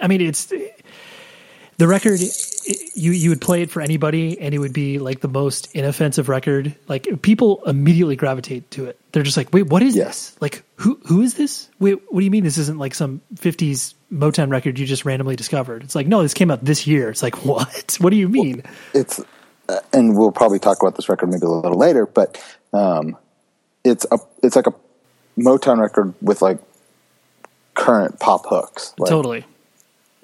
I 0.00 0.06
mean, 0.08 0.20
it's 0.22 0.46
the 0.46 1.86
record. 1.86 2.20
It- 2.64 2.96
you 2.96 3.12
you 3.12 3.30
would 3.30 3.40
play 3.40 3.62
it 3.62 3.70
for 3.70 3.80
anybody, 3.80 4.38
and 4.40 4.54
it 4.54 4.58
would 4.58 4.72
be 4.72 4.98
like 4.98 5.20
the 5.20 5.28
most 5.28 5.74
inoffensive 5.74 6.28
record. 6.28 6.74
Like 6.88 7.22
people 7.22 7.62
immediately 7.66 8.16
gravitate 8.16 8.70
to 8.72 8.86
it. 8.86 8.98
They're 9.12 9.22
just 9.22 9.36
like, 9.36 9.52
wait, 9.54 9.66
what 9.68 9.82
is 9.82 9.96
Yes. 9.96 10.30
this? 10.30 10.42
Like 10.42 10.62
who 10.76 11.00
who 11.06 11.22
is 11.22 11.34
this? 11.34 11.68
Wait, 11.78 11.98
what 12.12 12.20
do 12.20 12.24
you 12.24 12.30
mean 12.30 12.44
this 12.44 12.58
isn't 12.58 12.78
like 12.78 12.94
some 12.94 13.20
'50s 13.36 13.94
Motown 14.12 14.50
record 14.50 14.78
you 14.78 14.86
just 14.86 15.04
randomly 15.04 15.36
discovered? 15.36 15.82
It's 15.84 15.94
like 15.94 16.06
no, 16.06 16.22
this 16.22 16.34
came 16.34 16.50
out 16.50 16.64
this 16.64 16.86
year. 16.86 17.08
It's 17.10 17.22
like 17.22 17.44
what? 17.44 17.96
What 18.00 18.10
do 18.10 18.16
you 18.16 18.28
mean? 18.28 18.62
it's 18.94 19.20
uh, 19.68 19.80
and 19.92 20.16
we'll 20.16 20.32
probably 20.32 20.58
talk 20.58 20.82
about 20.82 20.96
this 20.96 21.08
record 21.08 21.28
maybe 21.30 21.46
a 21.46 21.48
little 21.48 21.78
later 21.78 22.04
but 22.04 22.42
um 22.72 23.16
it's 23.84 24.04
a 24.10 24.18
it's 24.42 24.56
like 24.56 24.66
a 24.66 24.74
motown 25.38 25.78
record 25.80 26.12
with 26.20 26.42
like 26.42 26.58
current 27.74 28.18
pop 28.18 28.44
hooks 28.46 28.92
like, 28.98 29.08
totally. 29.08 29.44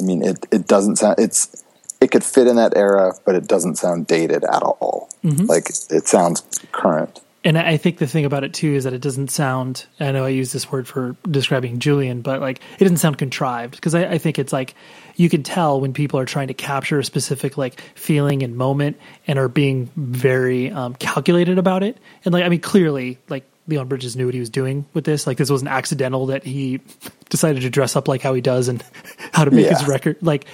i 0.01 0.03
mean 0.03 0.23
it 0.23 0.45
it 0.51 0.67
doesn't 0.67 0.97
sound 0.97 1.15
it's 1.19 1.63
it 2.01 2.11
could 2.11 2.25
fit 2.25 2.47
in 2.47 2.57
that 2.57 2.77
era 2.77 3.13
but 3.25 3.35
it 3.35 3.47
doesn't 3.47 3.77
sound 3.77 4.07
dated 4.07 4.45
at 4.45 4.63
all 4.63 5.09
Mm-hmm. 5.25 5.47
like 5.47 5.69
it 5.91 6.07
sounds 6.07 6.43
current 6.71 7.21
And 7.43 7.57
I 7.59 7.77
think 7.79 7.99
the 7.99 8.07
thing 8.07 8.25
about 8.25 8.45
it 8.45 8.53
too 8.55 8.75
is 8.75 8.85
that 8.85 8.93
it 8.93 9.01
doesn't 9.01 9.31
sound. 9.31 9.87
I 9.99 10.11
know 10.13 10.25
I 10.25 10.29
use 10.31 10.53
this 10.53 10.71
word 10.71 10.87
for 10.87 11.17
describing 11.29 11.79
Julien, 11.79 12.21
but 12.23 12.41
like 12.41 12.61
it 12.79 12.85
doesn't 12.85 12.99
sound 12.99 13.19
contrived 13.19 13.75
because 13.77 13.95
I, 13.95 14.05
I 14.05 14.19
think 14.19 14.39
it's 14.39 14.53
like 14.53 14.75
you 15.17 15.29
can 15.29 15.43
tell 15.43 15.81
when 15.81 15.93
people 15.93 16.19
are 16.21 16.25
trying 16.27 16.49
to 16.49 16.55
capture 16.55 16.99
a 16.99 17.05
specific 17.05 17.57
like 17.57 17.81
feeling 17.95 18.43
and 18.43 18.57
moment 18.57 18.99
and 19.27 19.39
are 19.39 19.49
being 19.49 19.91
very 19.97 20.71
um, 20.73 20.95
calculated 20.95 21.59
about 21.59 21.83
it. 21.83 21.99
And 22.25 22.33
like 22.35 22.45
I 22.45 22.49
mean, 22.49 22.61
clearly, 22.61 23.19
like 23.29 23.45
Leon 23.69 23.87
Bridges 23.89 24.17
knew 24.17 24.27
what 24.27 24.35
he 24.35 24.41
was 24.41 24.51
doing 24.51 24.85
with 24.93 25.05
this. 25.05 25.27
Like 25.27 25.39
this 25.39 25.51
wasn't 25.51 25.71
accidental 25.71 26.27
that 26.27 26.45
he 26.45 26.81
decided 27.31 27.63
to 27.63 27.71
dress 27.71 27.95
up 27.97 28.07
like 28.09 28.23
how 28.23 28.35
he 28.35 28.41
does 28.41 28.69
and 28.69 28.83
how 29.33 29.45
to 29.45 29.51
make 29.53 29.67
his 29.67 29.87
record. 29.89 30.19
Like 30.21 30.47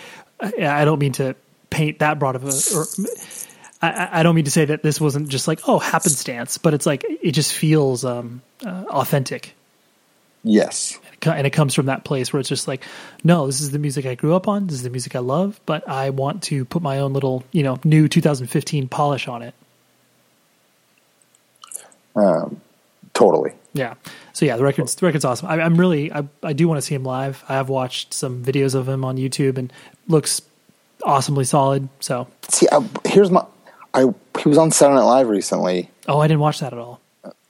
I, 0.42 0.82
I 0.82 0.84
don't 0.84 0.98
mean 0.98 1.12
to 1.12 1.36
paint 1.70 2.00
that 2.00 2.18
broad 2.18 2.36
of 2.36 2.44
a. 2.44 2.76
Or, 2.76 2.84
I- 3.80 4.20
I, 4.20 4.22
don't 4.22 4.36
mean 4.36 4.44
to 4.44 4.50
say 4.50 4.64
that 4.66 4.82
this 4.84 5.00
wasn't 5.00 5.28
just 5.28 5.48
like 5.48 5.60
oh 5.66 5.78
happenstance, 5.78 6.56
but 6.58 6.72
it's 6.74 6.86
like 6.86 7.04
it 7.08 7.32
just 7.32 7.52
feels 7.52 8.04
um, 8.04 8.42
uh, 8.64 8.84
authentic, 8.90 9.54
yes 10.44 10.98
and 11.30 11.46
it 11.46 11.50
comes 11.50 11.74
from 11.74 11.86
that 11.86 12.04
place 12.04 12.32
where 12.32 12.40
it's 12.40 12.48
just 12.48 12.66
like, 12.66 12.82
no, 13.22 13.46
this 13.46 13.60
is 13.60 13.70
the 13.70 13.78
music 13.78 14.06
I 14.06 14.14
grew 14.14 14.34
up 14.34 14.48
on, 14.48 14.66
this 14.66 14.74
is 14.76 14.82
the 14.82 14.90
music 14.90 15.14
I 15.14 15.20
love, 15.20 15.60
but 15.66 15.88
I 15.88 16.10
want 16.10 16.42
to 16.44 16.64
put 16.64 16.82
my 16.82 16.98
own 16.98 17.12
little 17.12 17.44
you 17.52 17.62
know 17.62 17.78
new 17.84 18.08
2015 18.08 18.88
polish 18.88 19.28
on 19.28 19.42
it. 19.42 19.54
Totally 23.14 23.52
Yeah. 23.74 23.94
So 24.32 24.44
yeah, 24.46 24.56
the 24.56 24.64
record's 24.64 24.94
the 24.94 25.06
record's 25.06 25.24
awesome. 25.24 25.48
I, 25.48 25.60
I'm 25.60 25.76
really 25.76 26.12
I 26.12 26.26
I 26.42 26.52
do 26.52 26.68
want 26.68 26.78
to 26.78 26.82
see 26.82 26.94
him 26.94 27.04
live. 27.04 27.44
I 27.48 27.54
have 27.54 27.68
watched 27.68 28.14
some 28.14 28.42
videos 28.44 28.74
of 28.74 28.88
him 28.88 29.04
on 29.04 29.16
YouTube 29.16 29.58
and 29.58 29.72
looks 30.08 30.42
awesomely 31.04 31.44
solid. 31.44 31.88
So 32.00 32.26
see 32.48 32.66
I, 32.72 32.86
here's 33.06 33.30
my 33.30 33.44
i 33.94 34.06
he 34.40 34.48
was 34.48 34.56
on 34.58 34.70
saturday 34.70 34.96
night 34.96 35.04
live 35.04 35.28
recently 35.28 35.90
oh, 36.08 36.18
I 36.18 36.26
didn't 36.26 36.40
watch 36.40 36.60
that 36.60 36.72
at 36.72 36.78
all. 36.78 37.00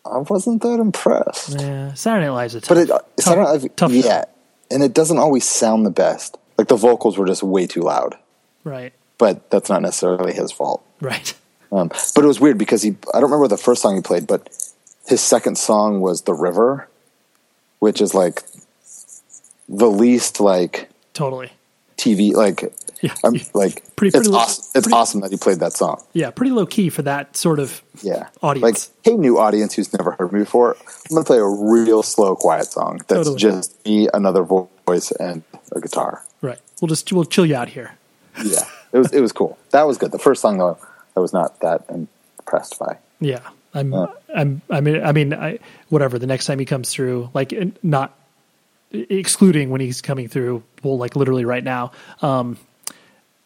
i 0.04 0.18
wasn't 0.18 0.62
that 0.62 0.80
impressed 0.80 1.60
Yeah, 1.60 1.94
Saturday 1.94 2.26
Night 2.26 2.32
Live's 2.32 2.54
a 2.56 2.60
tough, 2.60 2.68
but 2.68 2.78
it 2.78 2.88
tough, 2.88 3.02
saturday 3.20 3.44
night 3.44 3.52
live 3.52 3.76
tough 3.76 3.92
yeah 3.92 4.24
and 4.70 4.82
it 4.82 4.92
doesn't 4.94 5.18
always 5.18 5.48
sound 5.48 5.86
the 5.86 5.90
best 5.90 6.36
like 6.58 6.66
the 6.68 6.76
vocals 6.76 7.16
were 7.16 7.26
just 7.26 7.42
way 7.44 7.66
too 7.68 7.82
loud 7.82 8.16
right, 8.64 8.92
but 9.18 9.48
that's 9.50 9.70
not 9.70 9.82
necessarily 9.82 10.32
his 10.32 10.50
fault. 10.50 10.84
right. 11.00 11.34
Um, 11.70 11.88
but 11.88 12.22
it 12.22 12.26
was 12.26 12.38
weird 12.38 12.58
because 12.58 12.82
he, 12.82 12.96
I 13.14 13.20
don't 13.20 13.30
remember 13.30 13.48
the 13.48 13.56
first 13.56 13.80
song 13.80 13.94
he 13.96 14.02
played, 14.02 14.26
but 14.26 14.46
his 15.12 15.20
second 15.20 15.58
song 15.58 16.00
was 16.00 16.22
The 16.22 16.32
River, 16.32 16.88
which 17.80 18.00
is 18.00 18.14
like 18.14 18.42
the 19.68 19.90
least 19.90 20.40
like 20.40 20.88
Totally. 21.12 21.50
TV, 21.98 22.32
like, 22.32 22.74
Yeah. 23.02 23.14
I'm 23.24 23.34
like, 23.52 23.82
Pretty- 23.96 24.08
it's, 24.08 24.16
pretty 24.16 24.28
low- 24.30 24.38
awesome, 24.38 24.64
it's 24.74 24.86
pretty- 24.86 24.94
awesome 24.96 25.20
that 25.20 25.30
he 25.30 25.36
played 25.36 25.60
that 25.60 25.74
song. 25.74 26.02
Yeah, 26.14 26.30
pretty 26.30 26.52
low 26.52 26.64
key 26.66 26.88
for 26.88 27.02
that 27.02 27.36
sort 27.36 27.58
of 27.60 27.82
Yeah. 28.02 28.28
Audience. 28.42 28.88
Like, 28.88 29.04
hey, 29.04 29.16
new 29.18 29.38
audience 29.38 29.74
who's 29.74 29.92
never 29.92 30.12
heard 30.12 30.32
me 30.32 30.40
before, 30.40 30.76
I'm 30.80 31.14
going 31.16 31.22
to 31.24 31.26
play 31.26 31.38
a 31.38 31.44
real 31.46 32.02
slow, 32.02 32.34
quiet 32.34 32.66
song 32.66 32.98
that's 33.08 33.28
Totally. 33.28 33.36
just 33.38 33.84
me, 33.84 34.08
another 34.14 34.42
voice, 34.42 35.10
and 35.20 35.42
a 35.72 35.80
guitar. 35.80 36.24
right. 36.40 36.58
We'll 36.80 36.88
just 36.88 37.12
we'll 37.12 37.24
chill 37.26 37.44
you 37.46 37.54
out 37.54 37.68
here. 37.68 37.92
Yeah. 38.44 38.64
it 38.92 38.98
was, 38.98 39.12
it 39.12 39.20
was 39.20 39.30
cool. 39.32 39.58
That 39.72 39.86
was 39.86 39.98
good. 39.98 40.10
The 40.10 40.18
first 40.18 40.40
song, 40.40 40.56
though, 40.58 40.78
I 41.16 41.20
was 41.20 41.32
not 41.34 41.60
that 41.60 41.84
impressed 41.90 42.78
by. 42.78 42.96
Yeah, 43.20 43.40
I'm 43.74 43.94
I'm 44.34 44.62
I 44.70 44.80
mean 44.80 45.02
I 45.02 45.12
mean 45.12 45.34
I 45.34 45.58
whatever 45.88 46.18
the 46.18 46.26
next 46.26 46.46
time 46.46 46.58
he 46.58 46.64
comes 46.64 46.90
through 46.90 47.30
like 47.34 47.52
not 47.82 48.16
excluding 48.90 49.70
when 49.70 49.80
he's 49.80 50.02
coming 50.02 50.28
through 50.28 50.62
well 50.82 50.98
like 50.98 51.16
literally 51.16 51.44
right 51.44 51.64
now 51.64 51.92
um 52.20 52.58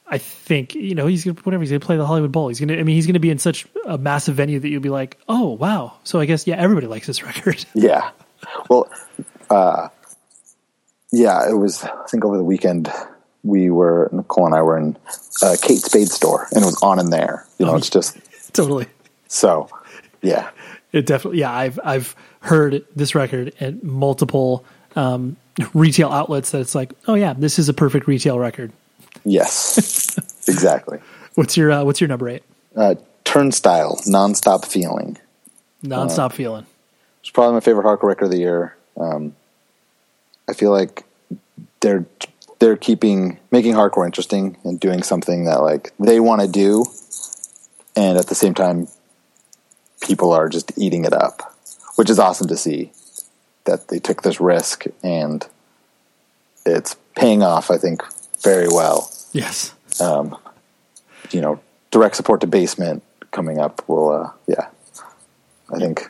I 0.09 0.19
think 0.19 0.75
you 0.75 0.95
know 0.95 1.07
he's 1.07 1.25
gonna 1.25 1.39
whatever 1.43 1.63
he's 1.63 1.71
gonna 1.71 1.81
play 1.81 1.97
the 1.97 2.07
Hollywood 2.07 2.33
Bowl 2.33 2.49
he's 2.49 2.59
gonna 2.59 2.75
I 2.75 2.83
mean 2.83 2.97
he's 2.97 3.07
gonna 3.07 3.21
be 3.21 3.31
in 3.31 3.39
such 3.39 3.67
a 3.85 3.99
massive 3.99 4.35
venue 4.35 4.59
that 4.59 4.69
you'll 4.69 4.83
be 4.83 4.89
like 4.89 5.19
oh 5.29 5.51
wow 5.51 5.95
so 6.03 6.19
I 6.19 6.27
guess 6.27 6.47
yeah 6.47 6.57
everybody 6.57 6.87
likes 6.89 7.07
this 7.07 7.23
record 7.25 7.65
Yeah. 7.75 8.11
Well, 8.69 8.89
uh, 9.51 9.89
yeah, 11.13 11.49
it 11.49 11.55
was, 11.55 11.83
I 11.85 12.07
think 12.09 12.25
over 12.25 12.37
the 12.37 12.45
weekend, 12.45 12.93
we 13.43 13.71
were, 13.71 14.09
Nicole 14.13 14.47
and 14.47 14.55
I 14.55 14.63
were 14.63 14.79
in 14.79 14.97
uh, 15.43 15.57
Kate 15.63 15.79
Spade 15.79 16.09
store 16.09 16.49
and 16.53 16.63
it 16.63 16.67
was 16.67 16.81
on 16.83 16.99
in 16.99 17.11
there. 17.11 17.47
You 17.59 17.67
know, 17.67 17.73
Oh, 17.73 17.77
it's 17.77 17.91
just, 17.91 18.19
totally 18.53 18.87
so, 19.29 19.69
yeah. 20.23 20.51
it 20.93 21.07
definitely 21.07 21.41
yeah 21.41 21.53
I've 21.53 21.79
I've 21.85 22.15
heard 22.41 22.85
this 22.95 23.15
record 23.15 23.53
at 23.61 23.83
multiple 23.83 24.65
um 24.95 25.37
retail 25.75 26.11
outlets 26.11 26.51
that 26.51 26.61
it's 26.61 26.75
like 26.75 26.93
oh 27.09 27.15
yeah 27.15 27.33
this 27.33 27.59
is 27.59 27.69
a 27.69 27.75
perfect 27.75 28.07
retail 28.07 28.39
record 28.39 28.73
Yes. 29.25 30.17
exactly. 30.49 30.99
what's 31.35 31.57
your 31.57 31.71
uh, 31.73 31.85
what's 31.85 32.01
your 32.01 32.09
number 32.09 32.29
eight 32.29 32.43
Uh, 32.77 32.95
Turnstile, 33.25 33.97
Nonstop 34.07 34.65
Feeling. 34.67 35.19
nonstop 35.83 36.33
feeling 36.33 36.67
It's 37.21 37.31
probably 37.31 37.55
my 37.55 37.61
favorite 37.61 37.85
hardcore 37.85 38.05
record 38.09 38.27
of 38.27 38.31
the 38.31 38.39
year. 38.39 38.77
Um, 38.97 39.35
I 40.49 40.53
feel 40.53 40.71
like 40.71 41.05
they're 41.81 42.07
they're 42.61 42.77
keeping 42.77 43.39
making 43.51 43.75
hardcore 43.75 44.07
interesting 44.07 44.57
and 44.65 44.79
doing 44.81 45.03
something 45.03 45.45
that 45.47 45.61
like 45.63 45.93
they 45.99 46.21
want 46.21 46.41
to 46.43 46.49
do, 46.49 46.85
and 47.97 48.17
at 48.17 48.29
the 48.29 48.35
same 48.35 48.55
time, 48.55 48.87
people 50.07 50.33
are 50.33 50.49
just 50.49 50.73
eating 50.77 51.05
it 51.05 51.13
up, 51.13 51.55
which 51.97 52.11
is 52.11 52.19
awesome 52.19 52.49
to 52.49 52.57
see 52.57 52.93
that 53.65 53.89
they 53.89 53.99
took 53.99 54.23
this 54.23 54.41
risk 54.41 54.85
and 55.03 55.47
it's 56.65 56.97
paying 57.17 57.43
off. 57.43 57.71
I 57.71 57.79
think 57.79 58.03
very 58.43 58.69
well. 58.69 59.11
Yes. 59.33 59.75
You 61.33 61.41
know, 61.41 61.61
direct 61.91 62.17
support 62.17 62.41
to 62.43 62.47
basement 62.47 63.03
coming 63.33 63.59
up 63.59 63.87
will, 63.89 64.11
uh, 64.11 64.31
yeah, 64.47 64.69
I 65.73 65.79
think 65.79 66.09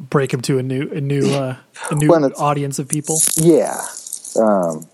Break 0.00 0.32
him 0.32 0.40
to 0.42 0.58
a 0.58 0.62
new 0.62 0.90
a 0.92 1.00
new 1.00 1.30
uh, 1.30 1.56
a 1.90 1.94
new 1.94 2.10
audience 2.10 2.78
of 2.78 2.88
people. 2.88 3.20
Yeah. 3.36 3.78
Um, 4.34 4.88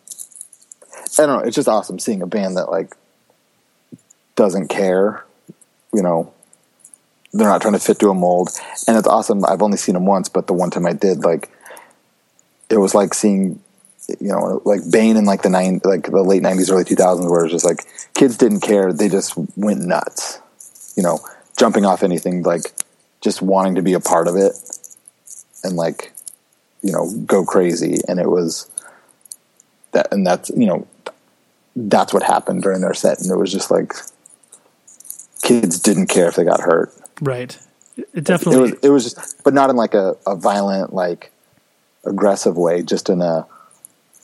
I 1.17 1.27
don't 1.27 1.29
know. 1.29 1.47
It's 1.47 1.55
just 1.55 1.69
awesome 1.69 2.01
seeing 2.01 2.23
a 2.23 2.27
band 2.27 2.57
that 2.57 2.73
like 2.73 2.97
doesn't 4.35 4.67
care. 4.67 5.25
You 5.95 6.03
know, 6.03 6.33
they're 7.37 7.49
not 7.49 7.62
trying 7.62 7.74
to 7.74 7.80
fit 7.80 7.99
to 8.01 8.11
a 8.11 8.14
mold, 8.14 8.51
and 8.87 8.97
it's 8.97 9.07
awesome. 9.07 9.45
I've 9.45 9.62
only 9.62 9.76
seen 9.76 9.95
them 9.95 10.07
once, 10.07 10.28
but 10.28 10.47
the 10.47 10.53
one 10.53 10.70
time 10.70 10.87
I 10.87 10.93
did, 10.93 11.24
like, 11.24 11.51
it 12.70 12.78
was 12.78 12.95
like 12.95 13.14
seeing, 13.14 13.61
you 14.20 14.28
know, 14.28 14.62
like 14.64 14.80
Bane 14.91 15.16
in 15.16 15.24
like 15.24 15.43
the 15.43 15.51
nine, 15.51 15.80
like 15.84 16.11
the 16.11 16.22
late 16.22 16.43
nineties, 16.43 16.70
early 16.70 16.84
two 16.84 16.97
thousands, 16.97 17.30
where 17.30 17.45
it's 17.45 17.53
just 17.53 17.64
like 17.64 17.84
kids 18.14 18.37
didn't 18.37 18.61
care. 18.61 18.93
They 18.93 19.09
just 19.09 19.34
went 19.57 19.80
nuts. 19.80 20.41
You 20.97 21.03
know, 21.03 21.20
jumping 21.59 21.84
off 21.84 22.03
anything, 22.03 22.43
like 22.43 22.72
just 23.20 23.43
wanting 23.43 23.74
to 23.76 23.82
be 23.82 23.93
a 23.93 24.01
part 24.01 24.28
of 24.28 24.37
it, 24.37 24.55
and 25.62 25.76
like 25.76 26.12
you 26.82 26.93
know 26.93 27.11
go 27.26 27.45
crazy 27.45 27.99
and 28.09 28.20
it 28.20 28.28
was 28.28 28.70
that 29.93 30.12
and 30.12 30.26
that's 30.26 30.51
you 30.51 30.66
know 30.66 30.87
that's 31.74 32.14
what 32.14 32.22
happened 32.22 32.62
during 32.62 32.80
their 32.80 32.95
set 32.95 33.18
and 33.20 33.30
it 33.30 33.37
was 33.37 33.53
just 33.53 33.70
like 33.70 33.93
kids 35.43 35.80
didn't 35.80 36.07
care 36.07 36.28
if 36.28 36.37
they 36.37 36.45
got 36.45 36.61
hurt 36.61 36.93
Right. 37.21 37.59
It 37.97 38.09
it 38.14 38.25
definitely. 38.25 38.61
was 38.73 38.73
it 38.83 38.89
was 38.91 39.05
just 39.05 39.43
but 39.45 39.55
not 39.55 39.71
in 39.71 39.77
like 39.77 39.95
a, 39.95 40.17
a 40.27 40.37
violent 40.37 40.93
like 40.93 41.33
aggressive 42.05 42.57
way 42.57 42.83
just 42.83 43.09
in 43.09 43.21
a 43.23 43.47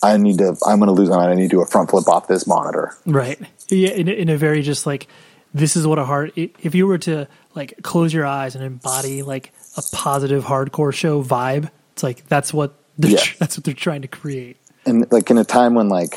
i 0.02 0.16
need 0.18 0.38
to 0.38 0.56
i'm 0.66 0.78
going 0.78 0.86
to 0.88 0.92
lose 0.92 1.08
my 1.08 1.16
mind 1.16 1.30
i 1.30 1.34
need 1.34 1.44
to 1.50 1.56
do 1.56 1.62
a 1.62 1.66
front 1.66 1.88
flip 1.90 2.06
off 2.08 2.28
this 2.28 2.46
monitor 2.46 2.94
Right. 3.06 3.40
Yeah, 3.68 3.90
in 3.90 4.08
a, 4.08 4.12
in 4.12 4.28
a 4.28 4.36
very 4.36 4.60
just 4.62 4.84
like 4.86 5.08
this 5.54 5.76
is 5.76 5.86
what 5.86 5.98
a 5.98 6.04
hard. 6.04 6.32
If 6.36 6.74
you 6.74 6.86
were 6.86 6.98
to 6.98 7.26
like 7.54 7.74
close 7.82 8.12
your 8.14 8.24
eyes 8.26 8.54
and 8.54 8.64
embody 8.64 9.22
like 9.22 9.52
a 9.76 9.82
positive 9.92 10.44
hardcore 10.44 10.92
show 10.94 11.22
vibe, 11.22 11.70
it's 11.92 12.02
like 12.02 12.26
that's 12.28 12.52
what 12.54 12.74
they're 12.98 13.12
Yeah. 13.12 13.18
tr- 13.18 13.36
that's 13.40 13.56
what 13.58 13.64
they're 13.64 13.74
trying 13.74 14.02
to 14.02 14.08
create. 14.08 14.56
and 14.86 15.10
like 15.10 15.30
in 15.30 15.38
a 15.38 15.44
time 15.44 15.74
when 15.74 15.88
like 15.88 16.14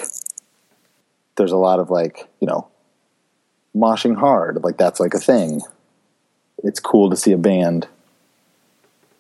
there's 1.38 1.52
a 1.54 1.58
lot 1.58 1.80
of 1.80 1.90
like 1.90 2.28
you 2.42 2.48
know 2.48 2.68
moshing 3.76 4.16
hard 4.18 4.64
like 4.64 4.78
that's 4.78 5.00
like 5.00 5.14
a 5.14 5.20
thing 5.20 5.62
it's 6.64 6.80
cool 6.80 7.10
to 7.10 7.16
see 7.16 7.32
a 7.32 7.38
band 7.38 7.88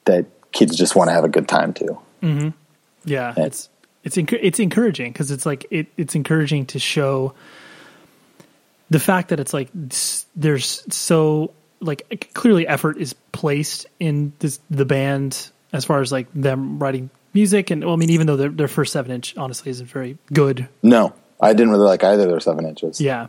that 0.06 0.26
kids 0.52 0.76
just 0.76 0.96
want 0.96 1.10
to 1.10 1.14
have 1.14 1.24
a 1.24 1.30
good 1.30 1.48
time 1.48 1.74
to 1.74 1.84
mm-hmm. 2.22 2.50
Yeah, 3.06 3.34
Yeah. 3.38 3.46
it's 3.46 3.70
it's 4.04 4.18
encour- 4.18 4.40
it's 4.42 4.60
encouraging 4.60 5.12
because 5.12 5.32
it's 5.32 5.46
like 5.46 5.66
it, 5.72 5.88
it's 5.98 6.16
encouraging 6.16 6.68
to 6.68 6.80
show 6.80 7.34
the 8.90 9.00
fact 9.00 9.30
that 9.30 9.40
it's 9.40 9.54
like 9.54 9.70
there's 10.36 10.84
so 10.96 11.52
like 11.80 12.30
clearly 12.34 12.68
effort 12.68 12.98
is 12.98 13.14
placed 13.32 13.88
in 14.00 14.32
this 14.40 14.60
the 14.70 14.86
band 14.86 15.50
as 15.74 15.86
far 15.86 16.02
as 16.02 16.12
like 16.12 16.28
them 16.34 16.80
writing 16.80 17.10
music 17.34 17.70
and 17.72 17.84
well, 17.84 17.94
I 17.94 17.98
mean 17.98 18.12
even 18.12 18.28
though 18.28 18.38
their, 18.38 18.50
their 18.50 18.68
first 18.68 18.94
seven 18.94 19.12
inch 19.12 19.36
honestly 19.38 19.72
isn't 19.72 19.88
very 19.90 20.18
good. 20.32 20.68
No 20.84 21.14
i 21.42 21.52
didn't 21.54 21.72
really 21.72 21.86
like 21.86 22.04
either 22.04 22.24
of 22.24 22.30
their 22.30 22.40
seven 22.40 22.66
inches. 22.66 23.02
Yeah 23.02 23.28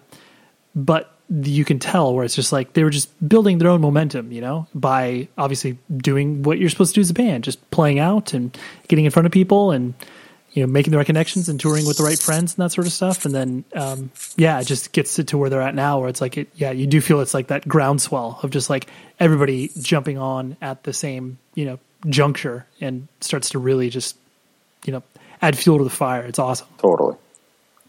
but 0.74 1.10
you 1.28 1.64
can 1.64 1.78
tell 1.78 2.14
where 2.14 2.24
it's 2.24 2.34
just 2.36 2.52
like 2.52 2.74
they 2.74 2.84
were 2.84 2.90
just 2.90 3.10
building 3.28 3.58
their 3.58 3.68
own 3.68 3.80
momentum, 3.80 4.30
you 4.30 4.40
know, 4.40 4.66
by 4.74 5.28
obviously 5.36 5.78
doing 5.96 6.42
what 6.42 6.58
you're 6.58 6.70
supposed 6.70 6.94
to 6.94 6.98
do 6.98 7.00
as 7.00 7.10
a 7.10 7.14
band, 7.14 7.44
just 7.44 7.70
playing 7.70 7.98
out 7.98 8.32
and 8.32 8.56
getting 8.88 9.04
in 9.04 9.10
front 9.10 9.26
of 9.26 9.32
people 9.32 9.72
and 9.72 9.94
you 10.52 10.62
know 10.62 10.66
making 10.72 10.90
the 10.90 10.96
right 10.96 11.06
connections 11.06 11.48
and 11.48 11.60
touring 11.60 11.84
with 11.84 11.98
the 11.98 12.04
right 12.04 12.18
friends 12.18 12.54
and 12.54 12.64
that 12.64 12.70
sort 12.70 12.86
of 12.86 12.92
stuff. 12.92 13.24
And 13.24 13.34
then 13.34 13.64
um, 13.74 14.10
yeah, 14.36 14.60
it 14.60 14.66
just 14.66 14.92
gets 14.92 15.16
to 15.16 15.38
where 15.38 15.50
they're 15.50 15.60
at 15.60 15.74
now, 15.74 15.98
where 15.98 16.08
it's 16.08 16.20
like 16.20 16.38
it, 16.38 16.48
yeah, 16.54 16.70
you 16.70 16.86
do 16.86 17.00
feel 17.00 17.20
it's 17.20 17.34
like 17.34 17.48
that 17.48 17.66
groundswell 17.66 18.38
of 18.42 18.50
just 18.50 18.70
like 18.70 18.86
everybody 19.18 19.70
jumping 19.80 20.18
on 20.18 20.56
at 20.62 20.84
the 20.84 20.92
same 20.92 21.38
you 21.54 21.64
know 21.64 21.78
juncture 22.08 22.66
and 22.80 23.08
starts 23.20 23.50
to 23.50 23.58
really 23.58 23.90
just 23.90 24.16
you 24.84 24.92
know 24.92 25.02
add 25.42 25.58
fuel 25.58 25.78
to 25.78 25.84
the 25.84 25.90
fire. 25.90 26.22
It's 26.22 26.38
awesome. 26.38 26.68
totally 26.78 27.16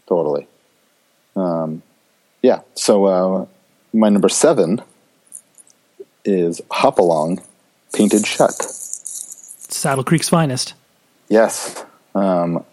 totally 0.08 0.46
um 1.36 1.82
yeah 2.42 2.60
so 2.74 3.04
uh 3.04 3.46
my 3.92 4.08
number 4.08 4.28
seven 4.28 4.80
is 6.24 6.60
hop 6.70 6.98
along 6.98 7.40
painted 7.92 8.26
shut 8.26 8.54
Saddle 9.68 10.04
Creek's 10.04 10.28
finest. 10.28 10.74
Yes. 11.28 11.84
Um, 12.14 12.64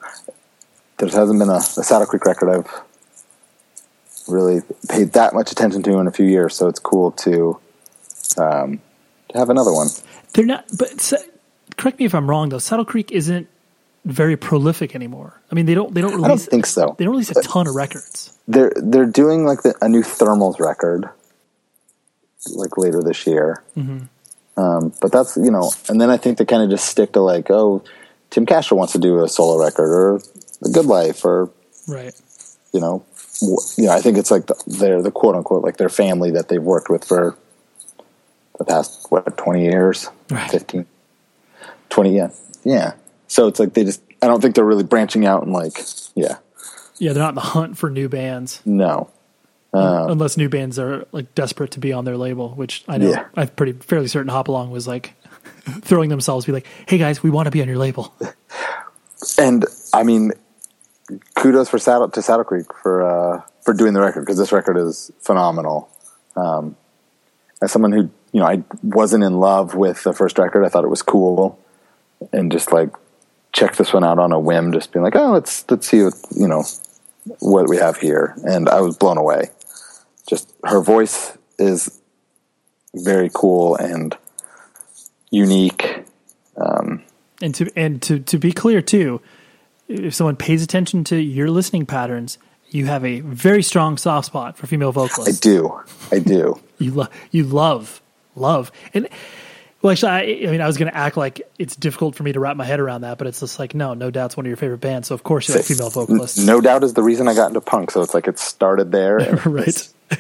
there 0.98 1.10
hasn't 1.10 1.40
been 1.40 1.50
a, 1.50 1.58
a 1.58 1.62
Saddle 1.62 2.08
Creek 2.08 2.26
record 2.26 2.50
I've 2.50 2.82
really 4.28 4.62
paid 4.90 5.14
that 5.14 5.34
much 5.34 5.52
attention 5.52 5.84
to 5.84 6.00
in 6.00 6.08
a 6.08 6.12
few 6.12 6.26
years, 6.26 6.56
so 6.56 6.68
it's 6.68 6.80
cool 6.80 7.12
to 7.12 7.60
um, 8.38 8.82
to 9.30 9.38
have 9.38 9.50
another 9.50 9.72
one. 9.74 9.88
They're 10.34 10.46
not, 10.46 10.66
but 10.78 11.14
correct 11.78 12.00
me 12.00 12.06
if 12.06 12.16
I'm 12.16 12.30
wrong 12.30 12.50
though. 12.50 12.60
Saddle 12.60 12.86
Creek 12.86 13.12
isn't 13.12 13.48
very 14.06 14.38
prolific 14.38 14.96
anymore. 14.96 15.42
I 15.52 15.56
mean, 15.56 15.66
they 15.66 15.74
don't 15.74 15.94
they 15.94 16.02
don't 16.02 16.12
release 16.12 16.26
I 16.26 16.28
don't 16.30 16.40
think 16.40 16.66
so. 16.66 16.96
they 16.98 17.06
don't 17.06 17.14
release 17.14 17.32
a 17.32 17.42
ton 17.42 17.68
of 17.68 17.76
records. 17.76 18.38
They're 18.48 18.72
they're 18.76 19.06
doing 19.08 19.46
like 19.46 19.64
the, 19.64 19.76
a 19.82 19.90
new 19.90 20.04
Thermals 20.04 20.60
record, 20.60 21.10
like 22.54 22.78
later 22.78 23.02
this 23.02 23.26
year. 23.28 23.64
Um, 24.58 24.94
but 25.02 25.12
that's 25.12 25.36
you 25.36 25.52
know, 25.52 25.72
and 25.90 26.00
then 26.00 26.10
I 26.10 26.18
think 26.18 26.38
they 26.38 26.46
kind 26.46 26.64
of 26.64 26.70
just 26.70 26.88
stick 26.88 27.12
to 27.14 27.20
like, 27.22 27.50
oh, 27.50 27.84
Tim 28.30 28.46
Kasher 28.46 28.74
wants 28.78 28.94
to 28.94 29.00
do 29.00 29.24
a 29.24 29.28
solo 29.28 29.62
record, 29.62 29.90
or 29.92 30.22
The 30.62 30.70
Good 30.70 30.86
Life, 30.86 31.26
or 31.26 31.50
Right. 31.88 32.14
you 32.72 32.80
know, 32.80 33.04
you 33.78 33.86
know, 33.88 33.92
I 33.92 34.00
think 34.02 34.18
it's 34.18 34.32
like 34.32 34.46
the, 34.48 34.56
they're 34.66 35.02
the 35.02 35.12
quote 35.12 35.36
unquote 35.36 35.64
like 35.64 35.78
their 35.78 35.90
family 35.90 36.32
that 36.32 36.48
they've 36.48 36.62
worked 36.64 36.90
with 36.90 37.04
for 37.04 37.38
the 38.58 38.64
past 38.66 39.08
what 39.10 39.36
twenty 39.38 39.64
years, 39.66 40.10
Right. 40.30 40.50
15, 40.50 40.86
20, 41.90 42.16
yeah, 42.16 42.30
yeah. 42.64 42.94
So 43.28 43.48
it's 43.48 43.60
like 43.60 43.74
they 43.74 43.84
just 43.84 44.02
I 44.22 44.28
don't 44.28 44.42
think 44.42 44.56
they're 44.56 44.66
really 44.66 44.84
branching 44.84 45.26
out 45.26 45.44
and 45.44 45.52
like 45.54 45.78
yeah, 46.16 46.38
Yeah, 46.98 47.14
they're 47.14 47.24
not 47.24 47.30
in 47.30 47.36
the 47.36 47.42
hunt 47.42 47.78
for 47.78 47.90
new 47.90 48.10
bands 48.10 48.62
no, 48.66 49.10
unless 49.74 50.38
new 50.38 50.50
bands 50.50 50.80
are 50.80 51.06
like 51.12 51.36
desperate 51.36 51.72
to 51.72 51.80
be 51.80 51.92
on 51.94 52.06
their 52.06 52.18
label, 52.18 52.50
which 52.50 52.84
I 52.88 52.98
know 52.98 53.10
Yeah. 53.10 53.26
I'm 53.36 53.50
pretty 53.50 53.74
fairly 53.74 54.08
certain 54.08 54.30
Hop 54.30 54.48
Along 54.48 54.72
was 54.72 54.88
like 54.88 55.14
throwing 55.82 56.10
themselves 56.10 56.46
be 56.46 56.52
like, 56.52 56.68
"Hey 56.88 56.98
guys, 56.98 57.24
we 57.24 57.30
want 57.30 57.48
to 57.48 57.52
be 57.52 57.62
on 57.62 57.68
your 57.68 57.78
label." 57.78 58.14
and 59.38 59.66
I 59.94 60.04
mean, 60.04 60.32
kudos 61.36 61.70
for 61.70 61.80
Saddle 61.80 62.10
to 62.10 62.22
Saddle 62.22 62.44
Creek 62.44 62.68
for 62.82 63.04
uh, 63.04 63.42
for 63.62 63.74
doing 63.74 63.94
the 63.94 64.02
record 64.02 64.22
because 64.22 64.38
this 64.38 64.52
record 64.52 64.78
is 64.78 65.12
phenomenal. 65.20 65.90
Um, 66.36 66.76
as 67.62 67.72
someone 67.72 67.92
who 67.92 68.10
you 68.32 68.42
know 68.42 68.46
I 68.46 68.64
wasn't 68.84 69.24
in 69.24 69.40
love 69.40 69.76
with 69.76 70.04
the 70.04 70.14
first 70.14 70.38
record, 70.38 70.64
I 70.66 70.70
thought 70.70 70.84
it 70.84 70.90
was 70.90 71.02
cool, 71.02 71.60
and 72.32 72.52
just 72.52 72.72
like 72.72 72.90
check 73.56 73.78
this 73.78 73.94
one 73.94 74.04
out 74.04 74.20
on 74.20 74.34
a 74.34 74.40
whim, 74.40 74.74
just 74.74 74.92
being 74.92 75.04
like, 75.04 75.16
oh, 75.16 75.32
let's 75.32 75.66
let's 75.72 75.88
see 75.88 76.04
what 76.04 76.14
you 76.36 76.48
know 76.48 76.64
what 77.40 77.68
we 77.68 77.78
have 77.78 77.98
here, 77.98 78.36
and 78.44 78.70
I 78.70 78.82
was 78.82 78.98
blown 78.98 79.18
away. 79.18 79.50
Just 80.28 80.54
her 80.64 80.82
voice 80.82 81.36
is 81.58 82.02
very 82.94 83.32
cool 83.34 83.76
and 83.76 84.16
unique. 85.32 86.04
Um, 86.58 87.04
and 87.42 87.56
to 87.56 87.72
and 87.76 88.02
to 88.04 88.20
to 88.20 88.38
be 88.38 88.52
clear 88.52 88.82
too, 88.82 89.22
if 89.88 90.14
someone 90.14 90.36
pays 90.36 90.62
attention 90.62 91.04
to 91.06 91.18
your 91.18 91.50
listening 91.50 91.86
patterns, 91.86 92.38
you 92.70 92.86
have 92.86 93.06
a 93.06 93.22
very 93.22 93.64
strong 93.64 93.98
soft 93.98 94.28
spot 94.28 94.58
for 94.58 94.68
female 94.68 94.92
vocalists. 94.92 95.38
I 95.38 95.40
do, 95.40 95.82
I 96.12 96.20
do. 96.20 96.60
you 96.78 96.92
love 96.92 97.10
you 97.32 97.44
love 97.46 98.02
love 98.36 98.72
and 98.94 99.08
well 99.86 99.92
actually 99.92 100.10
I, 100.12 100.48
I 100.48 100.52
mean 100.52 100.62
i 100.62 100.66
was 100.68 100.78
going 100.78 100.92
to 100.92 100.98
act 100.98 101.16
like 101.16 101.44
it's 101.60 101.76
difficult 101.76 102.16
for 102.16 102.24
me 102.24 102.34
to 102.34 102.40
wrap 102.40 102.58
my 102.58 102.66
head 102.66 102.80
around 102.80 103.02
that 103.02 103.20
but 103.20 103.28
it's 103.28 103.40
just 103.40 103.60
like 103.60 103.76
no 103.76 103.94
no 103.94 104.10
doubt's 104.10 104.36
one 104.36 104.46
of 104.46 104.48
your 104.48 104.58
favorite 104.58 104.82
bands 104.82 105.10
so 105.10 105.14
of 105.14 105.22
course 105.22 105.48
you 105.48 105.54
like 105.54 105.64
female 105.66 105.92
vocalists 105.92 106.40
No 106.44 106.60
doubt 106.60 106.84
is 106.84 106.96
the 106.96 107.04
reason 107.04 107.28
I 107.28 107.36
got 107.36 107.50
into 107.50 107.62
punk. 107.62 107.92
So 107.92 108.02
it's 108.02 108.16
like 108.16 108.28
it 108.28 108.40
started 108.40 108.92
there. 108.92 109.20
Right 109.46 109.88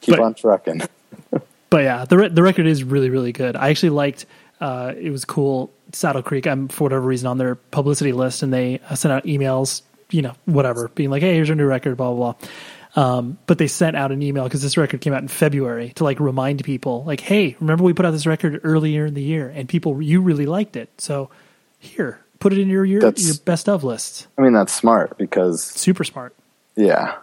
keep 0.00 0.16
But- 0.16 0.20
on 0.20 0.34
trucking. 0.34 0.80
but 1.70 1.82
yeah 1.82 2.06
the 2.06 2.16
re- 2.16 2.28
the 2.28 2.42
record 2.42 2.66
is 2.66 2.82
really 2.84 3.10
really 3.10 3.32
good 3.32 3.54
i 3.56 3.68
actually 3.68 3.90
liked 3.90 4.24
uh 4.60 4.94
it 4.96 5.10
was 5.10 5.24
cool 5.26 5.70
saddle 5.92 6.22
creek 6.22 6.46
i'm 6.46 6.68
for 6.68 6.84
whatever 6.84 7.02
reason 7.02 7.26
on 7.26 7.36
their 7.36 7.54
publicity 7.54 8.12
list 8.12 8.42
and 8.42 8.52
they 8.52 8.80
uh, 8.88 8.94
sent 8.94 9.12
out 9.12 9.24
emails 9.24 9.82
you 10.10 10.22
know 10.22 10.32
whatever 10.46 10.88
being 10.94 11.10
like 11.10 11.20
hey 11.22 11.34
here's 11.34 11.50
our 11.50 11.56
new 11.56 11.66
record 11.66 11.96
blah 11.96 12.12
blah 12.14 12.32
blah 12.32 12.48
um, 12.96 13.38
but 13.46 13.58
they 13.58 13.66
sent 13.66 13.96
out 13.96 14.12
an 14.12 14.22
email 14.22 14.44
because 14.44 14.62
this 14.62 14.76
record 14.76 15.00
came 15.00 15.12
out 15.12 15.22
in 15.22 15.28
February 15.28 15.90
to 15.96 16.04
like 16.04 16.20
remind 16.20 16.62
people, 16.64 17.04
like, 17.04 17.20
"Hey, 17.20 17.56
remember 17.60 17.84
we 17.84 17.92
put 17.92 18.06
out 18.06 18.12
this 18.12 18.26
record 18.26 18.60
earlier 18.64 19.06
in 19.06 19.14
the 19.14 19.22
year, 19.22 19.48
and 19.54 19.68
people 19.68 20.00
you 20.00 20.20
really 20.20 20.46
liked 20.46 20.76
it. 20.76 20.90
So 20.98 21.30
here, 21.78 22.20
put 22.38 22.52
it 22.52 22.58
in 22.58 22.68
your 22.68 22.84
your, 22.84 23.00
That's- 23.00 23.26
your 23.26 23.36
best 23.44 23.68
of 23.68 23.84
list. 23.84 24.26
I 24.38 24.42
mean, 24.42 24.52
that's 24.52 24.72
smart 24.72 25.18
because, 25.18 25.62
Super 25.62 26.04
smart." 26.04 26.34
yeah. 26.76 27.16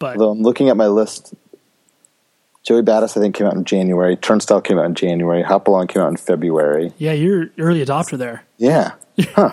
But 0.00 0.20
I'm 0.20 0.42
looking 0.42 0.68
at 0.68 0.76
my 0.76 0.88
list 0.88 1.34
Joey 2.64 2.80
Badass, 2.80 3.16
I 3.16 3.20
think, 3.20 3.34
came 3.34 3.46
out 3.46 3.54
in 3.54 3.64
January. 3.64 4.16
Turnstile 4.16 4.62
came 4.62 4.78
out 4.78 4.86
in 4.86 4.94
January. 4.94 5.42
Hop 5.42 5.68
Along 5.68 5.86
came 5.86 6.02
out 6.02 6.08
in 6.08 6.16
February. 6.16 6.92
Yeah, 6.96 7.12
you're 7.12 7.50
early 7.58 7.84
adopter 7.84 8.16
there. 8.16 8.44
Yeah. 8.56 8.92
Huh. 9.34 9.52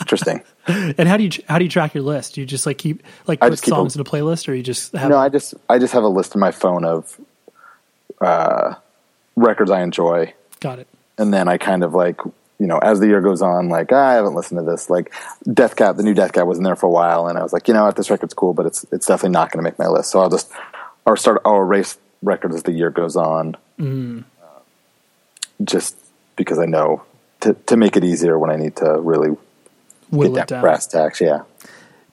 Interesting. 0.00 0.42
And 0.98 1.08
how 1.08 1.16
do 1.16 1.24
you 1.24 1.30
how 1.48 1.58
do 1.58 1.64
you 1.64 1.70
track 1.70 1.94
your 1.94 2.02
list? 2.04 2.34
Do 2.34 2.40
you 2.40 2.46
just 2.46 2.66
like 2.66 2.78
keep 2.78 3.02
like 3.26 3.40
put 3.40 3.58
songs 3.58 3.96
a- 3.96 3.98
in 4.00 4.06
a 4.06 4.08
playlist, 4.08 4.48
or 4.48 4.54
you 4.54 4.62
just 4.62 4.92
have 4.92 5.10
No, 5.10 5.18
I 5.18 5.28
just 5.28 5.54
I 5.68 5.78
just 5.78 5.92
have 5.92 6.02
a 6.04 6.08
list 6.08 6.34
in 6.34 6.40
my 6.40 6.50
phone 6.50 6.84
of 6.84 7.18
uh, 8.20 8.74
records 9.36 9.70
I 9.70 9.82
enjoy, 9.82 10.34
got 10.60 10.78
it? 10.78 10.86
and 11.18 11.32
then 11.32 11.48
I 11.48 11.56
kind 11.58 11.82
of 11.82 11.94
like 11.94 12.18
you 12.58 12.66
know 12.66 12.78
as 12.78 13.00
the 13.00 13.06
year 13.06 13.20
goes 13.20 13.42
on, 13.42 13.68
like 13.68 13.90
"Ah, 13.92 14.08
I 14.10 14.14
haven't 14.14 14.34
listened 14.34 14.60
to 14.60 14.64
this. 14.70 14.90
Like 14.90 15.12
Death 15.52 15.76
Cab, 15.76 15.96
the 15.96 16.02
new 16.02 16.14
Death 16.14 16.32
Cab 16.32 16.46
was 16.46 16.58
in 16.58 16.64
there 16.64 16.76
for 16.76 16.86
a 16.86 16.90
while, 16.90 17.26
and 17.28 17.38
I 17.38 17.42
was 17.42 17.52
like, 17.52 17.68
you 17.68 17.74
know 17.74 17.84
what, 17.84 17.96
this 17.96 18.10
record's 18.10 18.34
cool, 18.34 18.52
but 18.54 18.66
it's 18.66 18.84
it's 18.92 19.06
definitely 19.06 19.30
not 19.32 19.50
going 19.50 19.64
to 19.64 19.68
make 19.70 19.78
my 19.78 19.88
list. 19.88 20.10
So 20.10 20.20
I'll 20.20 20.30
just 20.30 20.50
I'll 21.06 21.16
start 21.16 21.40
I'll 21.44 21.56
erase 21.60 21.96
records 22.22 22.54
as 22.56 22.62
the 22.64 22.72
year 22.72 22.90
goes 22.90 23.16
on, 23.16 23.56
Mm. 23.78 24.24
uh, 24.42 24.60
just 25.64 25.96
because 26.36 26.58
I 26.58 26.66
know 26.66 27.02
to 27.40 27.54
to 27.54 27.76
make 27.76 27.96
it 27.96 28.04
easier 28.04 28.38
when 28.38 28.50
I 28.50 28.56
need 28.56 28.76
to 28.76 29.00
really 29.00 29.36
Get 30.10 30.44
it 30.44 30.48
down 30.48 30.60
brass 30.60 30.86
tacks. 30.86 31.20
Yeah. 31.20 31.42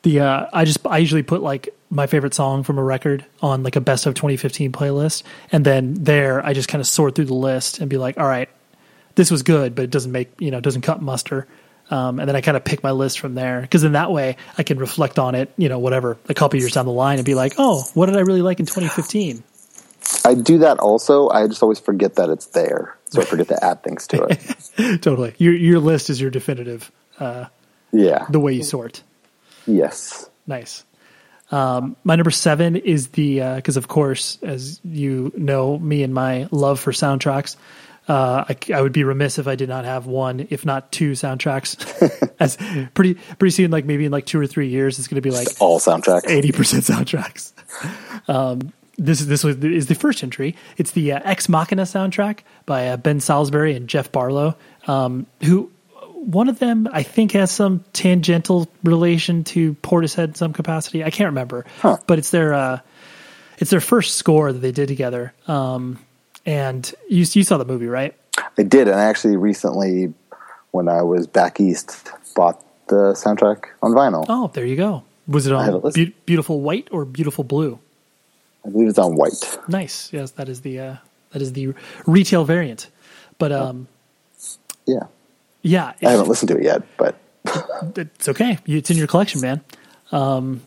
The 0.03 0.19
uh, 0.21 0.47
I 0.53 0.65
just 0.65 0.85
I 0.85 0.99
usually 0.99 1.23
put 1.23 1.41
like 1.41 1.69
my 1.89 2.07
favorite 2.07 2.33
song 2.33 2.63
from 2.63 2.77
a 2.77 2.83
record 2.83 3.25
on 3.41 3.63
like 3.63 3.75
a 3.75 3.81
best 3.81 4.05
of 4.05 4.13
2015 4.13 4.71
playlist, 4.71 5.23
and 5.51 5.65
then 5.65 5.95
there 5.95 6.45
I 6.45 6.53
just 6.53 6.69
kind 6.69 6.81
of 6.81 6.87
sort 6.87 7.15
through 7.15 7.25
the 7.25 7.33
list 7.33 7.79
and 7.79 7.89
be 7.89 7.97
like, 7.97 8.17
all 8.17 8.27
right, 8.27 8.49
this 9.15 9.31
was 9.31 9.43
good, 9.43 9.75
but 9.75 9.83
it 9.83 9.91
doesn't 9.91 10.11
make 10.11 10.29
you 10.39 10.51
know 10.51 10.59
doesn't 10.59 10.81
cut 10.81 11.01
muster. 11.01 11.47
Um, 11.89 12.19
and 12.19 12.27
then 12.27 12.35
I 12.35 12.41
kind 12.41 12.57
of 12.57 12.65
pick 12.65 12.83
my 12.83 12.91
list 12.91 13.19
from 13.19 13.33
there 13.35 13.61
because 13.61 13.85
in 13.85 13.93
that 13.93 14.11
way 14.11 14.35
I 14.57 14.63
can 14.63 14.77
reflect 14.77 15.17
on 15.17 15.35
it, 15.35 15.53
you 15.57 15.69
know, 15.69 15.79
whatever 15.79 16.17
a 16.27 16.33
couple 16.33 16.59
years 16.59 16.73
down 16.73 16.85
the 16.85 16.91
line 16.91 17.17
and 17.17 17.25
be 17.25 17.33
like, 17.33 17.53
oh, 17.57 17.83
what 17.93 18.07
did 18.07 18.17
I 18.17 18.21
really 18.21 18.41
like 18.41 18.59
in 18.59 18.65
2015? 18.65 19.41
I 20.25 20.33
do 20.33 20.57
that 20.59 20.79
also. 20.79 21.29
I 21.29 21.47
just 21.47 21.63
always 21.63 21.79
forget 21.79 22.15
that 22.15 22.29
it's 22.29 22.47
there, 22.47 22.97
so 23.05 23.21
I 23.21 23.25
forget 23.25 23.47
to 23.49 23.63
add 23.63 23.83
things 23.83 24.07
to 24.07 24.23
it. 24.23 25.01
totally, 25.01 25.33
your 25.37 25.53
your 25.53 25.79
list 25.79 26.09
is 26.09 26.19
your 26.21 26.29
definitive, 26.29 26.91
Yeah. 27.97 28.25
the 28.29 28.39
way 28.39 28.53
you 28.53 28.63
sort. 28.63 29.03
Yes. 29.65 30.29
Nice. 30.45 30.85
Um, 31.51 31.95
my 32.03 32.15
number 32.15 32.31
seven 32.31 32.75
is 32.75 33.09
the 33.09 33.39
because 33.55 33.77
of 33.77 33.87
course, 33.87 34.37
as 34.43 34.79
you 34.83 35.31
know, 35.35 35.77
me 35.79 36.03
and 36.03 36.13
my 36.13 36.47
love 36.51 36.79
for 36.79 36.91
soundtracks. 36.91 37.55
Uh, 38.07 38.45
I, 38.47 38.55
I 38.73 38.81
would 38.81 38.93
be 38.93 39.03
remiss 39.03 39.37
if 39.37 39.47
I 39.49 39.55
did 39.55 39.67
not 39.67 39.83
have 39.83 40.05
one, 40.05 40.47
if 40.49 40.65
not 40.65 40.93
two 40.93 41.11
soundtracks. 41.11 41.75
As 42.39 42.55
pretty 42.93 43.15
pretty 43.37 43.51
soon, 43.51 43.69
like 43.69 43.83
maybe 43.83 44.05
in 44.05 44.13
like 44.13 44.25
two 44.25 44.39
or 44.39 44.47
three 44.47 44.69
years, 44.69 44.97
it's 44.97 45.09
going 45.09 45.15
to 45.15 45.21
be 45.21 45.31
like 45.31 45.47
All 45.59 45.77
soundtracks. 45.79 46.29
eighty 46.29 46.53
percent 46.53 46.85
soundtracks. 46.85 47.51
Um, 48.29 48.71
this 48.97 49.19
is 49.19 49.27
this 49.27 49.43
was 49.43 49.57
is 49.57 49.87
the 49.87 49.95
first 49.95 50.23
entry. 50.23 50.55
It's 50.77 50.91
the 50.91 51.11
uh, 51.13 51.19
Ex 51.25 51.49
Machina 51.49 51.81
soundtrack 51.83 52.39
by 52.65 52.87
uh, 52.87 52.97
Ben 52.97 53.19
Salisbury 53.19 53.75
and 53.75 53.89
Geoff 53.89 54.09
Barlow, 54.13 54.55
um, 54.87 55.25
who 55.43 55.69
one 56.25 56.49
of 56.49 56.59
them 56.59 56.87
I 56.91 57.03
think 57.03 57.31
has 57.33 57.51
some 57.51 57.83
tangential 57.93 58.67
relation 58.83 59.43
to 59.45 59.73
Portishead 59.75 60.29
in 60.29 60.35
some 60.35 60.53
capacity. 60.53 61.03
I 61.03 61.09
can't 61.09 61.27
remember, 61.27 61.65
Huh. 61.79 61.97
but 62.07 62.17
it's 62.19 62.31
their 62.31 62.53
uh, 62.53 62.79
it's 63.59 63.69
their 63.71 63.81
first 63.81 64.15
score 64.15 64.51
that 64.51 64.59
they 64.59 64.71
did 64.71 64.87
together. 64.87 65.33
Um, 65.47 65.99
and 66.45 66.91
you 67.09 67.25
you 67.31 67.43
saw 67.43 67.57
the 67.57 67.65
movie, 67.65 67.87
right? 67.87 68.13
I 68.57 68.63
did, 68.63 68.87
and 68.87 68.99
I 68.99 69.05
actually 69.05 69.35
recently, 69.37 70.13
when 70.71 70.87
I 70.87 71.01
was 71.01 71.27
back 71.27 71.59
east, 71.59 72.09
bought 72.35 72.63
the 72.87 73.13
soundtrack 73.13 73.65
on 73.81 73.91
vinyl. 73.93 74.25
Oh, 74.29 74.47
there 74.53 74.65
you 74.65 74.75
go. 74.75 75.03
Was 75.27 75.45
it 75.47 75.53
on. 75.53 75.81
Beau- 75.81 75.91
beautiful 76.25 76.61
white 76.61 76.87
or 76.91 77.03
beautiful 77.05 77.43
blue? 77.43 77.79
I 78.65 78.69
believe 78.69 78.87
it's 78.89 78.99
on 78.99 79.15
white. 79.15 79.59
Nice. 79.67 80.11
Yes, 80.13 80.31
that 80.31 80.49
is 80.49 80.61
the 80.61 80.79
uh, 80.79 80.95
that 81.31 81.41
is 81.41 81.53
the 81.53 81.73
retail 82.05 82.43
variant. 82.45 82.89
But 83.37 83.51
um, 83.51 83.87
Yeah, 84.85 85.07
yeah, 85.67 85.93
I 86.03 86.11
haven't 86.11 86.27
listened 86.27 86.49
to 86.49 86.57
it 86.57 86.63
yet, 86.63 86.83
but 86.97 87.15
it's 87.95 88.29
okay. 88.29 88.57
It's 88.65 88.89
in 88.89 88.97
your 88.97 89.07
collection, 89.07 89.41
man. 89.41 89.61
Um, 90.11 90.61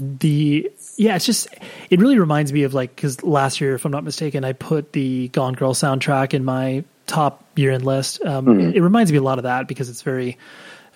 the 0.00 0.70
yeah, 0.96 1.16
it's 1.16 1.26
just 1.26 1.48
it 1.88 2.00
really 2.00 2.18
reminds 2.18 2.52
me 2.52 2.64
of 2.64 2.74
like 2.74 2.94
because 2.94 3.22
last 3.22 3.60
year, 3.60 3.74
if 3.74 3.84
I'm 3.84 3.92
not 3.92 4.04
mistaken, 4.04 4.44
I 4.44 4.52
put 4.52 4.92
the 4.92 5.28
Gone 5.28 5.54
Girl 5.54 5.74
soundtrack 5.74 6.34
in 6.34 6.44
my 6.44 6.84
top 7.06 7.44
year 7.56 7.72
end 7.72 7.84
list. 7.84 8.24
Um, 8.24 8.60
it, 8.60 8.76
it 8.76 8.82
reminds 8.82 9.10
me 9.10 9.18
a 9.18 9.22
lot 9.22 9.38
of 9.38 9.44
that 9.44 9.66
because 9.66 9.88
it's 9.88 10.02
very 10.02 10.38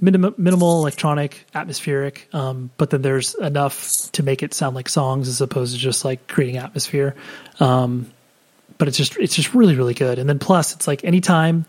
minim- 0.01 0.35
minimal, 0.37 0.81
electronic, 0.81 1.47
atmospheric. 1.55 2.29
Um, 2.33 2.71
but 2.77 2.91
then 2.91 3.03
there's 3.03 3.35
enough 3.35 4.11
to 4.13 4.23
make 4.23 4.43
it 4.43 4.55
sound 4.55 4.77
like 4.77 4.89
songs 4.89 5.29
as 5.29 5.41
opposed 5.41 5.75
to 5.75 5.81
just 5.81 6.05
like 6.05 6.27
creating 6.29 6.59
atmosphere. 6.59 7.15
Um, 7.61 8.11
but 8.79 8.89
it's 8.89 8.97
just 8.97 9.17
it's 9.19 9.35
just 9.35 9.55
really 9.55 9.77
really 9.77 9.95
good. 9.95 10.19
And 10.19 10.29
then 10.29 10.39
plus, 10.39 10.75
it's 10.75 10.87
like 10.87 11.05
anytime 11.05 11.65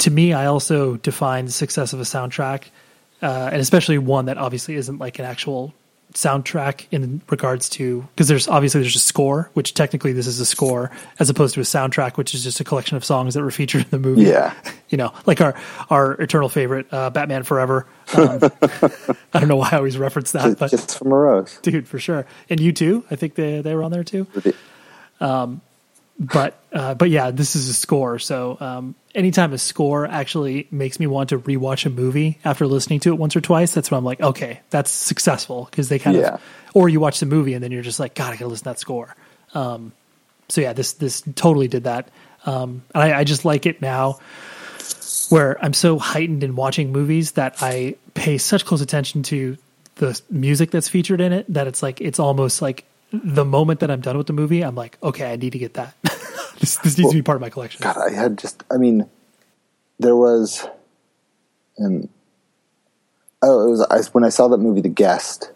to 0.00 0.10
me, 0.10 0.32
I 0.32 0.46
also 0.46 0.96
define 0.96 1.46
the 1.46 1.52
success 1.52 1.92
of 1.92 2.00
a 2.00 2.04
soundtrack, 2.04 2.64
uh, 3.22 3.50
and 3.52 3.60
especially 3.60 3.98
one 3.98 4.26
that 4.26 4.38
obviously 4.38 4.74
isn't 4.74 4.98
like 4.98 5.18
an 5.18 5.24
actual 5.24 5.74
soundtrack 6.14 6.86
in 6.90 7.22
regards 7.30 7.68
to 7.68 8.00
because 8.14 8.26
there's 8.26 8.48
obviously 8.48 8.80
there's 8.80 8.96
a 8.96 8.98
score, 8.98 9.50
which 9.54 9.74
technically 9.74 10.12
this 10.12 10.26
is 10.26 10.40
a 10.40 10.46
score, 10.46 10.90
as 11.18 11.30
opposed 11.30 11.54
to 11.54 11.60
a 11.60 11.64
soundtrack, 11.64 12.16
which 12.16 12.34
is 12.34 12.42
just 12.42 12.58
a 12.60 12.64
collection 12.64 12.96
of 12.96 13.04
songs 13.04 13.34
that 13.34 13.42
were 13.42 13.50
featured 13.50 13.82
in 13.82 13.90
the 13.90 13.98
movie. 13.98 14.22
Yeah. 14.22 14.54
you 14.88 14.98
know, 14.98 15.12
like 15.26 15.40
our 15.40 15.54
our 15.88 16.12
eternal 16.14 16.48
favorite, 16.48 16.86
uh, 16.92 17.10
Batman 17.10 17.44
Forever. 17.44 17.86
Um, 18.14 18.40
I 19.32 19.38
don't 19.38 19.48
know 19.48 19.56
why 19.56 19.70
I 19.72 19.76
always 19.76 19.96
reference 19.98 20.32
that, 20.32 20.58
but 20.58 20.70
Kiss 20.70 20.96
from 20.96 21.12
a 21.12 21.16
Rose. 21.16 21.58
dude, 21.62 21.86
for 21.86 21.98
sure. 21.98 22.26
And 22.48 22.58
U2. 22.58 23.04
I 23.10 23.16
think 23.16 23.34
they 23.36 23.60
they 23.60 23.74
were 23.74 23.82
on 23.82 23.92
there 23.92 24.04
too 24.04 24.26
but 26.20 26.56
uh, 26.72 26.94
but 26.94 27.08
yeah, 27.08 27.30
this 27.30 27.56
is 27.56 27.68
a 27.70 27.74
score. 27.74 28.18
So 28.18 28.58
um, 28.60 28.94
anytime 29.14 29.52
a 29.54 29.58
score 29.58 30.06
actually 30.06 30.68
makes 30.70 31.00
me 31.00 31.06
want 31.06 31.30
to 31.30 31.38
rewatch 31.38 31.86
a 31.86 31.90
movie 31.90 32.38
after 32.44 32.66
listening 32.66 33.00
to 33.00 33.08
it 33.08 33.16
once 33.18 33.34
or 33.34 33.40
twice, 33.40 33.72
that's 33.72 33.90
when 33.90 33.96
I'm 33.98 34.04
like, 34.04 34.20
okay, 34.20 34.60
that's 34.68 34.90
successful 34.90 35.66
because 35.70 35.88
they 35.88 35.98
kind 35.98 36.16
Yeah. 36.18 36.34
of. 36.34 36.42
Or 36.74 36.88
you 36.88 37.00
watch 37.00 37.18
the 37.20 37.26
movie 37.26 37.54
and 37.54 37.64
then 37.64 37.72
you're 37.72 37.82
just 37.82 37.98
like, 37.98 38.14
God, 38.14 38.34
I 38.34 38.36
gotta 38.36 38.46
listen 38.48 38.64
to 38.64 38.70
that 38.70 38.78
score. 38.78 39.16
Um, 39.54 39.92
so 40.50 40.60
yeah, 40.60 40.74
this 40.74 40.92
this 40.92 41.22
totally 41.34 41.68
did 41.68 41.84
that, 41.84 42.08
um, 42.44 42.82
and 42.94 43.02
I, 43.02 43.20
I 43.20 43.24
just 43.24 43.44
like 43.46 43.64
it 43.66 43.80
now. 43.80 44.18
Where 45.30 45.62
I'm 45.64 45.72
so 45.74 45.98
heightened 45.98 46.42
in 46.44 46.56
watching 46.56 46.90
movies 46.92 47.32
that 47.32 47.56
I 47.62 47.94
pay 48.14 48.36
such 48.38 48.64
close 48.64 48.80
attention 48.80 49.22
to 49.24 49.56
the 49.96 50.20
music 50.30 50.70
that's 50.72 50.88
featured 50.88 51.20
in 51.20 51.32
it 51.32 51.46
that 51.52 51.66
it's 51.68 51.82
like 51.82 52.00
it's 52.00 52.18
almost 52.18 52.60
like 52.62 52.84
the 53.12 53.44
moment 53.44 53.80
that 53.80 53.90
I'm 53.90 54.00
done 54.00 54.16
with 54.18 54.26
the 54.28 54.32
movie, 54.32 54.62
I'm 54.62 54.74
like, 54.74 54.96
okay, 55.02 55.32
I 55.32 55.36
need 55.36 55.52
to 55.52 55.58
get 55.58 55.74
that. 55.74 55.94
this, 56.60 56.76
this 56.76 56.98
needs 56.98 57.10
to 57.10 57.16
be 57.16 57.22
part 57.22 57.36
of 57.36 57.42
my 57.42 57.50
collection. 57.50 57.82
God, 57.82 57.96
I 57.96 58.12
had 58.12 58.38
just. 58.38 58.62
I 58.70 58.76
mean, 58.76 59.08
there 59.98 60.16
was, 60.16 60.66
and 61.78 62.08
oh, 63.42 63.66
it 63.66 63.70
was 63.70 63.86
I, 63.90 64.02
when 64.12 64.24
I 64.24 64.28
saw 64.28 64.48
that 64.48 64.58
movie, 64.58 64.80
The 64.80 64.88
Guest, 64.88 65.50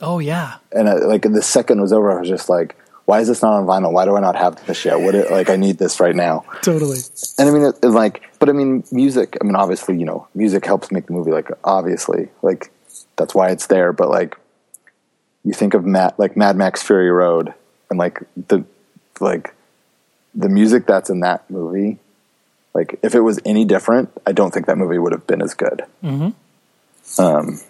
Oh 0.00 0.18
yeah, 0.18 0.56
and 0.72 0.88
I, 0.88 0.94
like 0.94 1.22
the 1.22 1.42
second 1.42 1.80
was 1.80 1.92
over, 1.92 2.12
I 2.12 2.20
was 2.20 2.28
just 2.28 2.50
like, 2.50 2.76
why 3.06 3.20
is 3.20 3.28
this 3.28 3.40
not 3.40 3.54
on 3.54 3.66
vinyl? 3.66 3.92
Why 3.92 4.04
do 4.04 4.16
I 4.16 4.20
not 4.20 4.36
have 4.36 4.64
this 4.66 4.84
yet? 4.84 5.00
What? 5.00 5.14
It, 5.14 5.30
like, 5.30 5.48
I 5.48 5.56
need 5.56 5.78
this 5.78 6.00
right 6.00 6.14
now. 6.14 6.44
totally. 6.62 6.98
And 7.38 7.48
I 7.48 7.52
mean, 7.52 7.62
it, 7.62 7.76
it 7.82 7.88
like, 7.88 8.22
but 8.38 8.48
I 8.50 8.52
mean, 8.52 8.84
music. 8.92 9.38
I 9.40 9.44
mean, 9.44 9.56
obviously, 9.56 9.98
you 9.98 10.04
know, 10.04 10.28
music 10.34 10.66
helps 10.66 10.92
make 10.92 11.06
the 11.06 11.12
movie. 11.12 11.30
Like, 11.30 11.48
obviously, 11.64 12.28
like 12.42 12.70
that's 13.16 13.34
why 13.34 13.50
it's 13.50 13.68
there. 13.68 13.92
But 13.92 14.10
like, 14.10 14.36
you 15.44 15.54
think 15.54 15.72
of 15.72 15.86
Mad, 15.86 16.14
like 16.18 16.36
Mad 16.36 16.56
Max 16.56 16.82
Fury 16.82 17.10
Road, 17.10 17.54
and 17.88 17.98
like 17.98 18.22
the 18.48 18.64
like 19.20 19.54
the 20.36 20.48
music 20.48 20.86
that's 20.86 21.10
in 21.10 21.20
that 21.20 21.50
movie. 21.50 21.98
Like, 22.74 22.98
if 23.02 23.14
it 23.14 23.20
was 23.20 23.40
any 23.44 23.64
different, 23.64 24.10
I 24.26 24.32
don't 24.32 24.52
think 24.52 24.66
that 24.66 24.76
movie 24.76 24.98
would 24.98 25.12
have 25.12 25.26
been 25.26 25.40
as 25.40 25.54
good. 25.54 25.82
Mm-hmm. 26.04 27.20
Um, 27.20 27.60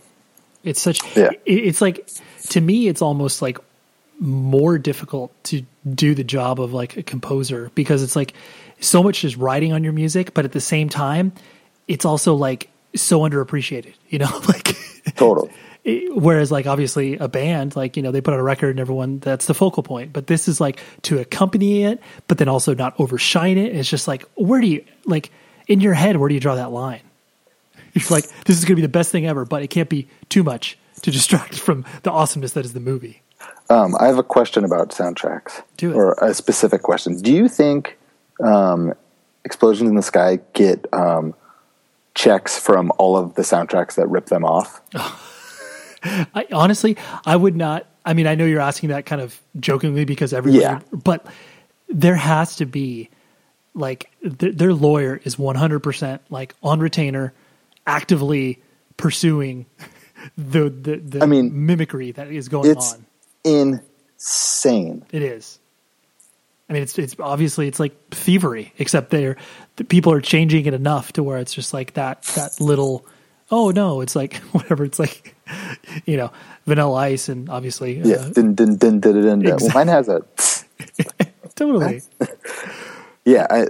it's 0.65 0.81
such. 0.83 1.01
Yeah. 1.17 1.31
it's 1.45 1.81
like 1.81 2.09
to 2.51 2.61
me, 2.61 2.89
it's 2.89 3.01
almost 3.01 3.41
like 3.41 3.59
more 4.19 4.79
difficult 4.79 5.33
to 5.45 5.63
do 5.89 6.15
the 6.15 6.25
job 6.25 6.61
of 6.61 6.73
like 6.73 6.97
a 6.97 7.03
composer 7.03 7.71
because 7.75 8.03
it's 8.03 8.17
like 8.17 8.33
so 8.81 9.03
much 9.03 9.25
is 9.25 9.37
writing 9.37 9.73
on 9.73 9.85
your 9.85 9.93
music, 9.93 10.35
but 10.35 10.45
at 10.45 10.53
the 10.53 10.61
same 10.61 10.89
time, 10.89 11.33
it's 11.87 12.05
also 12.05 12.35
like 12.35 12.69
so 12.97 13.21
underappreciated. 13.21 13.95
You 14.09 14.19
know, 14.19 14.41
like 14.49 14.77
Total. 15.15 15.49
Whereas 16.15 16.51
like 16.51 16.67
obviously 16.67 17.17
a 17.17 17.29
band 17.29 17.77
like 17.77 17.97
you 17.97 18.03
know 18.03 18.11
they 18.11 18.21
put 18.21 18.35
out 18.35 18.41
a 18.41 18.43
record 18.43 18.71
and 18.71 18.81
everyone 18.81 19.19
that's 19.21 19.47
the 19.47 19.55
focal 19.55 19.83
point 19.83 20.13
but 20.13 20.27
this 20.27 20.49
is 20.49 20.61
like 20.61 20.81
to 21.03 21.19
accompany 21.19 21.85
it 21.85 22.01
but 22.27 22.39
then 22.39 22.49
also 22.49 22.75
not 22.75 22.99
overshine 22.99 23.57
it 23.57 23.75
it's 23.75 23.89
just 23.89 24.09
like 24.09 24.25
where 24.35 24.61
do 24.61 24.67
you 24.67 24.85
like 25.05 25.31
in 25.69 25.81
your 25.81 25.95
head 25.95 26.17
where 26.17 26.29
do 26.29 26.35
you 26.35 26.41
draw 26.41 26.57
that 26.57 26.73
line 26.73 27.01
you're 27.93 28.05
like 28.11 28.25
this 28.45 28.59
is 28.59 28.65
going 28.65 28.73
to 28.75 28.77
be 28.77 28.83
the 28.83 28.89
best 28.89 29.13
thing 29.13 29.27
ever 29.27 29.45
but 29.45 29.63
it 29.63 29.69
can't 29.69 29.89
be 29.89 30.09
too 30.29 30.43
much 30.43 30.77
to 31.03 31.11
distract 31.13 31.55
from 31.67 31.85
the 32.03 32.11
awesomeness 32.11 32.53
that 32.53 32.65
is 32.65 32.73
the 32.73 32.81
movie 32.81 33.23
Um, 33.71 33.95
I 34.01 34.07
have 34.07 34.19
a 34.19 34.23
question 34.25 34.65
about 34.65 34.91
soundtracks, 34.91 35.63
Do 35.77 35.91
it. 35.91 35.95
or 35.97 36.13
a 36.23 36.33
specific 36.35 36.83
question. 36.83 37.21
Do 37.21 37.33
you 37.33 37.49
think 37.49 37.97
um, 38.43 38.93
Explosions 39.45 39.89
in 39.91 39.95
the 39.97 40.03
Sky 40.03 40.39
get 40.53 40.87
um, 40.93 41.35
checks 42.15 42.59
from 42.59 42.93
all 42.99 43.17
of 43.17 43.35
the 43.35 43.43
soundtracks 43.43 43.95
that 43.97 44.07
rip 44.09 44.27
them 44.27 44.45
off? 44.45 44.81
I 46.35 46.47
honestly, 46.53 46.97
I 47.25 47.37
would 47.37 47.57
not. 47.57 47.87
I 48.05 48.15
mean, 48.15 48.27
I 48.27 48.35
know 48.37 48.45
you're 48.47 48.61
asking 48.61 48.91
that 48.91 49.07
kind 49.07 49.21
of 49.21 49.41
jokingly 49.59 50.05
because 50.05 50.33
everybody, 50.33 50.63
Yeah. 50.63 50.81
but 50.93 51.27
there 51.89 52.15
has 52.17 52.57
to 52.57 52.67
be 52.67 53.09
like 53.75 54.11
th- 54.23 54.57
their 54.57 54.73
lawyer 54.73 55.21
is 55.25 55.37
100% 55.37 56.21
like 56.31 56.55
on 56.63 56.81
retainer, 56.81 57.33
actively 57.87 58.61
pursuing 58.97 59.67
the 60.39 60.71
the, 60.71 60.97
the 60.97 61.23
I 61.23 61.27
mean, 61.27 61.67
mimicry 61.67 62.13
that 62.13 62.31
is 62.31 62.49
going 62.49 62.71
It's 62.71 62.95
on. 62.95 63.05
insane. 63.45 65.05
It 65.13 65.23
is. 65.23 65.59
I 66.69 66.73
mean, 66.73 66.83
it's 66.83 66.99
it's 66.99 67.15
obviously 67.21 67.69
it's 67.69 67.79
like 67.79 67.95
thievery, 68.11 68.73
except 68.79 69.11
they're 69.11 69.37
the 69.77 69.85
people 69.85 70.13
are 70.13 70.21
changing 70.21 70.67
it 70.67 70.75
enough 70.75 71.13
to 71.13 71.23
where 71.23 71.39
it's 71.39 71.55
just 71.55 71.73
like 71.75 71.95
that 71.95 72.23
that 72.35 72.61
little. 72.61 73.07
Oh 73.51 73.71
no! 73.71 74.01
It's 74.01 74.17
like 74.17 74.37
whatever. 74.53 74.85
It's 74.85 74.99
like 74.99 75.37
you 76.05 76.17
know, 76.17 76.33
Vanilla 76.67 76.95
Ice, 76.95 77.29
and 77.29 77.49
obviously, 77.49 78.03
uh, 78.03 78.07
Yeah, 78.07 78.29
din, 78.33 78.55
din, 78.55 78.77
din, 78.77 79.01
din, 79.01 79.23
din, 79.23 79.39
din. 79.41 79.57
Well, 79.61 79.71
mine 79.75 79.89
has 79.89 80.09
a 80.09 80.23
totally. 81.55 82.03
yeah. 83.25 83.47
I, 83.51 83.67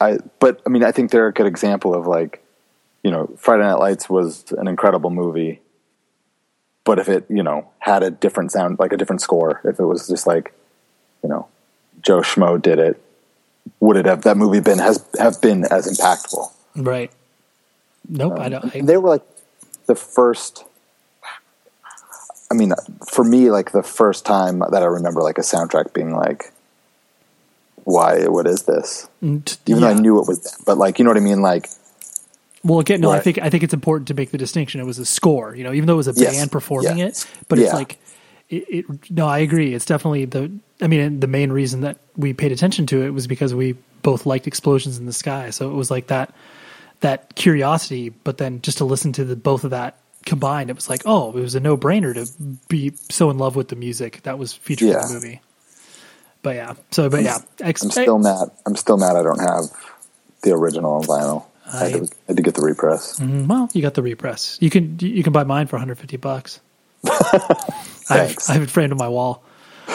I, 0.00 0.18
but 0.40 0.60
I 0.66 0.70
mean, 0.70 0.84
I 0.84 0.92
think 0.92 1.10
they're 1.10 1.28
a 1.28 1.32
good 1.32 1.46
example 1.46 1.94
of 1.94 2.06
like, 2.06 2.42
you 3.02 3.10
know, 3.10 3.30
Friday 3.38 3.62
Night 3.62 3.78
Lights 3.78 4.10
was 4.10 4.44
an 4.58 4.68
incredible 4.68 5.10
movie, 5.10 5.60
but 6.84 6.98
if 6.98 7.08
it, 7.08 7.24
you 7.28 7.42
know, 7.42 7.68
had 7.78 8.02
a 8.02 8.10
different 8.10 8.52
sound, 8.52 8.78
like 8.78 8.92
a 8.92 8.96
different 8.96 9.22
score, 9.22 9.60
if 9.64 9.78
it 9.78 9.84
was 9.84 10.08
just 10.08 10.26
like, 10.26 10.52
you 11.22 11.28
know, 11.28 11.48
Joe 12.02 12.20
Schmo 12.20 12.60
did 12.60 12.78
it, 12.78 13.00
would 13.80 13.96
it 13.96 14.06
have 14.06 14.22
that 14.22 14.36
movie 14.36 14.60
been 14.60 14.78
has 14.78 15.04
have 15.18 15.40
been 15.40 15.64
as 15.70 15.86
impactful? 15.86 16.52
Right. 16.76 17.10
Nope. 18.08 18.38
I 18.38 18.48
don't. 18.48 18.74
I, 18.76 18.80
they 18.80 18.96
were 18.96 19.08
like 19.10 19.22
the 19.86 19.94
first 19.94 20.64
i 22.50 22.54
mean 22.54 22.72
for 23.08 23.24
me 23.24 23.50
like 23.50 23.72
the 23.72 23.82
first 23.82 24.24
time 24.24 24.60
that 24.70 24.82
i 24.82 24.86
remember 24.86 25.20
like 25.22 25.38
a 25.38 25.42
soundtrack 25.42 25.92
being 25.92 26.14
like 26.14 26.52
why 27.84 28.26
what 28.26 28.46
is 28.46 28.64
this 28.64 29.08
mm, 29.22 29.58
even 29.66 29.82
though 29.82 29.88
i 29.88 29.94
knew 29.94 30.20
it 30.20 30.26
was 30.26 30.40
them. 30.42 30.52
but 30.66 30.76
like 30.78 30.98
you 30.98 31.04
know 31.04 31.10
what 31.10 31.16
i 31.16 31.20
mean 31.20 31.40
like 31.42 31.68
Well, 32.64 32.80
again, 32.80 33.00
no. 33.00 33.10
I 33.12 33.20
think 33.20 33.38
I 33.38 33.48
think 33.50 33.62
it's 33.62 33.74
important 33.74 34.08
to 34.08 34.14
make 34.14 34.30
the 34.32 34.38
distinction. 34.38 34.80
It 34.80 34.84
was 34.84 34.98
a 34.98 35.04
score, 35.06 35.54
you 35.54 35.62
know, 35.62 35.72
even 35.72 35.86
though 35.86 35.94
it 35.94 36.02
was 36.04 36.08
a 36.08 36.14
Yes. 36.16 36.34
band 36.34 36.50
performing 36.50 36.98
Yes. 36.98 37.24
it. 37.24 37.30
But 37.48 37.58
it's 37.60 37.70
Yeah. 37.70 37.76
like, 37.76 37.98
it, 38.48 38.64
it. 38.68 39.10
No, 39.10 39.28
I 39.28 39.38
agree. 39.38 39.72
It's 39.72 39.84
definitely 39.84 40.24
the. 40.24 40.50
I 40.80 40.88
mean, 40.88 41.20
the 41.20 41.28
main 41.28 41.52
reason 41.52 41.82
that 41.82 41.98
we 42.16 42.32
paid 42.32 42.50
attention 42.50 42.86
to 42.86 43.02
it 43.02 43.10
was 43.10 43.28
because 43.28 43.54
we 43.54 43.76
both 44.02 44.26
liked 44.26 44.48
explosions 44.48 44.98
in 44.98 45.06
the 45.06 45.12
sky. 45.12 45.50
So 45.50 45.70
it 45.70 45.74
was 45.74 45.92
like 45.92 46.08
that, 46.08 46.34
that 47.00 47.34
curiosity. 47.34 48.08
But 48.10 48.38
then 48.38 48.60
just 48.62 48.78
to 48.78 48.84
listen 48.84 49.12
to 49.14 49.24
the 49.24 49.36
both 49.36 49.64
of 49.64 49.70
that 49.70 49.98
combined, 50.24 50.70
it 50.70 50.76
was 50.76 50.88
like, 50.90 51.02
oh, 51.06 51.30
it 51.36 51.40
was 51.40 51.54
a 51.54 51.60
no 51.60 51.76
brainer 51.76 52.14
to 52.14 52.26
be 52.68 52.92
so 53.10 53.30
in 53.30 53.38
love 53.38 53.56
with 53.56 53.68
the 53.68 53.76
music 53.76 54.22
that 54.24 54.38
was 54.38 54.52
featured 54.52 54.88
in 54.88 54.94
the 54.94 55.14
movie. 55.14 55.40
But 56.42 56.56
yeah, 56.56 56.74
so 56.92 57.10
but 57.10 57.22
yeah, 57.24 57.38
ex- 57.60 57.82
i'm 57.82 57.90
still 57.90 58.18
mad 58.20 58.48
i'm 58.66 58.76
still 58.76 58.96
mad 58.96 59.16
i 59.16 59.22
don't 59.24 59.40
have 59.40 59.64
the 60.42 60.52
original 60.52 60.92
on 60.92 61.02
vinyl 61.02 61.44
i, 61.72 61.88
had, 61.88 61.92
to, 61.92 62.02
I- 62.04 62.08
had 62.28 62.36
to 62.36 62.42
get 62.44 62.54
the 62.54 62.62
repress 62.62 63.18
Mm, 63.18 63.48
Well, 63.48 63.68
you 63.72 63.82
got 63.82 63.94
the 63.94 64.02
repress. 64.02 64.56
You 64.60 64.70
can 64.70 64.96
you 65.00 65.24
can 65.24 65.32
buy 65.32 65.42
mine 65.42 65.66
for 65.66 65.74
150 65.74 66.16
bucks. 66.18 66.60
I 67.04 67.48
have, 68.10 68.36
I 68.48 68.52
have 68.52 68.62
it 68.62 68.70
framed 68.70 68.92
on 68.92 68.98
my 68.98 69.08
wall. 69.08 69.42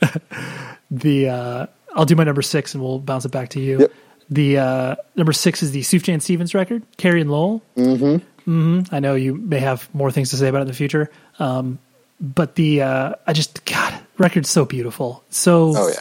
the 0.90 1.28
uh, 1.28 1.66
I'll 1.94 2.04
do 2.04 2.14
my 2.16 2.24
number 2.24 2.42
six 2.42 2.74
and 2.74 2.82
we'll 2.82 2.98
bounce 3.00 3.24
it 3.24 3.32
back 3.32 3.50
to 3.50 3.60
you. 3.60 3.80
Yep. 3.80 3.92
The 4.30 4.58
uh, 4.58 4.96
number 5.16 5.32
six 5.32 5.62
is 5.62 5.72
the 5.72 5.80
Sufjan 5.82 6.22
Stevens 6.22 6.54
record, 6.54 6.84
Carrie 6.96 7.20
and 7.20 7.30
Lowell. 7.30 7.62
Mm-hmm. 7.76 8.50
Mm-hmm. 8.50 8.94
I 8.94 9.00
know 9.00 9.14
you 9.14 9.34
may 9.34 9.58
have 9.58 9.92
more 9.94 10.10
things 10.10 10.30
to 10.30 10.36
say 10.36 10.48
about 10.48 10.58
it 10.58 10.62
in 10.62 10.68
the 10.68 10.74
future, 10.74 11.10
um, 11.38 11.78
but 12.20 12.54
the 12.54 12.82
uh, 12.82 13.14
I 13.26 13.32
just 13.32 13.64
God 13.64 13.98
record's 14.18 14.48
so 14.48 14.64
beautiful, 14.64 15.24
so 15.30 15.72
oh 15.76 15.88
yeah 15.88 16.00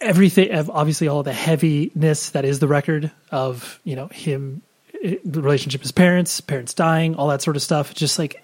everything 0.00 0.52
obviously 0.70 1.08
all 1.08 1.22
the 1.22 1.32
heaviness 1.32 2.30
that 2.30 2.44
is 2.44 2.58
the 2.58 2.68
record 2.68 3.10
of 3.30 3.78
you 3.84 3.96
know 3.96 4.06
him 4.08 4.62
the 5.02 5.40
relationship 5.40 5.80
with 5.80 5.86
his 5.86 5.92
parents 5.92 6.40
parents 6.40 6.74
dying 6.74 7.14
all 7.14 7.28
that 7.28 7.42
sort 7.42 7.56
of 7.56 7.62
stuff 7.62 7.94
just 7.94 8.18
like 8.18 8.42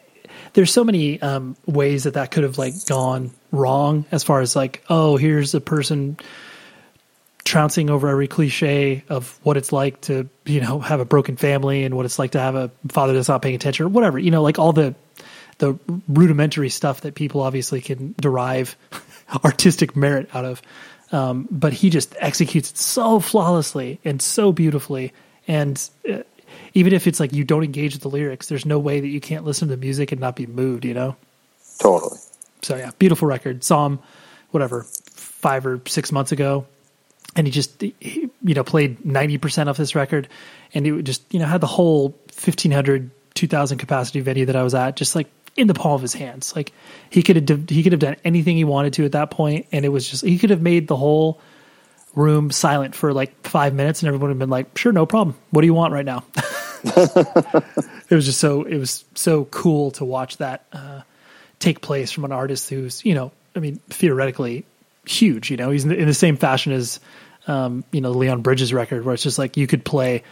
there's 0.53 0.73
so 0.73 0.85
many 0.85 1.21
um, 1.23 1.57
ways 1.67 2.05
that 2.05 2.15
that 2.15 2.31
could 2.31 2.43
have 2.43 2.59
like 2.59 2.75
gone 2.87 3.31
wrong 3.53 4.05
as 4.13 4.23
far 4.23 4.41
as 4.41 4.55
like 4.55 4.85
oh 4.89 5.17
here's 5.17 5.55
a 5.55 5.61
person 5.61 6.17
trouncing 7.47 7.89
over 7.89 8.09
every 8.09 8.29
cliche 8.29 9.05
of 9.09 9.39
what 9.43 9.57
it's 9.57 9.73
like 9.73 10.01
to 10.03 10.29
you 10.45 10.61
know 10.61 10.81
have 10.81 11.01
a 11.01 11.05
broken 11.05 11.37
family 11.37 11.85
and 11.85 11.97
what 11.97 12.05
it's 12.05 12.19
like 12.19 12.33
to 12.33 12.41
have 12.41 12.55
a 12.55 12.71
father 12.89 13.15
that's 13.15 13.29
not 13.29 13.41
paying 13.41 13.55
attention 13.55 13.87
or 13.87 13.89
whatever 13.89 14.19
you 14.19 14.31
know 14.31 14.43
like 14.43 14.59
all 14.59 14.73
the 14.73 14.95
the 15.59 15.79
rudimentary 16.09 16.69
stuff 16.69 17.03
that 17.03 17.15
people 17.15 17.41
obviously 17.41 17.81
can 17.81 18.15
derive 18.21 18.77
artistic 19.45 19.97
merit 19.97 20.29
out 20.35 20.45
of. 20.45 20.63
Um, 21.13 21.49
but 21.51 21.73
he 21.73 21.91
just 21.91 22.15
executes 22.19 22.71
it 22.71 22.79
so 22.79 23.21
flawlessly 23.21 24.01
and 24.05 24.21
so 24.21 24.53
beautifully. 24.53 25.13
And 25.47 25.89
uh, 26.11 26.23
even 26.75 26.93
if 26.93 27.07
it's 27.07 27.21
like 27.21 27.33
you 27.33 27.45
don't 27.45 27.63
engage 27.63 27.95
with 27.95 28.03
the 28.03 28.11
lyrics 28.11 28.49
there's 28.49 28.67
no 28.67 28.79
way 28.79 29.01
that 29.01 29.09
you 29.09 29.21
can't 29.21 29.45
listen 29.45 29.69
to 29.69 29.77
the 29.77 29.81
music 29.81 30.13
and 30.13 30.21
not 30.21 30.37
be 30.37 30.47
moved 30.47 30.85
you 30.85 30.95
know? 30.95 31.17
Totally. 31.79 32.19
So 32.63 32.77
yeah, 32.77 32.91
beautiful 32.99 33.29
record. 33.29 33.63
Saw 33.63 33.87
him, 33.87 33.99
whatever, 34.51 34.83
five 34.83 35.67
or 35.67 35.81
six 35.87 36.11
months 36.11 36.33
ago, 36.33 36.67
and 37.37 37.47
he 37.47 37.51
just 37.51 37.81
he, 37.81 38.31
you 38.43 38.55
know 38.55 38.65
played 38.65 39.05
ninety 39.05 39.39
percent 39.39 39.69
of 39.69 39.77
this 39.77 39.95
record, 39.95 40.29
and 40.75 40.87
he 40.87 41.03
just 41.03 41.23
you 41.33 41.39
know 41.39 41.47
had 41.47 41.61
the 41.61 41.67
whole 41.67 42.09
1500, 42.37 43.11
2000 43.35 43.79
capacity 43.79 44.21
venue 44.21 44.47
that 44.47 44.57
I 44.57 44.63
was 44.63 44.75
at 44.75 44.97
just 44.97 45.15
like 45.15 45.29
in 45.57 45.67
the 45.67 45.75
palm 45.75 45.93
of 45.93 46.03
his 46.03 46.15
hands. 46.15 46.55
Like 46.55 46.73
he 47.11 47.23
could 47.23 47.49
have 47.49 47.69
he 47.69 47.83
could 47.83 47.93
have 47.93 48.01
done 48.01 48.17
anything 48.25 48.57
he 48.57 48.65
wanted 48.65 48.95
to 48.95 49.05
at 49.05 49.13
that 49.13 49.31
point, 49.31 49.67
and 49.73 49.85
it 49.85 49.89
was 49.89 50.09
just 50.09 50.25
he 50.25 50.39
could 50.39 50.51
have 50.51 50.63
made 50.63 50.89
the 50.89 50.97
whole 50.97 51.41
room 52.15 52.51
silent 52.51 52.95
for 52.95 53.13
like 53.13 53.47
five 53.47 53.75
minutes, 53.75 54.03
and 54.03 54.09
everyone 54.09 54.29
would 54.29 54.35
have 54.35 54.39
been 54.39 54.51
like, 54.51 54.77
"Sure, 54.77 54.93
no 54.93 55.07
problem. 55.07 55.37
What 55.51 55.63
do 55.63 55.67
you 55.67 55.75
want 55.75 55.93
right 55.93 56.05
now?" 56.05 56.25
it 56.85 58.11
was 58.11 58.27
just 58.27 58.39
so 58.39 58.63
it 58.63 58.77
was 58.77 59.05
so 59.15 59.45
cool 59.47 59.91
to 59.93 60.05
watch 60.05 60.37
that 60.39 60.67
uh, 60.73 61.03
take 61.59 61.81
place 61.81 62.13
from 62.13 62.25
an 62.25 62.33
artist 62.33 62.69
who's 62.71 63.05
you 63.05 63.15
know 63.15 63.33
I 63.55 63.61
mean 63.61 63.81
theoretically 63.89 64.65
huge. 65.07 65.51
You 65.51 65.57
know 65.57 65.71
he's 65.71 65.85
in 65.85 65.91
the, 65.91 65.97
in 65.97 66.07
the 66.07 66.15
same 66.15 66.37
fashion 66.37 66.73
as 66.73 67.01
um, 67.47 67.85
you 67.93 68.01
know 68.01 68.11
Leon 68.11 68.43
Bridges 68.43 68.73
record, 68.73 69.05
where 69.05 69.15
it's 69.15 69.23
just 69.23 69.39
like 69.39 69.57
you 69.57 69.67
could 69.67 69.85
play 69.85 70.23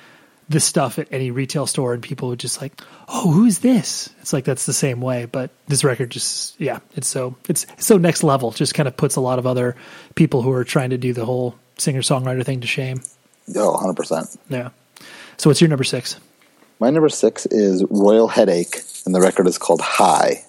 this 0.49 0.65
stuff 0.65 0.99
at 0.99 1.09
any 1.11 1.31
retail 1.31 1.67
store 1.67 1.95
and 1.95 2.03
people 2.03 2.29
would 2.29 2.39
just 2.39 2.61
like, 2.61 2.79
oh, 3.09 3.31
who's 3.31 3.61
this? 3.61 4.11
It's 4.21 4.33
like 4.35 4.45
that's 4.45 4.67
the 4.67 4.75
same 4.75 5.01
way, 5.01 5.25
but 5.25 5.51
this 5.69 5.85
record 5.85 6.11
just 6.11 6.61
yeah, 6.61 6.81
it's 6.97 7.09
so 7.09 7.37
it's 7.49 7.67
so 7.79 7.97
next 7.97 8.23
level. 8.23 8.51
Just 8.51 8.75
kind 8.75 8.87
of 8.89 8.97
puts 8.97 9.17
a 9.17 9.21
lot 9.21 9.39
of 9.39 9.47
other 9.47 9.75
people 10.15 10.43
who 10.43 10.53
are 10.53 10.65
trying 10.65 10.91
to 10.91 10.99
do 10.99 11.13
the 11.13 11.25
whole 11.25 11.55
singer 11.79 12.03
songwriter 12.03 12.45
thing 12.45 12.61
to 12.61 12.67
shame. 12.67 13.01
oh 13.57 13.77
100% 13.83 14.37
Yeah. 14.49 14.71
So 15.39 15.51
what's 15.51 15.61
your 15.61 15.69
number 15.69 15.85
six? 15.85 16.21
my 16.81 16.91
number 16.91 17.09
six 17.09 17.47
is 17.47 17.85
royal 17.89 18.29
headache 18.29 18.83
and 19.07 19.15
the 19.15 19.21
record 19.21 19.47
is 19.47 19.59
called 19.59 19.81
high 19.81 20.45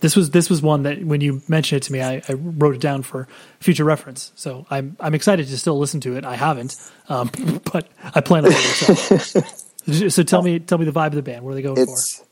This 0.00 0.14
was 0.14 0.30
this 0.30 0.50
was 0.50 0.60
one 0.60 0.82
that 0.82 1.02
when 1.02 1.20
you 1.20 1.42
mentioned 1.48 1.78
it 1.78 1.84
to 1.84 1.92
me, 1.92 2.02
I, 2.02 2.22
I 2.28 2.34
wrote 2.34 2.74
it 2.74 2.80
down 2.80 3.02
for 3.02 3.26
future 3.60 3.84
reference. 3.84 4.32
So 4.34 4.66
I'm 4.68 4.96
I'm 5.00 5.14
excited 5.14 5.46
to 5.48 5.58
still 5.58 5.78
listen 5.78 6.00
to 6.02 6.16
it. 6.16 6.24
I 6.24 6.36
haven't, 6.36 6.76
um, 7.08 7.30
but 7.72 7.88
I 8.14 8.20
plan 8.20 8.44
on 8.44 8.50
doing 8.50 10.10
so. 10.10 10.22
tell 10.22 10.42
me 10.42 10.58
tell 10.58 10.78
me 10.78 10.84
the 10.84 10.92
vibe 10.92 11.08
of 11.08 11.14
the 11.14 11.22
band. 11.22 11.44
What 11.44 11.52
are 11.52 11.54
they 11.54 11.62
going 11.62 11.78
it's 11.78 12.22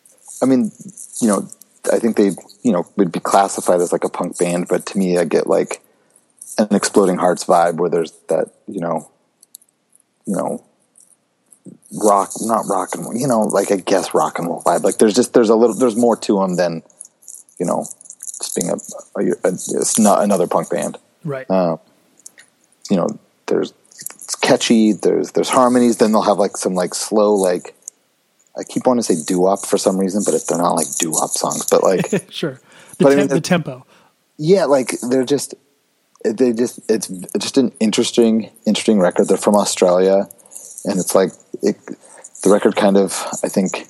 i 0.43 0.47
mean 0.47 0.71
you 1.21 1.29
know 1.29 1.49
i 1.93 1.99
think 1.99 2.17
they 2.17 2.31
you 2.63 2.73
know 2.73 2.87
would 2.97 3.13
be 3.13 3.21
classified 3.21 3.81
as 3.81 3.93
like 3.93 4.05
a 4.05 4.09
punk 4.09 4.39
band 4.39 4.67
but 4.69 4.87
to 4.87 4.99
me 4.99 5.19
i 5.19 5.25
get 5.25 5.47
like 5.47 5.83
an 6.59 6.69
exploding 6.75 7.17
hearts 7.17 7.45
vibe 7.45 7.77
where 7.77 7.91
there's 7.91 8.13
that 8.29 8.51
you 8.67 8.81
know 8.81 9.11
you 10.27 10.37
know 10.37 10.63
rock 12.03 12.31
not 12.41 12.65
rock 12.69 12.95
and 12.95 13.05
roll 13.05 13.17
you 13.17 13.27
know 13.27 13.43
like 13.43 13.71
i 13.71 13.77
guess 13.77 14.15
rock 14.15 14.39
and 14.39 14.49
roll 14.49 14.63
vibe 14.63 14.83
like 14.83 14.99
there's 14.99 15.15
just 15.15 15.33
there's 15.33 15.49
a 15.49 15.57
little 15.57 15.77
there's 15.77 15.97
more 15.97 16.17
to 16.17 16.39
them 16.39 16.57
than 16.57 16.83
you 17.59 17.67
know 17.67 17.87
just 18.39 18.57
being 18.57 18.71
a, 18.71 18.75
a, 19.21 19.33
a 19.49 19.53
it's 19.53 19.99
not 19.99 20.23
another 20.23 20.47
punk 20.47 20.71
band? 20.71 20.99
Right. 21.25 21.49
uh, 21.51 21.77
you 22.91 22.97
know, 22.97 23.19
there's 23.47 23.73
it's 24.01 24.35
catchy. 24.35 24.93
There's 24.93 25.33
there's 25.33 25.49
harmonies. 25.49 25.97
Then 25.99 26.13
they'll 26.13 26.23
have 26.23 26.39
like 26.39 26.57
some 26.57 26.75
like 26.75 26.95
slow 26.95 27.35
like 27.35 27.75
I 28.59 28.63
keep 28.65 28.87
wanting 28.87 29.03
to 29.03 29.15
say 29.15 29.23
doo 29.25 29.41
wop 29.41 29.65
for 29.65 29.79
some 29.79 29.99
reason, 29.99 30.23
but 30.25 30.35
if 30.35 30.47
they're 30.47 30.59
not 30.59 30.73
like 30.73 30.87
doo 30.99 31.11
wop 31.11 31.31
songs, 31.31 31.67
but 31.71 31.83
like 31.83 32.27
sure. 32.31 32.61
The, 32.99 33.05
but 33.05 33.13
I 33.13 33.17
mean, 33.17 33.29
the 33.29 33.35
the- 33.37 33.41
tempo. 33.41 33.87
yeah, 34.37 34.67
like 34.67 34.93
they're 35.09 35.25
just 35.25 35.55
they 36.25 36.53
just 36.53 36.81
it's 36.91 37.09
just 37.39 37.59
an 37.59 37.73
interesting 37.81 38.51
interesting 38.67 39.01
record. 39.01 39.29
They're 39.29 39.37
from 39.37 39.57
Australia, 39.57 40.29
and 40.85 40.99
it's 41.01 41.15
like 41.15 41.31
it, 41.63 41.77
the 42.43 42.51
record 42.51 42.77
kind 42.77 42.97
of 42.97 43.27
I 43.43 43.49
think 43.49 43.87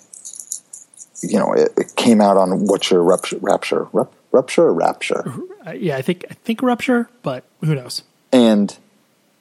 you 1.23 1.39
know 1.39 1.53
it, 1.53 1.73
it 1.77 1.95
came 1.97 2.21
out 2.21 2.37
on 2.37 2.67
what's 2.67 2.91
your 2.91 3.03
rupture 3.03 3.39
rapture 3.41 3.85
Rup, 3.93 4.13
rupture 4.33 4.65
or 4.65 4.75
rapture 4.75 5.25
Uh, 5.67 5.73
yeah, 5.73 5.97
I 5.97 6.03
think 6.03 6.25
I 6.31 6.35
think 6.35 6.61
rupture, 6.63 7.09
but 7.23 7.45
who 7.63 7.75
knows? 7.75 8.03
and 8.33 8.77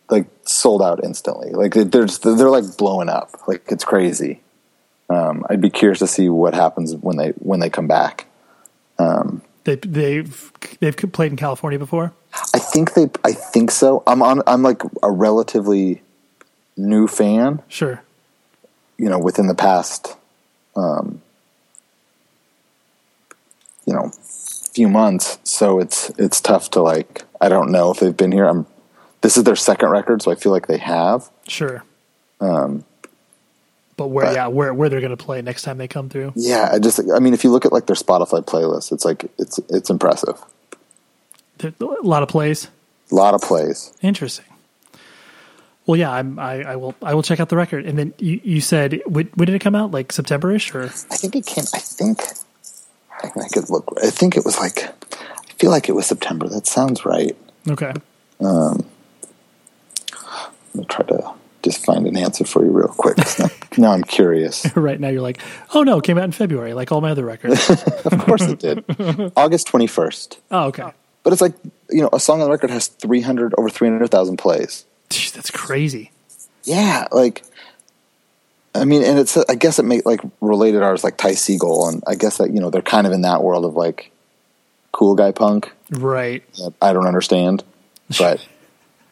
like 0.09 0.27
sold 0.45 0.81
out 0.81 1.03
instantly. 1.03 1.51
Like 1.51 1.73
they- 1.73 1.83
they're 1.85 2.05
just, 2.05 2.21
they're 2.23 2.49
like 2.49 2.77
blowing 2.77 3.09
up. 3.09 3.29
Like 3.47 3.63
it's 3.69 3.83
crazy. 3.83 4.41
Um, 5.09 5.45
I'd 5.49 5.59
be 5.61 5.69
curious 5.69 5.99
to 5.99 6.07
see 6.07 6.29
what 6.29 6.53
happens 6.53 6.95
when 6.95 7.17
they 7.17 7.29
when 7.39 7.59
they 7.59 7.69
come 7.69 7.87
back. 7.87 8.27
they 9.65 9.75
they've 9.75 10.51
they've 10.79 10.95
played 10.95 11.31
in 11.31 11.37
California 11.37 11.79
before. 11.79 12.13
I 12.53 12.59
think 12.59 12.93
they. 12.93 13.09
I 13.23 13.31
think 13.33 13.71
so. 13.71 14.03
I'm 14.07 14.21
on. 14.21 14.41
I'm 14.47 14.61
like 14.63 14.81
a 15.01 15.11
relatively 15.11 16.01
new 16.77 17.07
fan. 17.07 17.61
Sure. 17.67 18.01
You 18.97 19.09
know, 19.09 19.19
within 19.19 19.47
the 19.47 19.55
past, 19.55 20.15
um, 20.75 21.21
you 23.85 23.93
know, 23.93 24.11
few 24.73 24.87
months. 24.87 25.39
So 25.43 25.79
it's 25.79 26.09
it's 26.17 26.41
tough 26.41 26.71
to 26.71 26.81
like. 26.81 27.23
I 27.41 27.49
don't 27.49 27.71
know 27.71 27.91
if 27.91 27.99
they've 27.99 28.15
been 28.15 28.31
here. 28.31 28.45
I'm. 28.45 28.65
This 29.21 29.37
is 29.37 29.45
their 29.45 29.55
second 29.55 29.89
record, 29.89 30.21
so 30.21 30.31
I 30.31 30.35
feel 30.35 30.51
like 30.51 30.67
they 30.67 30.79
have. 30.79 31.29
Sure. 31.47 31.83
Um, 32.41 32.83
but 33.95 34.07
where, 34.07 34.25
but, 34.25 34.35
yeah, 34.35 34.47
where 34.47 34.73
where 34.73 34.89
they're 34.89 34.99
going 34.99 35.15
to 35.15 35.23
play 35.23 35.41
next 35.41 35.61
time 35.61 35.77
they 35.77 35.87
come 35.87 36.09
through? 36.09 36.33
Yeah, 36.35 36.69
I 36.73 36.79
just, 36.79 36.99
I 37.15 37.19
mean, 37.19 37.33
if 37.33 37.43
you 37.43 37.51
look 37.51 37.65
at 37.65 37.71
like 37.71 37.85
their 37.85 37.95
Spotify 37.95 38.43
playlist, 38.43 38.91
it's 38.91 39.05
like 39.05 39.31
it's 39.37 39.59
it's 39.69 39.89
impressive. 39.89 40.41
A 41.63 41.73
lot 42.01 42.23
of 42.23 42.27
plays. 42.27 42.67
A 43.11 43.15
lot 43.15 43.33
of 43.33 43.41
plays. 43.41 43.93
Interesting. 44.01 44.45
Well, 45.85 45.97
yeah, 45.97 46.11
I'm, 46.11 46.39
I, 46.39 46.63
I 46.63 46.75
will 46.75 46.95
I 47.01 47.13
will 47.13 47.23
check 47.23 47.39
out 47.39 47.49
the 47.49 47.55
record. 47.55 47.85
And 47.85 47.97
then 47.97 48.13
you, 48.17 48.41
you 48.43 48.61
said 48.61 49.01
when, 49.05 49.27
when 49.35 49.45
did 49.45 49.55
it 49.55 49.59
come 49.59 49.75
out? 49.75 49.91
Like 49.91 50.11
September-ish, 50.11 50.73
or 50.73 50.85
I 50.85 50.87
think 50.87 51.35
it 51.35 51.45
came. 51.45 51.65
I 51.73 51.79
think 51.79 52.21
I 53.23 53.47
could 53.51 53.69
look. 53.69 53.87
I 54.03 54.09
think 54.09 54.37
it 54.37 54.45
was 54.45 54.57
like 54.59 54.83
I 54.83 55.53
feel 55.57 55.71
like 55.71 55.89
it 55.89 55.93
was 55.93 56.05
September. 56.05 56.47
That 56.47 56.67
sounds 56.67 57.05
right. 57.05 57.35
Okay. 57.69 57.93
Um, 58.39 58.85
let 60.73 60.75
me 60.75 60.85
try 60.85 61.05
to 61.05 61.33
just 61.61 61.85
find 61.85 62.05
an 62.05 62.17
answer 62.17 62.43
for 62.43 62.63
you 62.63 62.71
real 62.71 62.87
quick. 62.87 63.17
Now, 63.39 63.89
now, 63.89 63.91
I'm 63.93 64.03
curious. 64.03 64.67
right 64.75 64.99
now, 64.99 65.07
you're 65.07 65.23
like, 65.23 65.41
oh 65.73 65.81
no, 65.81 65.97
it 65.97 66.03
came 66.03 66.19
out 66.19 66.25
in 66.25 66.31
February, 66.31 66.75
like 66.75 66.91
all 66.91 67.01
my 67.01 67.09
other 67.09 67.25
records. 67.25 67.67
of 68.05 68.19
course 68.19 68.43
it 68.43 68.59
did. 68.59 68.85
August 69.35 69.67
21st. 69.67 70.37
Oh, 70.51 70.65
okay. 70.65 70.91
But 71.23 71.33
it's 71.33 71.41
like 71.41 71.55
you 71.89 72.01
know, 72.03 72.09
a 72.13 72.19
song 72.19 72.41
on 72.41 72.45
the 72.45 72.51
record 72.51 72.69
has 72.69 72.87
300 72.87 73.55
over 73.57 73.69
300,000 73.69 74.37
plays. 74.37 74.85
Jeez, 75.09 75.31
that's 75.31 75.49
crazy. 75.49 76.11
Yeah, 76.65 77.07
like 77.11 77.43
I 78.75 78.85
mean, 78.85 79.03
and 79.03 79.19
it's 79.19 79.37
I 79.37 79.55
guess 79.55 79.79
it 79.79 79.83
made 79.83 80.05
like 80.05 80.21
related 80.41 80.81
artists 80.81 81.03
like 81.03 81.17
Ty 81.17 81.31
Segall, 81.31 81.91
and 81.91 82.03
I 82.07 82.15
guess 82.15 82.37
that 82.37 82.51
you 82.51 82.59
know 82.59 82.69
they're 82.69 82.81
kind 82.81 83.05
of 83.05 83.13
in 83.13 83.21
that 83.21 83.43
world 83.43 83.65
of 83.65 83.75
like 83.75 84.11
cool 84.91 85.15
guy 85.15 85.31
punk, 85.31 85.71
right? 85.91 86.43
I 86.81 86.93
don't 86.93 87.07
understand, 87.07 87.63
but 88.17 88.45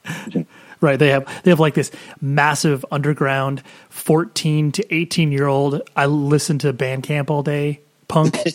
right 0.82 0.98
they 0.98 1.10
have 1.10 1.26
they 1.44 1.52
have 1.52 1.60
like 1.60 1.76
this 1.76 1.92
massive 2.20 2.84
underground 2.92 3.62
14 3.90 4.72
to 4.74 4.94
18 4.94 5.32
year 5.32 5.48
old 5.48 5.82
i 5.96 6.06
listen 6.08 6.58
to 6.60 6.74
bandcamp 6.74 7.30
all 7.30 7.44
day 7.44 7.80
punk. 8.08 8.38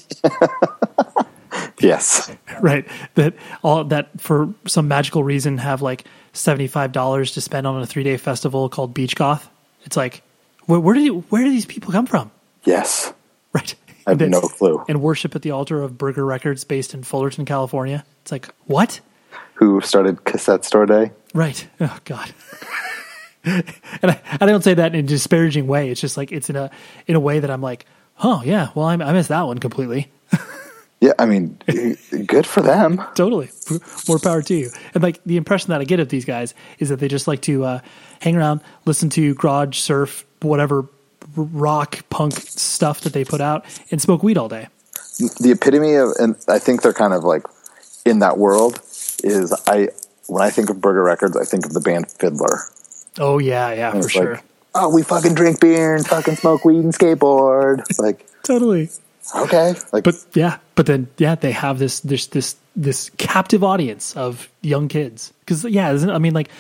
Yes. 1.79 2.31
Right 2.61 2.87
that 3.15 3.35
all 3.63 3.85
that 3.85 4.21
for 4.21 4.53
some 4.67 4.89
magical 4.89 5.23
reason 5.23 5.59
have 5.59 5.83
like 5.83 6.05
$75 6.33 7.35
to 7.35 7.41
spend 7.41 7.67
on 7.67 7.81
a 7.83 7.87
three 7.87 8.03
day 8.03 8.17
festival 8.17 8.69
called 8.69 8.95
beach 8.95 9.15
goth 9.15 9.49
it's 9.85 9.97
like 9.97 10.23
where, 10.67 10.81
where 10.81 10.95
do 10.95 11.01
you, 11.01 11.21
where 11.31 11.43
do 11.43 11.51
these 11.51 11.67
people 11.67 11.93
come 11.93 12.07
from 12.07 12.31
yes 12.65 13.13
right 13.53 13.75
i 14.07 14.11
have 14.11 14.21
no 14.21 14.41
clue 14.41 14.85
and 14.89 15.01
worship 15.01 15.35
at 15.35 15.43
the 15.43 15.51
altar 15.51 15.83
of 15.83 15.99
burger 15.99 16.25
records 16.25 16.65
based 16.65 16.95
in 16.95 17.03
fullerton 17.03 17.45
california 17.45 18.05
it's 18.23 18.33
like 18.33 18.49
what 18.67 19.01
who 19.55 19.81
started 19.81 20.25
cassette 20.25 20.65
store 20.65 20.87
day 20.87 21.11
Right. 21.37 21.69
Oh 21.81 21.99
God. 22.07 22.33
and 23.45 23.65
I, 24.03 24.21
I, 24.41 24.47
don't 24.47 24.65
say 24.65 24.73
that 24.73 24.95
in 24.95 25.05
a 25.05 25.07
disparaging 25.07 25.67
way. 25.67 25.91
It's 25.91 26.01
just 26.01 26.17
like 26.17 26.33
it's 26.33 26.49
in 26.49 26.57
a 26.57 26.71
in 27.07 27.15
a 27.15 27.21
way 27.21 27.41
that 27.41 27.51
I'm 27.51 27.61
like, 27.61 27.85
oh 28.25 28.43
yeah, 28.43 28.71
well 28.75 28.87
I, 28.87 28.95
I 28.95 29.13
missed 29.13 29.29
that 29.29 29.43
one 29.43 29.59
completely. 29.59 30.11
yeah, 31.03 31.13
I 31.19 31.27
mean, 31.27 31.59
good 32.27 32.47
for 32.47 32.63
them. 32.63 33.05
totally, 33.15 33.51
more 34.09 34.19
power 34.19 34.41
to 34.41 34.55
you. 34.55 34.71
And 34.95 35.03
like 35.03 35.23
the 35.25 35.37
impression 35.37 35.69
that 35.73 35.83
I 35.83 35.85
get 35.85 36.01
of 36.01 36.09
these 36.09 36.25
guys 36.25 36.55
is 36.79 36.89
that 36.89 37.01
they 37.01 37.09
just 37.09 37.29
like 37.29 37.43
to 37.43 37.65
uh, 37.65 37.81
hang 38.23 38.35
around, 38.35 38.63
listen 38.87 39.11
to 39.11 39.35
garage, 39.35 39.77
surf, 39.77 40.25
whatever 40.41 40.87
rock 41.37 42.09
punk 42.11 42.35
stuff 42.35 43.03
that 43.03 43.13
they 43.13 43.25
put 43.25 43.41
out, 43.41 43.65
and 43.91 44.01
smoke 44.01 44.23
weed 44.23 44.39
all 44.39 44.49
day. 44.49 44.69
The 45.41 45.53
epitome 45.53 45.95
of, 45.95 46.11
and 46.19 46.37
I 46.49 46.59
think 46.59 46.83
they're 46.83 46.93
kind 46.93 47.15
of 47.15 47.25
like 47.25 47.43
in 48.05 48.21
that 48.21 48.39
world. 48.39 48.81
Is 49.25 49.53
I 49.67 49.89
when 50.29 50.43
I 50.43 50.51
think 50.51 50.71
of 50.71 50.81
Burger 50.81 51.03
Records, 51.03 51.37
I 51.37 51.45
think 51.45 51.67
of 51.67 51.73
the 51.73 51.81
band 51.81 52.07
FIDLAR. 52.07 52.73
Oh 53.19 53.39
yeah, 53.39 53.73
yeah, 53.73 53.93
for 53.93 54.09
sure. 54.09 54.35
Like, 54.35 54.45
oh, 54.75 54.95
we 54.95 55.03
fucking 55.03 55.35
drink 55.35 55.61
beer 55.61 55.95
and 55.95 56.07
fucking 56.07 56.37
smoke 56.37 56.65
weed 56.65 56.85
and 56.85 56.93
skateboard. 56.93 57.83
Like 57.99 58.27
totally. 58.43 58.91
Okay. 59.35 59.75
Like, 59.93 60.05
but 60.05 60.15
yeah, 60.35 60.59
but 60.75 60.87
then 60.87 61.09
yeah, 61.19 61.35
they 61.35 61.53
have 61.53 61.79
this 61.79 62.01
this 62.01 62.27
this 62.27 62.57
this 62.75 63.11
captive 63.11 63.65
audience 63.65 64.17
of 64.17 64.49
young 64.61 64.89
kids. 64.89 65.33
Because 65.41 65.65
yeah, 65.65 65.91
I 65.91 66.19
mean 66.19 66.35
like 66.35 66.51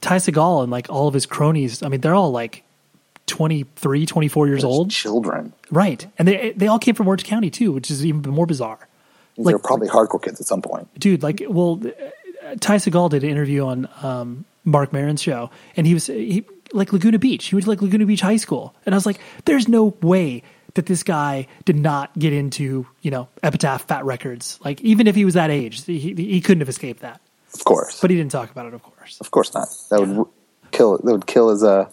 Ty 0.00 0.16
Segall 0.16 0.62
and 0.62 0.72
like 0.72 0.90
all 0.90 1.08
of 1.08 1.14
his 1.14 1.26
cronies. 1.26 1.82
I 1.82 1.88
mean 1.88 2.00
they're 2.00 2.14
all 2.14 2.32
like 2.32 2.62
23, 3.26 4.06
24 4.06 4.46
years 4.46 4.64
old. 4.64 4.90
Children. 4.90 5.52
Right, 5.70 6.06
and 6.18 6.28
they 6.28 6.52
they 6.52 6.68
all 6.68 6.78
came 6.78 6.94
from 6.94 7.08
Orange 7.08 7.24
County 7.24 7.50
too, 7.50 7.72
which 7.72 7.90
is 7.90 8.04
even 8.04 8.30
more 8.30 8.46
bizarre. 8.46 8.88
They're 9.36 9.58
probably 9.58 9.88
hardcore 9.88 10.22
kids 10.22 10.40
at 10.40 10.46
some 10.46 10.62
point, 10.62 10.88
dude. 10.98 11.22
Like, 11.22 11.42
well, 11.46 11.76
Ty 12.60 12.76
Segall 12.76 13.10
did 13.10 13.22
an 13.22 13.30
interview 13.30 13.66
on 13.66 13.88
um, 14.02 14.44
Marc 14.64 14.92
Maron's 14.92 15.20
show, 15.20 15.50
and 15.76 15.86
he 15.86 15.94
was 15.94 16.06
he, 16.06 16.44
like 16.72 16.92
Laguna 16.92 17.18
Beach. 17.18 17.46
He 17.46 17.54
went 17.54 17.64
to 17.64 17.70
like 17.70 17.82
Laguna 17.82 18.06
Beach 18.06 18.20
High 18.22 18.38
School, 18.38 18.74
and 18.86 18.94
I 18.94 18.96
was 18.96 19.04
like, 19.04 19.20
"There's 19.44 19.68
no 19.68 19.94
way 20.00 20.42
that 20.76 20.86
this 20.86 21.02
guy 21.02 21.48
did 21.64 21.76
not 21.76 22.16
get 22.18 22.32
into 22.32 22.86
you 23.02 23.10
know 23.10 23.28
Epitaph 23.42 23.88
Fat 23.88 24.04
Records. 24.04 24.58
Like 24.64 24.80
even 24.82 25.06
if 25.06 25.14
he 25.14 25.24
was 25.24 25.34
that 25.34 25.50
age, 25.50 25.84
he 25.84 26.14
he 26.14 26.40
couldn't 26.40 26.60
have 26.60 26.68
escaped 26.68 27.00
that. 27.00 27.20
Of 27.52 27.64
course, 27.64 28.00
but 28.00 28.10
he 28.10 28.16
didn't 28.16 28.32
talk 28.32 28.50
about 28.50 28.66
it. 28.66 28.74
Of 28.74 28.82
course, 28.82 29.20
of 29.20 29.30
course 29.30 29.52
not. 29.52 29.68
That 29.90 30.00
yeah. 30.00 30.18
would 30.18 30.28
kill. 30.70 30.98
That 30.98 31.12
would 31.12 31.26
kill 31.26 31.50
his 31.50 31.64
uh 31.64 31.90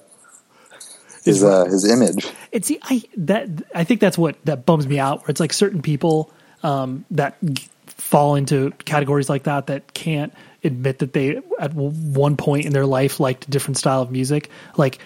his 1.24 1.44
uh, 1.44 1.66
his 1.66 1.90
image. 1.90 2.28
It's 2.52 2.72
I 2.84 3.04
that 3.18 3.50
I 3.74 3.84
think 3.84 4.00
that's 4.00 4.18
what 4.18 4.44
that 4.46 4.66
bums 4.66 4.88
me 4.88 5.00
out. 5.00 5.22
Where 5.22 5.30
it's 5.30 5.40
like 5.40 5.54
certain 5.54 5.82
people 5.82 6.32
um, 6.64 7.06
that 7.12 7.38
fall 7.88 8.36
into 8.36 8.72
categories 8.86 9.30
like 9.30 9.44
that 9.44 9.68
that 9.68 9.94
can't 9.94 10.34
admit 10.64 11.00
that 11.00 11.14
they 11.14 11.40
at 11.60 11.74
one 11.74 12.38
point 12.38 12.66
in 12.66 12.74
their 12.74 12.86
life 12.86 13.20
liked 13.20 13.48
a 13.48 13.52
different 13.52 13.78
style 13.78 14.02
of 14.02 14.12
music 14.12 14.50
like 14.78 15.00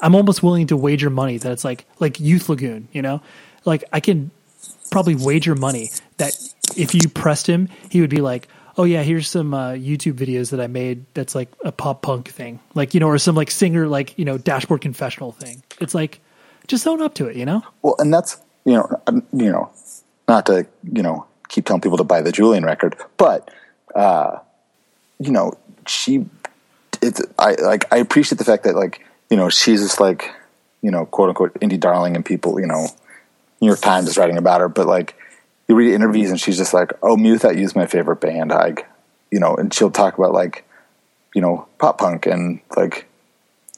i'm 0.00 0.14
almost 0.14 0.42
willing 0.42 0.66
to 0.66 0.76
wager 0.76 1.10
money 1.10 1.38
that 1.38 1.52
it's 1.52 1.64
like 1.64 1.84
like 1.98 2.18
youth 2.18 2.48
lagoon 2.48 2.88
you 2.92 3.02
know 3.02 3.20
like 3.64 3.84
i 3.92 4.00
can 4.00 4.30
probably 4.90 5.14
wager 5.14 5.54
money 5.54 5.90
that 6.16 6.36
if 6.76 6.94
you 6.94 7.08
pressed 7.08 7.46
him 7.46 7.68
he 7.90 8.00
would 8.00 8.10
be 8.10 8.20
like 8.20 8.48
oh 8.76 8.84
yeah 8.84 9.02
here's 9.02 9.28
some 9.28 9.54
uh, 9.54 9.72
youtube 9.72 10.14
videos 10.14 10.50
that 10.50 10.60
i 10.60 10.66
made 10.66 11.04
that's 11.14 11.34
like 11.34 11.48
a 11.64 11.72
pop 11.72 12.02
punk 12.02 12.28
thing. 12.28 12.60
Like 12.74 12.94
you 12.94 13.00
know 13.00 13.08
or 13.08 13.18
some 13.18 13.34
like 13.34 13.50
singer 13.50 13.88
like 13.88 14.18
you 14.18 14.24
know 14.24 14.38
dashboard 14.38 14.80
confessional 14.80 15.32
thing. 15.32 15.62
It's 15.80 15.94
like 15.94 16.20
just 16.66 16.86
own 16.86 17.02
up 17.02 17.14
to 17.14 17.26
it 17.26 17.36
you 17.36 17.44
know? 17.44 17.62
Well 17.82 17.96
and 17.98 18.12
that's 18.12 18.38
you 18.64 18.74
know 18.74 18.88
you 19.32 19.50
know 19.50 19.70
not 20.28 20.46
to 20.46 20.66
you 20.92 21.02
know 21.02 21.26
keep 21.48 21.66
telling 21.66 21.82
people 21.82 21.98
to 21.98 22.04
buy 22.04 22.22
the 22.22 22.32
Julien 22.32 22.64
record, 22.64 22.96
but 23.18 23.50
uh, 23.94 24.38
you 25.18 25.30
know, 25.30 25.52
she 25.86 26.26
it's 27.00 27.20
I 27.38 27.52
like 27.54 27.84
I 27.92 27.98
appreciate 27.98 28.38
the 28.38 28.44
fact 28.44 28.64
that 28.64 28.74
like 28.74 29.04
you 29.30 29.36
know 29.36 29.48
she's 29.48 29.82
just 29.82 30.00
like 30.00 30.30
you 30.80 30.90
know 30.90 31.06
quote 31.06 31.28
unquote 31.28 31.54
indie 31.60 31.78
darling 31.78 32.16
and 32.16 32.24
people 32.24 32.60
you 32.60 32.66
know 32.66 32.86
New 33.60 33.68
York 33.68 33.80
Times 33.80 34.08
is 34.08 34.16
writing 34.16 34.38
about 34.38 34.60
her, 34.60 34.68
but 34.68 34.86
like 34.86 35.14
you 35.68 35.74
read 35.74 35.94
interviews 35.94 36.30
and 36.30 36.40
she's 36.40 36.56
just 36.56 36.74
like, 36.74 36.92
oh, 37.02 37.16
Muthat 37.16 37.56
is 37.56 37.76
my 37.76 37.86
favorite 37.86 38.20
band, 38.20 38.50
like 38.50 38.86
you 39.30 39.40
know, 39.40 39.54
and 39.56 39.72
she'll 39.72 39.90
talk 39.90 40.18
about 40.18 40.32
like 40.32 40.64
you 41.34 41.40
know 41.40 41.66
pop 41.78 41.98
punk 41.98 42.26
and 42.26 42.60
like 42.76 43.06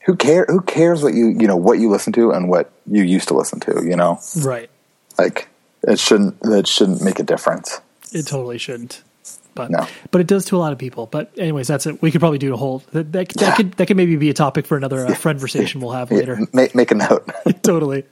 who 0.05 0.17
care 0.17 0.45
who 0.49 0.61
cares 0.61 1.03
what 1.03 1.15
you 1.15 1.29
you 1.29 1.47
know 1.47 1.57
what 1.57 1.79
you 1.79 1.89
listen 1.89 2.13
to 2.13 2.31
and 2.31 2.49
what 2.49 2.71
you 2.91 3.03
used 3.03 3.29
to 3.29 3.35
listen 3.35 3.61
to, 3.61 3.85
you 3.85 3.97
know, 3.97 4.21
right? 4.43 4.71
Like 5.19 5.49
it 5.83 5.99
shouldn't 5.99 6.41
that 6.41 6.67
shouldn't 6.67 7.03
make 7.03 7.19
a 7.19 7.23
difference. 7.23 7.81
It 8.13 8.27
totally 8.27 8.59
shouldn't. 8.59 9.03
But 9.55 9.71
no. 9.71 9.87
but 10.11 10.21
it 10.21 10.27
does 10.27 10.45
to 10.47 10.57
a 10.57 10.59
lot 10.59 10.73
of 10.73 10.79
people. 10.79 11.07
But 11.07 11.31
anyways, 11.39 11.69
that's 11.69 11.87
it. 11.87 12.03
We 12.03 12.11
could 12.11 12.21
probably 12.21 12.39
do 12.39 12.53
a 12.53 12.57
whole 12.57 12.83
that 12.91 13.13
that, 13.13 13.41
yeah. 13.41 13.51
that 13.51 13.57
could 13.57 13.73
that 13.75 13.87
could 13.87 13.97
maybe 13.97 14.17
be 14.17 14.31
a 14.31 14.35
topic 14.35 14.67
for 14.67 14.77
another 14.77 15.07
uh, 15.07 15.15
friend 15.15 15.39
conversation 15.39 15.81
we'll 15.81 15.93
have 15.93 16.11
later. 16.11 16.41
Make, 16.53 16.75
make 16.75 16.91
a 16.91 16.97
note. 16.97 17.31
totally. 17.63 18.05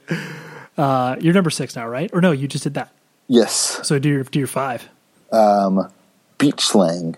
Uh, 0.77 1.17
you're 1.19 1.33
number 1.33 1.49
six 1.49 1.75
now, 1.75 1.87
right? 1.87 2.09
Or 2.13 2.21
no, 2.21 2.31
you 2.31 2.47
just 2.47 2.63
did 2.63 2.75
that. 2.75 2.93
Yes. 3.33 3.79
So 3.81 3.97
do 3.97 4.09
your 4.09 4.23
do 4.25 4.37
your 4.37 4.47
five. 4.47 4.87
Um, 5.31 5.91
beach 6.37 6.61
slang, 6.61 7.17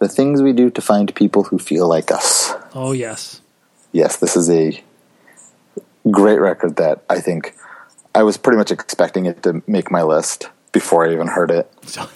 the 0.00 0.08
things 0.08 0.42
we 0.42 0.52
do 0.52 0.70
to 0.70 0.80
find 0.80 1.14
people 1.14 1.44
who 1.44 1.56
feel 1.60 1.88
like 1.88 2.10
us. 2.10 2.52
Oh 2.74 2.90
yes. 2.90 3.40
Yes, 3.92 4.16
this 4.16 4.36
is 4.36 4.50
a 4.50 4.82
great 6.10 6.40
record 6.40 6.76
that 6.76 7.04
I 7.08 7.20
think 7.20 7.54
I 8.12 8.24
was 8.24 8.36
pretty 8.36 8.56
much 8.56 8.72
expecting 8.72 9.26
it 9.26 9.44
to 9.44 9.62
make 9.68 9.88
my 9.88 10.02
list 10.02 10.50
before 10.72 11.06
I 11.06 11.12
even 11.12 11.28
heard 11.28 11.52
it. 11.52 11.72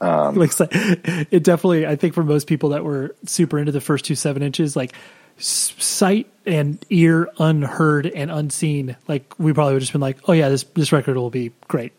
Um, 0.00 0.34
like 0.34 0.50
it 0.60 1.42
definitely, 1.44 1.86
I 1.86 1.96
think 1.96 2.12
for 2.12 2.24
most 2.24 2.46
people 2.46 2.70
that 2.70 2.84
were 2.84 3.14
super 3.24 3.58
into 3.58 3.72
the 3.72 3.80
first 3.80 4.04
two 4.04 4.16
seven 4.16 4.42
inches, 4.42 4.76
like 4.76 4.92
sight 5.38 6.26
and 6.44 6.84
ear 6.90 7.30
unheard 7.38 8.06
and 8.06 8.30
unseen, 8.30 8.96
like 9.08 9.32
we 9.38 9.54
probably 9.54 9.72
would 9.72 9.76
have 9.76 9.82
just 9.82 9.92
been 9.92 10.02
like, 10.02 10.18
oh 10.28 10.32
yeah, 10.32 10.50
this 10.50 10.64
this 10.74 10.92
record 10.92 11.16
will 11.16 11.30
be 11.30 11.52
great. 11.68 11.92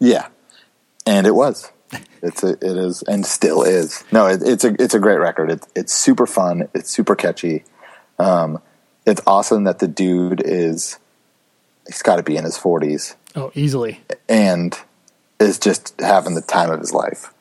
Yeah, 0.00 0.28
and 1.06 1.26
it 1.26 1.34
was. 1.34 1.70
It's 2.22 2.42
a, 2.44 2.50
it 2.50 2.76
is 2.76 3.00
and 3.04 3.24
still 3.24 3.62
is. 3.62 4.04
No, 4.12 4.26
it, 4.26 4.42
it's 4.44 4.62
a 4.62 4.74
it's 4.78 4.92
a 4.94 4.98
great 5.00 5.16
record. 5.18 5.50
It's 5.50 5.66
it's 5.74 5.94
super 5.94 6.26
fun. 6.26 6.68
It's 6.74 6.90
super 6.90 7.16
catchy. 7.16 7.64
Um, 8.18 8.60
it's 9.06 9.22
awesome 9.26 9.64
that 9.64 9.78
the 9.78 9.88
dude 9.88 10.42
is 10.44 10.98
he's 11.86 12.02
got 12.02 12.16
to 12.16 12.22
be 12.22 12.36
in 12.36 12.44
his 12.44 12.58
forties 12.58 13.16
Oh, 13.34 13.52
easily. 13.54 14.00
and 14.28 14.78
is 15.40 15.58
just 15.58 15.98
having 15.98 16.34
the 16.34 16.42
time 16.42 16.70
of 16.70 16.78
his 16.80 16.92
life. 16.92 17.32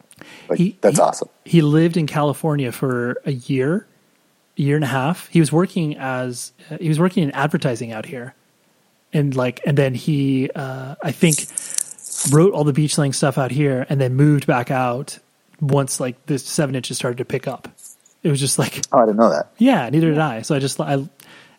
Like 0.47 0.59
He- 0.59 0.77
that's 0.79 0.95
he- 0.95 1.01
awesome. 1.01 1.27
He 1.43 1.61
lived 1.61 1.97
in 1.97 2.07
California 2.07 2.71
for 2.71 3.17
a 3.25 3.33
year, 3.33 3.85
a 4.57 4.61
year 4.61 4.75
and 4.77 4.85
a 4.85 4.87
half. 4.87 5.27
He 5.27 5.41
was 5.41 5.51
working 5.51 5.97
as 5.97 6.53
uh, 6.71 6.77
he 6.79 6.87
was 6.87 6.99
working 7.01 7.23
in 7.23 7.31
advertising 7.31 7.91
out 7.91 8.05
here, 8.05 8.33
and 9.11 9.35
like, 9.35 9.59
and 9.65 9.77
then 9.77 9.93
he, 9.93 10.49
uh, 10.55 10.95
I 11.03 11.11
think, 11.11 11.35
wrote 12.31 12.53
all 12.53 12.63
the 12.63 12.73
beach 12.73 12.95
slang 12.95 13.13
stuff 13.13 13.37
out 13.37 13.51
here, 13.51 13.85
and 13.89 13.99
then 13.99 14.13
moved 14.15 14.45
back 14.47 14.71
out 14.71 15.19
once 15.61 15.99
like 15.99 16.25
the 16.27 16.37
seven 16.39 16.75
inches 16.75 16.97
started 16.97 17.17
to 17.17 17.25
pick 17.25 17.47
up. 17.47 17.67
It 18.23 18.29
was 18.29 18.39
just 18.39 18.59
like, 18.59 18.81
Oh, 18.91 18.99
I 18.99 19.05
didn't 19.05 19.17
know 19.17 19.29
that. 19.29 19.51
yeah, 19.57 19.89
neither 19.89 20.09
did 20.09 20.19
I. 20.19 20.41
So 20.41 20.55
I 20.55 20.59
just, 20.59 20.79
I, 20.79 20.95
you 20.95 21.07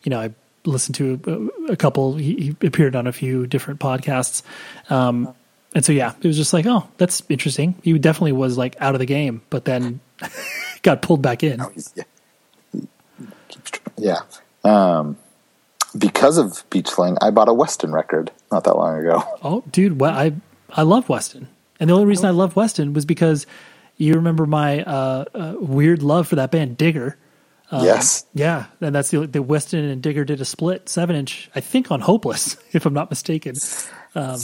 know, 0.06 0.20
I 0.20 0.30
listened 0.64 0.94
to 0.96 1.50
a, 1.68 1.72
a 1.72 1.76
couple. 1.76 2.16
He, 2.16 2.54
he 2.61 2.66
appeared 2.66 2.94
on 2.96 3.06
a 3.06 3.12
few 3.12 3.46
different 3.46 3.80
podcasts, 3.80 4.42
um, 4.90 5.34
and 5.74 5.84
so 5.84 5.92
yeah, 5.92 6.12
it 6.20 6.26
was 6.26 6.36
just 6.36 6.52
like, 6.52 6.66
oh, 6.66 6.86
that's 6.98 7.22
interesting. 7.28 7.76
He 7.82 7.96
definitely 7.98 8.32
was 8.32 8.58
like 8.58 8.76
out 8.80 8.94
of 8.94 8.98
the 8.98 9.06
game, 9.06 9.40
but 9.50 9.64
then 9.64 10.00
got 10.82 11.00
pulled 11.02 11.22
back 11.22 11.42
in. 11.42 11.61
He's- 11.61 11.92
yeah. 11.96 12.04
He 12.72 12.86
keeps 13.48 13.70
tr- 13.70 13.80
Yeah. 13.96 14.18
Um, 14.64 15.16
because 15.96 16.38
of 16.38 16.62
Beach 16.70 16.88
Slang, 16.88 17.16
I 17.22 17.30
bought 17.30 17.48
a 17.48 17.54
Weston 17.54 17.92
record 17.92 18.30
not 18.52 18.64
that 18.64 18.76
long 18.76 18.98
ago. 18.98 19.22
Oh, 19.42 19.64
dude, 19.70 19.98
well, 20.00 20.12
I 20.12 20.32
I 20.76 20.82
love 20.82 21.08
Weston, 21.08 21.48
and 21.78 21.90
the 21.90 21.94
only 21.94 22.06
reason 22.06 22.26
I 22.26 22.30
love 22.30 22.56
Weston 22.56 22.92
was 22.92 23.04
because 23.04 23.46
you 23.96 24.14
remember 24.14 24.46
my 24.46 24.82
uh, 24.82 25.24
uh, 25.34 25.54
weird 25.60 26.02
love 26.02 26.26
for 26.26 26.36
that 26.36 26.50
band 26.50 26.76
Digger. 26.78 27.18
yes. 27.70 28.24
Yeah, 28.34 28.66
and 28.80 28.94
that's 28.94 29.10
the 29.10 29.26
the 29.26 29.42
Weston 29.42 29.84
and 29.84 30.02
Digger 30.02 30.24
did 30.24 30.40
a 30.40 30.44
split 30.44 30.88
seven 30.88 31.16
inch, 31.16 31.50
I 31.54 31.60
think, 31.60 31.90
on 31.90 32.00
Hopeless, 32.00 32.56
if 32.72 32.86
I'm 32.86 32.94
not 32.94 33.10
mistaken. 33.10 33.56
Um, 34.14 34.40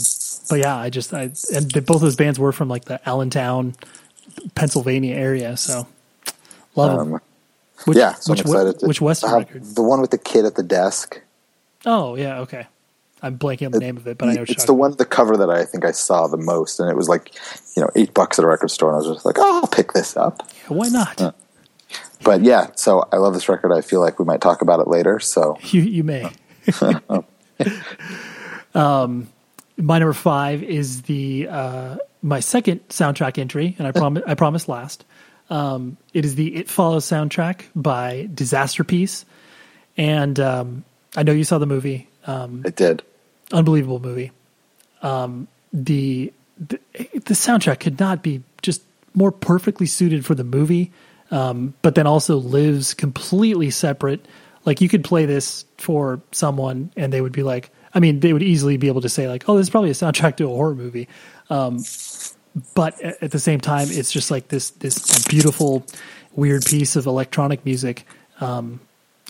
but 0.49 0.61
yeah, 0.61 0.77
I 0.77 0.91
just 0.91 1.12
I 1.12 1.22
and 1.55 1.70
the, 1.72 1.83
both 1.85 2.03
those 2.03 2.16
bands 2.16 2.39
were 2.39 2.53
from 2.53 2.68
like 2.68 2.85
the 2.85 3.07
Allentown, 3.09 3.74
Pennsylvania 4.55 5.16
area, 5.16 5.57
so 5.57 5.87
love 6.74 6.99
them. 6.99 7.14
Um, 7.14 7.20
Which, 7.85 7.99
yeah. 7.99 8.14
So 8.14 8.33
which, 8.33 8.41
I'm 8.41 8.47
excited. 8.47 8.79
To, 8.81 8.87
which 8.87 9.01
Weston 9.01 9.31
have 9.31 9.39
record? 9.39 9.64
The 9.64 9.83
one 9.83 10.01
with 10.01 10.11
the 10.11 10.18
kid 10.18 10.45
at 10.45 10.55
the 10.55 10.62
desk. 10.62 11.20
Oh 11.85 12.14
yeah, 12.14 12.41
okay. 12.41 12.66
I'm 13.23 13.39
blanking 13.39 13.67
on 13.67 13.73
the 13.73 13.81
name 13.81 13.97
of 13.97 14.07
it, 14.07 14.19
but 14.19 14.29
I 14.29 14.35
know 14.35 14.45
it's 14.47 14.67
the 14.67 14.75
one 14.75 14.95
the 14.97 15.07
cover 15.07 15.37
that 15.39 15.51
I 15.51 15.64
think 15.64 15.85
I 15.85 15.93
saw 15.93 16.27
the 16.27 16.37
most, 16.37 16.79
and 16.81 16.91
it 16.91 16.97
was 16.97 17.09
like, 17.09 17.35
you 17.75 17.83
know, 17.83 17.91
eight 17.97 18.12
bucks 18.12 18.39
at 18.39 18.45
a 18.45 18.49
record 18.49 18.71
store, 18.71 18.91
and 18.91 18.97
I 18.97 18.99
was 19.09 19.17
just 19.17 19.27
like, 19.27 19.37
oh, 19.39 19.61
I'll 19.62 19.67
pick 19.67 19.93
this 19.93 20.17
up. 20.17 20.41
about. 20.67 20.77
Why 20.77 20.89
not? 20.89 21.35
But 22.23 22.43
yeah, 22.43 22.69
so 22.75 23.09
I 23.12 23.17
love 23.17 23.35
this 23.35 23.49
record. 23.49 23.73
I 23.73 23.81
feel 23.81 24.01
like 24.01 24.19
we 24.19 24.25
might 24.25 24.41
talk 24.41 24.62
about 24.62 24.81
it 24.81 24.89
later. 24.89 25.21
So 25.21 25.59
You 25.71 25.83
you 25.83 26.05
may. 26.05 26.31
um, 28.75 29.29
my 29.77 29.99
number 29.99 30.12
five 30.12 30.62
is 30.62 31.03
the 31.03 31.49
uh, 31.49 31.97
my 32.23 32.41
second 32.41 32.87
soundtrack 32.89 33.39
entry, 33.39 33.77
and 33.79 33.87
I 33.87 33.93
promise 33.93 34.23
I 34.27 34.35
promised 34.35 34.69
last. 34.69 35.05
Um, 35.49 35.97
it 36.12 36.25
is 36.25 36.35
the 36.35 36.57
It 36.57 36.69
Follows 36.69 37.05
soundtrack 37.05 37.67
by 37.77 38.29
Disasterpiece, 38.35 39.25
and 39.97 40.39
um, 40.41 40.85
I 41.17 41.23
know 41.23 41.33
you 41.33 41.45
saw 41.45 41.59
the 41.59 41.67
movie. 41.67 42.09
Um, 42.27 42.62
it 42.64 42.77
did. 42.77 43.03
unbelievable 43.53 44.01
movie. 44.01 44.33
Um, 45.03 45.49
the, 45.72 46.33
the 46.59 46.79
the 46.95 47.35
soundtrack 47.35 47.81
could 47.81 48.01
not 48.01 48.22
be 48.22 48.43
just 48.62 48.83
more 49.14 49.31
perfectly 49.33 49.87
suited 49.87 50.24
for 50.24 50.35
the 50.35 50.45
movie, 50.45 50.93
um, 51.31 51.74
but 51.83 51.95
then 51.95 52.07
also 52.07 52.37
lives 52.37 52.95
completely 52.95 53.70
separate. 53.70 54.27
Like 54.64 54.81
you 54.81 54.89
could 54.89 55.05
play 55.05 55.27
this 55.27 55.64
for 55.79 56.20
someone, 56.33 56.91
and 56.97 57.12
they 57.12 57.20
would 57.20 57.33
be 57.33 57.43
like, 57.43 57.70
I 57.95 58.01
mean, 58.01 58.20
they 58.20 58.33
would 58.33 58.43
easily 58.43 58.77
be 58.77 58.89
able 58.89 59.03
to 59.03 59.09
say 59.09 59.29
like, 59.29 59.49
"Oh, 59.49 59.57
this 59.57 59.66
is 59.66 59.70
probably 59.70 59.91
a 59.91 59.95
soundtrack 59.95 60.37
to 60.37 60.45
a 60.45 60.49
horror 60.49 60.74
movie," 60.74 61.09
um, 61.51 61.79
but 62.74 63.01
at, 63.01 63.22
at 63.22 63.31
the 63.31 63.39
same 63.39 63.61
time, 63.61 63.89
it's 63.91 64.11
just 64.11 64.31
like 64.31 64.49
this 64.49 64.70
this 64.70 65.24
beautiful, 65.27 65.87
weird 66.35 66.64
piece 66.64 66.97
of 66.97 67.07
electronic 67.07 67.64
music. 67.64 68.07
Um, 68.41 68.81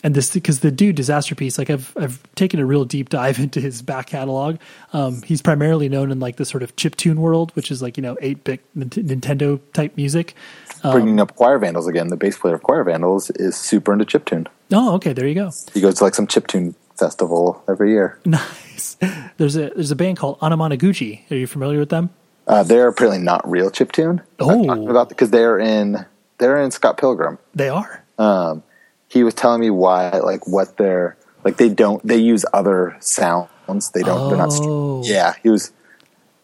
and 0.03 0.13
this 0.15 0.31
because 0.33 0.59
the 0.59 0.69
dude 0.71 0.95
Disasterpiece 0.95 1.57
like 1.57 1.69
i've 1.69 1.91
i've 1.97 2.21
taken 2.35 2.59
a 2.59 2.65
real 2.65 2.85
deep 2.85 3.09
dive 3.09 3.39
into 3.45 3.59
his 3.59 3.81
back 3.81 4.07
catalog 4.07 4.57
um 4.93 5.21
he's 5.23 5.41
primarily 5.41 5.89
known 5.89 6.11
in 6.11 6.19
like 6.19 6.35
the 6.35 6.45
sort 6.45 6.61
of 6.63 6.75
chip 6.75 6.95
tune 6.95 7.19
world 7.21 7.51
which 7.55 7.71
is 7.71 7.81
like 7.81 7.97
you 7.97 8.03
know 8.03 8.15
8-bit 8.21 8.61
nintendo 8.77 9.59
type 9.73 9.95
music 9.97 10.35
Bringing 10.83 11.19
up 11.19 11.35
Choir 11.35 11.57
Vandals 11.57 11.87
again, 11.87 12.09
the 12.09 12.15
bass 12.15 12.37
player 12.37 12.53
of 12.53 12.61
Choir 12.63 12.83
Vandals 12.83 13.29
is 13.31 13.55
super 13.57 13.91
into 13.91 14.05
chiptune. 14.05 14.45
oh 14.71 14.93
okay 14.95 15.11
there 15.11 15.27
you 15.27 15.33
go 15.35 15.51
He 15.73 15.81
goes 15.81 15.95
to 15.95 16.03
like 16.03 16.13
some 16.15 16.27
chiptune 16.27 16.75
festival 16.95 17.61
every 17.67 17.91
year. 17.91 18.19
nice 18.25 18.95
there's 19.37 19.55
a 19.55 19.69
there's 19.71 19.91
a 19.91 19.95
band 19.95 20.17
called 20.17 20.39
anamanaguchi 20.39 21.29
are 21.31 21.35
you 21.35 21.47
familiar 21.47 21.79
with 21.79 21.89
them 21.89 22.09
Uh, 22.47 22.61
they're 22.63 22.87
apparently 22.87 23.21
not 23.21 23.41
real 23.49 23.69
chiptune. 23.71 24.21
Oh. 24.39 24.87
about 24.89 25.09
because 25.09 25.31
they're 25.31 25.57
in 25.59 26.05
they're 26.37 26.61
in 26.61 26.69
Scott 26.71 26.97
Pilgrim. 26.97 27.39
they 27.55 27.69
are 27.69 28.03
Um, 28.19 28.63
he 29.09 29.23
was 29.23 29.33
telling 29.33 29.61
me 29.61 29.69
why, 29.69 30.09
like 30.19 30.47
what 30.47 30.77
they're 30.77 31.17
like. 31.43 31.57
They 31.57 31.69
don't. 31.69 32.05
They 32.05 32.17
use 32.17 32.45
other 32.53 32.95
sounds. 32.99 33.91
They 33.93 34.03
don't. 34.03 34.29
They're 34.29 34.37
not. 34.37 34.49
Oh. 34.53 35.03
Yeah, 35.05 35.33
he 35.43 35.49
was. 35.49 35.71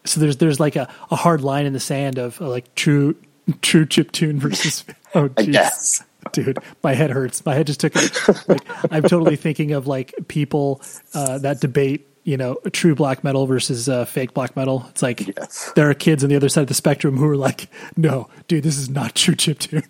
so 0.04 0.20
there's 0.20 0.36
there's 0.38 0.60
like 0.60 0.76
a, 0.76 0.88
a 1.10 1.16
hard 1.16 1.40
line 1.42 1.66
in 1.66 1.72
the 1.72 1.80
sand 1.80 2.18
of 2.18 2.40
uh, 2.40 2.48
like 2.48 2.74
true 2.74 3.16
true 3.62 3.84
chip 3.86 4.10
tune 4.12 4.38
versus 4.40 4.84
oh 5.14 5.28
guess. 5.28 6.02
dude 6.32 6.56
my 6.82 6.94
head 6.94 7.10
hurts 7.10 7.44
my 7.44 7.52
head 7.54 7.66
just 7.66 7.78
took 7.80 7.92
it 7.94 8.48
like 8.48 8.62
i'm 8.90 9.02
totally 9.02 9.36
thinking 9.36 9.72
of 9.72 9.86
like 9.86 10.14
people 10.28 10.80
uh, 11.12 11.36
that 11.36 11.60
debate 11.60 12.08
you 12.22 12.38
know 12.38 12.54
true 12.72 12.94
black 12.94 13.22
metal 13.22 13.44
versus 13.46 13.86
uh, 13.86 14.06
fake 14.06 14.32
black 14.32 14.56
metal 14.56 14.86
it's 14.88 15.02
like 15.02 15.26
Yes. 15.36 15.70
there 15.76 15.90
are 15.90 15.92
kids 15.94 16.24
on 16.24 16.30
the 16.30 16.36
other 16.36 16.48
side 16.48 16.62
of 16.62 16.68
the 16.68 16.74
spectrum 16.74 17.18
who 17.18 17.28
are 17.28 17.36
like 17.36 17.68
no 17.98 18.30
dude 18.48 18.64
this 18.64 18.78
is 18.78 18.88
not 18.88 19.14
true 19.14 19.34
chip 19.34 19.58
tune 19.58 19.82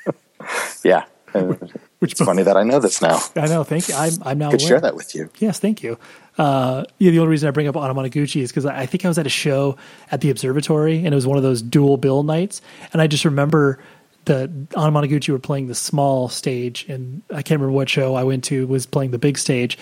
Yeah. 0.84 1.04
Which 1.98 2.12
it's 2.12 2.22
funny 2.22 2.42
that 2.42 2.56
I 2.58 2.62
know 2.62 2.78
this 2.78 3.00
now. 3.00 3.20
i 3.36 3.46
know 3.46 3.64
thank 3.64 3.88
you 3.88 3.94
i'm, 3.94 4.12
I'm 4.22 4.38
now 4.38 4.50
Could 4.50 4.60
aware. 4.60 4.68
share 4.68 4.80
that 4.80 4.96
with 4.96 5.14
you. 5.14 5.30
Yes, 5.38 5.58
thank 5.58 5.82
you. 5.82 5.98
Uh, 6.36 6.84
yeah, 6.98 7.10
the 7.10 7.18
only 7.18 7.30
reason 7.30 7.48
I 7.48 7.50
bring 7.52 7.66
up 7.68 7.74
Anamanaguchi 7.74 8.42
is 8.42 8.50
because 8.50 8.66
I, 8.66 8.80
I 8.80 8.86
think 8.86 9.04
I 9.04 9.08
was 9.08 9.16
at 9.18 9.26
a 9.26 9.30
show 9.30 9.76
at 10.10 10.20
the 10.20 10.28
observatory 10.30 10.98
and 10.98 11.08
it 11.08 11.14
was 11.14 11.26
one 11.26 11.38
of 11.38 11.42
those 11.42 11.62
dual 11.62 11.96
bill 11.96 12.22
nights. 12.22 12.60
And 12.92 13.00
I 13.00 13.06
just 13.06 13.24
remember 13.24 13.78
the 14.26 14.48
Anamanaguchi 14.72 15.30
were 15.30 15.38
playing 15.38 15.68
the 15.68 15.74
small 15.74 16.28
stage 16.28 16.84
and 16.88 17.22
I 17.30 17.36
can't 17.42 17.60
remember 17.60 17.72
what 17.72 17.88
show 17.88 18.14
I 18.14 18.24
went 18.24 18.44
to 18.44 18.66
was 18.66 18.84
playing 18.84 19.12
the 19.12 19.18
big 19.18 19.38
stage. 19.38 19.78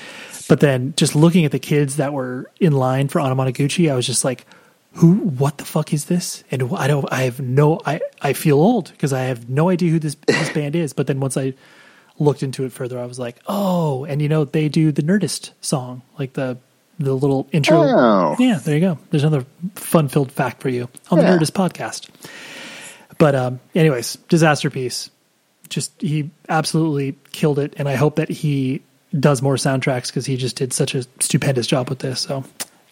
But 0.49 0.61
then 0.61 0.95
just 0.97 1.17
looking 1.17 1.45
at 1.45 1.51
the 1.51 1.59
kids 1.59 1.97
that 1.97 2.12
were 2.12 2.49
in 2.61 2.75
line 2.75 3.09
for 3.09 3.21
Anamanaguchi, 3.21 3.91
I 3.91 3.97
was 3.97 4.07
just 4.07 4.25
like, 4.25 4.47
who, 4.93 5.15
what 5.15 5.59
the 5.59 5.65
fuck 5.65 5.93
is 5.93 6.05
this? 6.05 6.45
And 6.53 6.73
I 6.77 6.87
don't, 6.87 7.11
I 7.11 7.23
have 7.23 7.41
no, 7.41 7.81
I, 7.85 8.01
I 8.23 8.33
feel 8.33 8.59
old 8.61 8.93
because 8.93 9.12
I 9.12 9.23
have 9.23 9.49
no 9.49 9.69
idea 9.69 9.91
who 9.91 9.99
this, 9.99 10.17
this 10.29 10.51
band 10.53 10.77
is. 10.77 10.93
But 10.93 11.09
then 11.09 11.19
once 11.19 11.37
I 11.37 11.55
looked 12.19 12.43
into 12.43 12.65
it 12.65 12.73
further, 12.73 12.99
I 12.99 13.07
was 13.07 13.19
like, 13.19 13.37
oh, 13.47 14.05
and 14.05 14.23
you 14.23 14.29
know, 14.29 14.45
they 14.45 14.69
do 14.69 14.93
the 14.93 15.03
Nerdist 15.03 15.51
song, 15.61 16.03
like 16.19 16.35
the 16.35 16.59
the 16.99 17.12
little 17.12 17.49
intro. 17.51 17.79
Oh. 17.79 18.37
Yeah, 18.39 18.59
there 18.59 18.75
you 18.77 18.81
go. 18.81 18.99
There's 19.11 19.25
another 19.25 19.47
fun 19.75 20.09
filled 20.09 20.31
fact 20.31 20.62
for 20.62 20.69
you 20.69 20.89
on 21.11 21.19
the 21.19 21.25
Nerdist 21.25 21.51
podcast. 21.51 22.09
But 23.19 23.35
um, 23.35 23.61
anyways, 23.75 24.17
Disasterpiece. 24.29 25.11
Just 25.71 25.99
he 26.01 26.31
absolutely 26.49 27.17
killed 27.33 27.59
it, 27.59 27.75
and 27.79 27.89
I 27.89 27.95
hope 27.95 28.17
that 28.17 28.29
he 28.29 28.83
does 29.19 29.41
more 29.41 29.55
soundtracks 29.55 30.09
because 30.09 30.27
he 30.27 30.37
just 30.37 30.57
did 30.57 30.73
such 30.73 30.95
a 30.95 31.05
stupendous 31.21 31.67
job 31.67 31.89
with 31.89 32.01
this. 32.01 32.21
So 32.21 32.45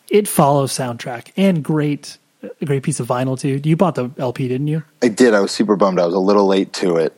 it 0.08 0.26
follows 0.26 0.72
soundtrack 0.72 1.32
and 1.36 1.62
great, 1.62 2.16
a 2.42 2.64
great 2.64 2.82
piece 2.82 2.98
of 2.98 3.08
vinyl 3.08 3.38
too. 3.38 3.60
You 3.62 3.76
bought 3.76 3.94
the 3.94 4.10
LP, 4.18 4.48
didn't 4.48 4.68
you? 4.68 4.82
I 5.02 5.08
did. 5.08 5.34
I 5.34 5.40
was 5.40 5.52
super 5.52 5.76
bummed. 5.76 5.98
I 5.98 6.06
was 6.06 6.14
a 6.14 6.18
little 6.18 6.46
late 6.46 6.72
to 6.74 6.96
it. 6.96 7.14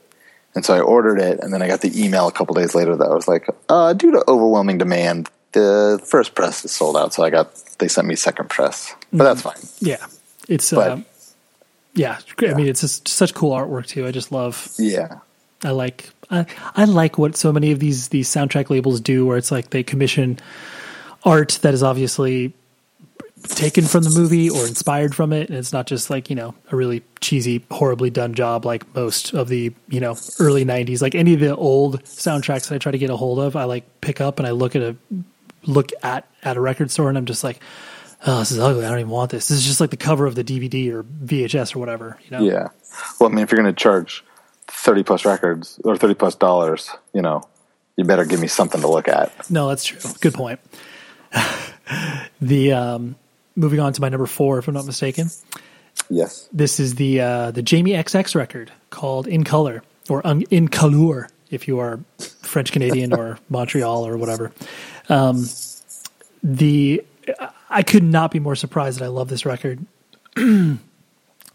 And 0.55 0.65
so 0.65 0.75
I 0.75 0.81
ordered 0.81 1.19
it, 1.21 1.41
and 1.41 1.53
then 1.53 1.63
I 1.63 1.67
got 1.69 1.81
the 1.81 1.93
email 2.01 2.29
a 2.29 2.33
couple 2.33 2.55
days 2.55 2.75
later 2.75 2.95
that 2.97 3.11
was 3.11 3.27
like, 3.27 3.49
uh, 3.69 3.93
due 3.93 4.13
to 4.13 4.25
overwhelming 4.29 4.79
demand, 4.79 5.29
the 5.53 6.01
first 6.05 6.35
press 6.35 6.65
is 6.65 6.71
sold 6.71 6.97
out. 6.97 7.13
So 7.13 7.25
I 7.25 7.31
got, 7.31 7.55
they 7.79 7.89
sent 7.89 8.07
me 8.07 8.15
second 8.17 8.51
press. 8.51 8.95
But 9.13 9.25
that's 9.25 9.43
fine. 9.43 9.57
Yeah, 9.81 10.05
it's 10.49 10.71
But- 10.71 10.91
uh, 10.91 10.97
yeah. 11.95 12.19
great. 12.37 12.53
I 12.53 12.55
mean, 12.55 12.67
it's 12.69 12.81
just 12.83 13.09
such 13.09 13.35
cool 13.35 13.51
artwork 13.53 13.87
too. 13.87 14.07
I 14.07 14.11
just 14.13 14.31
love. 14.33 14.69
Yeah. 14.79 15.19
I 15.63 15.71
like. 15.71 16.11
I, 16.31 16.47
I 16.75 16.85
like 16.87 17.19
what 17.19 17.37
so 17.37 17.53
many 17.53 17.71
of 17.73 17.79
these 17.79 18.09
these 18.09 18.29
soundtrack 18.29 18.69
labels 18.71 19.01
do, 19.01 19.25
where 19.27 19.37
it's 19.37 19.51
like 19.53 19.71
they 19.71 19.83
commission 19.83 20.39
art 21.25 21.59
that 21.63 21.73
is 21.75 21.83
obviously 21.83 22.53
taken 23.49 23.85
from 23.85 24.05
the 24.05 24.11
movie 24.11 24.51
or 24.51 24.67
inspired 24.67 25.15
from 25.15 25.33
it, 25.33 25.49
and 25.49 25.59
it's 25.59 25.73
not 25.73 25.87
just 25.87 26.11
like 26.11 26.31
you 26.31 26.37
know 26.37 26.55
a 26.71 26.77
really 26.77 27.03
cheesy, 27.21 27.65
horribly 27.71 28.11
done 28.11 28.35
job 28.35 28.65
like 28.65 28.95
most 28.95 29.35
of 29.35 29.49
the 29.49 29.73
you 29.89 30.01
know 30.01 30.17
early 30.41 30.65
'90s. 30.65 31.03
Like 31.03 31.15
any 31.15 31.35
of 31.35 31.41
the 31.41 31.55
old 31.55 32.03
soundtracks 32.05 32.69
that 32.69 32.75
I 32.75 32.79
try 32.79 32.93
to 32.93 32.99
get 32.99 33.11
a 33.11 33.17
hold 33.17 33.39
of, 33.39 33.57
I 33.57 33.65
like 33.65 34.01
pick 34.01 34.21
up 34.21 34.39
and 34.39 34.47
I 34.47 34.53
look 34.53 34.77
at 34.77 34.83
a 34.83 34.97
look 35.67 35.91
at 36.03 36.29
at 36.43 36.57
a 36.57 36.61
record 36.61 36.91
store, 36.91 37.09
and 37.09 37.19
I'm 37.19 37.27
just 37.27 37.45
like, 37.45 37.61
oh, 38.27 38.41
this 38.41 38.51
is 38.51 38.59
ugly. 38.59 38.85
I 38.85 38.91
don't 38.91 39.01
even 39.01 39.11
want 39.11 39.31
this. 39.31 39.49
This 39.49 39.59
is 39.59 39.65
just 39.65 39.81
like 39.81 39.91
the 39.91 39.97
cover 39.97 40.27
of 40.27 40.35
the 40.35 40.45
DVD 40.45 40.93
or 40.93 41.03
VHS 41.03 41.77
or 41.77 41.79
whatever. 41.79 42.19
You 42.25 42.31
know? 42.31 42.45
Yeah. 42.45 42.69
Well, 43.19 43.31
I 43.31 43.33
mean, 43.33 43.43
if 43.43 43.51
you're 43.51 43.61
going 43.61 43.73
to 43.73 43.79
charge 43.79 44.25
thirty 44.69 45.03
plus 45.03 45.25
records 45.25 45.81
or 45.85 45.97
thirty 45.97 46.15
plus 46.15 46.35
dollars, 46.35 46.91
you 47.13 47.23
know, 47.23 47.43
you 47.97 48.05
better 48.05 48.25
give 48.25 48.41
me 48.41 48.49
something 48.49 48.81
to 48.81 48.89
look 48.89 49.09
at. 49.09 49.51
No, 49.51 49.69
that's 49.69 49.85
true. 49.85 50.01
Good 50.21 50.35
point. 50.35 50.61
the 52.41 52.73
um, 52.73 53.17
moving 53.57 53.81
on 53.81 53.93
to 53.93 54.01
my 54.01 54.09
number 54.09 54.27
four, 54.27 54.59
if 54.59 54.69
I'm 54.69 54.75
not 54.75 54.87
mistaken. 54.87 55.31
Yes. 56.11 56.49
This 56.53 56.81
is 56.81 56.97
the 56.97 57.21
uh, 57.21 57.51
the 57.51 57.63
Jamie 57.63 57.93
XX 57.93 58.35
record 58.35 58.73
called 58.91 59.27
In 59.27 59.45
Color 59.45 59.83
or 60.09 60.27
Un- 60.27 60.43
In 60.51 60.69
Couleur, 60.69 61.29
if 61.51 61.67
you 61.69 61.79
are 61.79 62.01
French 62.43 62.73
Canadian 62.73 63.13
or 63.13 63.39
Montreal 63.49 64.07
or 64.07 64.17
whatever. 64.17 64.53
Um, 65.09 65.47
the 66.43 67.05
I 67.71 67.83
could 67.83 68.05
not 68.05 68.31
be 68.31 68.39
more 68.39 68.57
surprised 68.57 69.01
that 69.01 69.05
I 69.05 69.09
love 69.09 69.29
this 69.29 69.47
record. 69.47 69.85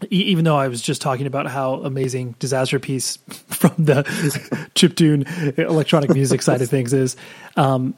Even 0.08 0.44
though 0.44 0.56
I 0.56 0.68
was 0.68 0.80
just 0.80 1.02
talking 1.02 1.26
about 1.26 1.46
how 1.46 1.74
amazing 1.74 2.34
Disasterpiece 2.40 3.18
from 3.48 3.84
the 3.84 4.02
chiptune 4.74 5.58
electronic 5.58 6.10
music 6.10 6.40
side 6.40 6.62
of 6.62 6.70
things 6.70 6.94
is, 6.94 7.16
um, 7.56 7.94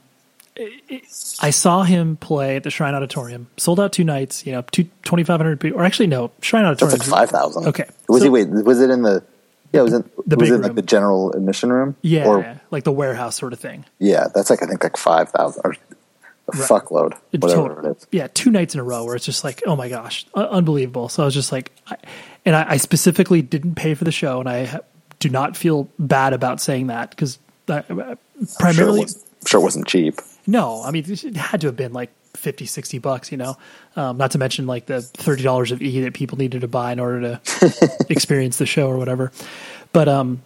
I 1.40 1.50
saw 1.50 1.82
him 1.82 2.16
play 2.16 2.56
at 2.56 2.62
the 2.62 2.70
Shrine 2.70 2.94
Auditorium, 2.94 3.46
sold 3.56 3.80
out 3.80 3.92
two 3.92 4.04
nights, 4.04 4.44
you 4.46 4.52
know, 4.52 4.62
two, 4.70 4.84
2,500 5.02 5.58
people, 5.60 5.80
or 5.80 5.84
actually, 5.84 6.08
no, 6.08 6.30
Shrine 6.42 6.64
That's 6.64 6.82
Auditorium. 6.82 7.10
like 7.10 7.18
five 7.20 7.30
thousand. 7.30 7.66
Okay. 7.68 7.84
Was 8.08 8.20
So- 8.20 8.24
he? 8.24 8.30
Wait, 8.30 8.48
was 8.50 8.80
it 8.80 8.90
in 8.90 9.02
the? 9.02 9.22
Yeah, 9.72 9.80
was 9.82 9.94
it? 9.94 10.04
The 10.28 10.36
was 10.36 10.50
it 10.50 10.58
like 10.58 10.66
room. 10.66 10.74
the 10.76 10.82
general 10.82 11.32
admission 11.32 11.72
room? 11.72 11.96
Yeah, 12.02 12.26
Or 12.26 12.60
like 12.70 12.84
the 12.84 12.92
warehouse 12.92 13.36
sort 13.36 13.54
of 13.54 13.60
thing. 13.60 13.86
yeah, 13.98 14.26
that's 14.34 14.50
like 14.50 14.62
I 14.62 14.66
think 14.66 14.82
like 14.84 14.98
five 14.98 15.30
thousand 15.30 15.62
or 15.64 15.74
a 16.48 16.52
fuckload, 16.52 17.14
whatever 17.30 17.68
total- 17.68 17.86
it 17.90 17.96
is. 17.96 18.06
Yeah, 18.12 18.26
two 18.34 18.50
nights 18.50 18.74
in 18.74 18.80
a 18.80 18.84
row 18.84 19.04
where 19.06 19.16
it's 19.16 19.24
just 19.24 19.44
like, 19.44 19.62
oh 19.66 19.74
my 19.74 19.88
gosh, 19.88 20.26
un- 20.34 20.44
unbelievable. 20.46 21.08
So 21.08 21.22
I 21.22 21.24
was 21.24 21.32
just 21.34 21.52
like, 21.52 21.72
I, 21.86 21.96
and 22.44 22.54
I, 22.54 22.72
I 22.72 22.76
specifically 22.76 23.40
didn't 23.40 23.76
pay 23.76 23.94
for 23.94 24.04
the 24.04 24.12
show, 24.12 24.40
and 24.40 24.48
I 24.50 24.66
ha- 24.66 24.80
do 25.18 25.30
not 25.30 25.56
feel 25.56 25.88
bad 25.98 26.34
about 26.34 26.60
saying 26.60 26.88
that 26.88 27.08
because 27.10 27.38
Sure, 27.68 27.78
it 27.88 28.18
primarily, 28.58 29.00
was, 29.02 29.24
sure 29.46 29.60
it 29.60 29.64
wasn't 29.64 29.86
cheap. 29.86 30.20
No, 30.46 30.82
I 30.82 30.90
mean, 30.90 31.04
it 31.08 31.36
had 31.36 31.60
to 31.62 31.68
have 31.68 31.76
been 31.76 31.92
like 31.92 32.10
50, 32.34 32.66
60 32.66 32.98
bucks, 32.98 33.30
you 33.30 33.38
know, 33.38 33.56
um, 33.96 34.16
not 34.16 34.32
to 34.32 34.38
mention 34.38 34.66
like 34.66 34.86
the 34.86 34.98
$30 34.98 35.72
of 35.72 35.82
E 35.82 36.00
that 36.00 36.14
people 36.14 36.38
needed 36.38 36.62
to 36.62 36.68
buy 36.68 36.92
in 36.92 37.00
order 37.00 37.20
to 37.20 37.96
experience 38.10 38.58
the 38.58 38.66
show 38.66 38.88
or 38.88 38.96
whatever. 38.96 39.32
But, 39.92 40.08
um, 40.08 40.42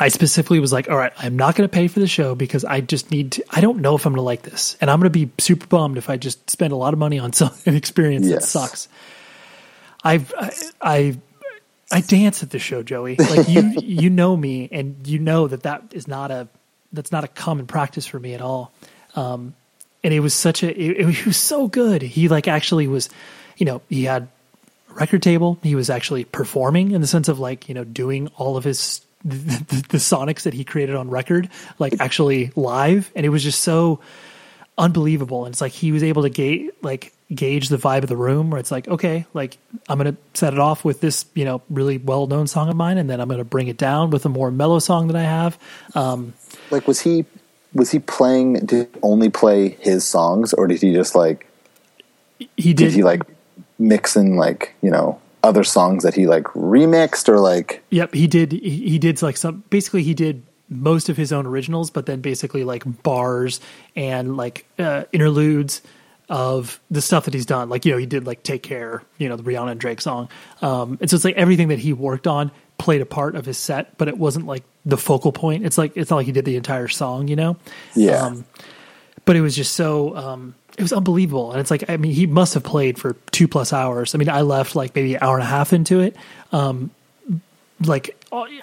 I 0.00 0.08
specifically 0.08 0.60
was 0.60 0.72
like, 0.72 0.88
all 0.88 0.96
right, 0.96 1.12
I'm 1.18 1.36
not 1.36 1.56
going 1.56 1.68
to 1.68 1.72
pay 1.72 1.88
for 1.88 1.98
the 1.98 2.06
show 2.06 2.34
because 2.34 2.64
I 2.64 2.80
just 2.80 3.10
need 3.10 3.32
to, 3.32 3.44
I 3.50 3.60
don't 3.60 3.80
know 3.80 3.96
if 3.96 4.06
I'm 4.06 4.12
going 4.12 4.18
to 4.18 4.22
like 4.22 4.42
this. 4.42 4.76
And 4.80 4.90
I'm 4.90 5.00
going 5.00 5.12
to 5.12 5.26
be 5.26 5.30
super 5.38 5.66
bummed 5.66 5.98
if 5.98 6.08
I 6.08 6.16
just 6.16 6.48
spend 6.48 6.72
a 6.72 6.76
lot 6.76 6.92
of 6.92 7.00
money 7.00 7.18
on 7.18 7.32
some 7.32 7.50
an 7.66 7.74
experience 7.74 8.28
that 8.28 8.44
sucks. 8.44 8.88
I've, 10.04 10.32
I, 10.38 10.52
I, 10.80 11.18
I 11.90 12.00
dance 12.02 12.42
at 12.42 12.50
the 12.50 12.60
show, 12.60 12.82
Joey. 12.82 13.16
Like 13.16 13.48
you, 13.48 13.62
you 13.82 14.10
know 14.10 14.36
me 14.36 14.68
and 14.70 15.04
you 15.06 15.18
know 15.18 15.48
that 15.48 15.64
that 15.64 15.82
is 15.92 16.06
not 16.06 16.30
a, 16.30 16.48
that's 16.92 17.10
not 17.10 17.24
a 17.24 17.28
common 17.28 17.66
practice 17.66 18.06
for 18.06 18.20
me 18.20 18.34
at 18.34 18.40
all. 18.40 18.72
Um, 19.18 19.54
and 20.04 20.14
it 20.14 20.20
was 20.20 20.32
such 20.32 20.62
a, 20.62 20.68
it, 20.68 21.08
it 21.08 21.26
was 21.26 21.36
so 21.36 21.66
good. 21.66 22.02
He 22.02 22.28
like 22.28 22.46
actually 22.46 22.86
was, 22.86 23.08
you 23.56 23.66
know, 23.66 23.82
he 23.88 24.04
had 24.04 24.28
record 24.90 25.22
table. 25.22 25.58
He 25.62 25.74
was 25.74 25.90
actually 25.90 26.24
performing 26.24 26.92
in 26.92 27.00
the 27.00 27.06
sense 27.06 27.28
of 27.28 27.38
like, 27.38 27.68
you 27.68 27.74
know, 27.74 27.84
doing 27.84 28.28
all 28.36 28.56
of 28.56 28.64
his, 28.64 29.00
the, 29.24 29.36
the, 29.36 29.84
the 29.88 29.98
sonics 29.98 30.42
that 30.42 30.54
he 30.54 30.64
created 30.64 30.94
on 30.94 31.10
record, 31.10 31.50
like 31.78 32.00
actually 32.00 32.52
live. 32.54 33.10
And 33.16 33.26
it 33.26 33.30
was 33.30 33.42
just 33.42 33.60
so 33.62 34.00
unbelievable. 34.76 35.44
And 35.44 35.52
it's 35.52 35.60
like, 35.60 35.72
he 35.72 35.90
was 35.90 36.04
able 36.04 36.22
to 36.22 36.30
gauge, 36.30 36.70
like 36.82 37.12
gauge 37.34 37.68
the 37.68 37.76
vibe 37.76 38.04
of 38.04 38.08
the 38.08 38.16
room 38.16 38.50
where 38.50 38.60
it's 38.60 38.70
like, 38.70 38.86
okay, 38.86 39.26
like 39.34 39.58
I'm 39.88 39.98
to 39.98 40.16
set 40.34 40.52
it 40.52 40.60
off 40.60 40.84
with 40.84 41.00
this, 41.00 41.26
you 41.34 41.44
know, 41.44 41.60
really 41.68 41.98
well 41.98 42.28
known 42.28 42.46
song 42.46 42.68
of 42.68 42.76
mine. 42.76 42.96
And 42.96 43.10
then 43.10 43.20
I'm 43.20 43.28
to 43.28 43.42
bring 43.42 43.66
it 43.66 43.76
down 43.76 44.10
with 44.10 44.24
a 44.24 44.28
more 44.28 44.52
mellow 44.52 44.78
song 44.78 45.08
that 45.08 45.16
I 45.16 45.24
have. 45.24 45.58
Um, 45.96 46.34
Like, 46.70 46.86
was 46.86 47.00
he? 47.00 47.24
Was 47.74 47.90
he 47.90 47.98
playing? 47.98 48.54
Did 48.66 48.88
he 48.92 49.00
only 49.02 49.30
play 49.30 49.70
his 49.80 50.06
songs, 50.06 50.52
or 50.52 50.66
did 50.66 50.80
he 50.80 50.92
just 50.92 51.14
like? 51.14 51.46
he 52.38 52.72
Did 52.72 52.76
did, 52.76 52.92
he 52.92 53.02
like 53.02 53.22
mix 53.78 54.16
in 54.16 54.36
like 54.36 54.74
you 54.82 54.90
know 54.90 55.20
other 55.42 55.64
songs 55.64 56.02
that 56.02 56.14
he 56.14 56.26
like 56.26 56.44
remixed 56.44 57.28
or 57.28 57.40
like? 57.40 57.82
Yep, 57.90 58.14
he 58.14 58.26
did. 58.26 58.52
He, 58.52 58.88
he 58.88 58.98
did 58.98 59.20
like 59.22 59.36
some. 59.36 59.64
Basically, 59.70 60.02
he 60.02 60.14
did 60.14 60.42
most 60.68 61.08
of 61.08 61.16
his 61.16 61.32
own 61.32 61.46
originals, 61.46 61.90
but 61.90 62.06
then 62.06 62.20
basically 62.20 62.64
like 62.64 62.84
bars 63.02 63.60
and 63.96 64.36
like 64.36 64.66
uh, 64.78 65.04
interludes 65.12 65.82
of 66.28 66.78
the 66.90 67.00
stuff 67.00 67.24
that 67.24 67.34
he's 67.34 67.46
done. 67.46 67.68
Like 67.68 67.84
you 67.84 67.92
know, 67.92 67.98
he 67.98 68.06
did 68.06 68.26
like 68.26 68.42
"Take 68.42 68.62
Care," 68.62 69.02
you 69.18 69.28
know, 69.28 69.36
the 69.36 69.42
Rihanna 69.42 69.72
and 69.72 69.80
Drake 69.80 70.00
song. 70.00 70.28
Um, 70.62 70.98
and 71.00 71.08
so 71.08 71.16
it's 71.16 71.24
like 71.24 71.36
everything 71.36 71.68
that 71.68 71.78
he 71.78 71.92
worked 71.92 72.26
on 72.26 72.50
played 72.78 73.00
a 73.00 73.06
part 73.06 73.36
of 73.36 73.44
his 73.44 73.58
set, 73.58 73.98
but 73.98 74.08
it 74.08 74.16
wasn't 74.16 74.46
like 74.46 74.64
the 74.86 74.96
focal 74.96 75.32
point. 75.32 75.66
It's 75.66 75.76
like 75.76 75.96
it's 75.96 76.10
not 76.10 76.16
like 76.16 76.26
he 76.26 76.32
did 76.32 76.44
the 76.44 76.56
entire 76.56 76.88
song, 76.88 77.28
you 77.28 77.36
know. 77.36 77.56
Yeah. 77.94 78.26
Um, 78.26 78.44
but 79.24 79.36
it 79.36 79.42
was 79.42 79.54
just 79.54 79.74
so 79.74 80.16
um, 80.16 80.54
it 80.78 80.82
was 80.82 80.92
unbelievable 80.92 81.50
and 81.50 81.60
it's 81.60 81.70
like 81.70 81.90
i 81.90 81.96
mean 81.96 82.12
he 82.12 82.26
must 82.26 82.54
have 82.54 82.62
played 82.62 82.98
for 82.98 83.14
two 83.32 83.48
plus 83.48 83.72
hours 83.72 84.14
i 84.14 84.18
mean 84.18 84.28
i 84.30 84.40
left 84.40 84.76
like 84.76 84.94
maybe 84.94 85.14
an 85.14 85.22
hour 85.22 85.34
and 85.34 85.42
a 85.42 85.46
half 85.46 85.72
into 85.72 86.00
it 86.00 86.16
um, 86.52 86.90
like 87.84 88.16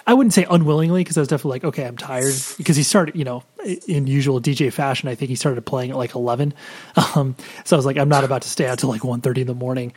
i 0.06 0.14
wouldn't 0.14 0.32
say 0.32 0.46
unwillingly 0.48 1.04
because 1.04 1.16
i 1.16 1.20
was 1.20 1.28
definitely 1.28 1.52
like 1.52 1.64
okay 1.64 1.84
i'm 1.84 1.96
tired 1.96 2.34
because 2.56 2.74
he 2.74 2.82
started 2.82 3.14
you 3.14 3.24
know 3.24 3.44
in 3.86 4.06
usual 4.06 4.40
dj 4.40 4.72
fashion 4.72 5.08
i 5.08 5.14
think 5.14 5.28
he 5.28 5.36
started 5.36 5.60
playing 5.64 5.90
at 5.90 5.96
like 5.96 6.14
11 6.14 6.54
um, 7.14 7.36
so 7.64 7.76
i 7.76 7.78
was 7.78 7.86
like 7.86 7.98
i'm 7.98 8.08
not 8.08 8.24
about 8.24 8.42
to 8.42 8.48
stay 8.48 8.66
out 8.66 8.78
till 8.78 8.88
like 8.88 9.02
1.30 9.02 9.38
in 9.38 9.46
the 9.46 9.54
morning 9.54 9.92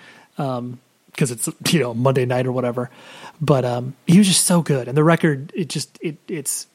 because 1.19 1.31
it's 1.31 1.73
you 1.73 1.79
know 1.79 1.93
monday 1.93 2.25
night 2.25 2.47
or 2.47 2.51
whatever 2.51 2.89
but 3.41 3.65
um, 3.65 3.95
he 4.07 4.17
was 4.17 4.27
just 4.27 4.45
so 4.45 4.61
good 4.61 4.87
and 4.87 4.95
the 4.95 5.03
record 5.03 5.51
it 5.53 5.67
just 5.67 5.97
it 6.01 6.17
it's 6.27 6.67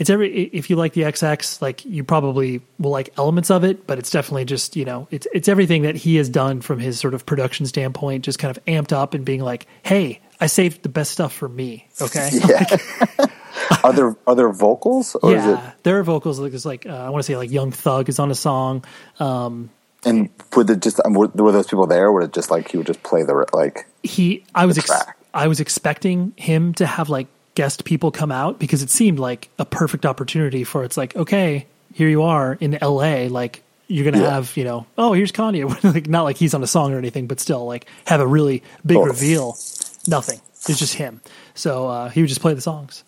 it's 0.00 0.08
every 0.08 0.44
if 0.44 0.70
you 0.70 0.76
like 0.76 0.94
the 0.94 1.02
XX, 1.02 1.60
like 1.60 1.84
you 1.84 2.02
probably 2.02 2.62
will 2.78 2.90
like 2.90 3.12
elements 3.18 3.50
of 3.50 3.64
it, 3.64 3.86
but 3.86 3.98
it's 3.98 4.10
definitely 4.10 4.46
just 4.46 4.74
you 4.74 4.86
know 4.86 5.06
it's 5.10 5.26
it's 5.34 5.46
everything 5.46 5.82
that 5.82 5.94
he 5.94 6.16
has 6.16 6.30
done 6.30 6.62
from 6.62 6.78
his 6.78 6.98
sort 6.98 7.12
of 7.12 7.26
production 7.26 7.66
standpoint, 7.66 8.24
just 8.24 8.38
kind 8.38 8.56
of 8.56 8.64
amped 8.64 8.92
up 8.92 9.12
and 9.12 9.26
being 9.26 9.42
like, 9.42 9.66
hey, 9.82 10.20
I 10.40 10.46
saved 10.46 10.82
the 10.82 10.88
best 10.88 11.10
stuff 11.10 11.34
for 11.34 11.50
me. 11.50 11.86
Okay, 12.00 12.30
Yeah. 12.48 13.26
are 13.84 13.92
there 13.92 14.16
are 14.26 14.34
there 14.34 14.48
vocals 14.48 15.16
or 15.16 15.36
is 15.36 15.44
it? 15.44 15.48
yeah, 15.50 15.72
there 15.82 15.98
are 15.98 16.02
vocals 16.02 16.40
like 16.40 16.52
there's 16.52 16.64
like 16.64 16.86
uh, 16.86 16.94
I 16.94 17.10
want 17.10 17.22
to 17.22 17.26
say 17.26 17.36
like 17.36 17.50
Young 17.50 17.70
Thug 17.70 18.08
is 18.08 18.18
on 18.18 18.30
a 18.30 18.34
song. 18.34 18.86
Um, 19.18 19.68
And 20.04 20.30
would 20.56 20.70
it 20.70 20.80
just 20.80 21.00
um, 21.04 21.14
were, 21.14 21.28
were 21.28 21.52
those 21.52 21.66
people 21.66 21.86
there? 21.86 22.06
Or 22.06 22.12
would 22.12 22.24
it 22.24 22.32
just 22.32 22.50
like 22.50 22.70
he 22.70 22.76
would 22.78 22.86
just 22.86 23.02
play 23.02 23.22
the 23.22 23.46
like? 23.52 23.86
he 24.02 24.44
I 24.54 24.66
was 24.66 24.78
ex- 24.78 24.90
I 25.34 25.46
was 25.48 25.60
expecting 25.60 26.32
him 26.36 26.72
to 26.74 26.86
have 26.86 27.08
like 27.10 27.26
guest 27.54 27.84
people 27.84 28.10
come 28.10 28.32
out 28.32 28.58
because 28.58 28.82
it 28.82 28.90
seemed 28.90 29.18
like 29.18 29.50
a 29.58 29.64
perfect 29.64 30.06
opportunity 30.06 30.64
for 30.64 30.84
it's 30.84 30.96
like 30.96 31.14
okay 31.16 31.66
here 31.92 32.08
you 32.08 32.22
are 32.22 32.56
in 32.60 32.78
LA 32.80 33.26
like 33.28 33.62
you're 33.88 34.04
gonna 34.10 34.22
Yeah. 34.24 34.30
have 34.30 34.56
you 34.56 34.64
know 34.64 34.86
oh 34.96 35.12
here's 35.12 35.32
Kanye 35.32 35.66
like 35.94 36.08
not 36.08 36.22
like 36.22 36.36
he's 36.36 36.54
on 36.54 36.62
a 36.62 36.66
song 36.66 36.94
or 36.94 36.98
anything 36.98 37.26
but 37.26 37.40
still 37.40 37.66
like 37.66 37.86
have 38.06 38.20
a 38.20 38.26
really 38.26 38.62
big 38.86 38.96
Oh. 38.96 39.02
reveal 39.04 39.58
nothing 40.06 40.40
it's 40.68 40.78
just 40.78 40.94
him 40.94 41.20
so 41.54 41.88
uh, 41.88 42.08
he 42.08 42.22
would 42.22 42.28
just 42.28 42.40
play 42.40 42.54
the 42.54 42.60
songs 42.62 43.04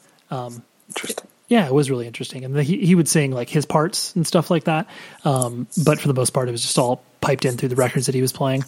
Interesting. 0.89 1.27
Yeah, 1.53 1.67
it 1.67 1.75
was 1.75 1.91
really 1.91 2.07
interesting, 2.07 2.45
and 2.47 2.57
he 2.63 2.79
he 2.89 2.95
would 2.95 3.09
sing 3.09 3.31
like 3.31 3.51
his 3.51 3.67
parts 3.67 4.15
and 4.17 4.27
stuff 4.27 4.51
like 4.51 4.65
that. 4.65 4.87
Um, 5.25 5.67
but 5.85 6.01
for 6.01 6.09
the 6.09 6.15
most 6.15 6.31
part, 6.31 6.49
it 6.49 6.53
was 6.53 6.63
just 6.63 6.79
all 6.79 7.03
piped 7.21 7.45
in 7.45 7.57
through 7.59 7.69
the 7.69 7.77
records 7.77 8.07
that 8.07 8.15
he 8.15 8.23
was 8.23 8.33
playing. 8.33 8.65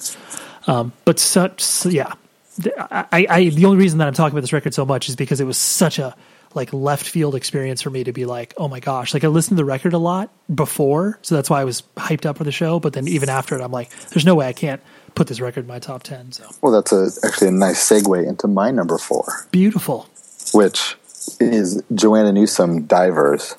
Um, 0.67 0.93
but 1.05 1.19
such, 1.19 1.87
yeah, 1.87 2.13
The- 2.59 2.75
I, 2.95 3.27
I 3.29 3.49
the 3.49 3.65
only 3.65 3.79
reason 3.79 3.99
that 4.01 4.07
I'm 4.09 4.15
talking 4.15 4.35
about 4.35 4.43
this 4.43 4.53
record 4.53 4.75
so 4.75 4.85
much 4.85 5.09
is 5.09 5.17
because 5.17 5.41
it 5.41 5.45
was 5.47 5.57
such 5.59 5.99
a 5.99 6.15
like 6.55 6.73
left 6.73 7.09
field 7.09 7.35
experience 7.35 7.83
for 7.83 7.91
me 7.91 8.05
to 8.05 8.13
be 8.13 8.27
like, 8.27 8.55
oh 8.57 8.69
my 8.69 8.79
gosh, 8.81 9.13
like 9.15 9.25
I 9.25 9.29
listened 9.29 9.57
to 9.57 9.61
the 9.63 9.65
record 9.65 9.93
a 9.95 9.99
lot 9.99 10.31
before, 10.55 11.19
so 11.23 11.35
that's 11.35 11.51
why 11.51 11.61
I 11.61 11.65
was 11.65 11.83
hyped 11.97 12.27
up 12.27 12.37
for 12.39 12.45
the 12.45 12.53
show. 12.53 12.79
But 12.81 12.93
then 12.93 13.09
even 13.09 13.29
after 13.29 13.57
it, 13.59 13.63
I'm 13.63 13.73
like, 13.73 13.91
there's 14.11 14.25
no 14.27 14.35
way 14.37 14.47
I 14.47 14.53
can't 14.53 14.81
put 15.17 15.27
this 15.27 15.41
record 15.41 15.61
in 15.65 15.67
my 15.69 15.79
top 15.81 16.03
ten. 16.03 16.31
So 16.33 16.45
Well, 16.63 16.71
that's 16.73 16.93
a, 16.93 17.09
actually 17.27 17.49
a 17.49 17.53
nice 17.53 17.81
segue 17.89 18.29
into 18.29 18.47
my 18.47 18.71
number 18.71 18.99
four, 18.99 19.47
beautiful. 19.51 20.07
which 20.53 20.97
is 21.41 21.83
Joanna 21.95 22.33
Newsom 22.33 22.85
"Divers," 22.87 23.57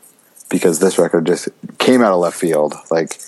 because 0.49 0.79
this 0.79 0.97
record 0.97 1.25
just 1.25 1.49
came 1.77 2.01
out 2.01 2.13
of 2.13 2.19
left 2.19 2.37
field. 2.37 2.73
Like 2.91 3.19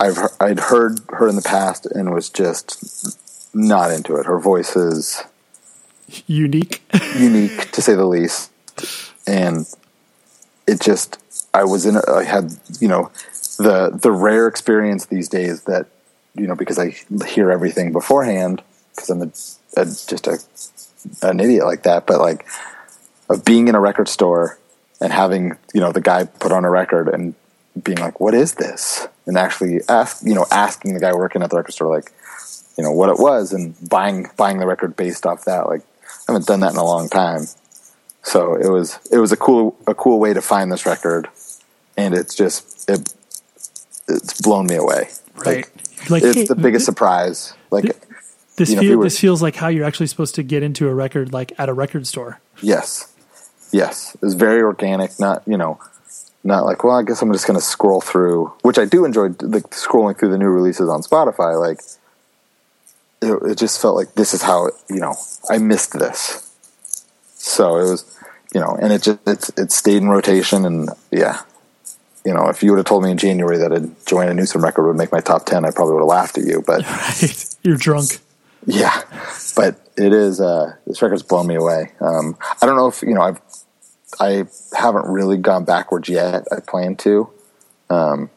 I've 0.00 0.18
I'd 0.40 0.60
heard 0.60 1.00
her 1.10 1.28
in 1.28 1.36
the 1.36 1.42
past 1.42 1.86
and 1.86 2.12
was 2.14 2.28
just 2.28 3.16
not 3.54 3.90
into 3.90 4.16
it. 4.16 4.26
Her 4.26 4.38
voice 4.38 4.76
is 4.76 5.22
Unique. 6.26 6.82
unique 7.18 7.70
to 7.72 7.82
say 7.82 7.94
the 7.94 8.06
least, 8.06 8.50
and 9.26 9.66
it 10.66 10.80
just 10.80 11.18
I 11.52 11.64
was 11.64 11.84
in. 11.84 11.96
I 11.96 12.24
had 12.24 12.56
you 12.80 12.88
know 12.88 13.10
the 13.58 13.90
the 13.90 14.10
rare 14.10 14.46
experience 14.46 15.06
these 15.06 15.28
days 15.28 15.62
that 15.64 15.86
you 16.34 16.46
know 16.46 16.54
because 16.54 16.78
I 16.78 16.94
hear 17.26 17.50
everything 17.50 17.92
beforehand 17.92 18.62
because 18.94 19.10
I'm 19.10 19.22
a, 19.22 19.30
a 19.76 19.84
just 19.84 20.26
a 20.26 20.38
an 21.22 21.40
idiot 21.40 21.66
like 21.66 21.82
that, 21.82 22.06
but 22.06 22.20
like 22.20 22.46
of 23.28 23.44
being 23.44 23.68
in 23.68 23.74
a 23.74 23.80
record 23.80 24.08
store 24.08 24.58
and 25.00 25.12
having 25.12 25.56
you 25.74 25.80
know 25.80 25.92
the 25.92 26.00
guy 26.00 26.24
put 26.24 26.52
on 26.52 26.64
a 26.64 26.70
record 26.70 27.08
and 27.08 27.34
being 27.82 27.98
like, 27.98 28.20
"What 28.20 28.34
is 28.34 28.54
this?" 28.54 29.08
and 29.26 29.36
actually 29.36 29.80
ask, 29.88 30.24
you 30.24 30.34
know, 30.34 30.46
asking 30.50 30.94
the 30.94 31.00
guy 31.00 31.12
working 31.12 31.42
at 31.42 31.50
the 31.50 31.56
record 31.56 31.72
store, 31.72 31.94
like, 31.94 32.10
you 32.78 32.82
know, 32.82 32.90
what 32.90 33.10
it 33.10 33.18
was 33.18 33.52
and 33.52 33.74
buying, 33.86 34.26
buying 34.38 34.58
the 34.58 34.66
record 34.66 34.96
based 34.96 35.26
off 35.26 35.44
that. 35.44 35.66
Like, 35.66 35.82
I 36.26 36.32
haven't 36.32 36.46
done 36.46 36.60
that 36.60 36.72
in 36.72 36.78
a 36.78 36.84
long 36.84 37.10
time. 37.10 37.42
So 38.22 38.54
it 38.54 38.70
was, 38.70 38.98
it 39.12 39.18
was 39.18 39.30
a 39.30 39.36
cool, 39.36 39.76
a 39.86 39.94
cool 39.94 40.18
way 40.18 40.32
to 40.32 40.40
find 40.40 40.72
this 40.72 40.86
record. 40.86 41.28
And 41.98 42.14
it's 42.14 42.34
just, 42.34 42.88
it, 42.88 43.12
it's 44.08 44.40
blown 44.40 44.66
me 44.66 44.76
away. 44.76 45.10
Right. 45.36 45.66
Like, 45.66 46.10
Like, 46.10 46.22
it's 46.22 46.34
hey, 46.34 46.44
the 46.46 46.54
biggest 46.54 46.86
th- 46.86 46.86
surprise. 46.86 47.52
Like, 47.70 47.84
This 48.56 48.70
you 48.70 48.76
know, 48.76 48.80
feel, 48.80 48.96
were- 48.96 49.04
this 49.04 49.20
feels 49.20 49.42
like 49.42 49.56
how 49.56 49.68
you're 49.68 49.84
actually 49.84 50.06
supposed 50.06 50.36
to 50.36 50.42
get 50.42 50.62
into 50.62 50.88
a 50.88 50.94
record, 50.94 51.34
like 51.34 51.52
at 51.58 51.68
a 51.68 51.74
record 51.74 52.06
store. 52.06 52.40
Yes. 52.62 53.12
Yes. 53.72 54.14
It 54.14 54.22
was 54.22 54.34
very 54.34 54.62
organic, 54.62 55.18
not, 55.18 55.42
you 55.46 55.56
know, 55.56 55.80
not 56.44 56.64
like, 56.64 56.84
well, 56.84 56.96
I 56.96 57.02
guess 57.02 57.20
I'm 57.22 57.32
just 57.32 57.46
going 57.46 57.58
to 57.58 57.64
scroll 57.64 58.00
through, 58.00 58.52
which 58.62 58.78
I 58.78 58.84
do 58.84 59.04
enjoy, 59.04 59.28
like 59.40 59.70
scrolling 59.70 60.18
through 60.18 60.30
the 60.30 60.38
new 60.38 60.48
releases 60.48 60.88
on 60.88 61.02
Spotify. 61.02 61.58
Like, 61.58 61.80
it, 63.20 63.50
it 63.50 63.58
just 63.58 63.80
felt 63.80 63.96
like 63.96 64.14
this 64.14 64.34
is 64.34 64.42
how, 64.42 64.70
you 64.88 65.00
know, 65.00 65.14
I 65.50 65.58
missed 65.58 65.98
this. 65.98 66.44
So 67.34 67.76
it 67.76 67.90
was, 67.90 68.18
you 68.54 68.60
know, 68.60 68.76
and 68.80 68.92
it 68.92 69.02
just, 69.02 69.18
it's, 69.26 69.48
it 69.56 69.72
stayed 69.72 69.98
in 69.98 70.08
rotation 70.08 70.64
and 70.64 70.90
yeah. 71.10 71.42
You 72.24 72.34
know, 72.34 72.48
if 72.48 72.62
you 72.62 72.72
would 72.72 72.78
have 72.78 72.86
told 72.86 73.04
me 73.04 73.10
in 73.10 73.16
January 73.16 73.56
that 73.58 73.72
a 73.72 73.88
Joanna 74.04 74.34
Newsom 74.34 74.62
record 74.62 74.86
would 74.86 74.96
make 74.96 75.12
my 75.12 75.20
top 75.20 75.46
10, 75.46 75.64
I 75.64 75.70
probably 75.70 75.94
would 75.94 76.00
have 76.00 76.08
laughed 76.08 76.36
at 76.36 76.44
you, 76.44 76.62
but 76.66 76.82
Right. 76.86 77.56
You're 77.62 77.76
drunk. 77.76 78.18
Yeah, 78.68 79.02
but 79.56 79.80
it 79.96 80.12
is. 80.12 80.40
Uh, 80.42 80.74
this 80.86 81.00
record's 81.00 81.22
blown 81.22 81.46
me 81.46 81.54
away. 81.54 81.92
Um, 82.00 82.36
I 82.60 82.66
don't 82.66 82.76
know 82.76 82.86
if 82.86 83.00
you 83.02 83.14
know. 83.14 83.22
I've 83.22 83.40
I 84.20 84.44
haven't 84.76 85.06
really 85.06 85.38
gone 85.38 85.64
backwards 85.64 86.08
yet. 86.08 86.46
I 86.52 86.60
plan 86.60 86.96
to. 86.96 87.30
Um, 87.88 88.30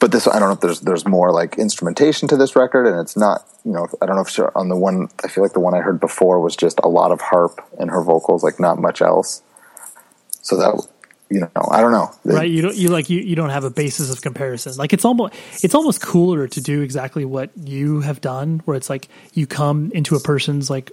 but 0.00 0.12
this, 0.12 0.28
I 0.28 0.38
don't 0.38 0.50
know 0.50 0.54
if 0.54 0.60
there's 0.60 0.80
there's 0.80 1.06
more 1.06 1.32
like 1.32 1.58
instrumentation 1.58 2.28
to 2.28 2.36
this 2.36 2.54
record, 2.54 2.86
and 2.86 3.00
it's 3.00 3.16
not. 3.16 3.46
You 3.64 3.72
know, 3.72 3.88
I 4.02 4.06
don't 4.06 4.16
know 4.16 4.22
if 4.22 4.38
on 4.54 4.68
the 4.68 4.76
one. 4.76 5.08
I 5.24 5.28
feel 5.28 5.42
like 5.42 5.54
the 5.54 5.60
one 5.60 5.74
I 5.74 5.80
heard 5.80 5.98
before 5.98 6.40
was 6.40 6.54
just 6.54 6.78
a 6.82 6.88
lot 6.88 7.10
of 7.10 7.22
harp 7.22 7.66
and 7.78 7.90
her 7.90 8.02
vocals, 8.02 8.44
like 8.44 8.60
not 8.60 8.78
much 8.78 9.00
else. 9.00 9.42
So 10.42 10.58
that 10.58 10.86
you 11.34 11.40
know, 11.40 11.68
I 11.68 11.80
don't 11.80 11.90
know. 11.90 12.10
right 12.24 12.48
you 12.48 12.62
don't 12.62 12.76
you 12.76 12.88
like 12.88 13.10
you, 13.10 13.20
you 13.20 13.34
don't 13.34 13.50
have 13.50 13.64
a 13.64 13.70
basis 13.70 14.10
of 14.10 14.22
comparison. 14.22 14.76
Like 14.76 14.92
it's 14.92 15.04
almost 15.04 15.34
it's 15.64 15.74
almost 15.74 16.00
cooler 16.00 16.46
to 16.46 16.60
do 16.60 16.80
exactly 16.80 17.24
what 17.24 17.50
you 17.56 18.00
have 18.00 18.20
done 18.20 18.62
where 18.66 18.76
it's 18.76 18.88
like 18.88 19.08
you 19.32 19.46
come 19.46 19.90
into 19.92 20.14
a 20.14 20.20
person's 20.20 20.70
like 20.70 20.92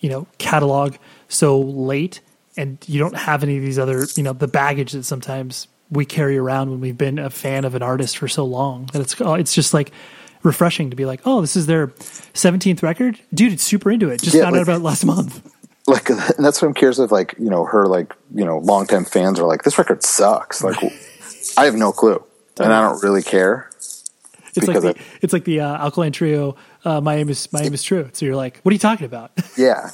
you 0.00 0.08
know 0.08 0.26
catalog 0.38 0.96
so 1.28 1.60
late 1.60 2.22
and 2.56 2.78
you 2.86 2.98
don't 2.98 3.16
have 3.16 3.42
any 3.42 3.58
of 3.58 3.62
these 3.62 3.78
other 3.78 4.06
you 4.16 4.22
know 4.22 4.32
the 4.32 4.48
baggage 4.48 4.92
that 4.92 5.04
sometimes 5.04 5.68
we 5.90 6.06
carry 6.06 6.38
around 6.38 6.70
when 6.70 6.80
we've 6.80 6.96
been 6.96 7.18
a 7.18 7.28
fan 7.28 7.66
of 7.66 7.74
an 7.74 7.82
artist 7.82 8.16
for 8.16 8.26
so 8.26 8.44
long 8.44 8.86
that 8.94 9.02
it's 9.02 9.20
oh, 9.20 9.34
it's 9.34 9.54
just 9.54 9.74
like 9.74 9.92
refreshing 10.42 10.88
to 10.88 10.96
be 10.96 11.04
like 11.04 11.20
oh 11.26 11.42
this 11.42 11.56
is 11.56 11.66
their 11.66 11.88
17th 11.88 12.82
record? 12.82 13.20
Dude 13.34 13.52
it's 13.52 13.62
super 13.62 13.90
into 13.90 14.08
it. 14.08 14.22
Just 14.22 14.34
Yeah, 14.34 14.44
found 14.44 14.56
out 14.56 14.62
about 14.62 14.80
last 14.80 15.04
month 15.04 15.53
like 15.86 16.08
and 16.10 16.44
that's 16.44 16.60
what 16.62 16.68
I'm 16.68 16.74
curious 16.74 16.98
of. 16.98 17.12
like 17.12 17.34
you 17.38 17.50
know 17.50 17.64
her 17.64 17.86
like 17.86 18.14
you 18.34 18.44
know 18.44 18.58
longtime 18.58 19.04
fans 19.04 19.38
are 19.38 19.46
like 19.46 19.62
this 19.62 19.78
record 19.78 20.02
sucks. 20.02 20.62
Like 20.62 20.76
I 21.56 21.64
have 21.66 21.74
no 21.74 21.92
clue, 21.92 22.22
and 22.58 22.72
I 22.72 22.80
don't 22.88 23.02
really 23.02 23.22
care. 23.22 23.70
It's 24.56 24.68
like 24.68 24.80
the, 24.80 24.90
I- 24.90 25.02
it's 25.20 25.32
like 25.32 25.44
the 25.44 25.60
uh, 25.60 25.76
alkaline 25.78 26.12
trio. 26.12 26.54
Uh, 26.84 27.00
my 27.00 27.16
aim 27.16 27.28
is 27.28 27.52
my 27.52 27.62
aim 27.62 27.74
is 27.74 27.82
true. 27.82 28.08
So 28.12 28.24
you're 28.24 28.36
like, 28.36 28.60
what 28.62 28.70
are 28.70 28.74
you 28.74 28.78
talking 28.78 29.06
about? 29.06 29.32
Yeah, 29.56 29.90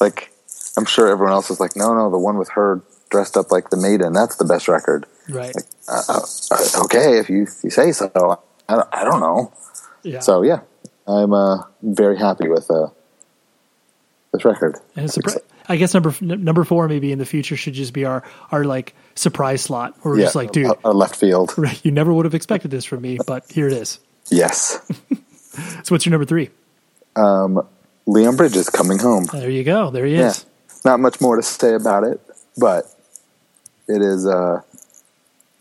like 0.00 0.30
I'm 0.76 0.84
sure 0.84 1.08
everyone 1.08 1.32
else 1.32 1.50
is 1.50 1.58
like, 1.60 1.74
no, 1.76 1.94
no, 1.94 2.10
the 2.10 2.18
one 2.18 2.36
with 2.38 2.50
her 2.50 2.82
dressed 3.10 3.36
up 3.36 3.50
like 3.50 3.70
the 3.70 3.76
maiden, 3.76 4.12
that's 4.12 4.36
the 4.36 4.44
best 4.44 4.68
record. 4.68 5.06
right. 5.28 5.54
Uh, 5.88 6.20
okay, 6.84 7.18
if 7.18 7.28
you 7.30 7.42
if 7.44 7.64
you 7.64 7.70
say 7.70 7.92
so. 7.92 8.10
I 8.68 8.74
don't, 8.76 8.88
I 8.92 9.04
don't 9.04 9.20
know. 9.20 9.52
Yeah. 10.02 10.20
So 10.20 10.42
yeah, 10.42 10.60
I'm 11.06 11.32
uh, 11.32 11.64
very 11.82 12.16
happy 12.18 12.48
with 12.48 12.70
uh, 12.70 12.88
this 14.32 14.44
record. 14.44 14.76
and 14.96 15.06
it's 15.06 15.18
I 15.68 15.76
guess 15.76 15.94
number 15.94 16.14
number 16.20 16.64
four 16.64 16.88
maybe 16.88 17.12
in 17.12 17.18
the 17.18 17.26
future 17.26 17.56
should 17.56 17.74
just 17.74 17.92
be 17.92 18.04
our 18.04 18.22
our 18.50 18.64
like 18.64 18.94
surprise 19.14 19.62
slot. 19.62 19.94
Where 20.02 20.14
we're 20.14 20.20
yeah, 20.20 20.24
just 20.26 20.36
like, 20.36 20.52
dude, 20.52 20.72
a, 20.84 20.92
left 20.92 21.16
field. 21.16 21.54
right, 21.58 21.84
you 21.84 21.90
never 21.90 22.12
would 22.12 22.24
have 22.24 22.34
expected 22.34 22.70
this 22.70 22.84
from 22.84 23.02
me, 23.02 23.18
but 23.26 23.50
here 23.50 23.66
it 23.66 23.72
is. 23.72 23.98
Yes, 24.30 24.78
So 25.84 25.94
what's 25.94 26.06
your 26.06 26.10
number 26.12 26.24
three? 26.24 26.50
Leon 27.16 28.36
Bridges 28.36 28.68
coming 28.70 28.98
home. 28.98 29.26
There 29.32 29.50
you 29.50 29.64
go. 29.64 29.90
There 29.90 30.06
he 30.06 30.14
Yeah, 30.16 30.28
is. 30.30 30.46
not 30.84 31.00
much 31.00 31.20
more 31.20 31.36
to 31.36 31.42
say 31.42 31.74
about 31.74 32.04
it, 32.04 32.20
but 32.56 32.84
it 33.88 34.00
is. 34.02 34.26
Uh, 34.26 34.62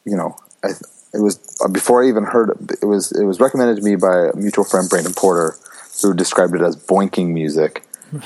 you 0.06 0.16
know, 0.16 0.36
I, 0.64 0.70
it 1.14 1.22
was 1.22 1.38
before 1.72 2.04
I 2.04 2.08
even 2.08 2.24
heard 2.24 2.50
it, 2.52 2.78
it 2.82 2.86
was. 2.86 3.12
It 3.12 3.26
was 3.26 3.40
recommended 3.40 3.78
to 3.78 3.84
me 3.84 3.96
by 3.96 4.28
a 4.34 4.36
mutual 4.36 4.64
friend, 4.64 4.90
Brandon 4.90 5.14
Porter, 5.14 5.56
who 6.02 6.14
described 6.14 6.56
it 6.56 6.62
as 6.62 6.76
boinking 6.76 7.30
music. 7.30 7.84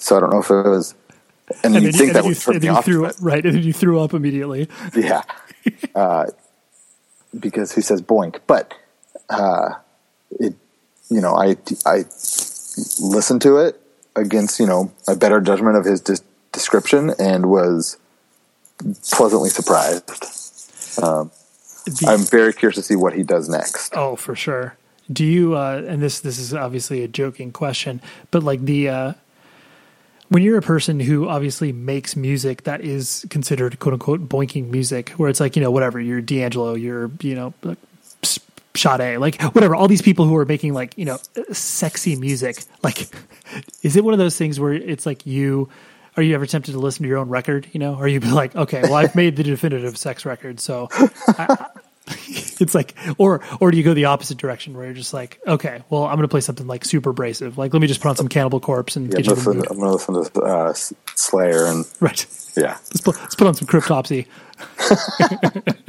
So 0.00 0.16
I 0.16 0.20
don't 0.20 0.30
know 0.30 0.40
if 0.40 0.50
it 0.50 0.66
was. 0.68 0.94
And, 1.62 1.74
And 1.76 1.84
you'd 1.84 1.94
think 1.94 2.08
you, 2.08 2.12
that 2.14 2.24
would 2.24 2.36
you, 2.36 2.40
turn 2.52 2.58
me 2.60 2.68
off. 2.68 2.84
threw 2.84 3.06
right, 3.20 3.44
and 3.44 3.54
then 3.56 3.62
you 3.62 3.72
threw 3.72 4.00
up 4.00 4.12
immediately. 4.14 4.68
Yeah. 4.96 5.22
Uh, 5.94 6.24
because 7.38 7.72
he 7.74 7.82
says 7.82 8.00
boink. 8.00 8.40
But, 8.46 8.72
uh, 9.28 9.74
it, 10.30 10.54
you 11.10 11.20
know, 11.20 11.34
I, 11.34 11.56
I 11.84 12.04
listened 12.98 13.42
to 13.42 13.58
it 13.58 13.78
against, 14.16 14.58
you 14.58 14.64
know, 14.66 14.90
a 15.06 15.14
better 15.14 15.38
judgment 15.40 15.76
of 15.76 15.84
his 15.84 16.00
des- 16.00 16.24
description 16.52 17.12
and 17.18 17.50
was 17.50 17.98
pleasantly 19.12 19.50
surprised. 19.50 20.08
Um, 21.02 21.30
The- 21.84 22.06
I'm 22.08 22.20
very 22.24 22.54
curious 22.54 22.76
to 22.76 22.82
see 22.82 22.96
what 22.96 23.12
he 23.12 23.22
does 23.22 23.50
next. 23.50 23.92
Oh, 23.94 24.16
for 24.16 24.34
sure. 24.34 24.76
Do 25.12 25.26
you? 25.26 25.56
Uh, 25.56 25.82
and 25.86 26.00
this 26.00 26.20
this 26.20 26.38
is 26.38 26.54
obviously 26.54 27.02
a 27.02 27.08
joking 27.08 27.52
question, 27.52 28.00
but 28.30 28.42
like 28.42 28.64
the 28.64 28.88
uh, 28.88 29.12
when 30.30 30.44
you're 30.44 30.58
a 30.58 30.62
person 30.62 31.00
who 31.00 31.28
obviously 31.28 31.72
makes 31.72 32.14
music 32.14 32.62
that 32.62 32.80
is 32.80 33.26
considered 33.30 33.78
quote 33.80 33.94
unquote 33.94 34.28
boinking 34.28 34.70
music, 34.70 35.10
where 35.10 35.28
it's 35.28 35.40
like 35.40 35.56
you 35.56 35.62
know 35.62 35.70
whatever 35.70 36.00
you're 36.00 36.20
D'Angelo, 36.20 36.74
you're 36.74 37.10
you 37.20 37.34
know 37.34 37.52
like, 37.62 37.78
Sade, 38.76 39.18
like 39.18 39.42
whatever, 39.42 39.74
all 39.74 39.88
these 39.88 40.02
people 40.02 40.26
who 40.26 40.36
are 40.36 40.44
making 40.46 40.72
like 40.72 40.96
you 40.96 41.04
know 41.04 41.18
sexy 41.52 42.16
music. 42.16 42.62
Like, 42.82 43.08
is 43.82 43.96
it 43.96 44.04
one 44.04 44.14
of 44.14 44.18
those 44.18 44.38
things 44.38 44.58
where 44.58 44.72
it's 44.72 45.04
like 45.04 45.26
you? 45.26 45.68
Are 46.16 46.22
you 46.22 46.34
ever 46.34 46.46
tempted 46.46 46.72
to 46.72 46.78
listen 46.78 47.02
to 47.02 47.08
your 47.08 47.18
own 47.18 47.28
record? 47.28 47.68
You 47.72 47.80
know, 47.80 47.96
or 47.96 48.06
you 48.06 48.20
be 48.20 48.30
like, 48.30 48.54
okay, 48.54 48.82
well, 48.82 48.94
I've 48.94 49.14
made 49.14 49.36
the 49.36 49.42
definitive 49.42 49.96
sex 49.96 50.24
record, 50.24 50.60
so 50.60 50.88
it's 52.60 52.74
like 52.74 52.94
or 53.18 53.40
or 53.60 53.70
do 53.70 53.76
you 53.76 53.82
go 53.84 53.94
the 53.94 54.04
opposite 54.06 54.36
direction 54.38 54.74
where 54.76 54.84
you're 54.86 54.94
just 54.94 55.12
like 55.14 55.40
okay 55.46 55.82
well 55.90 56.04
i'm 56.04 56.16
gonna 56.16 56.28
play 56.28 56.40
something 56.40 56.66
like 56.66 56.84
super 56.84 57.10
abrasive. 57.10 57.56
Like 57.58 57.72
let 57.72 57.80
me 57.80 57.86
just 57.88 58.00
put 58.00 58.08
on 58.08 58.16
some 58.16 58.28
cannibal 58.28 58.60
corpse 58.60 58.96
and 58.96 59.06
Yeah, 59.12 59.18
get 59.20 59.26
you 59.26 59.32
in 59.32 59.38
the 59.38 59.50
listen, 59.50 59.56
mood. 59.58 59.66
I'm 59.70 59.76
going 59.78 59.88
to 59.88 59.92
listen 59.92 60.32
to 60.32 60.40
uh, 60.42 60.72
Slayer 61.14 61.66
and 61.66 61.84
right. 62.00 62.26
Yeah, 62.56 62.72
let's 62.72 63.00
put, 63.00 63.16
let's 63.20 63.34
put 63.34 63.46
on 63.46 63.54
some 63.54 63.66
cryptopsy. 63.68 64.26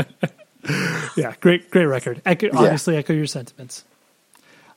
Yeah 1.17 1.33
great 1.41 1.71
great 1.71 1.85
record. 1.85 2.21
Echo, 2.25 2.47
obviously 2.53 2.95
echo 2.95 3.13
your 3.13 3.25
sentiments. 3.25 3.83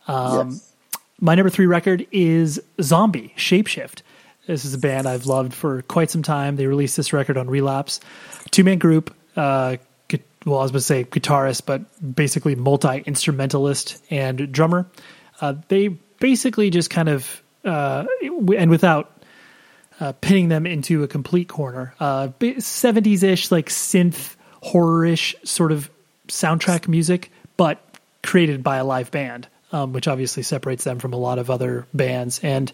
Yes. 0.08 0.72
my 1.20 1.34
number 1.34 1.50
three 1.50 1.66
record 1.66 2.06
is 2.10 2.60
Zombi 2.80 3.32
shapeshift. 3.36 4.00
This 4.46 4.64
is 4.64 4.74
a 4.74 4.78
band 4.78 5.06
i've 5.06 5.26
loved 5.26 5.52
for 5.54 5.82
quite 5.82 6.10
some 6.10 6.22
time. 6.22 6.56
They 6.56 6.66
released 6.66 6.96
this 6.96 7.12
record 7.12 7.36
on 7.36 7.48
relapse. 7.48 8.00
Two-man 8.50 8.78
group 8.78 9.14
uh 9.36 9.76
well 10.44 10.60
i 10.60 10.62
was 10.62 10.70
going 10.70 10.78
to 10.78 10.84
say 10.84 11.04
guitarist 11.04 11.62
but 11.66 12.14
basically 12.14 12.54
multi-instrumentalist 12.54 14.02
and 14.10 14.52
drummer 14.52 14.86
uh, 15.40 15.54
they 15.68 15.88
basically 15.88 16.70
just 16.70 16.90
kind 16.90 17.08
of 17.08 17.42
uh, 17.64 18.04
and 18.56 18.70
without 18.70 19.14
uh, 20.00 20.12
pinning 20.20 20.48
them 20.48 20.66
into 20.66 21.02
a 21.02 21.08
complete 21.08 21.48
corner. 21.48 21.94
Uh, 22.00 22.28
70s 22.40 23.22
ish, 23.22 23.50
like 23.50 23.68
synth 23.68 24.36
horror 24.60 25.04
ish 25.04 25.34
sort 25.44 25.72
of 25.72 25.90
soundtrack 26.28 26.88
music, 26.88 27.30
but 27.56 27.80
created 28.22 28.62
by 28.62 28.78
a 28.78 28.84
live 28.84 29.10
band, 29.10 29.46
um, 29.72 29.92
which 29.92 30.08
obviously 30.08 30.42
separates 30.42 30.84
them 30.84 30.98
from 30.98 31.12
a 31.12 31.16
lot 31.16 31.38
of 31.38 31.50
other 31.50 31.86
bands. 31.94 32.40
And 32.42 32.72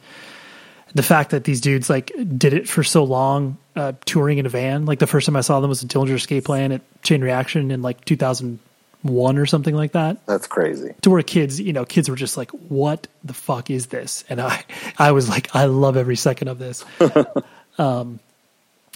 the 0.95 1.03
fact 1.03 1.31
that 1.31 1.45
these 1.45 1.61
dudes 1.61 1.91
like 1.91 2.13
did 2.37 2.55
it 2.55 2.69
for 2.69 2.83
so 2.83 3.05
long, 3.05 3.59
uh, 3.77 3.93
touring 4.05 4.39
in 4.39 4.47
a 4.47 4.49
van. 4.49 4.87
Like 4.87 4.99
the 4.99 5.07
first 5.07 5.27
time 5.27 5.37
I 5.37 5.41
saw 5.41 5.61
them 5.61 5.69
was 5.69 5.83
at 5.83 5.91
Dillinger 5.91 6.15
Escape 6.15 6.45
Plan 6.45 6.73
at 6.73 7.03
Chain 7.03 7.23
Reaction 7.23 7.71
in 7.71 7.83
like 7.83 8.05
2001 8.05 9.39
or 9.39 9.47
something 9.47 9.75
like 9.75 9.93
that 9.93 10.25
That's 10.27 10.47
crazy. 10.47 10.95
to 11.03 11.11
where 11.11 11.23
kids, 11.23 11.61
you 11.61 11.73
know, 11.73 11.85
kids 11.85 12.09
were 12.09 12.17
just 12.17 12.37
like, 12.37 12.51
"What 12.51 13.07
the 13.25 13.35
fuck 13.35 13.71
is 13.71 13.87
this?" 13.87 14.25
And 14.29 14.41
I, 14.41 14.65
I 14.99 15.13
was 15.13 15.29
like, 15.29 15.55
"I 15.55 15.67
love 15.67 15.97
every 15.97 16.17
second 16.17 16.49
of 16.49 16.59
this." 16.59 16.85
um, 17.79 18.21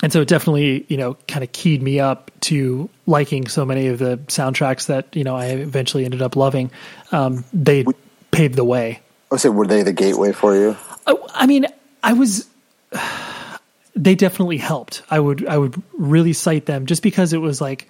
and 0.03 0.13
so 0.13 0.21
it 0.21 0.29
definitely, 0.29 0.85
you 0.89 0.97
know, 0.97 1.17
kind 1.29 1.45
of 1.45 1.53
keyed 1.53 1.83
me 1.83 2.01
up 2.01 2.31
to 2.43 2.91
liking 3.07 3.47
so 3.47 3.65
many 3.65 3.87
of 3.89 3.99
the 3.99 4.19
soundtracks 4.27 4.87
that 4.87 5.15
you 5.15 5.25
know 5.25 5.37
I 5.37 5.47
eventually 5.47 6.05
ended 6.05 6.21
up 6.21 6.37
loving. 6.37 6.71
Um, 7.13 7.45
they 7.53 7.85
paved 8.31 8.57
the 8.57 8.65
way. 8.65 9.01
I 9.33 9.37
say, 9.37 9.49
were 9.49 9.67
they 9.67 9.83
the 9.83 9.93
gateway 9.93 10.33
for 10.33 10.55
you? 10.55 10.77
I, 11.07 11.17
I 11.35 11.47
mean, 11.47 11.67
I 12.03 12.13
was. 12.13 12.49
They 13.97 14.15
definitely 14.15 14.59
helped. 14.59 15.03
I 15.11 15.21
would 15.21 15.47
I 15.47 15.57
would 15.57 15.81
really 15.93 16.33
cite 16.33 16.67
them 16.67 16.87
just 16.87 17.03
because 17.03 17.33
it 17.33 17.39
was 17.39 17.61
like 17.61 17.89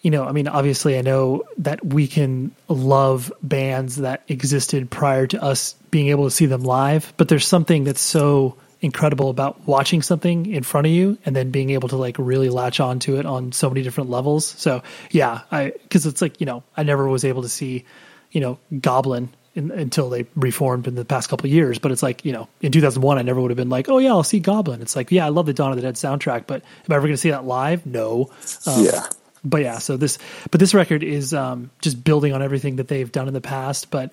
you 0.00 0.12
know, 0.12 0.24
I 0.24 0.32
mean, 0.32 0.46
obviously, 0.46 0.96
I 0.96 1.02
know 1.02 1.42
that 1.58 1.84
we 1.84 2.06
can 2.06 2.52
love 2.68 3.32
bands 3.42 3.96
that 3.96 4.22
existed 4.28 4.90
prior 4.90 5.26
to 5.26 5.42
us 5.42 5.74
being 5.90 6.08
able 6.08 6.24
to 6.24 6.30
see 6.30 6.46
them 6.46 6.62
live, 6.62 7.12
but 7.16 7.28
there's 7.28 7.46
something 7.46 7.84
that's 7.84 8.00
so 8.00 8.56
incredible 8.80 9.28
about 9.28 9.66
watching 9.66 10.02
something 10.02 10.46
in 10.46 10.62
front 10.62 10.86
of 10.86 10.92
you 10.92 11.18
and 11.24 11.34
then 11.34 11.50
being 11.50 11.70
able 11.70 11.88
to 11.88 11.96
like 11.96 12.16
really 12.18 12.48
latch 12.48 12.78
onto 12.78 13.16
it 13.16 13.26
on 13.26 13.50
so 13.50 13.68
many 13.68 13.82
different 13.82 14.08
levels. 14.08 14.46
So 14.46 14.82
yeah, 15.10 15.40
I 15.50 15.72
because 15.82 16.06
it's 16.06 16.22
like 16.22 16.40
you 16.40 16.46
know 16.46 16.62
I 16.76 16.84
never 16.84 17.08
was 17.08 17.24
able 17.24 17.42
to 17.42 17.48
see 17.48 17.84
you 18.30 18.40
know 18.40 18.58
Goblin 18.80 19.30
in, 19.58 19.70
until 19.70 20.08
they 20.08 20.24
reformed 20.36 20.86
in 20.86 20.94
the 20.94 21.04
past 21.04 21.28
couple 21.28 21.46
of 21.46 21.52
years. 21.52 21.78
But 21.78 21.92
it's 21.92 22.02
like 22.02 22.24
you 22.24 22.32
know 22.32 22.48
in 22.62 22.72
2001 22.72 23.18
I 23.18 23.22
never 23.22 23.40
would 23.40 23.50
have 23.50 23.56
been 23.56 23.68
like 23.68 23.88
oh 23.88 23.98
yeah 23.98 24.10
I'll 24.10 24.22
see 24.22 24.40
Goblin. 24.40 24.80
It's 24.80 24.96
like 24.96 25.10
yeah 25.10 25.26
I 25.26 25.28
love 25.28 25.46
the 25.46 25.52
Dawn 25.52 25.70
of 25.70 25.76
the 25.76 25.82
Dead 25.82 25.96
soundtrack, 25.96 26.46
but 26.46 26.62
am 26.62 26.92
I 26.92 26.96
ever 26.96 27.06
going 27.06 27.14
to 27.14 27.18
see 27.18 27.30
that 27.30 27.44
live? 27.44 27.84
No. 27.84 28.30
Um, 28.66 28.84
yeah. 28.84 29.06
But 29.44 29.62
yeah, 29.62 29.78
so 29.78 29.96
this 29.96 30.18
but 30.50 30.60
this 30.60 30.74
record 30.74 31.02
is 31.02 31.34
um, 31.34 31.70
just 31.80 32.02
building 32.02 32.32
on 32.32 32.42
everything 32.42 32.76
that 32.76 32.88
they've 32.88 33.10
done 33.10 33.28
in 33.28 33.34
the 33.34 33.40
past, 33.40 33.90
but 33.90 34.12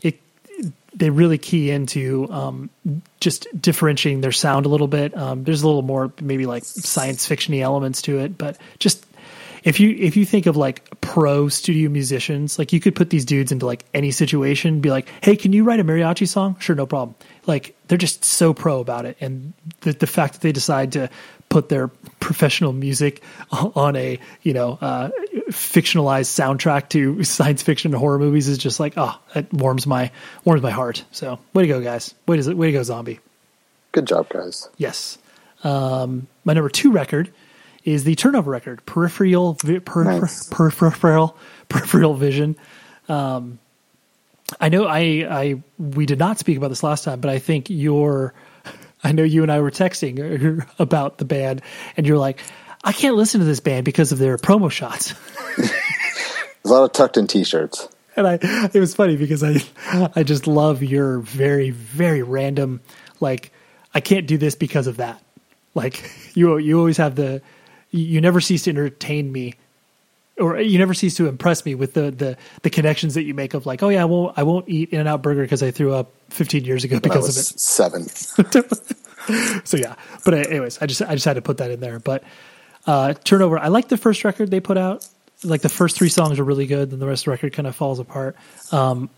it 0.00 0.20
they 0.94 1.10
really 1.10 1.38
key 1.38 1.70
into 1.70 2.30
um, 2.30 2.70
just 3.20 3.46
differentiating 3.60 4.20
their 4.20 4.32
sound 4.32 4.66
a 4.66 4.68
little 4.68 4.88
bit. 4.88 5.16
Um, 5.16 5.44
there's 5.44 5.62
a 5.62 5.66
little 5.66 5.82
more 5.82 6.12
maybe 6.20 6.46
like 6.46 6.64
science 6.64 7.28
fictiony 7.28 7.60
elements 7.60 8.02
to 8.02 8.18
it, 8.18 8.38
but 8.38 8.58
just 8.78 9.04
if 9.64 9.80
you 9.80 9.90
if 9.98 10.16
you 10.16 10.24
think 10.24 10.46
of 10.46 10.56
like 10.56 11.00
pro 11.00 11.48
studio 11.48 11.90
musicians, 11.90 12.58
like 12.58 12.72
you 12.72 12.80
could 12.80 12.94
put 12.94 13.10
these 13.10 13.24
dudes 13.24 13.52
into 13.52 13.66
like 13.66 13.84
any 13.92 14.10
situation, 14.10 14.80
be 14.80 14.90
like, 14.90 15.08
"Hey, 15.22 15.36
can 15.36 15.52
you 15.52 15.64
write 15.64 15.80
a 15.80 15.84
mariachi 15.84 16.26
song?" 16.26 16.56
Sure, 16.58 16.76
no 16.76 16.86
problem. 16.86 17.14
Like 17.46 17.76
they're 17.88 17.98
just 17.98 18.24
so 18.24 18.54
pro 18.54 18.80
about 18.80 19.04
it, 19.06 19.16
and 19.20 19.52
the 19.82 19.92
the 19.92 20.06
fact 20.06 20.34
that 20.34 20.40
they 20.40 20.52
decide 20.52 20.92
to 20.92 21.10
put 21.48 21.68
their 21.68 21.88
professional 22.20 22.72
music 22.72 23.22
on 23.50 23.96
a 23.96 24.18
you 24.42 24.52
know 24.52 24.78
uh, 24.80 25.10
fictionalized 25.50 26.30
soundtrack 26.30 26.88
to 26.90 27.22
science 27.24 27.62
fiction 27.62 27.92
and 27.92 27.98
horror 27.98 28.18
movies 28.18 28.48
is 28.48 28.58
just 28.58 28.80
like 28.80 28.94
oh, 28.96 29.18
it 29.34 29.52
warms 29.52 29.86
my 29.86 30.10
warms 30.44 30.62
my 30.62 30.70
heart. 30.70 31.04
So 31.10 31.38
way 31.52 31.62
to 31.62 31.68
go, 31.68 31.80
guys! 31.80 32.14
Way 32.26 32.40
to 32.40 32.54
way 32.54 32.68
to 32.68 32.72
go, 32.72 32.82
Zombi! 32.82 33.20
Good 33.92 34.06
job, 34.06 34.28
guys. 34.28 34.68
Yes. 34.78 35.18
Um, 35.62 36.26
my 36.44 36.54
number 36.54 36.70
two 36.70 36.90
record 36.90 37.30
is 37.84 38.04
the 38.04 38.14
turnover 38.14 38.50
record, 38.50 38.84
peripheral, 38.86 39.54
per, 39.54 40.04
Nice. 40.04 40.48
per, 40.48 40.70
peripheral, 40.70 41.36
peripheral 41.68 42.14
vision. 42.14 42.56
Um, 43.08 43.58
I 44.60 44.68
know 44.68 44.84
I, 44.86 44.98
I, 45.28 45.62
we 45.78 46.06
did 46.06 46.18
not 46.18 46.38
speak 46.38 46.56
about 46.56 46.68
this 46.68 46.82
last 46.82 47.04
time, 47.04 47.20
but 47.20 47.30
I 47.30 47.38
think 47.38 47.70
your, 47.70 48.34
I 49.04 49.12
know 49.12 49.22
you 49.22 49.42
and 49.42 49.50
I 49.50 49.60
were 49.60 49.70
texting 49.70 50.66
about 50.78 51.18
the 51.18 51.24
band, 51.24 51.62
and 51.96 52.06
you're 52.06 52.18
like, 52.18 52.40
I 52.82 52.92
can't 52.92 53.16
listen 53.16 53.40
to 53.40 53.46
this 53.46 53.60
band 53.60 53.84
because 53.84 54.10
of 54.12 54.18
their 54.18 54.36
promo 54.38 54.70
shots. 54.70 55.14
A 56.64 56.68
lot 56.68 56.84
of 56.84 56.92
tucked 56.92 57.16
in 57.16 57.26
t-shirts. 57.26 57.88
and 58.16 58.26
I 58.26 58.34
it 58.72 58.78
was 58.78 58.94
funny 58.94 59.16
because 59.16 59.42
I 59.42 59.56
I 60.14 60.22
just 60.22 60.46
love 60.46 60.82
your 60.82 61.20
very 61.20 61.70
very 61.70 62.22
random 62.22 62.80
like 63.18 63.50
I 63.94 64.00
can't 64.00 64.26
do 64.26 64.36
this 64.36 64.54
because 64.54 64.86
of 64.86 64.98
that. 64.98 65.22
Like 65.74 66.02
you 66.34 66.58
you 66.58 66.78
always 66.78 66.98
have 66.98 67.14
the 67.16 67.40
you 67.90 68.20
never 68.20 68.40
cease 68.40 68.64
to 68.64 68.70
entertain 68.70 69.30
me 69.30 69.54
or 70.38 70.58
you 70.58 70.78
never 70.78 70.94
cease 70.94 71.16
to 71.16 71.26
impress 71.28 71.64
me 71.64 71.74
with 71.74 71.94
the 71.94 72.10
the 72.10 72.36
the 72.62 72.70
connections 72.70 73.14
that 73.14 73.24
you 73.24 73.34
make 73.34 73.54
of 73.54 73.66
like 73.66 73.82
oh 73.82 73.88
yeah 73.88 74.02
I 74.02 74.06
won't 74.06 74.38
I 74.38 74.42
won't 74.42 74.68
eat 74.68 74.90
In 74.90 75.00
and 75.00 75.08
Out 75.08 75.22
Burger 75.22 75.42
because 75.42 75.62
I 75.62 75.70
threw 75.70 75.92
up 75.92 76.12
15 76.30 76.64
years 76.64 76.84
ago 76.84 77.00
because 77.00 77.26
was 77.26 77.52
of 77.52 77.60
seven. 77.60 78.06
it. 78.38 78.96
So 79.64 79.76
yeah, 79.76 79.94
but 80.24 80.34
anyways, 80.34 80.80
I 80.80 80.86
just 80.86 81.02
I 81.02 81.14
just 81.14 81.24
had 81.24 81.34
to 81.34 81.42
put 81.42 81.58
that 81.58 81.70
in 81.70 81.78
there. 81.80 81.98
But 81.98 82.24
uh, 82.86 83.14
turnover, 83.14 83.58
I 83.58 83.68
like 83.68 83.88
the 83.88 83.98
first 83.98 84.24
record 84.24 84.50
they 84.50 84.60
put 84.60 84.78
out. 84.78 85.06
Like 85.44 85.60
the 85.62 85.68
first 85.68 85.96
three 85.96 86.08
songs 86.08 86.38
are 86.38 86.44
really 86.44 86.66
good, 86.66 86.90
then 86.90 86.98
the 86.98 87.06
rest 87.06 87.22
of 87.22 87.24
the 87.26 87.30
record 87.32 87.52
kind 87.52 87.68
of 87.68 87.76
falls 87.76 87.98
apart. 87.98 88.36
Um, 88.72 89.10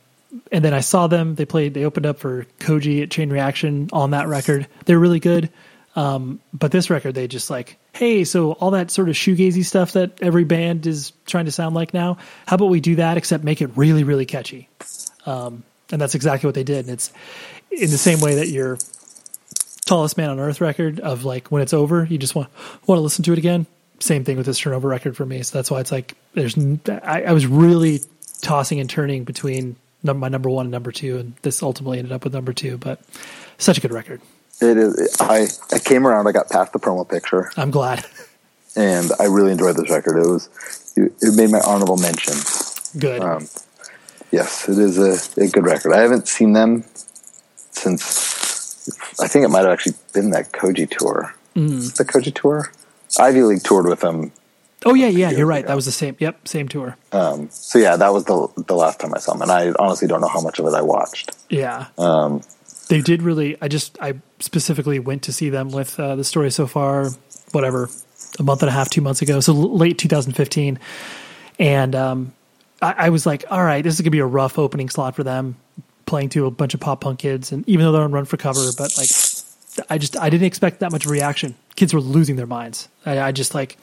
and 0.50 0.64
then 0.64 0.74
I 0.74 0.80
saw 0.80 1.06
them. 1.06 1.34
They 1.34 1.44
played. 1.44 1.74
They 1.74 1.84
opened 1.84 2.06
up 2.06 2.18
for 2.18 2.46
Koji 2.58 3.02
at 3.02 3.10
Chain 3.10 3.30
Reaction 3.30 3.88
on 3.92 4.10
that 4.10 4.28
record. 4.28 4.66
They're 4.86 4.98
really 4.98 5.20
good. 5.20 5.50
Um, 5.94 6.40
but 6.52 6.72
this 6.72 6.88
record, 6.88 7.14
they 7.14 7.28
just 7.28 7.50
like, 7.50 7.76
hey, 7.92 8.24
so 8.24 8.52
all 8.52 8.70
that 8.70 8.90
sort 8.90 9.08
of 9.08 9.14
shoegazy 9.14 9.64
stuff 9.64 9.92
that 9.92 10.22
every 10.22 10.44
band 10.44 10.86
is 10.86 11.12
trying 11.26 11.44
to 11.44 11.52
sound 11.52 11.74
like 11.74 11.92
now. 11.92 12.16
How 12.46 12.56
about 12.56 12.70
we 12.70 12.80
do 12.80 12.96
that, 12.96 13.16
except 13.18 13.44
make 13.44 13.60
it 13.60 13.70
really, 13.76 14.04
really 14.04 14.24
catchy? 14.24 14.68
Um, 15.26 15.64
and 15.90 16.00
that's 16.00 16.14
exactly 16.14 16.48
what 16.48 16.54
they 16.54 16.64
did. 16.64 16.86
And 16.86 16.90
it's 16.94 17.12
in 17.70 17.90
the 17.90 17.98
same 17.98 18.20
way 18.20 18.36
that 18.36 18.48
your 18.48 18.78
tallest 19.84 20.16
man 20.16 20.30
on 20.30 20.40
earth 20.40 20.60
record 20.60 21.00
of 21.00 21.24
like 21.24 21.48
when 21.48 21.62
it's 21.62 21.74
over, 21.74 22.04
you 22.04 22.18
just 22.18 22.34
want 22.34 22.48
want 22.86 22.98
to 22.98 23.02
listen 23.02 23.24
to 23.24 23.32
it 23.32 23.38
again. 23.38 23.66
Same 24.00 24.24
thing 24.24 24.36
with 24.36 24.46
this 24.46 24.58
turnover 24.58 24.88
record 24.88 25.16
for 25.16 25.26
me. 25.26 25.42
So 25.42 25.58
that's 25.58 25.70
why 25.70 25.80
it's 25.80 25.92
like 25.92 26.14
there's. 26.34 26.56
I, 26.88 27.24
I 27.24 27.32
was 27.32 27.46
really 27.46 28.00
tossing 28.40 28.80
and 28.80 28.88
turning 28.88 29.24
between 29.24 29.76
my 30.02 30.28
number 30.28 30.50
one 30.50 30.66
and 30.66 30.72
number 30.72 30.90
two, 30.90 31.18
and 31.18 31.34
this 31.42 31.62
ultimately 31.62 31.98
ended 31.98 32.12
up 32.12 32.24
with 32.24 32.32
number 32.32 32.52
two. 32.52 32.78
But 32.78 33.00
such 33.58 33.78
a 33.78 33.80
good 33.80 33.92
record. 33.92 34.20
It 34.62 34.76
is. 34.76 35.16
I 35.20 35.48
I 35.72 35.78
came 35.80 36.06
around. 36.06 36.28
I 36.28 36.32
got 36.32 36.48
past 36.48 36.72
the 36.72 36.78
promo 36.78 37.08
picture, 37.08 37.50
I'm 37.56 37.70
glad. 37.70 38.06
and 38.76 39.10
I 39.18 39.24
really 39.24 39.52
enjoyed 39.52 39.76
this 39.76 39.90
record. 39.90 40.18
It 40.18 40.28
was. 40.28 40.48
It, 40.96 41.34
made 41.34 41.50
my 41.50 41.60
honorable 41.60 41.96
mention. 41.96 42.34
Good. 43.00 43.22
Um, 43.22 43.48
yes, 44.30 44.68
it 44.68 44.78
is 44.78 44.98
a, 44.98 45.42
a 45.42 45.48
good 45.48 45.64
record. 45.64 45.94
I 45.94 46.00
haven't 46.00 46.28
seen 46.28 46.52
them 46.52 46.84
since. 47.70 49.18
I 49.20 49.26
think 49.26 49.44
it 49.44 49.48
might 49.48 49.60
have 49.60 49.70
actually 49.72 49.94
been 50.12 50.30
that 50.30 50.52
Koji 50.52 50.88
tour. 50.90 51.34
Mm. 51.56 51.96
The 51.96 52.04
Koji 52.04 52.34
tour. 52.34 52.70
Ivy 53.18 53.42
League 53.42 53.62
toured 53.62 53.86
with 53.86 54.00
them. 54.00 54.32
oh 54.84 54.94
yeah, 54.94 55.08
yeah, 55.08 55.30
you're 55.30 55.46
right. 55.46 55.60
ago. 55.60 55.68
That 55.68 55.76
was 55.76 55.86
the 55.86 55.92
same. 55.92 56.16
Yep, 56.18 56.46
same 56.46 56.68
tour. 56.68 56.96
Um, 57.12 57.48
so 57.50 57.78
yeah, 57.78 57.96
that 57.96 58.12
was 58.12 58.26
the 58.26 58.48
the 58.66 58.76
last 58.76 59.00
time 59.00 59.14
I 59.14 59.18
saw 59.18 59.32
them, 59.32 59.42
and 59.42 59.50
I 59.50 59.72
honestly 59.78 60.06
don't 60.06 60.20
know 60.20 60.28
how 60.28 60.40
much 60.40 60.58
of 60.58 60.66
it 60.66 60.74
I 60.74 60.82
watched. 60.82 61.32
Yeah. 61.48 61.86
Um, 61.98 62.42
they 62.88 63.00
did 63.00 63.22
really 63.22 63.56
i 63.62 63.68
just 63.68 63.96
i 64.00 64.14
specifically 64.40 64.98
went 64.98 65.22
to 65.22 65.32
see 65.32 65.48
them 65.50 65.70
with 65.70 65.98
uh, 66.00 66.16
the 66.16 66.24
story 66.24 66.50
so 66.50 66.66
far 66.66 67.08
whatever 67.52 67.88
a 68.38 68.42
month 68.42 68.62
and 68.62 68.68
a 68.68 68.72
half 68.72 68.88
two 68.90 69.00
months 69.00 69.22
ago 69.22 69.40
so 69.40 69.52
late 69.52 69.98
2015 69.98 70.78
and 71.58 71.94
um, 71.94 72.32
I, 72.80 72.94
I 72.98 73.08
was 73.10 73.26
like 73.26 73.44
all 73.50 73.62
right 73.62 73.82
this 73.82 73.94
is 73.94 74.00
gonna 74.00 74.10
be 74.10 74.18
a 74.20 74.26
rough 74.26 74.58
opening 74.58 74.88
slot 74.88 75.14
for 75.16 75.22
them 75.24 75.56
playing 76.06 76.30
to 76.30 76.46
a 76.46 76.50
bunch 76.50 76.74
of 76.74 76.80
pop 76.80 77.00
punk 77.02 77.20
kids 77.20 77.52
and 77.52 77.66
even 77.68 77.84
though 77.84 77.92
they're 77.92 78.02
on 78.02 78.12
run 78.12 78.24
for 78.24 78.36
cover 78.36 78.60
but 78.76 78.96
like 78.98 79.08
i 79.90 79.96
just 79.98 80.16
i 80.18 80.28
didn't 80.28 80.46
expect 80.46 80.80
that 80.80 80.92
much 80.92 81.06
reaction 81.06 81.54
kids 81.76 81.94
were 81.94 82.00
losing 82.00 82.36
their 82.36 82.46
minds 82.46 82.88
i, 83.06 83.18
I 83.20 83.32
just 83.32 83.54
like 83.54 83.78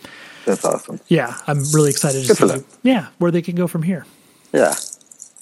that's 0.45 0.63
awesome. 0.65 0.99
yeah 1.07 1.35
i'm 1.47 1.63
really 1.73 1.89
excited 1.89 2.21
to 2.23 2.27
Good 2.27 2.38
for 2.38 2.47
see 2.47 2.53
them. 2.55 2.65
yeah 2.84 3.07
where 3.17 3.31
they 3.31 3.41
can 3.41 3.55
go 3.55 3.67
from 3.67 3.84
here 3.84 4.05
Yeah. 4.53 4.73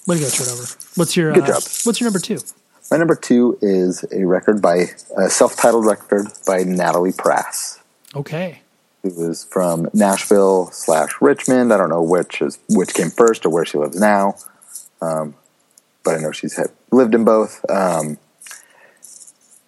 way 0.06 0.16
to 0.16 0.22
go 0.22 0.30
turnover 0.30 0.64
what's 0.94 1.16
your 1.16 1.32
Good 1.32 1.44
uh, 1.44 1.46
job. 1.48 1.62
what's 1.84 2.00
your 2.00 2.06
number 2.06 2.18
two 2.20 2.38
My 2.90 2.96
number 2.96 3.14
two 3.14 3.58
is 3.60 4.04
a 4.12 4.24
record 4.24 4.62
by 4.62 4.86
a 5.16 5.28
self-titled 5.28 5.84
record 5.84 6.26
by 6.46 6.62
Natalie 6.62 7.12
Prass, 7.12 7.80
okay 8.14 8.62
who 9.02 9.30
is 9.30 9.44
from 9.44 9.88
Nashville 9.92 10.70
slash 10.72 11.10
Richmond. 11.20 11.72
I 11.72 11.76
don't 11.76 11.90
know 11.90 12.02
which 12.02 12.42
is 12.42 12.58
which 12.68 12.94
came 12.94 13.10
first 13.10 13.44
or 13.46 13.50
where 13.50 13.64
she 13.64 13.78
lives 13.78 13.98
now, 13.98 14.36
um, 15.00 15.34
but 16.04 16.16
I 16.16 16.18
know 16.18 16.32
she's 16.32 16.56
had, 16.56 16.68
lived 16.90 17.14
in 17.14 17.24
both. 17.24 17.64
Um, 17.70 18.18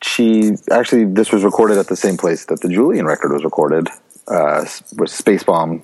she 0.03 0.53
actually 0.71 1.05
this 1.05 1.33
was 1.33 1.45
recorded 1.45 1.79
at 1.79 1.89
the 1.89 1.97
same 1.97 2.17
place 2.17 2.47
that 2.47 2.61
the 2.61 2.69
Julien 2.69 3.07
record 3.07 3.33
was 3.33 3.45
recorded, 3.45 3.89
uh, 4.29 4.65
with 4.97 5.11
Spacebomb 5.11 5.83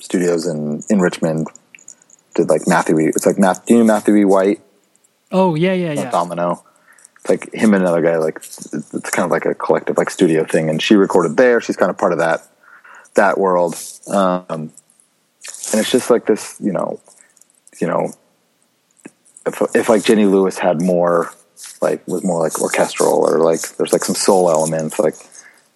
Studios 0.00 0.46
in 0.46 0.82
in 0.88 1.00
Richmond. 1.00 1.48
Did 2.34 2.50
like 2.50 2.68
Matthew 2.68 2.98
E. 3.00 3.06
It's 3.06 3.24
like 3.24 3.38
Math, 3.38 3.64
do 3.64 3.74
you 3.74 3.80
know 3.80 3.86
Matthew 3.86 4.14
E. 4.16 4.24
White? 4.24 4.60
Oh 5.32 5.54
yeah 5.54 5.72
yeah 5.72 5.92
yeah 5.92 6.10
Domino. 6.10 6.64
It's 7.16 7.28
like 7.28 7.52
him 7.52 7.74
and 7.74 7.82
another 7.82 8.02
guy. 8.02 8.16
Like 8.16 8.36
it's 8.36 9.10
kind 9.10 9.24
of 9.24 9.30
like 9.30 9.46
a 9.46 9.54
collective 9.54 9.98
like 9.98 10.10
studio 10.10 10.44
thing, 10.44 10.70
and 10.70 10.80
she 10.80 10.94
recorded 10.94 11.36
there. 11.36 11.60
She's 11.60 11.76
kind 11.76 11.90
of 11.90 11.98
part 11.98 12.12
of 12.12 12.18
that 12.18 12.46
that 13.14 13.38
world, 13.38 13.74
um, 14.08 14.44
and 14.48 14.72
it's 15.74 15.90
just 15.90 16.10
like 16.10 16.26
this. 16.26 16.56
You 16.60 16.72
know, 16.72 17.00
you 17.80 17.86
know, 17.86 18.12
if 19.46 19.62
if 19.74 19.88
like 19.88 20.04
Jenny 20.04 20.26
Lewis 20.26 20.58
had 20.58 20.80
more 20.80 21.32
like 21.80 22.06
was 22.06 22.24
more 22.24 22.40
like 22.42 22.60
orchestral 22.60 23.26
or 23.26 23.38
like 23.38 23.60
there's 23.76 23.92
like 23.92 24.04
some 24.04 24.14
soul 24.14 24.50
elements 24.50 24.98
like 24.98 25.14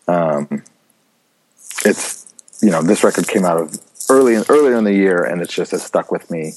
um 0.09 0.63
it's 1.85 2.27
you 2.63 2.71
know 2.71 2.83
this 2.83 3.03
record 3.03 3.27
came 3.27 3.45
out 3.45 3.59
of 3.59 3.79
early 4.11 4.35
earlier 4.49 4.77
in 4.77 4.85
the 4.85 4.93
year 4.93 5.23
and 5.25 5.41
it's 5.41 5.55
just 5.55 5.71
has 5.71 5.83
stuck 5.83 6.11
with 6.11 6.31
me 6.31 6.53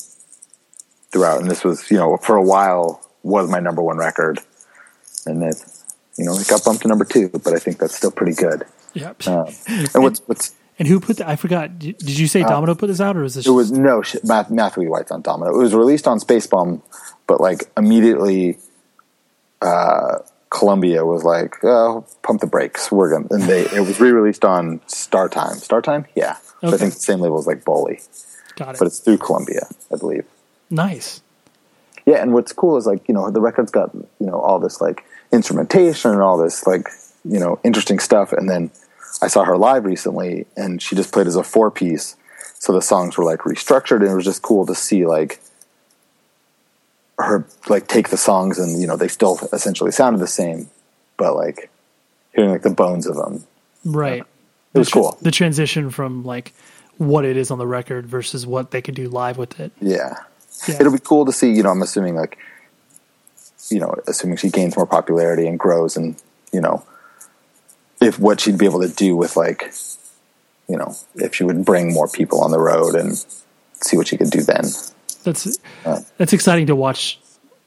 throughout 1.13 1.39
and 1.39 1.49
this 1.49 1.63
was 1.63 1.89
you 1.89 1.95
know 1.97 2.17
for 2.17 2.35
a 2.35 2.43
while 2.43 2.99
was 3.23 3.49
my 3.49 3.59
number 3.59 3.81
one 3.81 3.95
record 3.97 4.39
and 5.25 5.41
it 5.43 5.55
you 6.17 6.25
know 6.25 6.33
it 6.37 6.47
got 6.49 6.61
bumped 6.65 6.81
to 6.81 6.87
number 6.89 7.05
two 7.05 7.29
but 7.29 7.53
i 7.53 7.59
think 7.59 7.77
that's 7.79 7.95
still 7.95 8.11
pretty 8.11 8.33
good 8.33 8.65
Yep. 8.95 9.27
um, 9.27 9.47
and 9.67 10.03
what's 10.03 10.19
what's 10.25 10.53
and 10.79 10.87
who 10.87 10.99
put 10.99 11.17
the, 11.17 11.29
I 11.29 11.35
forgot. 11.35 11.77
Did 11.77 12.17
you 12.17 12.27
say 12.27 12.41
Domino 12.41 12.73
put 12.73 12.87
this 12.87 12.99
out 12.99 13.15
or 13.15 13.21
was 13.21 13.35
this 13.35 13.47
Uh, 13.47 13.51
it 13.51 13.53
was 13.55 13.71
no 13.71 14.01
Math, 14.23 14.49
Matthew 14.49 14.83
E. 14.83 14.87
White's 14.87 15.11
on 15.11 15.21
Domino. 15.21 15.53
It 15.53 15.57
was 15.61 15.73
released 15.75 16.07
on 16.07 16.19
Spacebomb, 16.19 16.81
but 17.27 17.39
like 17.39 17.69
immediately, 17.77 18.57
uh, 19.61 20.17
Columbia 20.49 21.05
was 21.05 21.23
like, 21.23 21.63
"Oh, 21.63 22.05
pump 22.23 22.41
the 22.41 22.47
brakes. 22.47 22.91
We're 22.91 23.11
gonna." 23.11 23.27
And 23.29 23.43
they 23.43 23.61
it 23.61 23.81
was 23.81 23.99
re-released 23.99 24.43
on 24.45 24.79
Startime. 24.87 25.55
Star 25.57 25.81
Time, 25.81 26.05
yeah. 26.15 26.37
So 26.61 26.73
I 26.73 26.77
think 26.77 26.93
the 26.95 26.99
same 26.99 27.19
label 27.19 27.37
as 27.39 27.47
like 27.47 27.63
Bully, 27.63 28.01
Got 28.55 28.75
it. 28.75 28.79
but 28.79 28.87
it's 28.87 28.99
through 28.99 29.17
Columbia, 29.19 29.67
I 29.91 29.97
believe. 29.97 30.25
Nice. 30.73 31.21
Yeah, 32.05 32.21
and 32.21 32.33
what's 32.33 32.51
cool 32.51 32.75
is 32.75 32.85
like 32.85 33.07
you 33.07 33.13
know 33.13 33.29
the 33.31 33.39
record's 33.39 33.71
got 33.71 33.93
you 33.93 34.25
know 34.27 34.39
all 34.39 34.59
this 34.59 34.81
like 34.81 35.05
instrumentation 35.31 36.11
and 36.11 36.21
all 36.21 36.37
this 36.37 36.67
like 36.67 36.87
you 37.23 37.39
know 37.39 37.59
interesting 37.63 37.99
stuff, 37.99 38.33
and 38.33 38.49
then 38.49 38.71
I 39.21 39.27
saw 39.27 39.45
her 39.45 39.57
live 39.57 39.85
recently, 39.85 40.45
and 40.57 40.81
she 40.81 40.95
just 40.97 41.13
played 41.13 41.27
as 41.27 41.35
a 41.37 41.43
four 41.43 41.71
piece, 41.71 42.17
so 42.59 42.73
the 42.73 42.81
songs 42.81 43.17
were 43.17 43.23
like 43.23 43.39
restructured, 43.39 44.01
and 44.01 44.09
it 44.09 44.15
was 44.15 44.25
just 44.25 44.41
cool 44.41 44.65
to 44.65 44.75
see 44.75 45.05
like 45.05 45.39
her 47.19 47.45
like 47.69 47.87
take 47.87 48.09
the 48.09 48.17
songs, 48.17 48.59
and 48.59 48.81
you 48.81 48.87
know 48.87 48.97
they 48.97 49.07
still 49.07 49.39
essentially 49.53 49.91
sounded 49.91 50.19
the 50.19 50.27
same, 50.27 50.69
but 51.17 51.35
like 51.35 51.69
hearing 52.35 52.51
like 52.51 52.63
the 52.63 52.69
bones 52.69 53.07
of 53.07 53.15
them, 53.15 53.43
Right. 53.85 54.23
it 54.73 54.77
was 54.79 54.87
the, 54.87 54.91
tr- 54.91 54.97
cool. 54.99 55.17
The 55.21 55.31
transition 55.31 55.89
from 55.89 56.23
like 56.25 56.53
what 56.97 57.25
it 57.25 57.37
is 57.37 57.49
on 57.51 57.59
the 57.59 57.67
record 57.67 58.05
versus 58.07 58.45
what 58.45 58.71
they 58.71 58.81
could 58.81 58.95
do 58.95 59.07
live 59.09 59.37
with 59.37 59.59
it. 59.59 59.71
Yeah. 59.79 60.15
Yeah. 60.67 60.77
It'll 60.79 60.93
be 60.93 60.99
cool 60.99 61.25
to 61.25 61.31
see, 61.31 61.51
you 61.51 61.63
know, 61.63 61.69
I'm 61.69 61.81
assuming 61.81 62.15
like, 62.15 62.37
you 63.69 63.79
know, 63.79 63.95
assuming 64.07 64.37
she 64.37 64.49
gains 64.49 64.75
more 64.75 64.85
popularity 64.85 65.47
and 65.47 65.57
grows 65.57 65.97
and, 65.97 66.15
you 66.51 66.61
know, 66.61 66.85
if 68.01 68.19
what 68.19 68.39
she'd 68.39 68.57
be 68.57 68.65
able 68.65 68.81
to 68.81 68.89
do 68.89 69.15
with 69.15 69.35
like, 69.37 69.73
you 70.67 70.77
know, 70.77 70.95
if 71.15 71.35
she 71.35 71.43
would 71.43 71.65
bring 71.65 71.93
more 71.93 72.07
people 72.07 72.41
on 72.41 72.51
the 72.51 72.59
road 72.59 72.95
and 72.95 73.17
see 73.73 73.97
what 73.97 74.07
she 74.07 74.17
could 74.17 74.29
do 74.29 74.41
then. 74.41 74.65
That's 75.23 75.57
Uh, 75.85 76.01
that's 76.17 76.33
exciting 76.33 76.67
to 76.67 76.75
watch. 76.75 77.19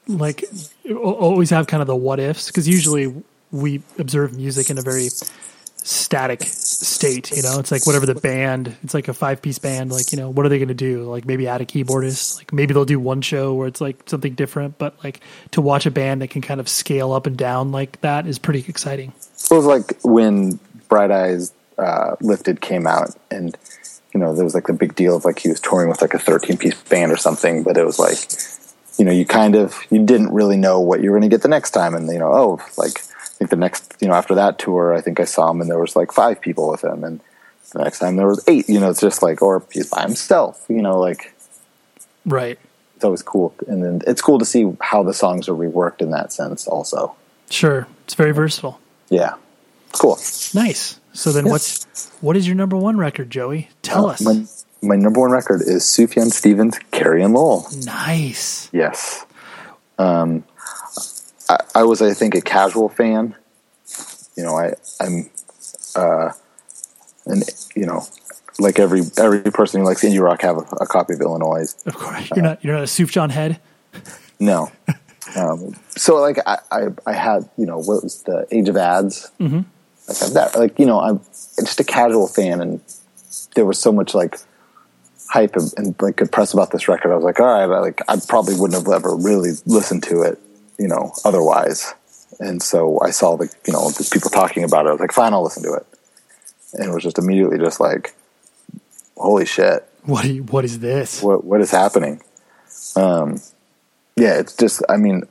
Like 0.07 0.45
always 0.89 1.49
have 1.49 1.67
kind 1.67 1.81
of 1.81 1.87
the 1.87 1.95
what 1.95 2.19
ifs 2.19 2.47
because 2.47 2.67
usually 2.67 3.13
we 3.51 3.81
observe 3.97 4.35
music 4.35 4.69
in 4.69 4.77
a 4.77 4.81
very 4.81 5.09
static 5.87 6.43
state. 6.43 7.35
You 7.35 7.43
know, 7.43 7.59
it's 7.59 7.71
like 7.71 7.85
whatever 7.85 8.05
the 8.05 8.15
band. 8.15 8.75
It's 8.83 8.93
like 8.93 9.07
a 9.07 9.13
five 9.13 9.41
piece 9.41 9.59
band. 9.59 9.91
Like 9.91 10.11
you 10.11 10.17
know, 10.17 10.29
what 10.29 10.45
are 10.45 10.49
they 10.49 10.57
going 10.57 10.67
to 10.67 10.73
do? 10.73 11.03
Like 11.03 11.25
maybe 11.25 11.47
add 11.47 11.61
a 11.61 11.65
keyboardist. 11.65 12.37
Like 12.37 12.53
maybe 12.53 12.73
they'll 12.73 12.85
do 12.85 12.99
one 12.99 13.21
show 13.21 13.53
where 13.53 13.67
it's 13.67 13.81
like 13.81 13.97
something 14.07 14.35
different. 14.35 14.77
But 14.77 15.03
like 15.03 15.21
to 15.51 15.61
watch 15.61 15.85
a 15.85 15.91
band 15.91 16.21
that 16.21 16.29
can 16.29 16.41
kind 16.41 16.59
of 16.59 16.67
scale 16.67 17.11
up 17.11 17.25
and 17.25 17.37
down 17.37 17.71
like 17.71 18.01
that 18.01 18.27
is 18.27 18.39
pretty 18.39 18.65
exciting. 18.67 19.13
It 19.49 19.53
was 19.53 19.65
like 19.65 19.99
when 20.03 20.59
Bright 20.89 21.11
Eyes 21.11 21.53
uh, 21.77 22.15
Lifted 22.21 22.61
came 22.61 22.87
out 22.87 23.15
and, 23.29 23.55
you 24.13 24.19
know, 24.19 24.33
there 24.33 24.43
was 24.43 24.55
like 24.55 24.67
the 24.67 24.73
big 24.73 24.95
deal 24.95 25.15
of 25.15 25.25
like 25.25 25.39
he 25.39 25.49
was 25.49 25.59
touring 25.59 25.89
with 25.89 26.01
like 26.01 26.13
a 26.13 26.19
13 26.19 26.57
piece 26.57 26.81
band 26.83 27.11
or 27.11 27.17
something, 27.17 27.63
but 27.63 27.77
it 27.77 27.85
was 27.85 27.99
like, 27.99 28.17
you 28.97 29.05
know, 29.05 29.11
you 29.11 29.25
kind 29.25 29.55
of, 29.55 29.79
you 29.89 30.03
didn't 30.03 30.33
really 30.33 30.57
know 30.57 30.79
what 30.79 31.01
you 31.01 31.11
were 31.11 31.19
going 31.19 31.29
to 31.29 31.33
get 31.33 31.43
the 31.43 31.47
next 31.47 31.71
time. 31.71 31.93
And, 31.93 32.11
you 32.11 32.19
know, 32.19 32.33
oh, 32.33 32.59
like, 32.77 33.01
think 33.37 33.49
the 33.51 33.55
next, 33.55 33.95
you 34.01 34.07
know, 34.07 34.13
after 34.13 34.35
that 34.35 34.59
tour, 34.59 34.93
I 34.93 35.01
think 35.01 35.19
I 35.19 35.25
saw 35.25 35.51
him 35.51 35.61
and 35.61 35.69
there 35.69 35.79
was 35.79 35.95
like 35.95 36.11
five 36.11 36.41
people 36.41 36.69
with 36.69 36.83
him. 36.83 37.03
And 37.03 37.19
the 37.71 37.83
next 37.83 37.99
time 37.99 38.15
there 38.15 38.27
was 38.27 38.43
eight, 38.47 38.67
you 38.69 38.79
know, 38.79 38.89
it's 38.89 39.01
just 39.01 39.21
like, 39.21 39.41
or 39.41 39.63
he's 39.71 39.89
by 39.89 40.01
himself, 40.03 40.65
you 40.69 40.81
know, 40.81 40.99
like, 40.99 41.33
Right. 42.25 42.57
it's 42.95 43.05
always 43.05 43.21
cool. 43.21 43.53
And 43.67 43.83
then 43.83 44.01
it's 44.07 44.21
cool 44.21 44.39
to 44.39 44.45
see 44.45 44.71
how 44.81 45.03
the 45.03 45.13
songs 45.13 45.47
are 45.47 45.53
reworked 45.53 46.01
in 46.01 46.09
that 46.11 46.33
sense 46.33 46.67
also. 46.67 47.15
Sure. 47.49 47.87
It's 48.05 48.15
very 48.15 48.31
versatile. 48.31 48.79
Yeah. 49.09 49.35
Cool. 49.93 50.15
Nice. 50.53 50.99
So 51.13 51.31
then, 51.31 51.49
what's 51.49 52.11
what 52.21 52.35
is 52.37 52.45
your 52.45 52.55
number 52.55 52.75
one 52.77 52.97
record, 52.97 53.29
Joey? 53.31 53.69
Tell 53.81 54.05
us. 54.07 54.21
My, 54.21 54.45
my 54.83 54.95
number 54.95 55.19
one 55.21 55.31
record 55.31 55.61
is 55.61 55.83
Sufjan 55.83 56.29
Stevens, 56.31 56.77
Carrie 56.91 57.23
and 57.23 57.33
Lowell. 57.33 57.67
nice. 57.85 58.69
Yes. 58.73 59.25
Um, 59.97 60.43
I, 61.49 61.57
I 61.75 61.83
was, 61.83 62.01
I 62.01 62.13
think, 62.13 62.35
a 62.35 62.41
casual 62.41 62.89
fan. 62.89 63.35
You 64.35 64.43
know, 64.43 64.57
I, 64.57 64.73
I'm, 65.01 65.29
uh, 65.95 66.31
and 67.25 67.43
you 67.75 67.85
know, 67.85 68.05
like 68.59 68.79
every 68.79 69.01
every 69.17 69.51
person 69.51 69.81
who 69.81 69.87
likes 69.87 70.03
indie 70.03 70.21
rock, 70.21 70.41
have 70.41 70.57
a, 70.57 70.61
a 70.81 70.87
copy 70.87 71.13
of 71.13 71.21
Illinois. 71.21 71.73
Of 71.85 71.95
course, 71.95 72.29
you're 72.35 72.43
not 72.43 72.63
you're 72.63 72.73
not 72.73 72.83
a 72.83 72.87
Soup 72.87 73.09
John 73.09 73.29
head. 73.29 73.59
No. 74.39 74.71
um, 75.35 75.75
so 75.89 76.19
like 76.19 76.37
I, 76.45 76.59
I, 76.71 76.87
I 77.05 77.13
had, 77.13 77.49
you 77.57 77.65
know, 77.65 77.77
what 77.77 78.03
was 78.03 78.23
the 78.23 78.47
age 78.51 78.69
of 78.69 78.75
Adz? 78.75 79.31
Mm-hmm. 79.39 79.61
Like 80.07 80.33
that, 80.33 80.55
like, 80.57 80.79
you 80.79 80.85
know, 80.85 80.99
I'm 80.99 81.19
just 81.59 81.79
a 81.79 81.83
casual 81.83 82.27
fan 82.27 82.61
and 82.61 82.81
there 83.55 83.65
was 83.65 83.79
so 83.79 83.91
much 83.91 84.15
like 84.15 84.37
hype 85.29 85.55
and, 85.55 85.73
and 85.77 86.01
like 86.01 86.17
good 86.17 86.31
press 86.31 86.53
about 86.53 86.71
this 86.71 86.87
record. 86.87 87.11
I 87.11 87.15
was 87.15 87.23
like, 87.23 87.39
all 87.39 87.45
right, 87.45 87.63
I, 87.63 87.79
like 87.79 88.01
I 88.07 88.17
probably 88.27 88.55
wouldn't 88.55 88.81
have 88.81 88.93
ever 88.93 89.15
really 89.15 89.51
listened 89.65 90.03
to 90.03 90.21
it, 90.21 90.39
you 90.77 90.87
know, 90.87 91.11
otherwise. 91.25 91.93
And 92.39 92.61
so 92.61 92.99
I 93.01 93.09
saw 93.11 93.35
the, 93.37 93.45
you 93.65 93.73
know, 93.73 93.89
the 93.89 94.07
people 94.11 94.29
talking 94.29 94.63
about 94.63 94.85
it. 94.85 94.89
I 94.89 94.91
was 94.91 95.01
like, 95.01 95.11
fine, 95.11 95.33
I'll 95.33 95.43
listen 95.43 95.63
to 95.63 95.73
it. 95.73 95.85
And 96.73 96.89
it 96.89 96.93
was 96.93 97.03
just 97.03 97.17
immediately 97.17 97.57
just 97.57 97.79
like, 97.79 98.13
holy 99.15 99.45
shit 99.45 99.87
What 100.03 100.25
you, 100.25 100.43
what 100.43 100.63
is 100.63 100.79
this? 100.79 101.23
what 101.23 101.43
what 101.43 101.59
is 101.59 101.71
happening 101.71 102.21
um 102.95 103.41
yeah 104.15 104.37
it's 104.37 104.55
just 104.55 104.83
i 104.89 104.95
mean 104.95 105.23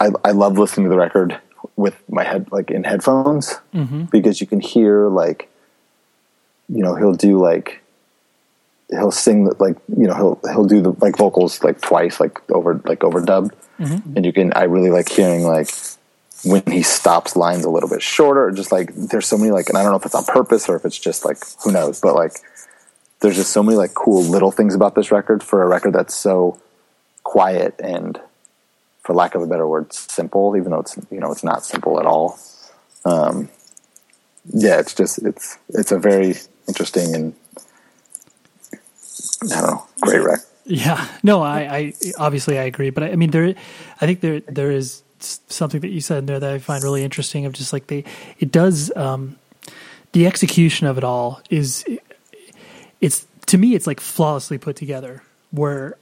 i 0.00 0.08
i 0.24 0.30
love 0.30 0.56
listening 0.56 0.84
to 0.86 0.90
the 0.90 0.96
record 0.96 1.38
with 1.76 2.02
my 2.08 2.24
head 2.24 2.50
like 2.50 2.70
in 2.70 2.84
headphones 2.84 3.58
because 4.10 4.40
you 4.40 4.46
can 4.46 4.60
hear 4.60 5.08
like 5.08 5.50
you 6.70 6.82
know 6.82 6.94
he'll 6.94 7.12
do 7.12 7.38
like 7.38 7.82
he'll 8.90 9.10
sing 9.10 9.50
like 9.58 9.76
you 9.96 10.06
know 10.06 10.14
he'll 10.14 10.40
he'll 10.52 10.64
do 10.66 10.80
the 10.80 10.92
like 11.02 11.16
vocals 11.18 11.62
like 11.62 11.78
twice 11.82 12.20
like 12.20 12.38
over 12.50 12.80
like 12.86 13.00
overdubbed 13.00 13.50
and 13.82 14.24
you 14.24 14.32
can 14.32 14.52
i 14.54 14.64
really 14.64 14.90
like 14.90 15.08
hearing 15.08 15.42
like 15.42 15.68
when 16.44 16.62
he 16.66 16.82
stops 16.82 17.36
lines 17.36 17.64
a 17.64 17.70
little 17.70 17.88
bit 17.88 18.02
shorter 18.02 18.50
just 18.50 18.72
like 18.72 18.92
there's 18.94 19.26
so 19.26 19.36
many 19.38 19.50
like 19.50 19.68
and 19.68 19.78
i 19.78 19.82
don't 19.82 19.92
know 19.92 19.98
if 19.98 20.06
it's 20.06 20.14
on 20.14 20.24
purpose 20.24 20.68
or 20.68 20.76
if 20.76 20.84
it's 20.84 20.98
just 20.98 21.24
like 21.24 21.38
who 21.62 21.72
knows 21.72 22.00
but 22.00 22.14
like 22.14 22.32
there's 23.20 23.36
just 23.36 23.52
so 23.52 23.62
many 23.62 23.76
like 23.76 23.94
cool 23.94 24.22
little 24.22 24.50
things 24.50 24.74
about 24.74 24.94
this 24.94 25.12
record 25.12 25.42
for 25.42 25.62
a 25.62 25.68
record 25.68 25.92
that's 25.92 26.14
so 26.14 26.60
quiet 27.22 27.74
and 27.78 28.20
for 29.02 29.14
lack 29.14 29.34
of 29.34 29.42
a 29.42 29.46
better 29.46 29.66
word 29.66 29.92
simple 29.92 30.56
even 30.56 30.70
though 30.70 30.80
it's 30.80 30.96
you 31.10 31.20
know 31.20 31.30
it's 31.30 31.44
not 31.44 31.64
simple 31.64 31.98
at 31.98 32.06
all. 32.06 32.38
Um 33.04 33.48
yeah 34.52 34.78
it's 34.80 34.94
just 34.94 35.24
it's 35.24 35.58
it's 35.68 35.92
a 35.92 35.98
very 35.98 36.34
interesting 36.66 37.14
and 37.14 37.34
i 39.52 39.60
don't 39.60 39.70
know 39.70 39.86
great 40.00 40.22
record 40.22 40.44
Yeah, 40.64 41.06
no, 41.22 41.42
I, 41.42 41.60
I 41.76 41.92
obviously 42.18 42.58
I 42.58 42.64
agree, 42.64 42.90
but 42.90 43.02
I, 43.02 43.10
I 43.12 43.16
mean 43.16 43.30
there, 43.30 43.54
I 44.00 44.06
think 44.06 44.20
there 44.20 44.40
there 44.40 44.70
is 44.70 45.02
something 45.18 45.80
that 45.80 45.88
you 45.90 46.00
said 46.00 46.18
in 46.18 46.26
there 46.26 46.40
that 46.40 46.52
I 46.52 46.58
find 46.58 46.82
really 46.82 47.02
interesting 47.04 47.46
of 47.46 47.52
just 47.52 47.72
like 47.72 47.86
they 47.88 48.04
it 48.38 48.50
does 48.52 48.94
um, 48.96 49.36
the 50.12 50.26
execution 50.26 50.86
of 50.86 50.98
it 50.98 51.04
all 51.04 51.40
is 51.50 51.84
it's 53.00 53.26
to 53.46 53.58
me 53.58 53.74
it's 53.74 53.86
like 53.86 54.00
flawlessly 54.00 54.58
put 54.58 54.76
together 54.76 55.22
where 55.50 55.96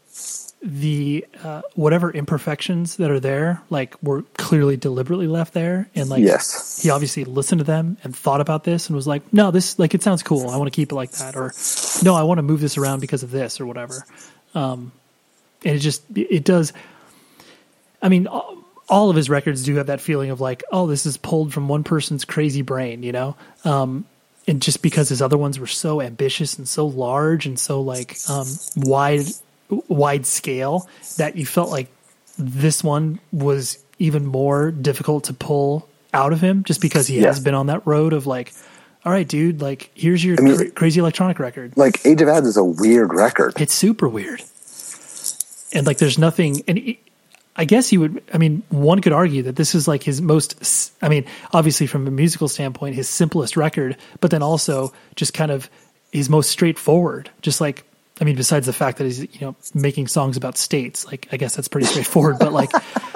the 0.63 1.27
uh, 1.43 1.63
whatever 1.75 2.11
imperfections 2.11 2.97
that 2.97 3.11
are 3.11 3.21
there 3.21 3.63
like 3.71 3.95
were 4.03 4.23
clearly 4.37 4.77
deliberately 4.77 5.27
left 5.27 5.55
there 5.55 5.89
and 5.95 6.11
like 6.11 6.23
Yes. 6.23 6.83
he 6.83 6.91
obviously 6.91 7.25
listened 7.25 7.61
to 7.61 7.65
them 7.65 7.97
and 8.05 8.15
thought 8.15 8.43
about 8.43 8.65
this 8.65 8.89
and 8.89 8.97
was 8.97 9.07
like 9.07 9.23
no 9.33 9.51
this 9.51 9.79
like 9.79 9.95
it 9.95 10.03
sounds 10.03 10.23
cool. 10.23 10.51
I 10.51 10.57
want 10.59 10.71
to 10.71 10.77
keep 10.77 10.93
it 10.93 10.95
like 10.95 11.13
that 11.13 11.35
or 11.35 11.53
no 12.05 12.15
i 12.15 12.23
want 12.23 12.39
to 12.39 12.43
move 12.43 12.61
this 12.61 12.77
around 12.77 13.01
because 13.01 13.23
of 13.23 13.31
this 13.31 13.59
or 13.61 13.65
whatever 13.67 14.05
um 14.55 14.93
and 15.65 15.77
it 15.77 15.81
just 15.81 16.03
it 16.15 16.45
does 16.45 16.73
i 18.03 18.09
mean 18.09 18.27
all- 18.27 18.57
of 19.11 19.15
his 19.17 19.31
records 19.31 19.63
do 19.65 19.77
have 19.77 19.87
that 19.87 20.01
feeling 20.01 20.31
of 20.31 20.41
like 20.41 20.65
oh 20.73 20.87
this 20.89 21.07
is 21.07 21.17
pulled 21.17 21.53
from 21.53 21.69
one 21.69 21.85
person's 21.85 22.25
crazy 22.25 22.63
brain 22.63 23.03
you 23.05 23.13
know 23.13 23.37
um 23.65 24.05
and 24.49 24.61
just 24.63 24.83
because 24.83 25.09
his 25.09 25.23
other 25.23 25.37
ones 25.39 25.61
were 25.61 25.67
so 25.69 26.01
ambitious 26.01 26.59
and 26.59 26.69
so 26.69 26.87
large 26.87 27.47
and 27.47 27.59
so 27.59 27.81
like 27.81 28.17
um 28.29 28.47
wide 28.77 29.27
wide 29.89 30.27
scale 30.27 30.89
that 31.19 31.37
you 31.37 31.47
felt 31.47 31.71
like 31.71 31.89
this 32.39 32.83
one 32.83 33.21
was 33.33 33.79
even 34.01 34.27
more 34.27 34.71
difficult 34.73 35.25
to 35.25 35.35
pull 35.35 35.87
out 36.13 36.33
of 36.33 36.41
him 36.41 36.65
just 36.65 36.81
because 36.81 37.07
he 37.07 37.21
Yeah. 37.21 37.27
has 37.29 37.39
been 37.39 37.55
on 37.55 37.67
that 37.67 37.87
road 37.87 38.13
of 38.13 38.27
like 38.27 38.53
all 39.05 39.13
right 39.13 39.27
dude 39.29 39.61
like 39.61 39.91
here's 39.95 40.25
your 40.25 40.41
mean- 40.43 40.57
cra- 40.57 40.71
crazy 40.71 41.01
electronic 41.01 41.39
record. 41.39 41.77
like 41.77 42.05
age 42.07 42.21
of 42.21 42.29
Adz 42.29 42.47
is 42.47 42.57
a 42.57 42.65
weird 42.65 43.13
record. 43.15 43.55
It's 43.61 43.75
super 43.75 44.09
weird. 44.09 44.43
And 45.73 45.87
like 45.87 45.99
there's 45.99 46.19
nothing 46.19 46.63
and 46.67 46.79
it, 46.79 46.99
i 47.57 47.65
guess 47.65 47.93
you 47.93 48.01
would 48.01 48.23
i 48.33 48.39
mean 48.39 48.63
one 48.71 49.01
could 49.01 49.13
argue 49.13 49.43
that 49.43 49.57
this 49.57 49.75
is 49.75 49.87
like 49.89 50.03
his 50.03 50.21
most 50.21 50.93
I 51.03 51.09
mean 51.09 51.25
obviously 51.53 51.87
from 51.87 52.07
a 52.07 52.11
musical 52.11 52.49
standpoint 52.49 52.95
his 52.95 53.09
simplest 53.09 53.57
record 53.57 53.97
but 54.21 54.31
then 54.31 54.43
also 54.43 54.93
just 55.17 55.33
kind 55.35 55.51
of 55.51 55.69
his 56.13 56.29
most 56.29 56.51
straightforward. 56.51 57.31
Just 57.41 57.61
like 57.61 57.85
i 58.21 58.25
mean 58.25 58.37
besides 58.37 58.67
the 58.67 58.73
fact 58.73 58.99
that 58.99 59.05
he's 59.05 59.21
you 59.21 59.41
know 59.41 59.57
making 59.75 60.07
songs 60.09 60.37
about 60.37 60.59
states 60.59 61.07
like 61.07 61.27
i 61.33 61.37
guess 61.37 61.57
that's 61.57 61.69
pretty 61.69 61.87
straightforward 61.87 62.39
but 62.39 62.53
like 62.53 62.71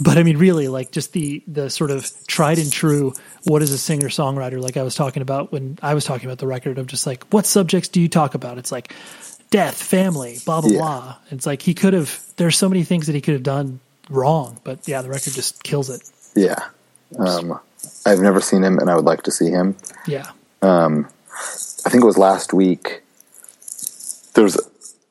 but 0.00 0.18
I 0.18 0.22
mean, 0.22 0.36
really, 0.38 0.68
like 0.68 0.90
just 0.90 1.12
the 1.12 1.42
the 1.46 1.70
sort 1.70 1.90
of 1.90 2.10
tried 2.26 2.58
and 2.58 2.72
true. 2.72 3.12
What 3.44 3.62
is 3.62 3.70
a 3.72 3.78
singer 3.78 4.08
songwriter? 4.08 4.60
Like 4.60 4.76
I 4.76 4.82
was 4.82 4.94
talking 4.94 5.22
about 5.22 5.52
when 5.52 5.78
I 5.82 5.94
was 5.94 6.04
talking 6.04 6.26
about 6.26 6.38
the 6.38 6.46
record 6.46 6.78
of 6.78 6.86
just 6.86 7.06
like 7.06 7.24
what 7.32 7.46
subjects 7.46 7.88
do 7.88 8.00
you 8.00 8.08
talk 8.08 8.34
about? 8.34 8.58
It's 8.58 8.72
like 8.72 8.92
death, 9.50 9.80
family, 9.80 10.38
blah 10.44 10.60
blah 10.60 10.70
Yeah. 10.70 10.78
blah. 10.78 11.16
It's 11.30 11.46
like 11.46 11.62
he 11.62 11.74
could 11.74 11.92
have. 11.92 12.18
There's 12.36 12.56
so 12.56 12.68
many 12.68 12.82
things 12.84 13.06
that 13.06 13.14
he 13.14 13.20
could 13.20 13.34
have 13.34 13.42
done 13.44 13.80
wrong, 14.10 14.58
but 14.64 14.86
yeah, 14.88 15.02
the 15.02 15.08
record 15.08 15.32
just 15.34 15.62
kills 15.62 15.88
it. 15.90 16.02
yeah 16.34 16.56
um 17.18 17.60
i've 18.06 18.18
never 18.18 18.40
seen 18.40 18.64
him 18.64 18.78
and 18.78 18.90
i 18.90 18.94
would 18.96 19.04
like 19.04 19.22
to 19.22 19.30
see 19.30 19.50
him 19.50 19.76
Yeah, 20.06 20.30
I 20.62 21.90
think 21.90 22.02
it 22.02 22.06
was 22.06 22.18
last 22.18 22.52
week. 22.52 23.02
There's 24.34 24.56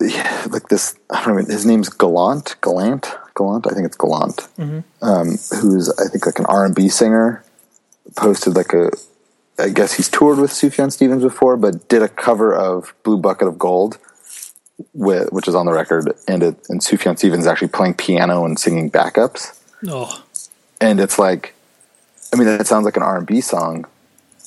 yeah, 0.01 0.45
like 0.49 0.67
this. 0.69 0.95
I 1.09 1.23
don't 1.23 1.37
know. 1.37 1.45
His 1.45 1.65
name's 1.65 1.89
Gallant. 1.89 2.55
Gallant. 2.61 3.15
Gallant. 3.35 3.67
I 3.67 3.73
think 3.73 3.85
it's 3.85 3.97
Gallant. 3.97 4.47
Um, 5.01 5.37
who's 5.59 5.89
I 5.99 6.07
think 6.09 6.25
like 6.25 6.39
an 6.39 6.45
R 6.45 6.65
and 6.65 6.75
B 6.75 6.89
singer. 6.89 7.43
Posted 8.15 8.55
like 8.55 8.73
a. 8.73 8.91
I 9.59 9.69
guess 9.69 9.93
he's 9.93 10.09
toured 10.09 10.39
with 10.39 10.51
Sufjan 10.51 10.91
Stevens 10.91 11.23
before, 11.23 11.57
but 11.57 11.87
did 11.87 12.01
a 12.01 12.09
cover 12.09 12.53
of 12.53 12.93
"Blue 13.03 13.17
Bucket 13.17 13.47
of 13.47 13.57
Gold," 13.59 13.97
with, 14.93 15.31
which 15.31 15.47
is 15.47 15.55
on 15.55 15.65
the 15.67 15.71
record, 15.73 16.11
and 16.27 16.43
it 16.43 16.55
and 16.69 16.81
Sufjan 16.81 17.17
Stevens 17.17 17.47
actually 17.47 17.67
playing 17.69 17.93
piano 17.95 18.45
and 18.45 18.57
singing 18.59 18.89
backups 18.91 19.59
Oh, 19.87 20.23
and 20.79 20.99
it's 20.99 21.19
like 21.19 21.53
i 22.33 22.37
mean 22.37 22.47
it 22.47 22.65
sounds 22.67 22.85
like 22.85 22.97
an 22.97 23.03
r&b 23.03 23.41
song 23.41 23.85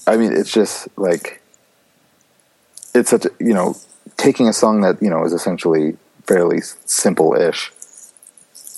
i 0.07 0.17
mean 0.17 0.33
it's 0.33 0.51
just 0.51 0.89
like 0.99 1.41
it's 2.95 3.11
such 3.11 3.27
a 3.27 3.31
you 3.39 3.53
know 3.55 3.77
taking 4.17 4.49
a 4.49 4.53
song 4.53 4.81
that 4.81 5.01
you 5.03 5.11
know 5.11 5.25
is 5.25 5.33
essentially 5.33 5.97
fairly 6.27 6.61
simple-ish 6.87 7.71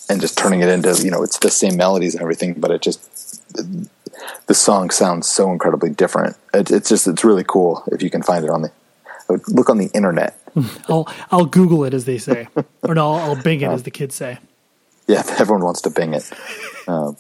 and 0.09 0.21
just 0.21 0.37
turning 0.39 0.61
it 0.61 0.69
into 0.69 0.93
you 1.03 1.11
know 1.11 1.23
it's 1.23 1.39
the 1.39 1.51
same 1.51 1.77
melodies 1.77 2.15
and 2.15 2.23
everything 2.23 2.55
but 2.55 2.71
it 2.71 2.83
just 2.83 3.01
the 4.47 4.55
song 4.55 4.91
sounds 4.91 5.29
so 5.29 5.53
incredibly 5.53 5.91
different. 5.91 6.37
It, 6.53 6.71
it's 6.71 6.89
just 6.89 7.07
it's 7.07 7.25
really 7.25 7.45
cool 7.45 7.85
if 7.93 8.03
you 8.03 8.11
can 8.11 8.23
find 8.23 8.45
it 8.45 8.51
on 8.51 8.63
the 8.63 8.73
look 9.49 9.69
on 9.69 9.79
the 9.79 9.91
internet. 9.95 10.39
I'll 10.89 11.09
I'll 11.31 11.47
Google 11.47 11.85
it 11.85 11.95
as 11.95 12.05
they 12.05 12.19
say, 12.19 12.49
or 12.83 12.95
no, 12.95 13.13
I'll, 13.13 13.31
I'll 13.31 13.43
Bing 13.43 13.61
it 13.61 13.69
as 13.69 13.83
the 13.83 13.91
kids 13.91 14.15
say. 14.15 14.39
yeah 15.07 15.23
everyone 15.39 15.65
wants 15.65 15.83
to 15.83 15.91
bing 15.91 16.15
it. 16.15 16.31
Um, 16.87 17.17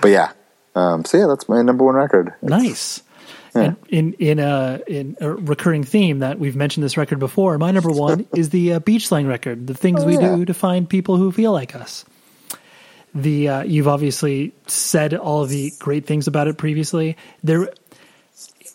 but 0.00 0.08
yeah 0.08 0.32
um, 0.74 1.04
so 1.04 1.18
yeah 1.18 1.26
that's 1.26 1.48
my 1.48 1.62
number 1.62 1.84
one 1.84 1.94
record. 1.94 2.34
Nice. 2.42 3.02
In 3.88 4.12
in 4.14 4.38
a 4.38 4.80
in 4.86 5.16
a 5.20 5.30
recurring 5.30 5.84
theme 5.84 6.20
that 6.20 6.38
we've 6.38 6.56
mentioned 6.56 6.84
this 6.84 6.96
record 6.96 7.18
before, 7.18 7.58
my 7.58 7.70
number 7.70 7.90
one 8.08 8.26
is 8.34 8.50
the 8.50 8.74
uh, 8.74 8.78
beach 8.80 9.08
slang 9.08 9.26
record. 9.26 9.66
The 9.66 9.74
things 9.74 10.02
Oh, 10.02 10.06
we 10.06 10.14
yeah. 10.14 10.36
do 10.36 10.44
to 10.44 10.54
find 10.54 10.88
people 10.88 11.16
who 11.16 11.32
feel 11.32 11.52
like 11.52 11.74
us. 11.74 12.04
The 13.14 13.48
uh, 13.48 13.62
you've 13.64 13.88
obviously 13.88 14.52
said 14.66 15.14
all 15.14 15.42
of 15.42 15.48
the 15.48 15.72
great 15.78 16.06
things 16.06 16.26
about 16.26 16.48
it 16.48 16.58
previously. 16.58 17.16
There, 17.42 17.70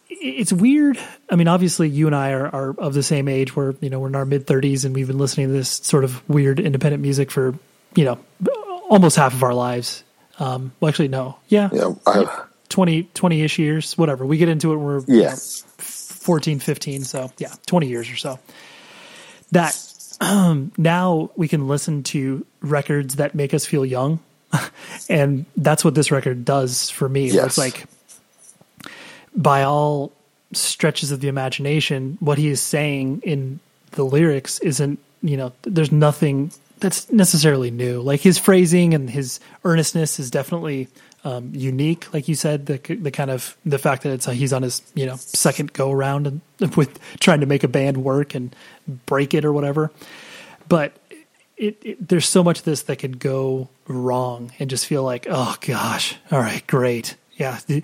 it's 0.09 0.51
weird. 0.51 0.97
I 1.29 1.35
mean, 1.35 1.47
obviously, 1.47 1.89
you 1.89 2.07
and 2.07 2.15
I 2.15 2.31
are, 2.31 2.47
are 2.47 2.69
of 2.79 2.93
the 2.93 3.03
same 3.03 3.27
age. 3.27 3.55
We're 3.55 3.75
you 3.81 3.89
know 3.89 3.99
we're 3.99 4.07
in 4.07 4.15
our 4.15 4.25
mid 4.25 4.47
thirties, 4.47 4.83
and 4.85 4.95
we've 4.95 5.07
been 5.07 5.19
listening 5.19 5.47
to 5.47 5.53
this 5.53 5.69
sort 5.69 6.03
of 6.03 6.27
weird 6.27 6.59
independent 6.59 7.01
music 7.01 7.29
for 7.31 7.53
you 7.95 8.05
know 8.05 8.19
almost 8.89 9.15
half 9.15 9.33
of 9.33 9.43
our 9.43 9.53
lives. 9.53 10.03
Um, 10.39 10.71
well, 10.79 10.89
actually, 10.89 11.09
no, 11.09 11.37
yeah, 11.47 11.69
yeah 11.71 11.93
I, 12.07 12.43
20 12.71 13.03
20-ish 13.03 13.59
years 13.59 13.97
whatever. 13.97 14.25
We 14.25 14.37
get 14.37 14.49
into 14.49 14.73
it 14.73 14.77
when 14.77 14.85
we're 14.85 14.99
you 15.01 15.21
yeah 15.21 15.31
know, 15.31 15.35
14 15.77 16.59
15 16.59 17.03
so 17.03 17.31
yeah 17.37 17.53
20 17.67 17.87
years 17.87 18.09
or 18.09 18.15
so. 18.15 18.39
That 19.51 19.77
um, 20.19 20.71
now 20.77 21.29
we 21.35 21.47
can 21.47 21.67
listen 21.67 22.03
to 22.03 22.45
records 22.61 23.15
that 23.17 23.35
make 23.35 23.53
us 23.53 23.65
feel 23.65 23.85
young 23.85 24.19
and 25.09 25.45
that's 25.57 25.85
what 25.85 25.95
this 25.95 26.11
record 26.11 26.45
does 26.45 26.89
for 26.89 27.07
me. 27.07 27.31
Where 27.33 27.45
it's 27.45 27.57
like 27.57 27.85
by 29.35 29.63
all 29.63 30.11
stretches 30.53 31.11
of 31.11 31.21
the 31.21 31.29
imagination 31.29 32.17
what 32.19 32.37
he 32.37 32.49
is 32.49 32.61
saying 32.61 33.21
in 33.23 33.59
the 33.91 34.03
lyrics 34.03 34.59
isn't 34.59 34.99
you 35.21 35.37
know 35.37 35.53
there's 35.61 35.91
nothing 35.91 36.51
that's 36.79 37.11
necessarily 37.11 37.71
new. 37.71 38.01
Like 38.01 38.21
his 38.21 38.37
phrasing 38.37 38.93
and 38.93 39.09
his 39.09 39.39
earnestness 39.63 40.19
is 40.19 40.31
definitely 40.31 40.87
um, 41.23 41.51
unique 41.53 42.11
like 42.13 42.27
you 42.27 42.35
said 42.35 42.65
the 42.65 42.77
the 42.77 43.11
kind 43.11 43.29
of 43.29 43.55
the 43.65 43.77
fact 43.77 44.03
that 44.03 44.11
it's 44.13 44.27
uh, 44.27 44.31
he's 44.31 44.53
on 44.53 44.63
his 44.63 44.81
you 44.95 45.05
know 45.05 45.15
second 45.17 45.71
go 45.73 45.91
around 45.91 46.41
with 46.75 46.99
trying 47.19 47.41
to 47.41 47.45
make 47.45 47.63
a 47.63 47.67
band 47.67 47.97
work 48.03 48.33
and 48.33 48.55
break 49.05 49.33
it 49.33 49.45
or 49.45 49.53
whatever 49.53 49.91
but 50.67 50.93
it, 51.61 51.77
it, 51.83 52.07
there's 52.09 52.27
so 52.27 52.43
much 52.43 52.59
of 52.59 52.65
this 52.65 52.83
that 52.83 52.97
could 52.97 53.19
go 53.19 53.69
wrong 53.87 54.51
and 54.57 54.69
just 54.69 54.87
feel 54.87 55.03
like, 55.03 55.27
oh 55.29 55.55
gosh, 55.61 56.15
all 56.31 56.39
right, 56.39 56.65
great, 56.65 57.15
yeah, 57.35 57.59
the 57.67 57.83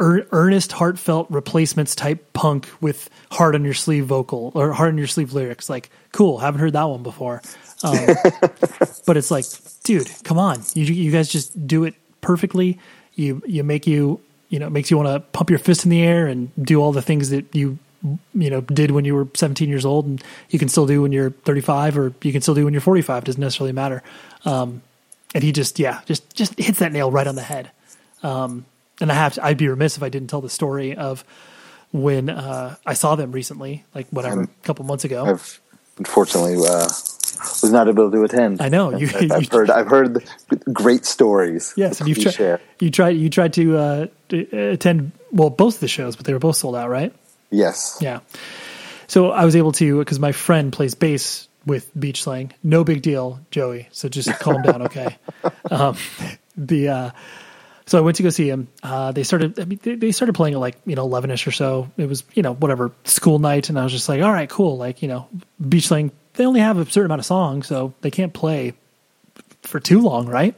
ear, 0.00 0.26
earnest, 0.30 0.70
heartfelt 0.72 1.26
replacements 1.28 1.96
type 1.96 2.32
punk 2.32 2.68
with 2.80 3.10
hard 3.32 3.56
on 3.56 3.64
your 3.64 3.74
sleeve 3.74 4.06
vocal 4.06 4.52
or 4.54 4.72
hard 4.72 4.90
on 4.90 4.98
your 4.98 5.08
sleeve 5.08 5.32
lyrics. 5.32 5.68
Like, 5.68 5.90
cool, 6.12 6.38
haven't 6.38 6.60
heard 6.60 6.74
that 6.74 6.84
one 6.84 7.02
before. 7.02 7.42
Um, 7.82 7.96
but 9.06 9.16
it's 9.16 9.32
like, 9.32 9.44
dude, 9.82 10.08
come 10.22 10.38
on, 10.38 10.62
you 10.74 10.84
you 10.84 11.10
guys 11.10 11.28
just 11.28 11.66
do 11.66 11.84
it 11.84 11.94
perfectly. 12.20 12.78
You 13.14 13.42
you 13.46 13.64
make 13.64 13.86
you 13.86 14.20
you 14.48 14.58
know 14.58 14.66
it 14.66 14.70
makes 14.70 14.90
you 14.90 14.96
want 14.96 15.08
to 15.08 15.20
pump 15.30 15.50
your 15.50 15.58
fist 15.58 15.84
in 15.84 15.90
the 15.90 16.02
air 16.02 16.26
and 16.26 16.50
do 16.56 16.80
all 16.80 16.92
the 16.92 17.02
things 17.02 17.30
that 17.30 17.54
you 17.54 17.78
you 18.34 18.50
know 18.50 18.60
did 18.60 18.92
when 18.92 19.04
you 19.04 19.14
were 19.14 19.26
17 19.34 19.68
years 19.68 19.84
old 19.84 20.06
and 20.06 20.22
you 20.50 20.58
can 20.58 20.68
still 20.68 20.86
do 20.86 21.02
when 21.02 21.10
you're 21.10 21.30
35 21.30 21.98
or 21.98 22.14
you 22.22 22.32
can 22.32 22.40
still 22.40 22.54
do 22.54 22.64
when 22.64 22.72
you're 22.72 22.80
45 22.80 23.24
doesn't 23.24 23.40
necessarily 23.40 23.72
matter. 23.72 24.02
Um 24.44 24.82
and 25.34 25.44
he 25.44 25.52
just 25.52 25.78
yeah 25.78 26.00
just 26.06 26.34
just 26.34 26.58
hits 26.58 26.78
that 26.78 26.92
nail 26.92 27.10
right 27.10 27.26
on 27.26 27.34
the 27.34 27.42
head. 27.42 27.70
Um 28.22 28.66
and 29.00 29.12
i 29.12 29.14
have 29.14 29.34
to, 29.34 29.44
i'd 29.44 29.56
be 29.56 29.68
remiss 29.68 29.96
if 29.96 30.02
i 30.02 30.08
didn't 30.08 30.28
tell 30.28 30.40
the 30.40 30.50
story 30.50 30.96
of 30.96 31.24
when 31.92 32.28
uh 32.28 32.74
i 32.84 32.94
saw 32.94 33.14
them 33.14 33.30
recently 33.30 33.84
like 33.94 34.08
whatever 34.08 34.42
a 34.42 34.48
couple 34.62 34.84
months 34.84 35.04
ago. 35.04 35.24
I've 35.24 35.60
unfortunately 35.98 36.56
uh, 36.66 36.88
was 37.62 37.70
not 37.72 37.88
able 37.88 38.10
to 38.10 38.22
attend. 38.24 38.60
I 38.62 38.68
know. 38.68 38.90
You- 38.98 39.08
I've, 39.14 39.32
I've 39.32 39.48
heard. 39.50 39.70
I've 39.70 39.86
heard 39.88 40.24
great 40.72 41.04
stories. 41.04 41.72
yes 41.76 42.00
and 42.00 42.08
you've 42.08 42.18
tried 42.20 42.60
you 42.80 42.90
tried 42.90 43.16
you 43.16 43.28
tried 43.30 43.52
to 43.54 43.76
uh 43.76 44.06
attend 44.52 45.12
well 45.32 45.50
both 45.50 45.74
of 45.74 45.80
the 45.80 45.88
shows 45.88 46.16
but 46.16 46.24
they 46.26 46.32
were 46.32 46.38
both 46.38 46.56
sold 46.56 46.76
out 46.76 46.88
right 46.90 47.12
Yes. 47.50 47.96
Yeah. 48.00 48.20
So 49.06 49.30
I 49.30 49.44
was 49.46 49.56
able 49.56 49.72
to 49.72 49.98
because 50.00 50.18
my 50.20 50.32
friend 50.32 50.70
plays 50.70 50.94
bass 50.94 51.48
with 51.64 51.90
beach 51.98 52.22
slang. 52.22 52.52
No 52.62 52.84
big 52.84 53.00
deal, 53.00 53.40
Joey. 53.50 53.88
So 53.90 54.08
just 54.10 54.28
calm 54.38 54.60
down, 54.62 54.82
okay? 54.82 55.16
Um, 55.70 55.96
the 56.56 56.88
uh, 56.88 57.10
so 57.86 57.96
I 57.96 58.00
went 58.02 58.16
to 58.18 58.22
go 58.22 58.28
see 58.30 58.48
him. 58.50 58.68
Uh, 58.82 59.12
they 59.12 59.22
started. 59.22 59.58
I 59.58 59.64
mean, 59.64 59.78
they, 59.82 59.94
they 59.94 60.12
started 60.12 60.34
playing 60.34 60.54
at 60.54 60.60
like 60.60 60.76
you 60.84 60.94
know 60.94 61.04
eleven 61.04 61.30
ish 61.30 61.46
or 61.46 61.52
so. 61.52 61.90
It 61.96 62.06
was 62.06 62.22
you 62.34 62.42
know 62.42 62.52
whatever 62.54 62.92
school 63.04 63.38
night, 63.38 63.70
and 63.70 63.78
I 63.78 63.82
was 63.84 63.92
just 63.92 64.08
like, 64.10 64.20
all 64.22 64.32
right, 64.32 64.48
cool. 64.48 64.76
Like 64.76 65.00
you 65.00 65.08
know, 65.08 65.28
beach 65.66 65.86
slang. 65.88 66.10
They 66.38 66.46
only 66.46 66.60
have 66.60 66.78
a 66.78 66.86
certain 66.86 67.06
amount 67.06 67.18
of 67.18 67.26
songs, 67.26 67.66
so 67.66 67.94
they 68.00 68.12
can't 68.12 68.32
play 68.32 68.74
for 69.62 69.80
too 69.80 70.00
long, 70.00 70.28
right? 70.28 70.54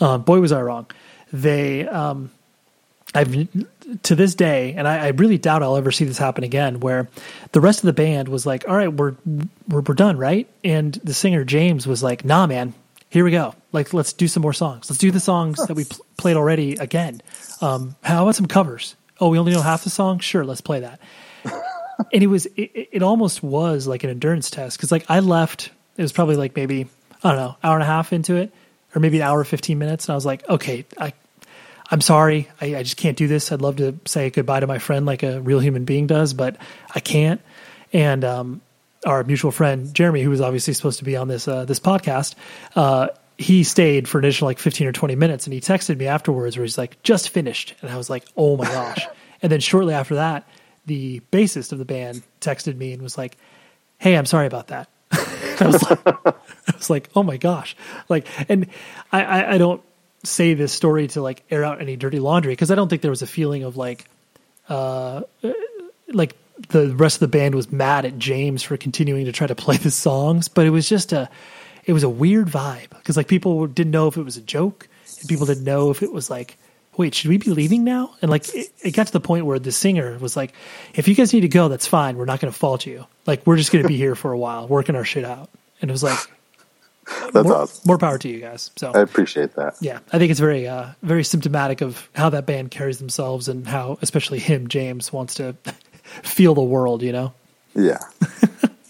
Uh, 0.00 0.16
boy, 0.16 0.40
was 0.40 0.52
I 0.52 0.62
wrong. 0.62 0.86
They 1.34 1.86
um, 1.86 2.30
I've 3.14 3.30
to 4.04 4.14
this 4.14 4.34
day, 4.34 4.72
and 4.72 4.88
I, 4.88 5.04
I 5.04 5.08
really 5.08 5.36
doubt 5.36 5.62
I'll 5.62 5.76
ever 5.76 5.92
see 5.92 6.06
this 6.06 6.16
happen 6.16 6.44
again. 6.44 6.80
Where 6.80 7.10
the 7.52 7.60
rest 7.60 7.80
of 7.80 7.86
the 7.86 7.92
band 7.92 8.28
was 8.28 8.46
like, 8.46 8.66
"All 8.66 8.74
right, 8.74 8.90
we're 8.90 9.16
we're, 9.68 9.82
we're 9.82 9.94
done, 9.94 10.16
right?" 10.16 10.48
And 10.64 10.94
the 11.04 11.12
singer 11.12 11.44
James 11.44 11.86
was 11.86 12.02
like, 12.02 12.24
"Nah, 12.24 12.46
man, 12.46 12.72
here 13.10 13.22
we 13.22 13.30
go. 13.30 13.54
Like, 13.70 13.92
let's 13.92 14.14
do 14.14 14.28
some 14.28 14.40
more 14.40 14.54
songs. 14.54 14.88
Let's 14.88 14.98
do 14.98 15.10
the 15.10 15.20
songs 15.20 15.58
that 15.66 15.74
we 15.74 15.84
pl- 15.84 16.06
played 16.16 16.38
already 16.38 16.76
again. 16.76 17.20
Um, 17.60 17.96
how 18.02 18.22
about 18.22 18.34
some 18.34 18.46
covers? 18.46 18.96
Oh, 19.20 19.28
we 19.28 19.38
only 19.38 19.52
know 19.52 19.60
half 19.60 19.84
the 19.84 19.90
song. 19.90 20.20
Sure, 20.20 20.42
let's 20.42 20.62
play 20.62 20.80
that." 20.80 21.00
And 22.12 22.22
it 22.22 22.28
was 22.28 22.46
it, 22.56 22.88
it 22.92 23.02
almost 23.02 23.42
was 23.42 23.86
like 23.86 24.04
an 24.04 24.10
endurance 24.10 24.50
test 24.50 24.76
because 24.76 24.92
like 24.92 25.06
I 25.08 25.20
left. 25.20 25.70
It 25.96 26.02
was 26.02 26.12
probably 26.12 26.36
like 26.36 26.54
maybe 26.54 26.86
I 27.24 27.30
don't 27.30 27.38
know 27.38 27.56
hour 27.62 27.74
and 27.74 27.82
a 27.82 27.86
half 27.86 28.12
into 28.12 28.36
it, 28.36 28.52
or 28.94 29.00
maybe 29.00 29.18
an 29.18 29.22
hour 29.22 29.42
fifteen 29.44 29.78
minutes, 29.78 30.06
and 30.06 30.12
I 30.12 30.14
was 30.14 30.26
like, 30.26 30.48
okay, 30.48 30.84
I 30.98 31.12
I'm 31.90 32.00
sorry, 32.00 32.48
I, 32.60 32.76
I 32.76 32.82
just 32.82 32.96
can't 32.96 33.16
do 33.16 33.26
this. 33.26 33.50
I'd 33.50 33.62
love 33.62 33.76
to 33.76 33.98
say 34.04 34.30
goodbye 34.30 34.60
to 34.60 34.66
my 34.66 34.78
friend 34.78 35.06
like 35.06 35.22
a 35.22 35.40
real 35.40 35.58
human 35.58 35.84
being 35.84 36.06
does, 36.06 36.34
but 36.34 36.56
I 36.94 37.00
can't. 37.00 37.40
And 37.92 38.24
um, 38.24 38.60
our 39.06 39.24
mutual 39.24 39.50
friend 39.50 39.94
Jeremy, 39.94 40.22
who 40.22 40.30
was 40.30 40.42
obviously 40.42 40.74
supposed 40.74 40.98
to 40.98 41.04
be 41.04 41.16
on 41.16 41.28
this 41.28 41.48
uh, 41.48 41.64
this 41.64 41.80
podcast, 41.80 42.34
uh, 42.76 43.08
he 43.38 43.64
stayed 43.64 44.08
for 44.08 44.18
an 44.18 44.24
additional 44.24 44.48
like 44.48 44.58
fifteen 44.58 44.86
or 44.86 44.92
twenty 44.92 45.14
minutes, 45.14 45.46
and 45.46 45.54
he 45.54 45.60
texted 45.60 45.96
me 45.96 46.06
afterwards 46.06 46.56
where 46.56 46.64
he's 46.64 46.76
like, 46.76 47.02
"Just 47.02 47.30
finished," 47.30 47.74
and 47.80 47.90
I 47.90 47.96
was 47.96 48.10
like, 48.10 48.24
"Oh 48.36 48.56
my 48.56 48.64
gosh!" 48.64 49.06
and 49.42 49.50
then 49.50 49.60
shortly 49.60 49.94
after 49.94 50.16
that, 50.16 50.46
the 50.88 51.20
bassist 51.30 51.70
of 51.70 51.78
the 51.78 51.84
band 51.84 52.22
texted 52.40 52.76
me 52.76 52.92
and 52.92 53.00
was 53.00 53.16
like, 53.16 53.36
"Hey, 53.98 54.16
I'm 54.16 54.26
sorry 54.26 54.46
about 54.46 54.68
that." 54.68 54.88
I 55.60 55.66
was 55.66 55.82
like, 55.82 56.06
I 56.06 56.34
was 56.74 56.90
like, 56.90 57.10
oh 57.14 57.22
my 57.22 57.36
gosh, 57.36 57.76
like, 58.08 58.26
and 58.48 58.66
I, 59.12 59.22
I, 59.22 59.52
I 59.54 59.58
don't 59.58 59.82
say 60.24 60.54
this 60.54 60.72
story 60.72 61.08
to 61.08 61.22
like 61.22 61.42
air 61.50 61.64
out 61.64 61.80
any 61.80 61.96
dirty 61.96 62.18
laundry 62.18 62.52
because 62.52 62.70
I 62.70 62.74
don't 62.74 62.88
think 62.88 63.02
there 63.02 63.10
was 63.10 63.22
a 63.22 63.26
feeling 63.26 63.62
of 63.62 63.76
like, 63.76 64.04
uh, 64.68 65.22
like 66.08 66.34
the 66.70 66.94
rest 66.94 67.16
of 67.16 67.20
the 67.20 67.28
band 67.28 67.54
was 67.54 67.72
mad 67.72 68.04
at 68.04 68.18
James 68.18 68.62
for 68.62 68.76
continuing 68.76 69.24
to 69.26 69.32
try 69.32 69.46
to 69.46 69.54
play 69.54 69.76
the 69.76 69.90
songs, 69.90 70.48
but 70.48 70.66
it 70.66 70.70
was 70.70 70.88
just 70.88 71.12
a, 71.12 71.28
it 71.84 71.92
was 71.92 72.02
a 72.02 72.08
weird 72.08 72.48
vibe 72.48 72.90
because 72.90 73.16
like 73.16 73.28
people 73.28 73.66
didn't 73.66 73.92
know 73.92 74.08
if 74.08 74.16
it 74.16 74.22
was 74.22 74.36
a 74.36 74.42
joke 74.42 74.88
and 75.20 75.28
people 75.28 75.46
didn't 75.46 75.64
know 75.64 75.90
if 75.90 76.02
it 76.02 76.12
was 76.12 76.28
like, 76.30 76.58
wait, 76.98 77.14
should 77.14 77.30
we 77.30 77.38
be 77.38 77.50
leaving 77.50 77.84
now? 77.84 78.14
And 78.20 78.30
like 78.30 78.52
it, 78.54 78.72
it 78.82 78.90
got 78.90 79.06
to 79.06 79.12
the 79.12 79.20
point 79.20 79.46
where 79.46 79.58
the 79.58 79.72
singer 79.72 80.18
was 80.18 80.36
like, 80.36 80.52
if 80.94 81.08
you 81.08 81.14
guys 81.14 81.32
need 81.32 81.40
to 81.42 81.48
go, 81.48 81.68
that's 81.68 81.86
fine. 81.86 82.16
We're 82.16 82.24
not 82.26 82.40
going 82.40 82.52
to 82.52 82.58
fault 82.58 82.84
you. 82.84 83.06
Like 83.26 83.46
we're 83.46 83.56
just 83.56 83.72
going 83.72 83.82
to 83.82 83.88
be 83.88 83.96
here 83.96 84.14
for 84.14 84.32
a 84.32 84.38
while, 84.38 84.68
working 84.68 84.96
our 84.96 85.04
shit 85.04 85.24
out. 85.24 85.48
And 85.80 85.90
it 85.90 85.92
was 85.92 86.02
like, 86.02 86.18
That's 87.32 87.46
more, 87.46 87.54
awesome. 87.54 87.82
more 87.86 87.96
power 87.98 88.18
to 88.18 88.28
you 88.28 88.40
guys. 88.40 88.70
So 88.76 88.92
I 88.94 89.00
appreciate 89.00 89.54
that. 89.54 89.76
yeah, 89.80 90.00
I 90.12 90.18
think 90.18 90.30
it's 90.30 90.40
very, 90.40 90.68
uh, 90.68 90.88
very 91.02 91.24
symptomatic 91.24 91.80
of 91.80 92.06
how 92.14 92.28
that 92.30 92.44
band 92.44 92.70
carries 92.70 92.98
themselves 92.98 93.48
and 93.48 93.66
how, 93.66 93.98
especially 94.02 94.38
him, 94.40 94.68
James, 94.68 95.10
wants 95.10 95.34
to 95.36 95.56
feel 96.22 96.54
the 96.54 96.62
world, 96.62 97.02
you 97.02 97.12
know? 97.12 97.32
Yeah. 97.74 98.00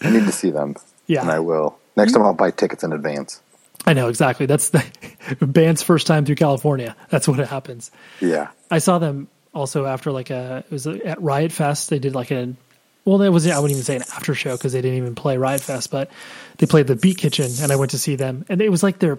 I 0.01 0.09
need 0.09 0.25
to 0.25 0.31
see 0.31 0.51
them. 0.51 0.75
Yeah. 1.07 1.21
And 1.21 1.31
I 1.31 1.39
will. 1.39 1.75
Next 1.97 2.11
time 2.13 2.21
I'll 2.21 2.35
buy 2.35 2.51
tickets 2.51 2.83
in 2.83 2.93
advance. 2.93 3.41
I 3.85 3.93
know 3.93 4.07
exactly. 4.07 4.45
That's 4.45 4.69
the 4.69 4.83
band's 5.41 5.81
first 5.81 6.07
time 6.07 6.25
through 6.25 6.35
California. 6.35 6.95
That's 7.09 7.27
what 7.27 7.39
happens. 7.39 7.91
Yeah. 8.19 8.49
I 8.69 8.79
saw 8.79 8.99
them 8.99 9.27
also 9.53 9.85
after 9.85 10.11
like 10.11 10.29
a 10.29 10.63
it 10.65 10.71
was 10.71 10.85
at 10.87 11.21
Riot 11.21 11.51
Fest. 11.51 11.89
They 11.89 11.99
did 11.99 12.15
like 12.15 12.31
a 12.31 12.53
well, 13.05 13.21
it 13.21 13.29
was 13.29 13.47
I 13.47 13.57
wouldn't 13.57 13.71
even 13.71 13.83
say 13.83 13.95
an 13.95 14.03
after 14.03 14.35
show 14.35 14.55
because 14.55 14.73
they 14.73 14.81
didn't 14.81 14.97
even 14.97 15.15
play 15.15 15.37
Riot 15.37 15.61
Fest, 15.61 15.89
but 15.89 16.11
they 16.57 16.65
played 16.65 16.87
the 16.87 16.95
Beat 16.95 17.17
Kitchen, 17.17 17.49
and 17.61 17.71
I 17.71 17.75
went 17.75 17.91
to 17.91 17.97
see 17.97 18.15
them, 18.15 18.45
and 18.49 18.61
it 18.61 18.69
was 18.69 18.83
like 18.83 18.99
their 18.99 19.17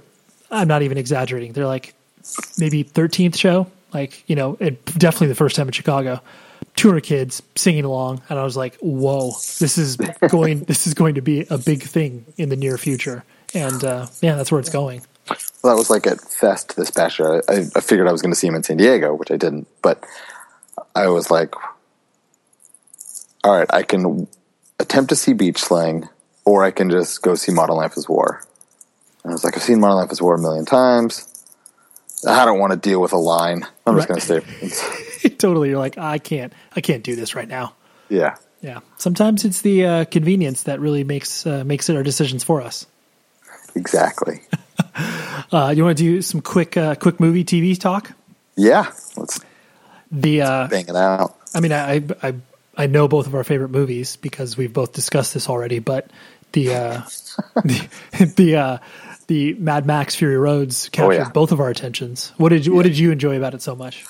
I'm 0.50 0.68
not 0.68 0.82
even 0.82 0.98
exaggerating. 0.98 1.52
They're 1.52 1.66
like 1.66 1.94
maybe 2.58 2.84
13th 2.84 3.36
show, 3.36 3.66
like 3.92 4.22
you 4.28 4.36
know, 4.36 4.56
it, 4.60 4.84
definitely 4.84 5.28
the 5.28 5.34
first 5.34 5.56
time 5.56 5.66
in 5.66 5.72
Chicago. 5.72 6.20
200 6.76 7.02
kids 7.02 7.42
singing 7.56 7.84
along, 7.84 8.22
and 8.28 8.38
I 8.38 8.44
was 8.44 8.56
like, 8.56 8.76
"Whoa, 8.76 9.32
this 9.58 9.76
is 9.76 9.96
going 10.28 10.60
this 10.60 10.86
is 10.86 10.94
going 10.94 11.16
to 11.16 11.20
be 11.20 11.46
a 11.50 11.58
big 11.58 11.82
thing 11.82 12.24
in 12.36 12.48
the 12.48 12.56
near 12.56 12.78
future." 12.78 13.24
And 13.54 13.82
uh, 13.84 14.06
yeah, 14.20 14.36
that's 14.36 14.52
where 14.52 14.60
it's 14.60 14.70
going. 14.70 15.02
Well, 15.62 15.74
that 15.74 15.78
was 15.78 15.90
like 15.90 16.06
at 16.06 16.20
Fest 16.20 16.76
this 16.76 16.90
past 16.90 17.18
year. 17.18 17.42
I, 17.48 17.66
I 17.74 17.80
figured 17.80 18.08
I 18.08 18.12
was 18.12 18.22
going 18.22 18.32
to 18.32 18.38
see 18.38 18.46
him 18.46 18.54
in 18.54 18.62
San 18.62 18.76
Diego, 18.76 19.14
which 19.14 19.30
I 19.30 19.36
didn't. 19.36 19.68
But 19.82 20.04
I 20.94 21.08
was 21.08 21.30
like, 21.30 21.54
all 23.44 23.56
right, 23.56 23.68
I 23.72 23.82
can 23.82 24.26
attempt 24.78 25.10
to 25.10 25.16
see 25.16 25.32
Beach 25.32 25.58
Slang, 25.58 26.08
or 26.44 26.64
I 26.64 26.70
can 26.70 26.90
just 26.90 27.22
go 27.22 27.34
see 27.34 27.52
Modern 27.52 27.76
Life 27.76 27.96
is 27.96 28.08
War. 28.08 28.42
And 29.22 29.30
I 29.30 29.34
was 29.34 29.44
like, 29.44 29.56
I've 29.56 29.62
seen 29.62 29.80
Modern 29.80 29.98
Life 29.98 30.12
is 30.12 30.22
War 30.22 30.34
a 30.34 30.38
million 30.38 30.64
times. 30.64 31.26
I 32.26 32.44
don't 32.44 32.58
want 32.58 32.72
to 32.72 32.78
deal 32.78 33.00
with 33.00 33.12
a 33.12 33.18
line. 33.18 33.66
I'm 33.86 33.96
just 33.96 34.08
going 34.08 34.20
to 34.20 34.40
stay. 35.20 35.28
totally, 35.30 35.70
you're 35.70 35.78
like, 35.78 35.96
I 35.96 36.18
can't, 36.18 36.52
I 36.74 36.80
can't 36.80 37.02
do 37.02 37.16
this 37.16 37.34
right 37.34 37.48
now. 37.48 37.74
yeah. 38.08 38.36
Yeah, 38.62 38.80
sometimes 38.98 39.46
it's 39.46 39.62
the 39.62 39.86
uh, 39.86 40.04
convenience 40.04 40.64
that 40.64 40.80
really 40.80 41.02
makes 41.02 41.46
uh, 41.46 41.64
makes 41.64 41.88
it 41.88 41.96
our 41.96 42.02
decisions 42.02 42.44
for 42.44 42.60
us. 42.60 42.86
Exactly. 43.74 44.42
Uh, 45.52 45.72
you 45.76 45.82
want 45.84 45.98
to 45.98 46.04
do 46.04 46.22
some 46.22 46.40
quick 46.40 46.76
uh, 46.76 46.94
quick 46.94 47.18
movie 47.18 47.44
TV 47.44 47.78
talk? 47.78 48.12
Yeah. 48.56 48.92
Let's 49.16 49.40
The 50.10 50.42
uh, 50.42 50.68
bang 50.68 50.86
it 50.88 50.94
out. 50.94 51.36
I 51.54 51.60
mean, 51.60 51.72
I, 51.72 52.02
I 52.22 52.34
I 52.76 52.86
know 52.86 53.08
both 53.08 53.26
of 53.26 53.34
our 53.34 53.42
favorite 53.42 53.70
movies 53.70 54.16
because 54.16 54.56
we've 54.56 54.72
both 54.72 54.92
discussed 54.92 55.34
this 55.34 55.48
already. 55.48 55.80
But 55.80 56.10
the 56.52 56.74
uh, 56.74 57.02
the 57.64 57.88
the, 58.36 58.56
uh, 58.56 58.78
the 59.26 59.54
Mad 59.54 59.86
Max 59.86 60.14
Fury 60.14 60.36
Roads 60.36 60.88
captured 60.90 61.14
yeah. 61.14 61.30
both 61.30 61.50
of 61.50 61.60
our 61.60 61.68
attentions. 61.68 62.32
What 62.36 62.50
did 62.50 62.66
you 62.66 62.74
What 62.74 62.84
did 62.84 62.96
you 62.96 63.10
enjoy 63.10 63.36
about 63.36 63.54
it 63.54 63.62
so 63.62 63.74
much? 63.74 64.04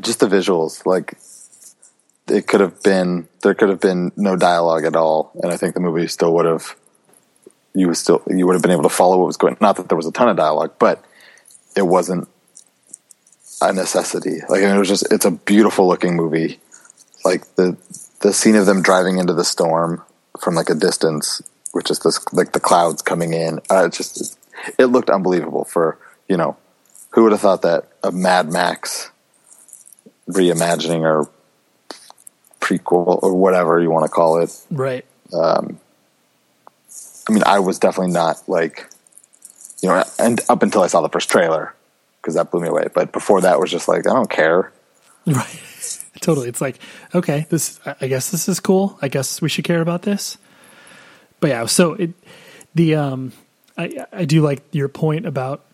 just 0.00 0.20
the 0.20 0.26
visuals 0.26 0.84
like 0.86 1.16
it 2.28 2.46
could 2.46 2.60
have 2.60 2.82
been 2.82 3.28
there 3.42 3.54
could 3.54 3.68
have 3.68 3.80
been 3.80 4.12
no 4.16 4.36
dialogue 4.36 4.84
at 4.84 4.96
all 4.96 5.30
and 5.42 5.52
i 5.52 5.56
think 5.56 5.74
the 5.74 5.80
movie 5.80 6.06
still 6.06 6.34
would 6.34 6.44
have 6.44 6.76
you 7.74 7.86
would 7.88 7.96
still 7.96 8.22
you 8.28 8.46
would 8.46 8.54
have 8.54 8.62
been 8.62 8.70
able 8.70 8.82
to 8.82 8.88
follow 8.88 9.18
what 9.18 9.26
was 9.26 9.36
going 9.36 9.56
not 9.60 9.76
that 9.76 9.88
there 9.88 9.96
was 9.96 10.06
a 10.06 10.12
ton 10.12 10.28
of 10.28 10.36
dialogue 10.36 10.72
but 10.78 11.04
it 11.76 11.82
wasn't 11.82 12.28
a 13.62 13.72
necessity 13.72 14.40
like 14.48 14.62
it 14.62 14.78
was 14.78 14.88
just 14.88 15.10
it's 15.12 15.24
a 15.24 15.30
beautiful 15.30 15.86
looking 15.86 16.16
movie 16.16 16.58
like 17.24 17.54
the 17.56 17.76
the 18.20 18.32
scene 18.32 18.56
of 18.56 18.66
them 18.66 18.82
driving 18.82 19.18
into 19.18 19.32
the 19.32 19.44
storm 19.44 20.02
from 20.40 20.54
like 20.54 20.70
a 20.70 20.74
distance 20.74 21.42
which 21.72 21.90
is 21.90 21.98
this 22.00 22.20
like 22.32 22.52
the 22.52 22.60
clouds 22.60 23.02
coming 23.02 23.32
in 23.32 23.60
uh, 23.70 23.86
it 23.86 23.92
just 23.92 24.38
it 24.78 24.86
looked 24.86 25.10
unbelievable 25.10 25.64
for 25.64 25.98
you 26.28 26.36
know 26.36 26.56
who 27.10 27.22
would 27.22 27.32
have 27.32 27.40
thought 27.40 27.62
that 27.62 27.88
a 28.02 28.12
mad 28.12 28.50
max 28.50 29.10
reimagining 30.28 31.00
or 31.00 31.28
prequel 32.60 33.22
or 33.22 33.34
whatever 33.34 33.80
you 33.80 33.90
want 33.90 34.04
to 34.04 34.10
call 34.10 34.40
it. 34.42 34.54
Right. 34.70 35.04
I 37.28 37.32
mean, 37.32 37.42
I 37.46 37.58
was 37.58 37.78
definitely 37.78 38.12
not 38.12 38.48
like, 38.48 38.88
you 39.82 39.88
know, 39.88 40.02
and 40.18 40.40
up 40.48 40.62
until 40.62 40.82
I 40.82 40.86
saw 40.86 41.02
the 41.02 41.08
first 41.08 41.30
trailer 41.30 41.74
because 42.20 42.34
that 42.34 42.50
blew 42.50 42.62
me 42.62 42.68
away. 42.68 42.86
But 42.92 43.12
before 43.12 43.40
that 43.42 43.60
was 43.60 43.70
just 43.70 43.88
like, 43.88 44.06
I 44.06 44.14
don't 44.14 44.30
care. 44.30 44.72
Right. 45.26 45.60
totally. 46.22 46.48
It's 46.48 46.62
like, 46.62 46.78
okay, 47.14 47.46
this 47.50 47.78
I 48.00 48.06
guess 48.06 48.30
this 48.30 48.48
is 48.48 48.60
cool. 48.60 48.98
I 49.02 49.08
guess 49.08 49.42
we 49.42 49.50
should 49.50 49.64
care 49.66 49.82
about 49.82 50.02
this. 50.02 50.38
But 51.38 51.50
yeah, 51.50 51.66
so 51.66 51.92
it 51.94 52.10
the 52.74 52.94
um 52.94 53.32
I 53.76 54.06
I 54.10 54.24
do 54.24 54.40
like 54.40 54.62
your 54.72 54.88
point 54.88 55.26
about 55.26 55.66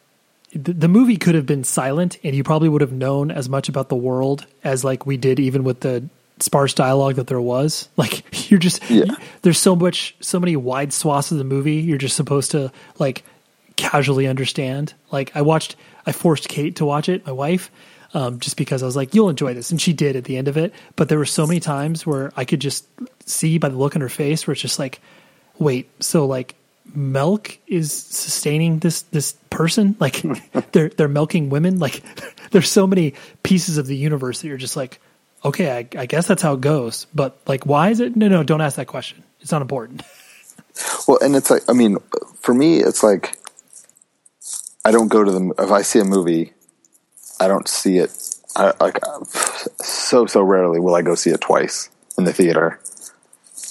the, 0.53 0.73
the 0.73 0.89
movie 0.89 1.19
could 1.19 1.37
have 1.37 1.47
been 1.47 1.63
silent 1.63 2.19
and 2.25 2.35
you 2.35 2.43
probably 2.43 2.69
would 2.69 2.81
have 2.81 2.91
known 2.91 3.31
as 3.31 3.49
much 3.49 3.69
about 3.69 3.91
the 3.91 3.97
world 3.97 4.45
as 4.65 4.83
like 4.83 5.07
we 5.07 5.17
did 5.17 5.39
even 5.39 5.63
with 5.63 5.81
the 5.81 6.09
sparse 6.40 6.74
dialogue 6.74 7.15
that 7.16 7.27
there 7.28 7.40
was. 7.40 7.89
Like 7.97 8.51
you're 8.51 8.61
just 8.61 8.89
Yeah. 8.90 9.15
there's 9.43 9.59
so 9.59 9.77
much 9.77 10.16
so 10.20 10.39
many 10.40 10.56
wide 10.56 10.93
swaths 10.93 11.31
of 11.31 11.39
the 11.39 11.44
movie 11.44 11.77
you're 11.77 11.98
just 11.98 12.16
supposed 12.16 12.51
to 12.52 12.73
like 12.98 13.23
casually 13.77 14.27
understand. 14.27 14.94
Like 15.12 15.32
I 15.36 15.43
watched 15.43 15.77
I 16.06 16.12
forced 16.12 16.48
Kate 16.48 16.77
to 16.77 16.85
watch 16.85 17.09
it, 17.09 17.24
my 17.27 17.32
wife, 17.32 17.70
um, 18.12 18.39
just 18.39 18.56
because 18.56 18.82
I 18.82 18.86
was 18.86 18.94
like, 18.97 19.15
"You'll 19.15 19.31
enjoy 19.31 19.55
this," 19.55 19.70
and 19.70 19.81
she 19.81 19.93
did 19.93 20.16
at 20.16 20.24
the 20.24 20.36
end 20.36 20.48
of 20.48 20.56
it. 20.56 20.73
But 20.97 21.09
there 21.09 21.19
were 21.19 21.24
so 21.24 21.47
many 21.47 21.61
times 21.61 22.06
where 22.06 22.31
I 22.36 22.44
could 22.44 22.61
just 22.61 22.85
see 23.27 23.59
by 23.59 23.69
the 23.70 23.77
look 23.77 23.97
on 23.97 24.02
her 24.02 24.09
face 24.11 24.47
where 24.47 24.52
it's 24.52 24.61
just 24.61 24.78
like, 24.78 25.01
"Wait, 25.59 25.89
so 26.01 26.27
like 26.27 26.55
milk 26.94 27.56
is 27.66 27.90
sustaining 27.93 28.78
this 28.81 29.02
this 29.02 29.32
person? 29.51 29.97
Like 29.98 30.23
they're 30.73 30.90
they're 30.90 31.09
milking 31.09 31.48
women? 31.48 31.78
Like 31.78 32.02
there's 32.51 32.69
so 32.70 32.86
many 32.86 33.15
pieces 33.43 33.78
of 33.78 33.86
the 33.86 33.97
universe 33.97 34.40
that 34.43 34.48
you're 34.48 34.56
just 34.59 34.77
like." 34.77 35.01
Okay, 35.45 35.71
I, 35.71 35.87
I 36.01 36.07
guess 36.07 36.27
that's 36.27 36.43
how 36.43 36.55
it 36.55 36.61
goes. 36.61 37.07
But 37.15 37.39
like, 37.47 37.66
why 37.66 37.91
is 37.91 38.01
it? 38.01 38.16
No, 38.16 38.29
no, 38.29 38.43
don't 38.43 38.61
ask 38.61 38.77
that 38.77 38.87
question. 38.87 39.23
It's 39.41 39.53
not 39.53 39.62
important. 39.62 40.03
Well, 41.07 41.19
and 41.23 41.37
it's 41.37 41.51
like, 41.51 41.62
I 41.69 41.73
mean, 41.73 41.99
for 42.41 42.53
me, 42.53 42.79
it's 42.79 43.05
like, 43.05 43.37
I 44.85 44.91
don't 44.91 45.07
go 45.07 45.23
to 45.23 45.31
the, 45.31 45.55
if 45.59 45.71
I 45.71 45.83
see 45.83 46.01
a 46.01 46.05
movie, 46.05 46.53
I 47.39 47.47
don't 47.47 47.69
see 47.69 47.99
it, 47.99 48.11
I, 48.57 48.73
like, 48.81 48.99
so, 49.81 50.27
so 50.27 50.43
rarely 50.43 50.81
will 50.81 50.97
I 50.97 51.03
go 51.03 51.15
see 51.15 51.31
it 51.31 51.41
twice 51.41 51.91
in 52.19 52.25
the 52.25 52.33
theater. 52.33 52.81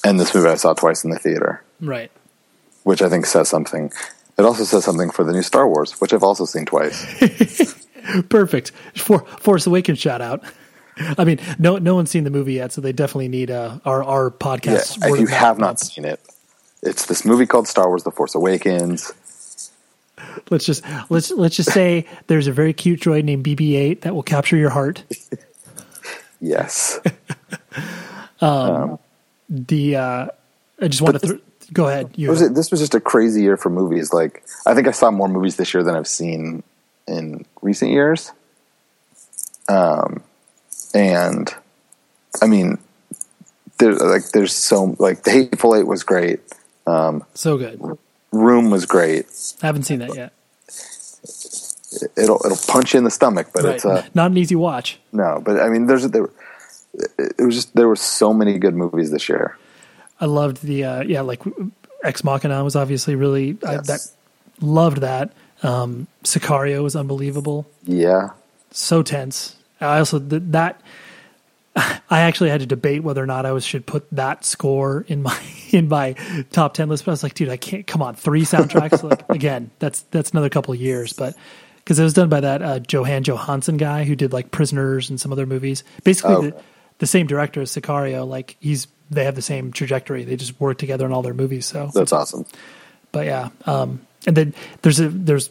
And 0.06 0.18
this 0.18 0.34
movie 0.34 0.48
I 0.48 0.56
saw 0.56 0.74
twice 0.74 1.04
in 1.04 1.10
the 1.10 1.20
theater. 1.20 1.62
Right. 1.82 2.12
which 2.84 3.02
I 3.02 3.10
think 3.10 3.26
says 3.26 3.50
something. 3.50 3.91
It 4.38 4.45
also 4.45 4.64
says 4.64 4.86
something 4.86 5.10
for 5.10 5.26
the 5.26 5.34
new 5.34 5.41
Star 5.44 5.68
Wars, 5.68 6.00
which 6.00 6.14
I've 6.14 6.24
also 6.24 6.45
seen 6.45 6.66
twice. 6.66 7.86
Perfect. 8.30 8.72
For 8.95 9.20
Force 9.40 9.66
Awakens 9.68 10.00
shout 10.00 10.22
out. 10.22 10.44
I 11.18 11.24
mean, 11.24 11.40
no 11.60 11.78
no 11.78 11.95
one's 11.95 12.10
seen 12.11 12.24
the 12.24 12.30
movie 12.30 12.53
yet, 12.53 12.72
so 12.72 12.82
they 12.82 12.91
definitely 12.91 13.28
need 13.30 13.52
uh, 13.52 13.80
our 13.86 14.03
our 14.03 14.26
yeah, 14.26 14.30
podcast. 14.30 14.98
if 15.14 15.20
you 15.20 15.28
have 15.28 15.57
not 15.57 15.68
bump. 15.68 15.80
seen 15.80 16.06
it, 16.06 16.20
it's 16.82 17.06
this 17.07 17.26
movie 17.26 17.45
called 17.45 17.68
Star 17.68 17.88
Wars: 17.88 18.03
The 18.03 18.11
Force 18.11 18.36
Awakens. 18.36 19.11
let's 20.49 20.65
just 20.65 20.84
let's 21.10 21.32
let's 21.32 21.56
just 21.56 21.72
say 21.72 22.06
there's 22.28 22.48
a 22.48 22.52
very 22.52 22.74
cute 22.74 22.99
droid 22.99 23.24
named 23.24 23.45
BB-8 23.45 24.02
that 24.02 24.14
will 24.15 24.24
capture 24.24 24.57
your 24.57 24.70
heart. 24.70 25.03
Yes, 26.45 26.99
The 28.41 29.95
uh, 29.95 30.28
I 30.82 30.88
just 30.90 31.02
want 31.02 31.22
to 31.22 31.28
th- 31.28 31.41
go 31.72 31.88
ahead. 31.88 32.11
You 32.15 32.34
It 32.34 32.53
this 32.53 32.70
was 32.70 32.82
just 32.82 32.94
a 32.94 32.99
crazy 32.99 33.41
year 33.41 33.56
for 33.56 33.70
movies. 33.70 34.11
Like 34.11 34.44
I 34.65 34.76
think 34.76 34.90
I 34.90 34.91
saw 34.91 35.10
more 35.10 35.30
movies 35.30 35.56
this 35.56 35.74
year 35.74 35.84
than 35.84 35.95
I've 35.95 36.07
seen 36.07 36.64
in 37.07 37.45
recent 37.61 37.91
years. 37.91 38.34
Um, 39.70 40.22
and 40.94 41.53
I 42.41 42.48
mean, 42.48 42.78
there's 43.80 43.99
like 44.02 44.30
there's 44.32 44.53
so 44.53 44.95
like 44.99 45.24
the 45.24 45.32
Hateful 45.32 45.76
Eight 45.76 45.88
was 45.88 46.03
great. 46.03 46.40
so 46.86 47.57
good. 47.57 47.82
Room 48.32 48.70
was 48.72 48.86
great. 48.86 49.26
I 49.61 49.68
haven't 49.68 49.84
seen 49.84 49.99
that 49.99 50.15
yet. 50.15 50.34
It'll 52.18 52.41
it'll 52.45 52.57
punch 52.68 52.94
you 52.94 52.98
in 52.98 53.03
the 53.03 53.11
stomach, 53.11 53.48
but 53.53 53.64
Right. 53.64 53.76
it's 53.76 53.86
uh, 53.86 54.03
Not 54.15 54.32
an 54.32 54.38
easy 54.38 54.56
watch. 54.56 54.99
No, 55.11 55.41
but 55.44 55.60
I 55.60 55.70
mean, 55.70 55.86
there's 55.86 56.07
there. 56.10 56.28
It 57.20 57.41
was 57.44 57.56
just 57.56 57.76
there 57.76 57.88
were 57.88 57.95
so 57.95 58.34
many 58.34 58.57
good 58.57 58.76
movies 58.76 59.11
this 59.11 59.30
year. 59.30 59.57
I 60.20 60.26
loved 60.26 60.64
the 60.64 60.84
uh, 60.84 61.03
yeah, 61.03 61.22
like 61.22 61.41
Ex 62.03 62.24
Machina 62.24 62.64
was 62.64 62.76
obviously 62.76 63.15
really 63.15 63.57
I, 63.65 63.78
that 63.78 63.99
loved 64.61 64.98
that. 65.02 65.34
Um, 65.61 66.07
Sicario 66.24 66.84
was 66.84 66.95
unbelievable. 66.95 67.68
Yeah, 67.84 68.30
so 68.72 69.03
tense. 69.03 69.56
I 69.84 70.00
also 70.00 70.20
th- 70.20 70.42
that 70.48 70.82
I 71.76 72.22
actually 72.22 72.50
had 72.50 72.60
to 72.62 72.66
debate 72.66 73.04
whether 73.04 73.22
or 73.22 73.26
not 73.26 73.46
I 73.46 73.52
was 73.52 73.66
should 73.66 73.86
put 73.86 74.08
that 74.12 74.46
score 74.46 75.06
in 75.08 75.24
my 75.24 75.40
in 75.72 75.88
my 75.90 76.14
top 76.52 76.74
ten 76.74 76.90
list. 76.90 77.06
But 77.06 77.12
I 77.12 77.14
was 77.14 77.24
like, 77.24 77.34
dude, 77.34 77.50
I 77.50 77.58
can't. 77.58 77.86
Come 77.88 78.02
on, 78.02 78.16
three 78.16 78.44
soundtracks. 78.44 79.04
like 79.04 79.28
again, 79.30 79.72
that's 79.80 80.02
that's 80.12 80.32
another 80.32 80.50
couple 80.50 80.74
of 80.74 80.80
years, 80.80 81.14
but 81.14 81.36
because 81.78 82.00
it 82.00 82.04
was 82.04 82.14
done 82.14 82.30
by 82.30 82.40
that 82.40 82.62
uh, 82.62 82.80
Jóhann 82.80 83.24
Jóhannsson 83.24 83.78
guy 83.78 84.04
who 84.06 84.16
did 84.16 84.32
like 84.34 84.52
Prisoners 84.52 85.10
and 85.10 85.20
some 85.20 85.32
other 85.32 85.46
movies. 85.46 85.84
Basically, 86.04 86.36
Oh, 86.36 86.42
the, 86.42 86.56
the 87.00 87.08
same 87.08 87.28
director 87.28 87.62
as 87.62 87.72
Sicario. 87.72 88.28
Like 88.28 88.56
he's 88.60 88.88
they 89.10 89.26
have 89.26 89.36
the 89.36 89.42
same 89.42 89.72
trajectory. 89.74 90.24
They 90.24 90.36
just 90.38 90.60
work 90.62 90.78
together 90.78 91.06
in 91.06 91.12
all 91.12 91.22
their 91.24 91.34
movies. 91.34 91.66
So 91.66 91.90
that's 91.94 92.14
awesome. 92.14 92.46
but 93.12 93.26
yeah, 93.26 93.50
um, 93.66 94.00
and 94.28 94.38
then 94.38 94.54
there's 94.84 95.00
a 95.00 95.10
there's 95.10 95.50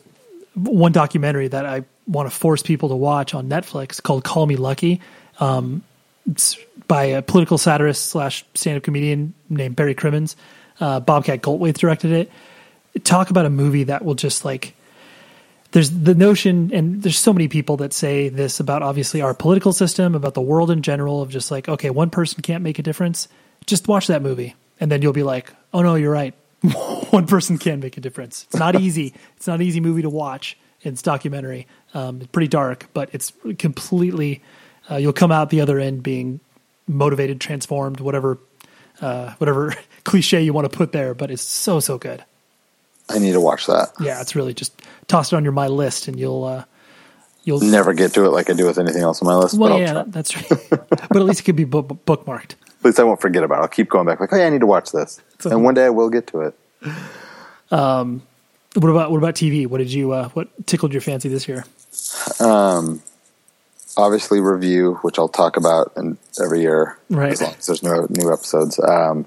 one 0.55 0.93
documentary 0.93 1.49
that 1.49 1.67
I 1.67 1.85
want 2.07 2.31
to 2.31 2.37
force 2.37 2.63
people 2.63 2.89
to 2.91 2.97
watch 2.97 3.35
on 3.35 3.49
Netflix 3.49 4.03
called 4.03 4.25
Call 4.25 4.47
Me 4.47 4.57
Lucky. 4.57 5.01
Um, 5.41 5.83
it's 6.31 6.57
by 6.89 7.05
a 7.05 7.23
political 7.23 7.59
satirist 7.59 8.07
slash 8.07 8.45
stand 8.55 8.77
up 8.77 8.83
comedian 8.83 9.35
named 9.49 9.77
Barry 9.77 9.95
Crimmins. 9.95 10.37
Uh, 10.81 11.01
Bobcat 11.01 11.43
Goldthwait 11.43 11.75
directed 11.75 12.13
it. 12.13 12.31
Talk 13.05 13.31
about 13.31 13.47
a 13.47 13.51
movie 13.51 13.85
that 13.85 14.05
will 14.05 14.15
just 14.15 14.45
like 14.45 14.75
there's 15.73 15.91
the 15.91 16.15
notion 16.15 16.71
and 16.73 17.03
there's 17.03 17.19
so 17.19 17.33
many 17.33 17.49
people 17.49 17.79
that 17.79 17.93
say 17.93 18.29
this 18.29 18.61
about 18.61 18.83
obviously 18.83 19.23
our 19.23 19.35
political 19.35 19.73
system 19.73 20.15
about 20.15 20.35
the 20.35 20.41
world 20.41 20.71
in 20.71 20.83
general 20.83 21.23
of 21.23 21.31
just 21.31 21.51
like 21.51 21.69
okay 21.69 21.91
one 21.91 22.11
person 22.11 22.43
can't 22.43 22.63
make 22.63 22.79
a 22.79 22.83
difference 22.83 23.29
just 23.67 23.89
watch 23.89 24.07
that 24.07 24.23
movie 24.23 24.55
and 24.81 24.93
then 24.93 25.03
you'll 25.03 25.13
be 25.13 25.23
like 25.23 25.53
oh 25.73 25.83
no 25.83 25.95
you're 25.95 26.13
right 26.13 26.35
one 27.11 27.27
person 27.27 27.59
can 27.59 27.81
make 27.81 27.97
a 27.97 28.01
difference 28.01 28.45
it's 28.51 28.59
not 28.59 28.79
easy 28.81 29.15
it's 29.37 29.47
not 29.47 29.55
an 29.55 29.63
easy 29.63 29.81
movie 29.81 30.03
to 30.03 30.11
watch 30.11 30.59
it's 30.83 31.03
documentary 31.03 31.67
um, 31.95 32.19
it's 32.21 32.31
pretty 32.31 32.49
dark 32.49 32.87
but 32.95 33.09
it's 33.13 33.33
completely 33.59 34.41
uh, 34.91 34.97
you'll 34.97 35.13
come 35.13 35.33
out 35.33 35.51
the 35.51 35.61
other 35.61 35.79
end 35.79 36.03
being 36.03 36.41
motivated 36.89 37.41
transformed 37.41 38.01
whatever 38.01 38.39
uh, 39.01 39.33
whatever 39.39 39.75
cliche 40.05 40.43
you 40.43 40.53
want 40.53 40.71
to 40.71 40.77
put 40.77 40.93
there 40.93 41.15
but 41.15 41.31
it's 41.31 41.43
so 41.43 41.81
so 41.81 41.99
good 41.99 42.25
I 43.09 43.19
need 43.19 43.33
to 43.33 43.41
watch 43.41 43.67
that. 43.67 43.91
yeah, 44.01 44.21
it's 44.21 44.35
really 44.37 44.55
just 44.55 44.81
toss 45.09 45.33
it 45.33 45.37
on 45.37 45.43
your 45.43 45.53
my 45.53 45.67
list, 45.67 46.07
and 46.07 46.19
you'll 46.19 46.45
uh, 46.45 46.65
you'll 47.43 47.61
Never 47.61 47.93
get 47.95 48.15
to 48.15 48.25
it 48.25 48.31
like 48.31 48.49
I 48.49 48.53
do 48.55 48.65
with 48.65 48.79
anything 48.79 49.03
else 49.03 49.21
on 49.21 49.27
my 49.27 49.35
list. 49.35 49.59
but 49.59 49.71
Well, 49.71 49.81
yeah, 49.81 49.93
try. 49.93 50.03
that's 50.07 50.37
right. 50.37 50.71
but 50.89 51.17
at 51.17 51.25
least 51.25 51.41
it 51.41 51.43
could 51.43 51.57
be 51.57 51.65
bu- 51.65 51.83
bookmarked. 51.83 52.53
At 52.79 52.85
least 52.85 53.01
I 53.01 53.03
won't 53.05 53.21
forget 53.21 53.43
about 53.43 53.59
it. 53.59 53.63
I'll 53.63 53.69
keep 53.69 53.91
going 53.91 54.07
back 54.07 54.21
like, 54.21 54.31
hey, 54.31 54.47
I 54.47 54.51
need 54.51 54.61
to 54.61 54.67
watch 54.67 54.93
this. 54.93 55.21
So- 55.41 55.51
and 55.51 55.65
one 55.65 55.75
day 55.75 55.85
I 55.87 55.91
will 55.91 56.11
get 56.11 56.29
to 56.29 56.41
it. 56.43 56.59
What 58.75 58.89
about 58.91 59.11
what 59.11 59.19
about 59.19 59.35
TV? 59.35 59.67
What 59.67 59.79
did 59.79 59.93
you 59.93 60.13
uh, 60.13 60.29
what 60.31 60.67
tickled 60.67 60.93
your 60.93 61.03
fancy 61.03 61.29
this 61.29 61.47
year? 61.49 61.65
Um, 62.41 63.03
Obviously, 63.95 64.41
review, 64.41 64.95
which 65.03 65.19
I'll 65.19 65.29
talk 65.29 65.59
about 65.59 65.93
in, 65.99 66.17
every 66.43 66.63
year, 66.63 66.97
Right. 67.11 67.33
as 67.33 67.43
long 67.43 67.53
as 67.59 67.67
there's 67.67 67.83
no 67.83 68.07
new 68.09 68.33
episodes. 68.33 68.81
Um, 68.81 69.27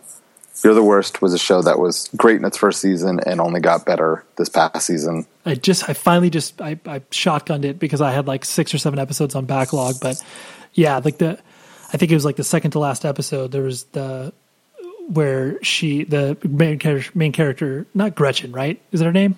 You're 0.64 0.74
the 0.74 0.82
Worst 0.82 1.22
was 1.22 1.36
a 1.36 1.38
show 1.38 1.62
that 1.62 1.78
was 1.78 2.10
great 2.18 2.38
in 2.38 2.46
its 2.46 2.58
first 2.58 2.82
season 2.82 3.20
and 3.28 3.40
only 3.40 3.60
got 3.60 3.86
better 3.86 4.24
this 4.38 4.50
past 4.50 4.88
season. 4.88 5.28
I 5.46 5.54
just 5.54 5.88
I 5.88 5.94
finally 5.94 6.32
just 6.32 6.60
I, 6.62 6.80
I 6.88 7.00
shotgunned 7.12 7.64
it 7.66 7.78
because 7.78 8.02
I 8.02 8.12
had 8.12 8.26
like 8.26 8.44
six 8.44 8.74
or 8.74 8.80
seven 8.80 8.98
episodes 8.98 9.36
on 9.36 9.46
backlog. 9.46 9.98
But 10.02 10.20
yeah, 10.74 10.98
like 10.98 11.20
the 11.20 11.38
I 11.94 11.98
think 11.98 12.12
it 12.12 12.16
was 12.16 12.26
like 12.26 12.38
the 12.38 12.44
second 12.44 12.72
to 12.72 12.80
last 12.80 13.06
episode. 13.06 13.52
There 13.52 13.62
was 13.62 13.84
the 13.84 14.34
where 15.08 15.62
she 15.64 16.04
the 16.04 16.38
main 16.44 16.80
character 16.80 17.12
main 17.14 17.32
character 17.32 17.86
not 17.94 18.16
Gretchen 18.16 18.52
right 18.52 18.80
is 18.92 19.00
that 19.00 19.06
her 19.06 19.12
name 19.14 19.36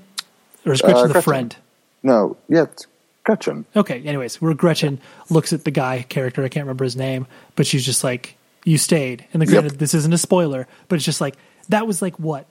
or 0.66 0.72
is 0.74 0.82
Gretchen 0.82 0.98
uh, 0.98 1.08
the 1.08 1.14
Gretchen. 1.14 1.24
friend? 1.24 1.56
No, 2.04 2.38
yeah, 2.48 2.64
it's 2.64 2.88
Gretchen. 3.24 3.66
Okay. 3.76 4.02
Anyways, 4.04 4.42
where 4.42 4.54
Gretchen 4.54 5.00
looks 5.30 5.52
at 5.52 5.64
the 5.66 5.72
guy 5.72 6.06
character, 6.08 6.44
I 6.44 6.50
can't 6.50 6.66
remember 6.66 6.84
his 6.86 6.96
name, 6.96 7.28
but 7.56 7.68
she's 7.68 7.86
just 7.86 8.04
like, 8.04 8.36
"You 8.64 8.78
stayed." 8.78 9.26
And 9.34 9.42
the 9.42 9.52
Yep. 9.52 9.74
this 9.74 9.94
isn't 9.94 10.14
a 10.14 10.18
spoiler, 10.18 10.68
but 10.88 10.96
it's 10.96 11.06
just 11.06 11.20
like 11.22 11.36
that 11.70 11.86
was 11.88 12.02
like 12.02 12.18
what 12.20 12.46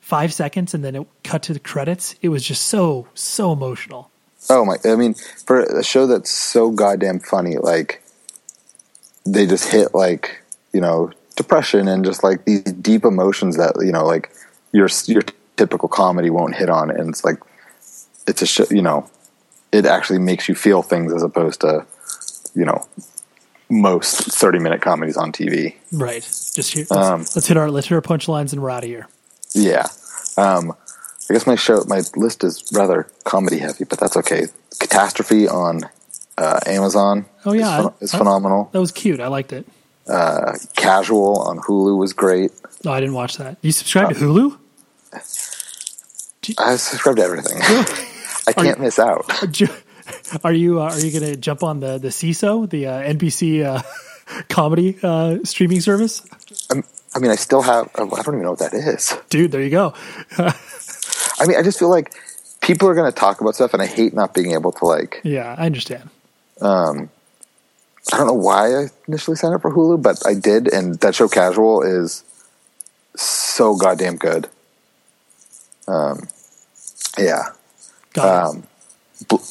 five 0.00 0.32
seconds, 0.32 0.72
and 0.74 0.82
then 0.84 0.94
it 0.96 1.06
cut 1.24 1.42
to 1.44 1.52
the 1.52 1.58
credits. 1.60 2.14
It 2.22 2.30
was 2.30 2.42
just 2.42 2.66
so 2.66 3.08
so 3.14 3.52
emotional. 3.52 4.10
Oh 4.48 4.64
my! 4.64 4.76
I 4.84 4.96
mean, 4.96 5.14
for 5.46 5.60
a 5.62 5.84
show 5.84 6.06
that's 6.06 6.30
so 6.30 6.70
goddamn 6.70 7.20
funny, 7.20 7.58
like 7.58 8.02
they 9.26 9.46
just 9.46 9.68
hit 9.68 9.94
like 9.94 10.42
you 10.72 10.80
know 10.80 11.10
depression 11.36 11.88
and 11.88 12.04
just 12.04 12.22
like 12.22 12.44
these 12.44 12.62
deep 12.62 13.04
emotions 13.04 13.56
that 13.56 13.74
you 13.84 13.92
know 13.92 14.04
like 14.04 14.30
your 14.72 14.88
your 15.06 15.22
typical 15.56 15.88
comedy 15.88 16.30
won't 16.30 16.54
hit 16.54 16.70
on, 16.70 16.90
and 16.90 17.08
it's 17.08 17.24
like 17.24 17.38
it's 18.26 18.42
a 18.42 18.46
show. 18.46 18.64
You 18.70 18.82
know, 18.82 19.08
it 19.72 19.86
actually 19.86 20.18
makes 20.18 20.48
you 20.48 20.54
feel 20.54 20.82
things 20.82 21.12
as 21.12 21.22
opposed 21.22 21.60
to 21.62 21.86
you 22.54 22.64
know 22.64 22.86
most 23.70 24.18
thirty 24.32 24.58
minute 24.58 24.82
comedies 24.82 25.16
on 25.16 25.32
TV. 25.32 25.74
Right. 25.92 26.22
Just 26.22 26.72
here. 26.74 26.86
Let's, 26.90 27.06
Um, 27.08 27.20
let's 27.20 27.46
hit 27.46 27.56
our 27.56 27.70
let's 27.70 27.88
hit 27.88 27.94
our 27.94 28.02
punchlines, 28.02 28.52
and 28.52 28.62
we're 28.62 28.70
out 28.70 28.84
of 28.84 28.88
here. 28.90 29.08
Yeah. 29.54 29.86
Um, 30.36 30.72
I 31.30 31.34
guess 31.34 31.46
my 31.46 31.54
show, 31.56 31.84
my 31.86 32.02
list 32.16 32.42
is 32.44 32.64
rather 32.72 33.06
comedy 33.24 33.58
heavy, 33.58 33.84
but 33.84 33.98
that's 34.00 34.16
okay. 34.18 34.46
Catastrophe 34.80 35.46
on 35.48 35.82
uh, 36.36 36.58
Amazon. 36.66 37.26
Oh, 37.44 37.52
yeah. 37.52 37.78
it's, 37.78 37.86
phen- 37.86 37.92
I- 38.00 38.04
is 38.04 38.14
I- 38.14 38.18
phenomenal. 38.18 38.68
That 38.72 38.80
was 38.80 38.92
cute. 38.92 39.20
I 39.20 39.28
liked 39.28 39.52
it. 39.52 39.66
Casual 40.06 41.40
on 41.42 41.58
Hulu 41.58 41.96
was 41.96 42.12
great. 42.12 42.52
No, 42.84 42.92
I 42.92 43.00
didn't 43.00 43.14
watch 43.14 43.36
that. 43.36 43.56
You 43.62 43.72
subscribe 43.72 44.10
to 44.10 44.14
Hulu? 44.14 44.58
I 46.58 46.76
subscribe 46.76 47.16
to 47.16 47.22
everything. 47.22 47.58
I 48.46 48.52
can't 48.52 48.80
miss 48.80 48.98
out. 48.98 49.30
Are 50.44 50.52
you 50.52 50.80
uh, 50.80 50.90
are 50.90 50.98
you 50.98 51.12
going 51.18 51.32
to 51.32 51.36
jump 51.36 51.62
on 51.62 51.78
the 51.80 51.96
the 51.96 52.08
Seeso, 52.08 52.68
the 52.68 52.86
uh, 52.86 53.02
NBC 53.02 53.64
uh, 53.64 53.82
comedy 54.48 54.98
uh, 55.02 55.38
streaming 55.44 55.80
service? 55.80 56.22
I 57.14 57.18
mean, 57.18 57.30
I 57.30 57.36
still 57.36 57.62
have. 57.62 57.88
I 57.94 58.04
don't 58.04 58.34
even 58.34 58.42
know 58.42 58.50
what 58.50 58.58
that 58.58 58.74
is. 58.74 59.16
Dude, 59.30 59.52
there 59.52 59.62
you 59.62 59.70
go. 59.70 59.94
I 60.38 61.46
mean, 61.46 61.56
I 61.56 61.62
just 61.62 61.78
feel 61.78 61.88
like 61.88 62.12
people 62.62 62.88
are 62.88 62.94
going 62.94 63.10
to 63.10 63.16
talk 63.16 63.40
about 63.40 63.54
stuff, 63.54 63.74
and 63.74 63.82
I 63.82 63.86
hate 63.86 64.12
not 64.12 64.34
being 64.34 64.52
able 64.52 64.72
to 64.72 64.84
like. 64.84 65.20
Yeah, 65.22 65.54
I 65.56 65.66
understand. 65.66 66.10
I 68.12 68.16
don't 68.16 68.26
know 68.26 68.32
why 68.32 68.74
I 68.74 68.86
initially 69.06 69.36
signed 69.36 69.54
up 69.54 69.62
for 69.62 69.72
Hulu, 69.72 70.02
but 70.02 70.24
I 70.26 70.34
did, 70.34 70.72
and 70.72 70.96
that 71.00 71.14
show 71.14 71.28
Casual 71.28 71.82
is 71.82 72.24
so 73.16 73.76
goddamn 73.76 74.16
good. 74.16 74.48
Um, 75.86 76.26
yeah. 77.18 77.42
Got. 78.14 78.54
Um, 78.54 78.62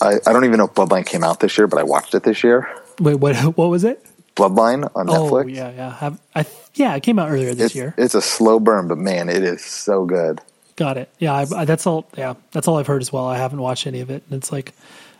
I, 0.01 0.15
I 0.25 0.33
don't 0.33 0.43
even 0.45 0.57
know 0.57 0.65
if 0.65 0.73
Bloodline 0.73 1.05
came 1.05 1.23
out 1.23 1.39
this 1.39 1.57
year, 1.57 1.67
but 1.67 1.79
I 1.79 1.83
watched 1.83 2.13
it 2.13 2.23
this 2.23 2.43
year. 2.43 2.67
Wait, 2.99 3.15
what? 3.15 3.35
What 3.57 3.69
was 3.69 3.83
it? 3.83 4.05
Bloodline 4.35 4.89
on 4.95 5.09
Oh, 5.09 5.29
Netflix. 5.31 5.53
yeah, 5.55 5.71
yeah. 5.71 5.93
Have, 5.95 6.19
I 6.35 6.45
yeah, 6.73 6.95
it 6.95 7.03
came 7.03 7.19
out 7.19 7.29
earlier 7.29 7.53
this 7.53 7.67
It's, 7.67 7.75
year. 7.75 7.93
it's 7.97 8.15
a 8.15 8.21
slow 8.21 8.59
burn, 8.59 8.87
but 8.87 8.97
man, 8.97 9.27
it 9.29 9.43
is 9.43 9.63
so 9.63 10.05
good. 10.05 10.39
Got 10.77 10.97
it. 10.97 11.09
Yeah, 11.19 11.33
I, 11.33 11.45
I, 11.55 11.65
that's 11.65 11.85
all. 11.85 12.07
Yeah, 12.17 12.35
that's 12.51 12.67
all 12.67 12.77
I've 12.77 12.87
heard 12.87 13.01
as 13.01 13.11
well. 13.11 13.25
I 13.27 13.37
haven't 13.37 13.61
watched 13.61 13.87
any 13.87 13.99
of 14.01 14.09
it, 14.09 14.23
and 14.29 14.37
it's 14.37 14.51
like, 14.51 14.73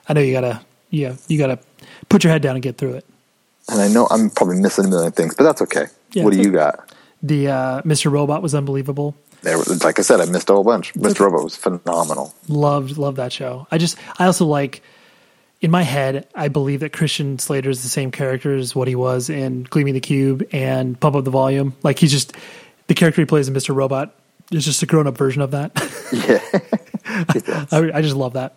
I 0.08 0.14
know 0.14 0.22
you 0.22 0.32
gotta, 0.34 0.62
yeah, 0.90 1.16
you 1.28 1.38
gotta 1.38 1.60
put 2.10 2.24
your 2.24 2.32
head 2.32 2.42
down 2.42 2.56
and 2.56 2.64
get 2.64 2.78
through 2.78 2.94
it. 2.94 3.06
And 3.72 3.82
I 3.82 3.88
know 3.88 4.08
I'm 4.12 4.30
probably 4.30 4.60
missing 4.60 4.86
a 4.86 4.88
million 4.90 5.12
things, 5.12 5.36
but 5.36 5.44
that's 5.44 5.62
okay. 5.64 5.86
Yeah, 6.12 6.24
what 6.24 6.34
do 6.34 6.42
you 6.42 6.52
got? 6.52 6.94
The 7.24 7.48
uh, 7.48 7.82
Mr. 7.84 8.12
Robot 8.12 8.42
was 8.42 8.54
unbelievable. 8.54 9.16
There, 9.42 9.58
like 9.58 9.98
I 9.98 10.02
said, 10.02 10.22
I 10.22 10.26
missed 10.26 10.50
a 10.50 10.54
whole 10.54 10.64
bunch. 10.64 10.94
Mr. 10.94 11.12
okay. 11.12 11.24
Robot 11.24 11.44
was 11.44 11.56
phenomenal. 11.56 12.34
Loved, 12.48 12.98
loved 12.98 13.18
that 13.18 13.34
show. 13.34 13.68
I 13.72 13.78
just, 13.78 13.98
I 14.20 14.26
also 14.26 14.46
like. 14.46 14.84
In 15.62 15.70
my 15.70 15.84
head, 15.84 16.28
I 16.34 16.48
believe 16.48 16.80
that 16.80 16.92
Christian 16.92 17.38
Slater 17.38 17.70
is 17.70 17.84
the 17.84 17.90
same 17.90 18.10
character 18.10 18.56
as 18.56 18.76
what 18.76 18.88
he 18.88 18.96
was 18.96 19.30
in 19.30 19.62
Gleaming 19.62 19.94
the 19.94 20.00
Cube 20.00 20.44
and 20.52 21.00
Pump 21.00 21.16
Up 21.16 21.24
the 21.24 21.30
Volume. 21.30 21.76
Like 21.84 22.00
he's 22.00 22.12
just 22.12 22.36
the 22.88 22.96
character 22.96 23.22
he 23.22 23.28
plays 23.28 23.48
in 23.48 23.54
Mr. 23.54 23.76
Robot 23.76 24.12
is 24.52 24.66
just 24.66 24.84
a 24.84 24.86
grown 24.86 25.08
up 25.08 25.18
version 25.18 25.42
of 25.42 25.52
that. 25.52 25.72
Yeah. 26.12 26.42
I, 27.72 27.92
I 27.94 28.02
just 28.02 28.18
love 28.18 28.34
that. 28.34 28.56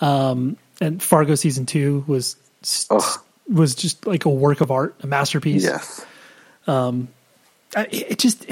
Um, 0.00 0.56
and 0.80 1.02
Fargo 1.02 1.34
season 1.34 1.66
two 1.66 2.04
was 2.06 2.36
Ugh. 2.88 3.20
Was 3.52 3.74
just 3.74 4.06
like 4.06 4.24
a 4.24 4.30
work 4.30 4.60
of 4.60 4.70
art, 4.70 4.94
a 5.02 5.06
masterpiece. 5.06 5.64
yes. 5.64 6.04
I- 7.76 7.88
it 7.90 8.18
just 8.18 8.46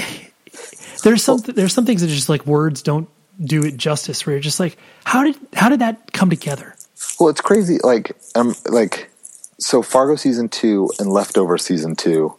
there's 1.02 1.22
some 1.22 1.38
there's 1.38 1.72
some 1.72 1.86
things 1.86 2.00
that 2.02 2.08
just 2.08 2.28
like 2.28 2.46
words 2.46 2.82
don't 2.82 3.08
do 3.42 3.64
it 3.64 3.76
justice. 3.76 4.26
Where 4.26 4.34
you're 4.34 4.40
just 4.40 4.60
like, 4.60 4.76
how 5.04 5.24
did 5.24 5.36
how 5.54 5.68
did 5.68 5.80
that 5.80 6.12
come 6.12 6.30
together? 6.30 6.74
Well, 7.20 7.28
it's 7.28 7.40
crazy. 7.40 7.78
Like, 7.82 8.16
um, 8.34 8.54
like, 8.68 9.10
so 9.58 9.82
Fargo 9.82 10.16
season 10.16 10.48
two 10.48 10.90
and 10.98 11.10
Leftover 11.10 11.58
season 11.58 11.94
two 11.96 12.34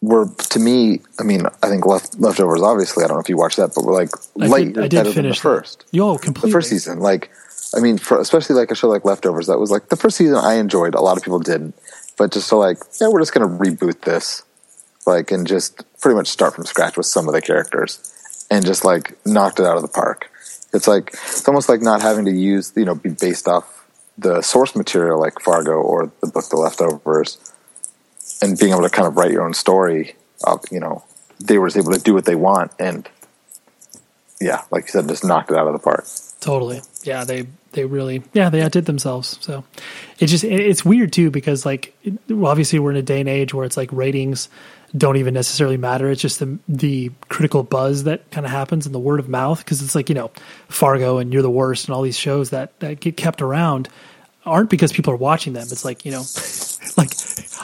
were 0.00 0.28
to 0.50 0.58
me. 0.58 1.00
I 1.18 1.22
mean, 1.22 1.46
I 1.62 1.68
think 1.68 1.86
left, 1.86 2.18
Leftovers. 2.18 2.62
Obviously, 2.62 3.04
I 3.04 3.08
don't 3.08 3.16
know 3.16 3.20
if 3.22 3.28
you 3.28 3.36
watched 3.36 3.56
that, 3.58 3.72
but 3.74 3.84
we're 3.84 3.94
like 3.94 4.10
I 4.40 4.46
light 4.46 4.72
did, 4.74 4.78
I 4.78 4.82
did 4.82 4.90
better 4.90 5.02
than 5.04 5.04
the 5.04 5.14
finish 5.14 5.40
first. 5.40 5.84
Yo, 5.90 6.16
The 6.18 6.48
first 6.50 6.70
season, 6.70 7.00
like, 7.00 7.30
I 7.76 7.80
mean, 7.80 7.98
for, 7.98 8.20
especially 8.20 8.56
like 8.56 8.70
a 8.70 8.74
show 8.74 8.88
like 8.88 9.04
Leftovers, 9.04 9.48
that 9.48 9.58
was 9.58 9.70
like 9.70 9.88
the 9.88 9.96
first 9.96 10.16
season 10.16 10.36
I 10.36 10.54
enjoyed. 10.54 10.94
A 10.94 11.00
lot 11.00 11.16
of 11.16 11.22
people 11.22 11.40
didn't, 11.40 11.74
but 12.16 12.32
just 12.32 12.46
so 12.46 12.58
like, 12.58 12.78
yeah, 13.00 13.08
we're 13.08 13.20
just 13.20 13.34
going 13.34 13.48
to 13.48 13.64
reboot 13.64 14.02
this, 14.02 14.42
like, 15.06 15.30
and 15.30 15.46
just 15.46 15.82
pretty 16.00 16.14
much 16.14 16.28
start 16.28 16.54
from 16.54 16.64
scratch 16.64 16.96
with 16.96 17.06
some 17.06 17.26
of 17.28 17.34
the 17.34 17.42
characters, 17.42 18.46
and 18.50 18.64
just 18.64 18.84
like 18.84 19.16
knocked 19.26 19.58
it 19.58 19.66
out 19.66 19.76
of 19.76 19.82
the 19.82 19.88
park. 19.88 20.30
It's 20.72 20.86
like 20.86 21.14
it's 21.14 21.48
almost 21.48 21.68
like 21.68 21.80
not 21.80 22.02
having 22.02 22.24
to 22.26 22.32
use, 22.32 22.72
you 22.76 22.84
know, 22.84 22.94
be 22.94 23.10
based 23.10 23.48
off 23.48 23.86
the 24.16 24.42
source 24.42 24.76
material 24.76 25.18
like 25.18 25.40
Fargo 25.40 25.72
or 25.72 26.12
the 26.20 26.28
book 26.28 26.48
The 26.48 26.56
Leftovers, 26.56 27.38
and 28.40 28.58
being 28.58 28.72
able 28.72 28.82
to 28.82 28.90
kind 28.90 29.08
of 29.08 29.16
write 29.16 29.32
your 29.32 29.42
own 29.42 29.54
story. 29.54 30.16
Of, 30.46 30.64
you 30.70 30.80
know, 30.80 31.02
they 31.40 31.58
were 31.58 31.68
just 31.68 31.78
able 31.78 31.92
to 31.92 32.00
do 32.00 32.12
what 32.12 32.24
they 32.24 32.34
want, 32.34 32.72
and 32.78 33.08
yeah, 34.40 34.62
like 34.70 34.84
you 34.84 34.90
said, 34.90 35.08
just 35.08 35.24
knocked 35.24 35.50
it 35.50 35.56
out 35.56 35.66
of 35.66 35.72
the 35.72 35.78
park. 35.78 36.06
Totally. 36.40 36.82
Yeah, 37.04 37.24
they 37.24 37.46
they 37.74 37.84
really 37.84 38.22
yeah 38.32 38.48
they 38.48 38.62
outdid 38.62 38.86
themselves. 38.86 39.38
So 39.40 39.64
it 40.18 40.26
just 40.26 40.44
it's 40.44 40.84
weird 40.84 41.12
too 41.12 41.30
because 41.30 41.66
like 41.66 41.94
obviously 42.30 42.78
we're 42.78 42.90
in 42.92 42.96
a 42.96 43.02
day 43.02 43.20
and 43.20 43.28
age 43.28 43.52
where 43.52 43.64
it's 43.64 43.76
like 43.76 43.92
ratings 43.92 44.48
don't 44.96 45.16
even 45.16 45.34
necessarily 45.34 45.76
matter. 45.76 46.08
It's 46.08 46.22
just 46.22 46.38
the 46.38 46.58
the 46.68 47.10
critical 47.28 47.62
buzz 47.62 48.04
that 48.04 48.30
kind 48.30 48.46
of 48.46 48.52
happens 48.52 48.86
in 48.86 48.92
the 48.92 48.98
word 48.98 49.20
of 49.20 49.28
mouth 49.28 49.58
because 49.58 49.82
it's 49.82 49.94
like 49.94 50.08
you 50.08 50.14
know 50.14 50.30
Fargo 50.68 51.18
and 51.18 51.32
You're 51.32 51.42
the 51.42 51.50
Worst 51.50 51.86
and 51.86 51.94
all 51.94 52.02
these 52.02 52.18
shows 52.18 52.50
that 52.50 52.78
that 52.80 53.00
get 53.00 53.16
kept 53.16 53.42
around 53.42 53.88
aren't 54.46 54.70
because 54.70 54.92
people 54.92 55.12
are 55.12 55.16
watching 55.16 55.52
them. 55.52 55.62
It's 55.62 55.84
like 55.84 56.04
you 56.04 56.12
know 56.12 56.22
like 56.96 57.12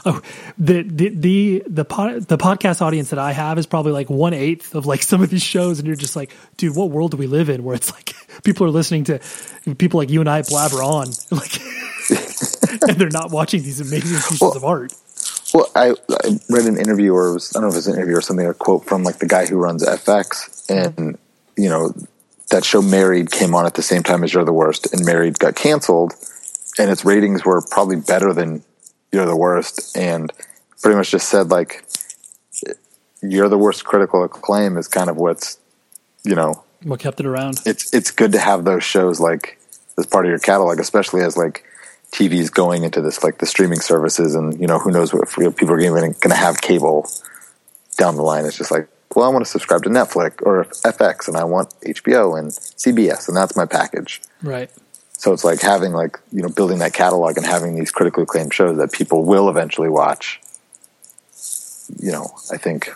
oh, 0.06 0.20
the 0.58 0.82
the 0.82 1.08
the 1.08 1.62
the, 1.66 1.84
pod, 1.84 2.22
the 2.22 2.38
podcast 2.38 2.80
audience 2.80 3.10
that 3.10 3.18
I 3.18 3.32
have 3.32 3.58
is 3.58 3.66
probably 3.66 3.92
like 3.92 4.08
one 4.10 4.32
eighth 4.32 4.74
of 4.74 4.86
like 4.86 5.02
some 5.02 5.22
of 5.22 5.30
these 5.30 5.42
shows, 5.42 5.78
and 5.78 5.86
you're 5.86 5.96
just 5.96 6.16
like, 6.16 6.32
dude, 6.56 6.76
what 6.76 6.90
world 6.90 7.12
do 7.12 7.16
we 7.16 7.26
live 7.26 7.48
in 7.48 7.64
where 7.64 7.76
it's 7.76 7.92
like 7.92 8.14
people 8.44 8.66
are 8.66 8.70
listening 8.70 9.04
to 9.04 9.20
people 9.78 9.98
like 9.98 10.10
you 10.10 10.20
and 10.20 10.28
I 10.28 10.42
blabber 10.42 10.82
on, 10.82 11.08
like, 11.30 11.60
and 12.88 12.96
they're 12.98 13.10
not 13.10 13.30
watching 13.30 13.62
these 13.62 13.80
amazing 13.80 14.16
pieces 14.16 14.40
Well, 14.40 14.56
of 14.56 14.64
art. 14.64 14.92
Well, 15.52 15.70
I, 15.74 15.90
I 15.90 16.38
read 16.48 16.66
an 16.66 16.78
interview, 16.78 17.12
or 17.12 17.34
was, 17.34 17.54
I 17.54 17.60
don't 17.60 17.62
know 17.62 17.68
if 17.68 17.74
it 17.74 17.78
was 17.78 17.86
an 17.88 17.94
interview 17.96 18.16
or 18.16 18.20
something, 18.20 18.46
a 18.46 18.54
quote 18.54 18.84
from 18.84 19.02
like 19.02 19.18
the 19.18 19.26
guy 19.26 19.46
who 19.46 19.56
runs 19.56 19.84
FX, 19.84 20.70
and 20.70 20.94
mm-hmm. 20.94 21.62
you 21.62 21.68
know 21.68 21.92
that 22.50 22.64
show 22.64 22.82
Married 22.82 23.30
came 23.30 23.54
on 23.54 23.66
at 23.66 23.74
the 23.74 23.82
same 23.82 24.02
time 24.02 24.24
as 24.24 24.32
You're 24.32 24.44
the 24.44 24.52
Worst, 24.52 24.92
and 24.92 25.04
Married 25.04 25.38
got 25.38 25.56
canceled, 25.56 26.14
and 26.78 26.90
its 26.90 27.04
ratings 27.04 27.44
were 27.44 27.62
probably 27.70 27.96
better 27.96 28.32
than 28.32 28.62
You're 29.12 29.26
the 29.26 29.36
Worst, 29.36 29.96
and 29.96 30.32
pretty 30.82 30.96
much 30.96 31.10
just 31.10 31.28
said 31.28 31.50
like 31.50 31.84
You're 33.22 33.48
the 33.48 33.58
Worst 33.58 33.84
critical 33.84 34.24
acclaim 34.24 34.76
is 34.76 34.88
kind 34.88 35.10
of 35.10 35.16
what's 35.16 35.58
you 36.24 36.34
know 36.34 36.62
What 36.82 37.00
kept 37.00 37.20
it 37.20 37.26
around? 37.26 37.58
it's 37.66 37.92
it's 37.92 38.10
good 38.10 38.32
to 38.32 38.38
have 38.38 38.64
those 38.64 38.84
shows 38.84 39.20
like 39.20 39.58
as 39.98 40.06
part 40.06 40.24
of 40.24 40.30
your 40.30 40.38
catalog, 40.38 40.78
especially 40.78 41.22
as 41.22 41.36
like 41.36 41.64
TV's 42.12 42.50
going 42.50 42.84
into 42.84 43.00
this 43.00 43.22
like 43.22 43.38
the 43.38 43.46
streaming 43.46 43.80
services, 43.80 44.34
and 44.34 44.58
you 44.60 44.66
know 44.66 44.78
who 44.78 44.90
knows 44.90 45.12
what 45.12 45.28
if 45.28 45.56
people 45.56 45.74
are 45.74 45.80
even 45.80 45.94
going 45.94 46.14
to 46.14 46.34
have 46.34 46.60
cable 46.60 47.08
down 47.98 48.16
the 48.16 48.22
line. 48.22 48.46
It's 48.46 48.56
just 48.56 48.70
like, 48.70 48.88
well, 49.14 49.26
I 49.26 49.28
want 49.28 49.44
to 49.44 49.50
subscribe 49.50 49.82
to 49.84 49.90
Netflix 49.90 50.40
or 50.42 50.64
FX, 50.64 51.28
and 51.28 51.36
I 51.36 51.44
want 51.44 51.68
HBO 51.80 52.38
and 52.38 52.50
CBS, 52.50 53.28
and 53.28 53.36
that's 53.36 53.56
my 53.56 53.66
package. 53.66 54.22
Right. 54.42 54.70
So 55.20 55.34
it's 55.34 55.44
like 55.44 55.60
having 55.60 55.92
like 55.92 56.18
you 56.32 56.40
know 56.40 56.48
building 56.48 56.78
that 56.78 56.94
catalog 56.94 57.36
and 57.36 57.44
having 57.44 57.74
these 57.74 57.90
critically 57.90 58.22
acclaimed 58.22 58.54
shows 58.54 58.78
that 58.78 58.90
people 58.90 59.26
will 59.26 59.50
eventually 59.50 59.90
watch. 59.90 60.40
You 61.98 62.10
know, 62.10 62.30
I 62.50 62.56
think 62.56 62.88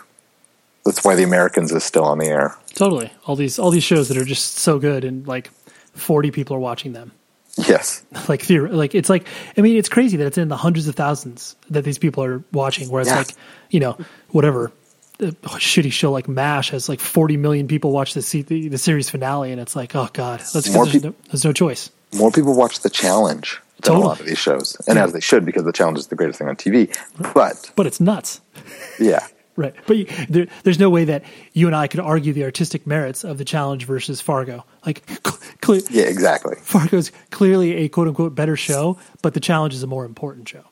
that's 0.83 1.03
why 1.03 1.13
The 1.13 1.21
Americans 1.21 1.71
is 1.71 1.83
still 1.83 2.03
on 2.03 2.17
the 2.17 2.25
air. 2.25 2.57
Totally. 2.73 3.11
All 3.27 3.35
these 3.35 3.59
all 3.59 3.69
these 3.69 3.83
shows 3.83 4.07
that 4.07 4.17
are 4.17 4.25
just 4.25 4.55
so 4.55 4.79
good, 4.79 5.05
and 5.05 5.27
like 5.27 5.51
forty 5.93 6.31
people 6.31 6.55
are 6.55 6.59
watching 6.59 6.93
them. 6.93 7.11
Yes. 7.57 8.03
like 8.27 8.41
theor- 8.41 8.73
like 8.73 8.95
it's 8.95 9.07
like 9.07 9.27
I 9.55 9.61
mean 9.61 9.77
it's 9.77 9.89
crazy 9.89 10.17
that 10.17 10.25
it's 10.25 10.39
in 10.39 10.47
the 10.47 10.57
hundreds 10.57 10.87
of 10.87 10.95
thousands 10.95 11.55
that 11.69 11.83
these 11.83 11.99
people 11.99 12.23
are 12.23 12.43
watching. 12.51 12.89
Whereas 12.89 13.11
like 13.11 13.35
you 13.69 13.79
know 13.79 13.99
whatever 14.29 14.71
a 15.19 15.27
shitty 15.59 15.91
show 15.91 16.11
like 16.11 16.27
Mash 16.27 16.71
has 16.71 16.89
like 16.89 16.99
forty 16.99 17.37
million 17.37 17.67
people 17.67 17.91
watch 17.91 18.15
the 18.15 18.41
the, 18.41 18.69
the 18.69 18.79
series 18.79 19.11
finale, 19.11 19.51
and 19.51 19.61
it's 19.61 19.75
like 19.75 19.95
oh 19.95 20.09
god, 20.11 20.39
because 20.39 20.53
there's, 20.53 20.91
peop- 20.91 21.03
no, 21.03 21.13
there's 21.29 21.45
no 21.45 21.53
choice. 21.53 21.91
More 22.15 22.31
people 22.31 22.55
watch 22.55 22.79
the 22.79 22.89
challenge 22.89 23.61
than 23.81 23.93
Totally. 23.93 24.03
a 24.03 24.07
lot 24.07 24.19
of 24.19 24.25
these 24.25 24.37
shows, 24.39 24.77
and 24.87 24.97
as 24.97 25.13
they 25.13 25.19
should, 25.19 25.45
because 25.45 25.63
the 25.63 25.73
challenge 25.73 25.99
is 25.99 26.07
the 26.07 26.15
greatest 26.15 26.39
thing 26.39 26.47
on 26.47 26.55
TV. 26.55 26.95
But 27.33 27.71
But 27.75 27.85
it's 27.87 27.99
nuts, 27.99 28.41
yeah, 28.99 29.27
right? 29.55 29.73
But 29.85 29.97
you, 29.97 30.05
there, 30.29 30.47
there's 30.63 30.79
no 30.79 30.89
way 30.89 31.05
that 31.05 31.23
you 31.53 31.67
and 31.67 31.75
I 31.75 31.87
could 31.87 31.99
argue 31.99 32.33
the 32.33 32.43
artistic 32.45 32.87
merits 32.87 33.23
of 33.23 33.37
the 33.37 33.45
challenge 33.45 33.85
versus 33.85 34.21
Fargo. 34.21 34.65
Like 34.85 35.03
cl- 35.63 35.81
yeah, 35.89 36.05
exactly. 36.05 36.55
Fargo's 36.61 37.11
clearly 37.31 37.75
a 37.75 37.89
quote 37.89 38.07
unquote 38.07 38.33
better 38.35 38.55
show, 38.55 38.97
but 39.21 39.33
the 39.33 39.39
challenge 39.39 39.73
is 39.73 39.83
a 39.83 39.87
more 39.87 40.05
important 40.05 40.47
show. 40.49 40.63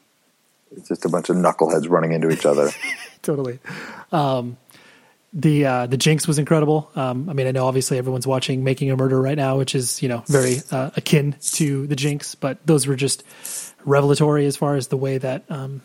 It's 0.76 0.88
just 0.88 1.06
a 1.06 1.10
bunch 1.10 1.30
of 1.30 1.36
knuckleheads 1.36 1.88
running 1.90 2.14
into 2.14 2.32
each 2.32 2.45
other. 2.48 2.72
totally. 3.22 3.60
Um, 4.11 4.57
the 5.34 5.65
uh, 5.65 5.88
the 5.88 5.97
Jinx 5.97 6.27
was 6.27 6.38
incredible. 6.38 6.91
Um, 6.95 7.30
I 7.30 7.34
mean, 7.34 7.47
I 7.47 7.51
know 7.51 7.65
obviously 7.65 7.97
everyone's 7.97 8.27
watching 8.27 8.64
Making 8.64 8.91
a 8.91 8.95
Murder 8.95 9.19
right 9.22 9.38
now, 9.38 9.57
which 9.57 9.73
is 9.73 10.01
you 10.01 10.10
know 10.10 10.23
very 10.27 10.57
uh, 10.72 10.91
akin 10.95 11.35
to 11.53 11.88
the 11.88 11.95
Jinx, 11.95 12.35
but 12.35 12.65
those 12.65 12.85
were 12.88 12.95
just 12.95 13.23
revelatory 13.85 14.45
as 14.45 14.55
far 14.55 14.76
as 14.76 14.88
the 14.88 14.97
way 14.97 15.18
that 15.18 15.43
um, 15.49 15.81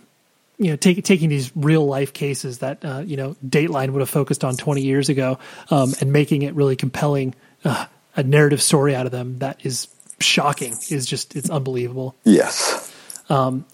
you 0.59 0.71
know 0.71 0.77
take, 0.77 1.03
taking 1.05 1.29
these 1.29 1.51
real 1.57 1.87
life 1.87 2.13
cases 2.13 2.59
that 2.59 2.85
uh, 2.85 3.03
you 3.05 3.17
know 3.17 3.37
Dateline 3.47 3.91
would 3.91 4.01
have 4.01 4.11
focused 4.11 4.45
on 4.45 4.57
20 4.57 4.83
years 4.83 5.09
ago 5.09 5.39
um, 5.71 5.95
and 6.01 6.13
making 6.13 6.43
it 6.43 6.55
really 6.55 6.77
compelling, 6.77 7.35
uh, 7.65 7.87
a 8.17 8.23
narrative 8.23 8.61
story 8.61 8.95
out 8.95 9.07
of 9.07 9.13
them 9.13 9.39
that 9.39 9.65
is 9.65 9.89
shocking 10.21 10.75
is 10.91 11.07
just 11.07 11.37
it's 11.37 11.49
unbelievable. 11.49 12.17
yes, 12.25 12.93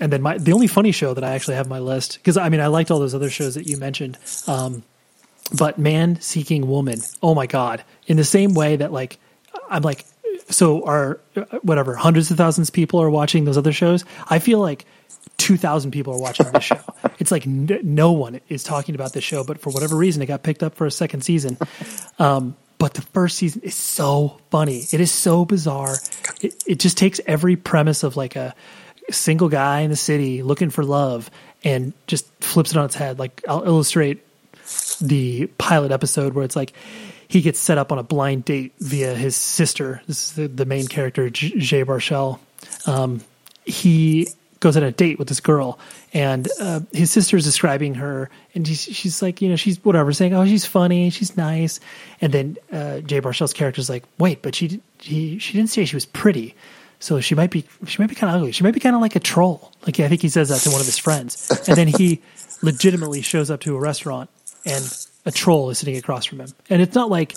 And 0.01 0.13
then 0.13 0.23
my 0.23 0.39
the 0.39 0.53
only 0.53 0.67
funny 0.67 0.93
show 0.93 1.15
that 1.15 1.25
I 1.25 1.35
actually 1.35 1.57
have 1.57 1.67
on 1.67 1.71
my 1.71 1.79
list 1.81 2.19
because 2.19 2.37
I 2.37 2.49
mean 2.49 2.61
I 2.61 2.69
liked 2.69 2.91
all 2.91 3.01
those 3.01 3.15
other 3.15 3.31
shows 3.31 3.55
that 3.55 3.67
you 3.67 3.77
mentioned, 3.77 4.19
um, 4.47 4.85
but 5.53 5.79
Man 5.79 6.21
Seeking 6.21 6.69
Woman, 6.69 7.01
oh 7.23 7.35
my 7.35 7.47
god! 7.47 7.85
In 8.07 8.17
the 8.17 8.25
same 8.25 8.55
way 8.55 8.77
that 8.77 8.93
like 8.93 9.19
I'm 9.69 9.83
like, 9.83 10.05
so 10.49 10.85
are 10.85 11.21
whatever 11.63 11.95
hundreds 11.95 12.31
of 12.31 12.37
thousands 12.37 12.69
of 12.69 12.75
people 12.75 13.01
are 13.01 13.11
watching 13.11 13.45
those 13.45 13.59
other 13.59 13.73
shows. 13.73 14.05
I 14.29 14.39
feel 14.39 14.59
like 14.59 14.85
two 15.37 15.57
thousand 15.57 15.91
people 15.91 16.15
are 16.15 16.21
watching 16.21 16.51
this 16.53 16.65
show. 16.65 16.81
it's 17.19 17.31
like 17.31 17.47
n- 17.47 17.81
no 17.83 18.13
one 18.13 18.41
is 18.49 18.65
talking 18.65 18.95
about 18.95 19.13
this 19.13 19.25
show, 19.25 19.45
but 19.45 19.61
for 19.61 19.71
whatever 19.71 19.97
reason, 19.97 20.23
it 20.23 20.27
got 20.27 20.43
picked 20.43 20.63
up 20.63 20.75
for 20.75 20.87
a 20.87 20.91
second 20.91 21.23
season. 21.23 21.59
Um, 22.19 22.57
but 22.79 22.95
the 22.95 23.03
first 23.03 23.39
season 23.39 23.63
is 23.63 23.75
so 23.75 24.41
funny. 24.51 24.85
It 24.93 25.01
is 25.01 25.11
so 25.11 25.45
bizarre. 25.45 25.97
It, 26.43 26.63
it 26.67 26.79
just 26.79 26.99
takes 26.99 27.21
every 27.27 27.57
premise 27.57 28.03
of 28.03 28.17
like 28.17 28.37
a 28.37 28.55
single 29.11 29.49
guy 29.49 29.81
in 29.81 29.91
the 29.91 29.97
city 29.97 30.43
looking 30.43 30.71
for 30.71 30.85
love 30.85 31.31
and 31.63 31.93
just 32.07 32.27
flips 32.43 32.73
it 32.73 32.77
on 32.77 32.85
its 32.87 32.95
head. 32.95 33.19
Like 33.19 33.43
I'll 33.49 33.65
illustrate 33.65 34.25
the 35.01 35.47
pilot 35.59 35.93
episode 35.93 36.35
where 36.35 36.45
it's 36.45 36.57
like 36.57 36.73
he 37.29 37.41
gets 37.41 37.59
set 37.59 37.79
up 37.79 37.93
on 37.93 37.99
a 37.99 38.03
blind 38.03 38.45
date 38.45 38.73
via 38.79 39.15
his 39.15 39.37
sister. 39.37 40.03
This 40.07 40.29
is 40.29 40.33
the, 40.35 40.49
the 40.49 40.65
main 40.65 40.87
character, 40.87 41.31
J- 41.31 41.59
Jay 41.59 41.85
Baruchel. 41.85 42.39
Um, 42.87 43.23
he 43.65 44.29
goes 44.61 44.77
on 44.77 44.83
a 44.83 44.93
date 44.93 45.19
with 45.19 45.29
this 45.29 45.41
girl, 45.41 45.79
and 46.13 46.49
uh, 46.61 46.81
his 46.93 47.11
sister 47.11 47.37
is 47.37 47.45
describing 47.45 47.95
her, 47.95 48.31
and 48.55 48.67
she's, 48.67 48.83
she's 48.83 49.21
like, 49.21 49.43
you 49.43 49.49
know, 49.49 49.57
she's 49.57 49.83
whatever, 49.85 50.13
saying, 50.13 50.35
"Oh, 50.35 50.47
she's 50.47 50.65
funny, 50.65 51.11
she's 51.11 51.37
nice," 51.37 51.81
and 52.21 52.33
then 52.33 52.57
uh, 52.73 53.01
Jay 53.01 53.21
character 53.21 53.81
is 53.81 53.91
like, 53.91 54.05
"Wait, 54.19 54.43
but 54.43 54.55
she 54.55 54.81
he 55.01 55.39
she 55.39 55.53
didn't 55.55 55.71
say 55.71 55.85
she 55.85 55.97
was 55.97 56.07
pretty." 56.07 56.55
So 57.01 57.21
she 57.21 57.35
might 57.35 57.51
be 57.51 57.65
she 57.87 58.01
might 58.01 58.09
be 58.09 58.15
kind 58.15 58.35
of 58.35 58.41
ugly. 58.41 58.53
She 58.53 58.65
might 58.65 58.75
be 58.75 58.81
kind 58.81 58.95
of 58.95 59.03
like 59.03 59.17
a 59.17 59.21
troll. 59.21 59.73
Like 59.85 60.01
I 60.01 60.09
think 60.09 60.23
he 60.23 60.29
says 60.29 60.49
that 60.49 60.61
to 60.61 60.71
one 60.71 60.81
of 60.81 60.87
his 60.87 60.99
friends, 60.99 61.51
and 61.69 61.77
then 61.77 61.89
he 61.89 62.23
legitimately 62.63 63.21
shows 63.21 63.51
up 63.51 63.61
to 63.61 63.77
a 63.77 63.79
restaurant 63.79 64.31
and 64.65 65.07
a 65.27 65.31
troll 65.31 65.71
is 65.71 65.79
sitting 65.79 65.97
across 65.97 66.25
from 66.25 66.41
him. 66.41 66.49
And 66.71 66.83
it's 66.83 66.95
not 66.95 67.11
like 67.11 67.37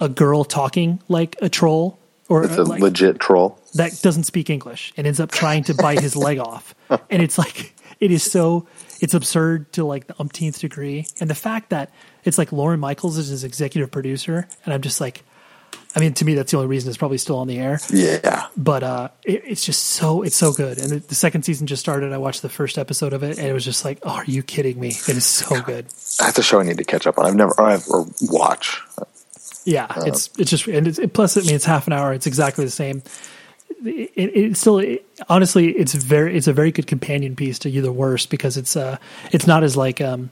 a 0.00 0.08
girl 0.08 0.44
talking 0.44 1.00
like 1.08 1.36
a 1.42 1.48
troll 1.48 1.98
or 2.28 2.44
it's 2.44 2.56
a 2.56 2.62
like, 2.62 2.80
legit 2.80 3.18
troll. 3.18 3.58
that 3.74 4.00
doesn't 4.02 4.24
speak 4.24 4.50
English 4.50 4.92
and 4.96 5.06
ends 5.06 5.20
up 5.20 5.30
trying 5.30 5.64
to 5.64 5.74
bite 5.74 6.00
his 6.00 6.16
leg 6.16 6.38
off. 6.38 6.74
And 7.08 7.22
it's 7.22 7.38
like 7.38 7.74
it 8.00 8.10
is 8.10 8.22
so 8.24 8.66
it's 9.00 9.14
absurd 9.14 9.72
to 9.74 9.84
like 9.84 10.08
the 10.08 10.14
umpteenth 10.20 10.58
degree. 10.58 11.06
And 11.20 11.30
the 11.30 11.36
fact 11.36 11.70
that 11.70 11.92
it's 12.24 12.36
like 12.36 12.50
Lorne 12.50 12.80
Michaels 12.80 13.16
is 13.16 13.28
his 13.28 13.44
executive 13.44 13.90
producer, 13.90 14.48
and 14.64 14.74
I'm 14.74 14.82
just 14.82 15.00
like 15.00 15.22
I 15.94 15.98
mean, 15.98 16.14
to 16.14 16.24
me, 16.24 16.34
that's 16.34 16.52
the 16.52 16.56
only 16.56 16.68
reason 16.68 16.88
it's 16.88 16.98
probably 16.98 17.18
still 17.18 17.38
on 17.38 17.48
the 17.48 17.58
air 17.58 17.80
Yeah, 17.90 18.46
but 18.56 18.82
uh, 18.82 19.08
it, 19.24 19.42
it's 19.44 19.64
just 19.64 19.84
so 19.84 20.22
it's 20.22 20.36
so 20.36 20.52
good. 20.52 20.78
And 20.78 21.02
the, 21.02 21.14
second 21.14 21.42
season 21.42 21.66
just 21.66 21.80
started. 21.80 22.12
I 22.12 22.18
watched 22.18 22.42
the 22.42 22.48
first 22.48 22.78
episode 22.78 23.12
of 23.12 23.22
it, 23.22 23.38
and 23.38 23.46
it 23.46 23.52
was 23.52 23.64
just 23.64 23.84
like, 23.84 23.98
oh, 24.04 24.10
are 24.10 24.24
you 24.24 24.42
kidding 24.42 24.78
me? 24.78 24.88
It 24.88 25.08
is 25.16 25.24
so 25.24 25.60
good. 25.62 25.86
that's 26.18 26.38
a 26.38 26.42
show 26.42 26.60
I 26.60 26.62
need 26.62 26.78
to 26.78 26.84
catch 26.84 27.06
up 27.06 27.18
on. 27.18 27.26
I've 27.26 27.34
never 27.34 27.52
or, 27.58 27.66
I've, 27.66 27.88
or 27.88 28.06
watch. 28.22 28.80
Yeah, 29.64 29.88
it's 30.06 30.30
it's 30.38 30.50
just 30.50 30.66
and 30.68 30.86
it's, 30.86 30.98
it, 30.98 31.12
plus 31.12 31.36
I 31.36 31.40
mean 31.42 31.54
it's 31.54 31.64
half 31.64 31.86
an 31.86 31.92
hour. 31.92 32.12
It's 32.12 32.26
exactly 32.26 32.64
the 32.64 32.70
same. 32.70 33.02
It, 33.84 34.12
it, 34.14 34.36
it 34.36 34.56
still 34.56 34.78
it, 34.78 35.04
honestly 35.28 35.70
it's 35.70 35.94
very 35.94 36.36
it's 36.36 36.48
a 36.48 36.52
very 36.52 36.70
good 36.70 36.86
companion 36.86 37.34
piece 37.34 37.58
to 37.60 37.70
you 37.70 37.80
the 37.80 37.92
worst 37.92 38.28
because 38.28 38.56
it's 38.56 38.76
uh 38.76 38.98
it's 39.32 39.46
not 39.46 39.62
as 39.62 39.76
like 39.76 40.00
um 40.00 40.30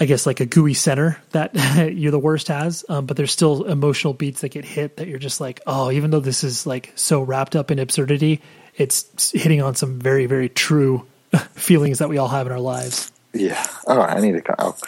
I 0.00 0.06
guess 0.06 0.26
like 0.26 0.40
a 0.40 0.46
gooey 0.46 0.74
center 0.74 1.18
that 1.30 1.54
you're 1.94 2.10
the 2.10 2.18
worst 2.18 2.48
has, 2.48 2.84
um, 2.88 3.06
but 3.06 3.16
there's 3.16 3.30
still 3.32 3.64
emotional 3.64 4.14
beats 4.14 4.40
that 4.40 4.48
get 4.50 4.64
hit 4.64 4.96
that 4.96 5.06
you're 5.08 5.18
just 5.18 5.40
like, 5.40 5.60
oh, 5.66 5.90
even 5.90 6.10
though 6.10 6.20
this 6.20 6.42
is 6.44 6.66
like 6.66 6.92
so 6.94 7.20
wrapped 7.22 7.54
up 7.56 7.70
in 7.70 7.78
absurdity, 7.78 8.40
it's 8.76 9.30
hitting 9.32 9.60
on 9.62 9.74
some 9.74 9.98
very 9.98 10.26
very 10.26 10.48
true 10.48 11.06
feelings 11.54 11.98
that 11.98 12.08
we 12.08 12.18
all 12.18 12.28
have 12.28 12.46
in 12.46 12.52
our 12.52 12.60
lives. 12.60 13.12
Yeah. 13.34 13.64
All 13.86 13.98
right, 13.98 14.16
I 14.16 14.20
need 14.20 14.32
to. 14.44 14.54
I'll 14.58 14.78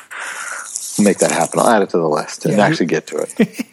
make 0.99 1.19
that 1.19 1.31
happen. 1.31 1.61
I'll 1.61 1.69
add 1.69 1.83
it 1.83 1.91
to 1.91 1.99
the 1.99 2.09
list 2.09 2.45
and 2.47 2.57
Yeah. 2.57 2.65
actually 2.67 2.87
get 2.87 3.07
to 3.09 3.27
it. 3.29 3.67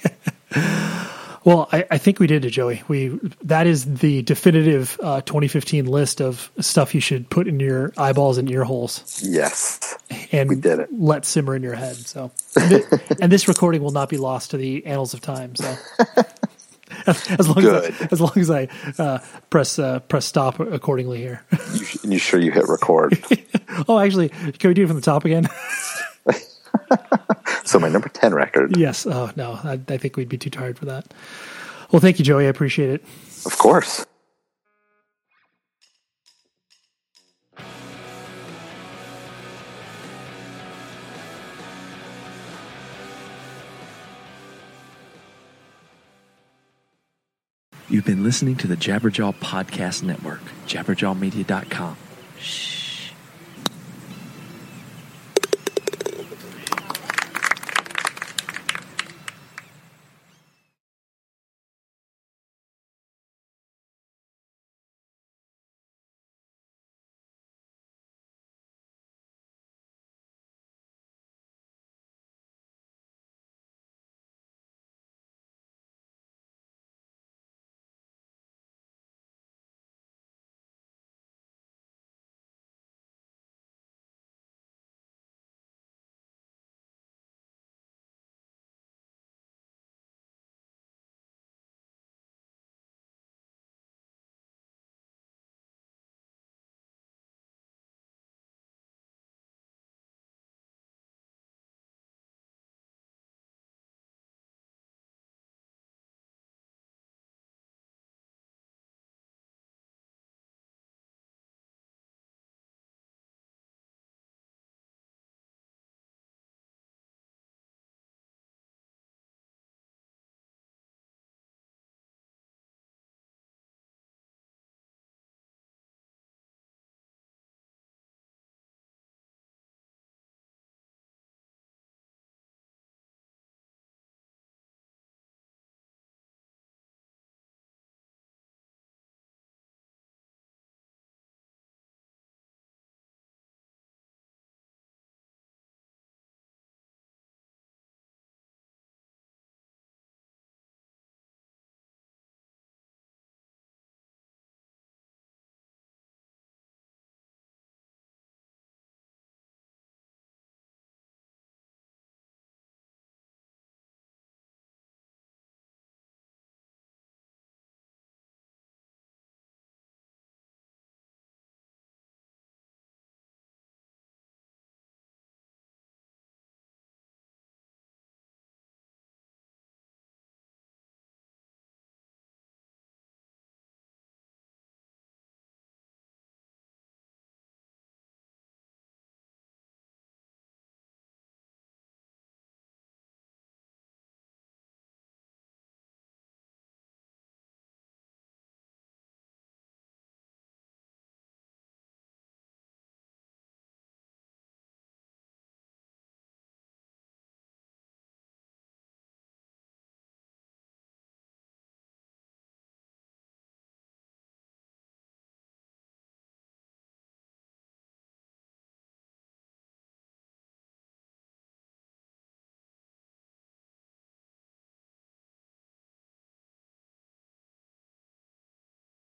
Well, 1.43 1.67
I, 1.71 1.85
I 1.89 1.97
think 1.97 2.19
we 2.19 2.27
did 2.27 2.45
it, 2.45 2.51
Joey. 2.51 2.83
We 2.87 3.19
that 3.43 3.65
is 3.65 3.85
the 3.95 4.21
definitive 4.21 4.97
uh, 5.01 5.21
2015 5.21 5.85
list 5.87 6.21
of 6.21 6.51
stuff 6.59 6.93
you 6.93 7.01
should 7.01 7.29
put 7.29 7.47
in 7.47 7.59
your 7.59 7.93
eyeballs 7.97 8.37
and 8.37 8.49
ear 8.51 8.63
holes 8.63 9.21
yes. 9.25 9.97
and 10.31 10.49
We 10.49 10.55
did 10.55 10.79
it. 10.79 10.89
let 10.91 11.25
simmer 11.25 11.55
in 11.55 11.63
your 11.63 11.73
head. 11.73 11.95
So, 11.95 12.31
and, 12.55 12.83
thi- 12.83 12.97
and 13.21 13.31
this 13.31 13.47
recording 13.47 13.81
will 13.81 13.91
not 13.91 14.07
be 14.09 14.17
lost 14.17 14.51
to 14.51 14.57
the 14.57 14.85
annals 14.85 15.15
of 15.15 15.21
time. 15.21 15.55
So, 15.55 15.75
as, 17.07 17.27
as 17.39 17.47
long 17.47 17.61
Good. 17.61 17.85
as 17.85 18.01
I, 18.01 18.07
as 18.11 18.21
long 18.21 18.33
as 18.35 18.51
I 18.51 18.67
uh, 18.99 19.19
press 19.49 19.79
uh, 19.79 19.99
press 20.01 20.25
stop 20.25 20.59
accordingly 20.59 21.17
here. 21.17 21.43
You, 21.73 21.85
you 22.03 22.17
sure 22.19 22.39
you 22.39 22.51
hit 22.51 22.67
record? 22.67 23.17
oh, 23.87 23.97
actually, 23.97 24.29
can 24.29 24.67
we 24.67 24.73
do 24.75 24.83
it 24.83 24.87
from 24.87 24.95
the 24.97 25.01
top 25.01 25.25
again? 25.25 25.49
so 27.63 27.79
my 27.79 27.89
number 27.89 28.09
10 28.09 28.33
record. 28.33 28.77
Yes. 28.77 29.05
Oh, 29.05 29.31
no. 29.35 29.59
I, 29.63 29.79
I 29.87 29.97
think 29.97 30.17
we'd 30.17 30.29
be 30.29 30.37
too 30.37 30.49
tired 30.49 30.77
for 30.77 30.85
that. 30.85 31.13
Well, 31.91 31.99
thank 31.99 32.19
you, 32.19 32.25
Joey. 32.25 32.45
I 32.45 32.49
appreciate 32.49 32.89
it. 32.89 33.03
Of 33.45 33.57
course. 33.57 34.05
You've 47.91 48.05
been 48.05 48.23
listening 48.23 48.55
to 48.55 48.67
the 48.67 48.77
Jabberjaw 48.77 49.35
Podcast 49.35 50.01
Network, 50.01 50.39
jabberjawmedia.com. 50.65 51.97
Shh. 52.39 52.80